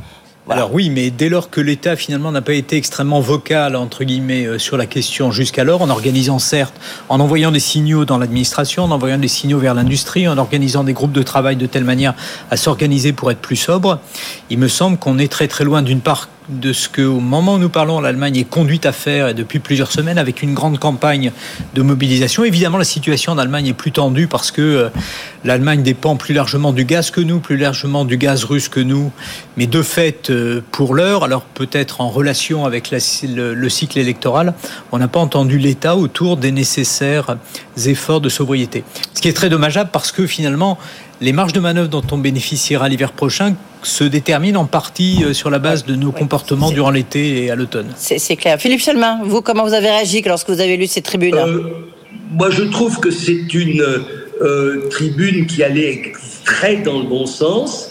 Alors 0.50 0.74
oui, 0.74 0.90
mais 0.90 1.10
dès 1.10 1.28
lors 1.28 1.50
que 1.50 1.60
l'État 1.60 1.94
finalement 1.94 2.32
n'a 2.32 2.42
pas 2.42 2.54
été 2.54 2.76
extrêmement 2.76 3.20
vocal 3.20 3.76
entre 3.76 4.02
guillemets 4.02 4.44
euh, 4.44 4.58
sur 4.58 4.76
la 4.76 4.86
question 4.86 5.30
jusqu'alors, 5.30 5.82
en 5.82 5.88
organisant 5.88 6.40
certes, 6.40 6.74
en 7.08 7.20
envoyant 7.20 7.52
des 7.52 7.60
signaux 7.60 8.04
dans 8.04 8.18
l'administration, 8.18 8.82
en 8.82 8.90
envoyant 8.90 9.18
des 9.18 9.28
signaux 9.28 9.60
vers 9.60 9.72
l'industrie, 9.72 10.26
en 10.26 10.36
organisant 10.38 10.82
des 10.82 10.94
groupes 10.94 11.12
de 11.12 11.22
travail 11.22 11.54
de 11.54 11.66
telle 11.66 11.84
manière 11.84 12.14
à 12.50 12.56
s'organiser 12.56 13.12
pour 13.12 13.30
être 13.30 13.38
plus 13.38 13.54
sobre, 13.54 14.00
il 14.50 14.58
me 14.58 14.66
semble 14.66 14.98
qu'on 14.98 15.18
est 15.18 15.30
très 15.30 15.46
très 15.46 15.62
loin 15.62 15.80
d'une 15.80 16.00
part 16.00 16.28
de 16.48 16.72
ce 16.72 16.88
qu'au 16.88 17.20
moment 17.20 17.54
où 17.54 17.58
nous 17.58 17.68
parlons, 17.68 18.00
l'Allemagne 18.00 18.36
est 18.36 18.48
conduite 18.48 18.86
à 18.86 18.92
faire 18.92 19.28
et 19.28 19.34
depuis 19.34 19.60
plusieurs 19.60 19.92
semaines 19.92 20.18
avec 20.18 20.42
une 20.42 20.54
grande 20.54 20.78
campagne 20.78 21.32
de 21.74 21.82
mobilisation. 21.82 22.44
Évidemment, 22.44 22.78
la 22.78 22.84
situation 22.84 23.32
en 23.32 23.38
Allemagne 23.38 23.68
est 23.68 23.72
plus 23.74 23.92
tendue 23.92 24.26
parce 24.26 24.50
que 24.50 24.62
euh, 24.62 24.88
l'Allemagne 25.44 25.82
dépend 25.82 26.16
plus 26.16 26.34
largement 26.34 26.72
du 26.72 26.84
gaz 26.84 27.10
que 27.10 27.20
nous, 27.20 27.38
plus 27.38 27.56
largement 27.56 28.04
du 28.04 28.16
gaz 28.16 28.44
russe 28.44 28.68
que 28.68 28.80
nous. 28.80 29.12
Mais 29.56 29.66
de 29.66 29.82
fait, 29.82 30.30
euh, 30.30 30.62
pour 30.72 30.94
l'heure, 30.94 31.24
alors 31.24 31.42
peut-être 31.42 32.00
en 32.00 32.10
relation 32.10 32.64
avec 32.64 32.90
le, 32.90 33.68
cycle 33.68 33.98
électoral, 33.98 34.54
on 34.90 34.98
n'a 34.98 35.08
pas 35.08 35.20
entendu 35.20 35.58
l'État 35.58 35.96
autour 35.96 36.36
des 36.36 36.52
nécessaires 36.52 37.36
efforts 37.86 38.20
de 38.20 38.28
sobriété. 38.28 38.84
Ce 39.14 39.22
qui 39.22 39.28
est 39.28 39.32
très 39.32 39.48
dommageable 39.48 39.90
parce 39.92 40.12
que 40.12 40.26
finalement, 40.26 40.78
les 41.22 41.32
marges 41.32 41.52
de 41.52 41.60
manœuvre 41.60 41.88
dont 41.88 42.02
on 42.10 42.18
bénéficiera 42.18 42.88
l'hiver 42.88 43.12
prochain 43.12 43.54
se 43.82 44.02
déterminent 44.04 44.60
en 44.60 44.64
partie 44.66 45.22
euh, 45.24 45.32
sur 45.32 45.50
la 45.50 45.60
base 45.60 45.84
de 45.84 45.94
nos 45.94 46.10
comportements 46.10 46.70
durant 46.70 46.90
l'été 46.90 47.44
et 47.44 47.50
à 47.50 47.54
l'automne. 47.54 47.86
C'est 47.96 48.36
clair. 48.36 48.60
Philippe 48.60 48.80
Chalmin, 48.80 49.20
vous, 49.24 49.40
comment 49.40 49.64
vous 49.64 49.72
avez 49.72 49.88
réagi 49.88 50.20
lorsque 50.26 50.50
vous 50.50 50.60
avez 50.60 50.76
lu 50.76 50.86
ces 50.88 51.00
tribunes 51.00 51.36
euh, 51.36 51.62
Moi, 52.32 52.50
je 52.50 52.64
trouve 52.64 52.98
que 52.98 53.12
c'est 53.12 53.54
une 53.54 53.84
euh, 54.42 54.88
tribune 54.90 55.46
qui 55.46 55.62
allait 55.62 56.12
très 56.44 56.76
dans 56.76 56.98
le 56.98 57.06
bon 57.06 57.26
sens. 57.26 57.90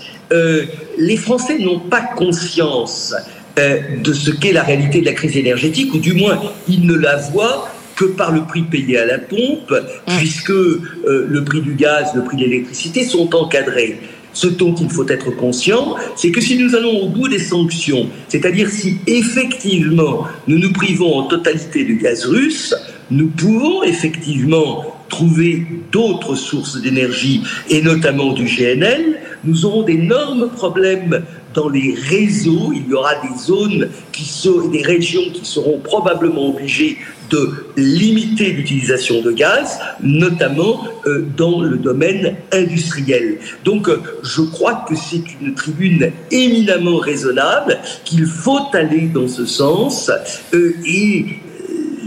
les 0.98 1.18
Français 1.18 1.58
n'ont 1.58 1.80
pas 1.80 2.02
conscience 2.02 3.16
de 3.58 4.14
ce 4.14 4.32
qu'est 4.32 4.54
la 4.54 4.64
réalité 4.64 5.02
de 5.02 5.06
la 5.06 5.14
crise 5.14 5.38
énergétique, 5.38 5.94
ou 5.94 6.00
du 6.00 6.14
moins, 6.14 6.42
ils 6.68 6.86
ne 6.86 6.96
la 6.96 7.18
voient 7.18 7.70
que 8.02 8.06
par 8.06 8.32
le 8.32 8.42
prix 8.42 8.64
payé 8.64 8.98
à 8.98 9.06
la 9.06 9.20
pompe, 9.20 9.72
mmh. 9.72 10.18
puisque 10.18 10.50
euh, 10.50 10.88
le 11.06 11.44
prix 11.44 11.62
du 11.62 11.76
gaz, 11.76 12.16
le 12.16 12.24
prix 12.24 12.38
de 12.38 12.42
l'électricité 12.42 13.04
sont 13.04 13.34
encadrés. 13.36 14.00
Ce 14.34 14.48
dont 14.48 14.74
il 14.74 14.90
faut 14.90 15.08
être 15.08 15.30
conscient, 15.32 15.96
c'est 16.16 16.32
que 16.32 16.42
si 16.42 16.58
nous 16.58 16.74
allons 16.76 16.98
au 17.02 17.10
bout 17.10 17.28
des 17.28 17.38
sanctions, 17.40 18.08
c'est-à-dire 18.28 18.70
si 18.70 18.98
effectivement 19.06 20.26
nous 20.48 20.58
nous 20.58 20.72
privons 20.72 21.14
en 21.16 21.24
totalité 21.24 21.84
du 21.84 21.98
gaz 21.98 22.26
russe, 22.26 22.74
nous 23.12 23.28
pouvons 23.28 23.84
effectivement 23.84 24.96
trouver 25.10 25.68
d'autres 25.92 26.36
sources 26.36 26.82
d'énergie, 26.82 27.44
et 27.70 27.82
notamment 27.82 28.32
du 28.32 28.46
GNL, 28.46 29.20
nous 29.44 29.66
aurons 29.66 29.84
d'énormes 29.84 30.50
problèmes 30.50 31.24
dans 31.54 31.70
les 31.70 31.96
réseaux. 31.96 32.72
Il 32.74 32.90
y 32.90 32.94
aura 32.94 33.16
des 33.16 33.38
zones, 33.38 33.90
qui 34.12 34.26
sont, 34.26 34.68
des 34.68 34.82
régions 34.82 35.24
qui 35.34 35.46
seront 35.46 35.80
probablement 35.80 36.50
obligées 36.50 36.98
de 37.30 37.66
limiter 37.78 38.52
l'utilisation 38.52 39.22
de 39.22 39.32
gaz, 39.32 39.80
notamment 40.02 40.84
euh, 41.08 41.26
dans 41.38 41.62
le 41.62 41.78
domaine 41.78 42.36
industriel. 42.52 43.38
Donc 43.64 43.88
euh, 43.88 44.02
je 44.24 44.42
crois 44.42 44.86
que 44.88 44.96
c'est 44.96 45.24
une 45.42 45.56
tribune 45.56 46.12
éminemment 46.30 46.98
raisonnable, 46.98 47.80
qu'il 48.04 48.26
faut 48.26 48.68
aller 48.74 49.08
dans 49.08 49.30
ce 49.30 49.46
sens, 49.46 50.12
euh, 50.54 50.76
et 50.86 51.26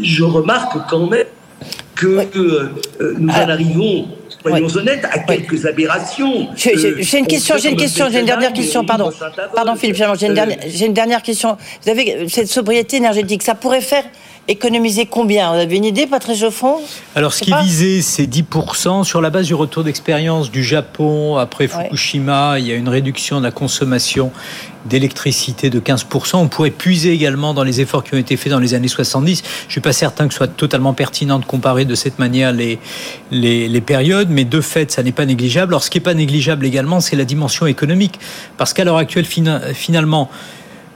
je 0.02 0.24
remarque 0.24 0.76
quand 0.90 1.06
même 1.08 1.26
que 1.94 2.68
nous 3.18 3.28
en 3.28 3.48
arrivons 3.48 4.08
soyons 4.48 4.76
honnêtes, 4.76 5.04
à 5.04 5.18
quelques 5.20 5.66
aberrations. 5.66 6.48
J'ai 6.56 7.18
une 7.18 7.26
question, 7.26 7.56
j'ai 7.58 7.70
une 7.70 7.76
question, 7.76 8.06
j'ai 8.10 8.20
une 8.20 8.26
dernière 8.26 8.52
question, 8.52 8.84
pardon. 8.84 9.10
Pardon 9.54 9.74
Philippe, 9.76 9.96
j'ai 9.96 10.26
une, 10.26 10.34
dernière, 10.34 10.58
une 10.80 10.92
dernière 10.92 11.22
question. 11.22 11.56
Vous 11.82 11.90
avez 11.90 12.28
cette 12.28 12.48
sobriété 12.48 12.96
énergétique, 12.98 13.42
ça 13.42 13.54
pourrait 13.54 13.80
faire 13.80 14.04
Économiser 14.46 15.06
combien? 15.06 15.54
Vous 15.54 15.58
avez 15.58 15.76
une 15.76 15.86
idée, 15.86 16.06
Patrice 16.06 16.38
Geoffron 16.38 16.76
Alors, 17.14 17.32
ce 17.32 17.44
qui 17.44 17.50
est 17.50 17.62
visé, 17.62 18.02
c'est 18.02 18.26
10%. 18.26 19.02
Sur 19.02 19.22
la 19.22 19.30
base 19.30 19.46
du 19.46 19.54
retour 19.54 19.84
d'expérience 19.84 20.50
du 20.50 20.62
Japon, 20.62 21.36
après 21.36 21.66
Fukushima, 21.66 22.58
il 22.58 22.66
y 22.66 22.72
a 22.72 22.74
une 22.74 22.90
réduction 22.90 23.38
de 23.38 23.44
la 23.44 23.50
consommation 23.50 24.32
d'électricité 24.84 25.70
de 25.70 25.80
15%. 25.80 26.36
On 26.36 26.48
pourrait 26.48 26.68
puiser 26.68 27.12
également 27.12 27.54
dans 27.54 27.64
les 27.64 27.80
efforts 27.80 28.04
qui 28.04 28.14
ont 28.14 28.18
été 28.18 28.36
faits 28.36 28.52
dans 28.52 28.58
les 28.58 28.74
années 28.74 28.88
70. 28.88 29.42
Je 29.42 29.66
ne 29.66 29.70
suis 29.70 29.80
pas 29.80 29.94
certain 29.94 30.26
que 30.28 30.34
ce 30.34 30.38
soit 30.38 30.48
totalement 30.48 30.92
pertinent 30.92 31.38
de 31.38 31.46
comparer 31.46 31.86
de 31.86 31.94
cette 31.94 32.18
manière 32.18 32.52
les, 32.52 32.78
les, 33.30 33.66
les 33.66 33.80
périodes, 33.80 34.28
mais 34.28 34.44
de 34.44 34.60
fait, 34.60 34.92
ça 34.92 35.02
n'est 35.02 35.12
pas 35.12 35.24
négligeable. 35.24 35.72
Alors, 35.72 35.82
ce 35.82 35.88
qui 35.88 35.96
n'est 35.96 36.04
pas 36.04 36.12
négligeable 36.12 36.66
également, 36.66 37.00
c'est 37.00 37.16
la 37.16 37.24
dimension 37.24 37.64
économique. 37.64 38.20
Parce 38.58 38.74
qu'à 38.74 38.84
l'heure 38.84 38.98
actuelle, 38.98 39.24
finalement, 39.24 40.28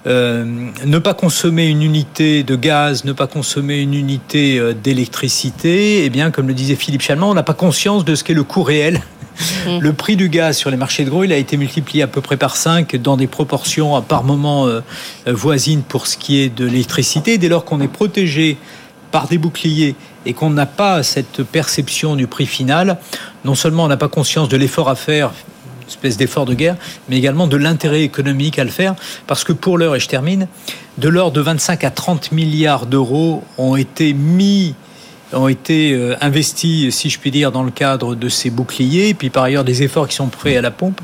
euh, 0.07 0.45
ne 0.87 0.99
pas 0.99 1.15
consommer 1.15 1.67
une 1.67 1.83
unité 1.83 2.45
de 2.45 2.55
gaz, 2.57 3.05
ne 3.05 3.13
pas 3.13 3.27
consommer 3.27 3.81
une 3.81 3.95
unité 3.95 4.59
euh, 4.59 4.73
d'électricité, 4.73 6.05
eh 6.05 6.11
bien, 6.11 6.31
comme 6.31 6.47
le 6.47 6.55
disait 6.55 6.77
Philippe 6.77 7.03
Chalmant, 7.03 7.31
on 7.31 7.35
n'a 7.35 7.43
pas 7.43 7.55
conscience 7.55 8.05
de 8.05 8.15
ce 8.15 8.23
qu'est 8.23 8.35
le 8.35 8.45
coût 8.45 8.63
réel. 8.63 9.03
Mmh. 9.67 9.79
Le 9.81 9.93
prix 9.93 10.17
du 10.17 10.29
gaz 10.29 10.57
sur 10.57 10.71
les 10.71 10.77
marchés 10.77 11.05
de 11.05 11.11
gros, 11.11 11.25
il 11.25 11.33
a 11.33 11.37
été 11.37 11.57
multiplié 11.57 12.03
à 12.03 12.07
peu 12.07 12.21
près 12.21 12.37
par 12.37 12.57
5 12.57 12.97
dans 12.97 13.17
des 13.17 13.27
proportions 13.27 14.01
par 14.03 14.25
moment 14.25 14.67
euh, 14.67 14.81
voisines 15.27 15.83
pour 15.83 16.07
ce 16.07 16.17
qui 16.17 16.41
est 16.41 16.49
de 16.49 16.65
l'électricité. 16.65 17.39
Dès 17.39 17.49
lors 17.49 17.65
qu'on 17.65 17.81
est 17.81 17.89
protégé 17.89 18.57
par 19.11 19.27
des 19.27 19.39
boucliers 19.39 19.95
et 20.27 20.33
qu'on 20.33 20.51
n'a 20.51 20.67
pas 20.67 21.03
cette 21.03 21.43
perception 21.43 22.17
du 22.17 22.27
prix 22.27 22.47
final, 22.47 22.99
non 23.45 23.55
seulement 23.55 23.85
on 23.85 23.89
n'a 23.89 23.97
pas 23.97 24.09
conscience 24.09 24.49
de 24.49 24.57
l'effort 24.57 24.89
à 24.89 24.97
faire 24.97 25.33
espèce 25.89 26.17
d'effort 26.17 26.47
de 26.47 26.55
guerre, 26.55 26.77
mais 27.09 27.17
également 27.17 27.47
de 27.47 27.57
l'intérêt 27.57 28.03
économique 28.03 28.59
à 28.59 28.65
le 28.65 28.71
faire, 28.71 28.95
parce 29.27 29.45
que 29.45 29.53
pour 29.53 29.79
l'heure, 29.79 29.97
et 29.97 30.01
je 30.01 30.09
termine, 30.09 30.49
de 30.99 31.09
l'ordre 31.09 31.33
de 31.33 31.41
25 31.41 31.85
à 31.85 31.91
30 31.91 32.33
milliards 32.33 32.87
d'euros 32.87 33.43
ont 33.57 33.77
été 33.77 34.13
mis 34.13 34.75
ont 35.33 35.49
été 35.49 35.93
euh, 35.93 36.17
investis, 36.21 36.95
si 36.95 37.11
je 37.11 37.19
puis 37.19 37.31
dire, 37.31 37.53
dans 37.53 37.63
le 37.63 37.71
cadre 37.71 38.15
de 38.15 38.29
ces 38.29 38.51
boucliers, 38.51 39.09
et 39.09 39.15
puis 39.15 39.29
par 39.31 39.45
ailleurs 39.45 39.65
des 39.65 39.83
efforts 39.83 40.09
qui 40.09 40.17
sont 40.17 40.29
prêts 40.29 40.57
à 40.57 40.63
la 40.63 40.71
pompe, 40.71 41.01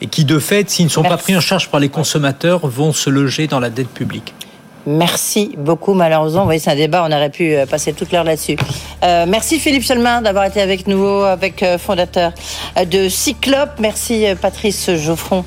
et 0.00 0.06
qui 0.06 0.24
de 0.24 0.38
fait, 0.38 0.68
s'ils 0.68 0.86
ne 0.86 0.90
sont 0.90 1.02
pas 1.02 1.16
pris 1.16 1.36
en 1.36 1.40
charge 1.40 1.68
par 1.68 1.78
les 1.78 1.88
consommateurs, 1.88 2.66
vont 2.66 2.92
se 2.92 3.08
loger 3.08 3.46
dans 3.46 3.60
la 3.60 3.70
dette 3.70 3.88
publique. 3.88 4.34
Merci 4.88 5.54
beaucoup. 5.58 5.92
Malheureusement, 5.92 6.40
vous 6.40 6.46
voyez, 6.46 6.60
c'est 6.60 6.70
un 6.70 6.74
débat, 6.74 7.04
on 7.06 7.12
aurait 7.12 7.28
pu 7.28 7.54
euh, 7.54 7.66
passer 7.66 7.92
toute 7.92 8.10
l'heure 8.10 8.24
là-dessus. 8.24 8.56
Euh, 9.04 9.26
merci 9.28 9.58
Philippe 9.58 9.82
Chalmin 9.84 10.22
d'avoir 10.22 10.46
été 10.46 10.62
avec 10.62 10.86
nous, 10.86 11.04
avec 11.04 11.62
euh, 11.62 11.76
fondateur 11.76 12.32
de 12.90 13.10
Cyclope. 13.10 13.72
Merci 13.80 14.24
Patrice 14.40 14.90
Geoffron, 14.94 15.44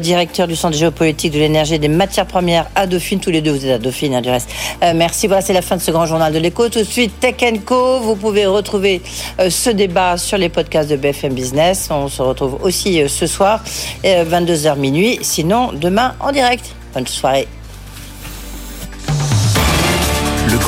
directeur 0.00 0.48
du 0.48 0.56
Centre 0.56 0.76
géopolitique 0.76 1.32
de 1.32 1.38
l'énergie 1.38 1.74
et 1.74 1.78
des 1.78 1.86
matières 1.86 2.26
premières 2.26 2.66
à 2.74 2.88
Dauphine. 2.88 3.20
Tous 3.20 3.30
les 3.30 3.40
deux, 3.40 3.52
vous 3.52 3.64
êtes 3.64 3.72
à 3.72 3.78
Dauphine, 3.78 4.16
hein, 4.16 4.20
du 4.20 4.30
reste. 4.30 4.50
merci. 4.96 5.28
Voilà, 5.28 5.42
c'est 5.42 5.52
la 5.52 5.62
fin 5.62 5.76
de 5.76 5.80
ce 5.80 5.92
grand 5.92 6.06
journal 6.06 6.32
de 6.32 6.38
l'écho. 6.40 6.68
Tout 6.68 6.80
de 6.80 6.84
suite, 6.84 7.20
Tech 7.20 7.36
Co. 7.64 8.00
Vous 8.00 8.16
pouvez 8.16 8.46
retrouver 8.46 9.00
ce 9.48 9.70
débat 9.70 10.16
sur 10.16 10.38
les 10.38 10.48
podcasts 10.48 10.90
de 10.90 10.96
BFM 10.96 11.34
Business. 11.34 11.88
On 11.90 12.08
se 12.08 12.22
retrouve 12.22 12.58
aussi 12.62 13.00
ce 13.08 13.26
soir, 13.26 13.62
22h 14.04 14.76
minuit. 14.76 15.18
Sinon, 15.22 15.70
demain 15.72 16.14
en 16.18 16.32
direct. 16.32 16.74
Bonne 16.94 17.06
soirée. 17.06 17.46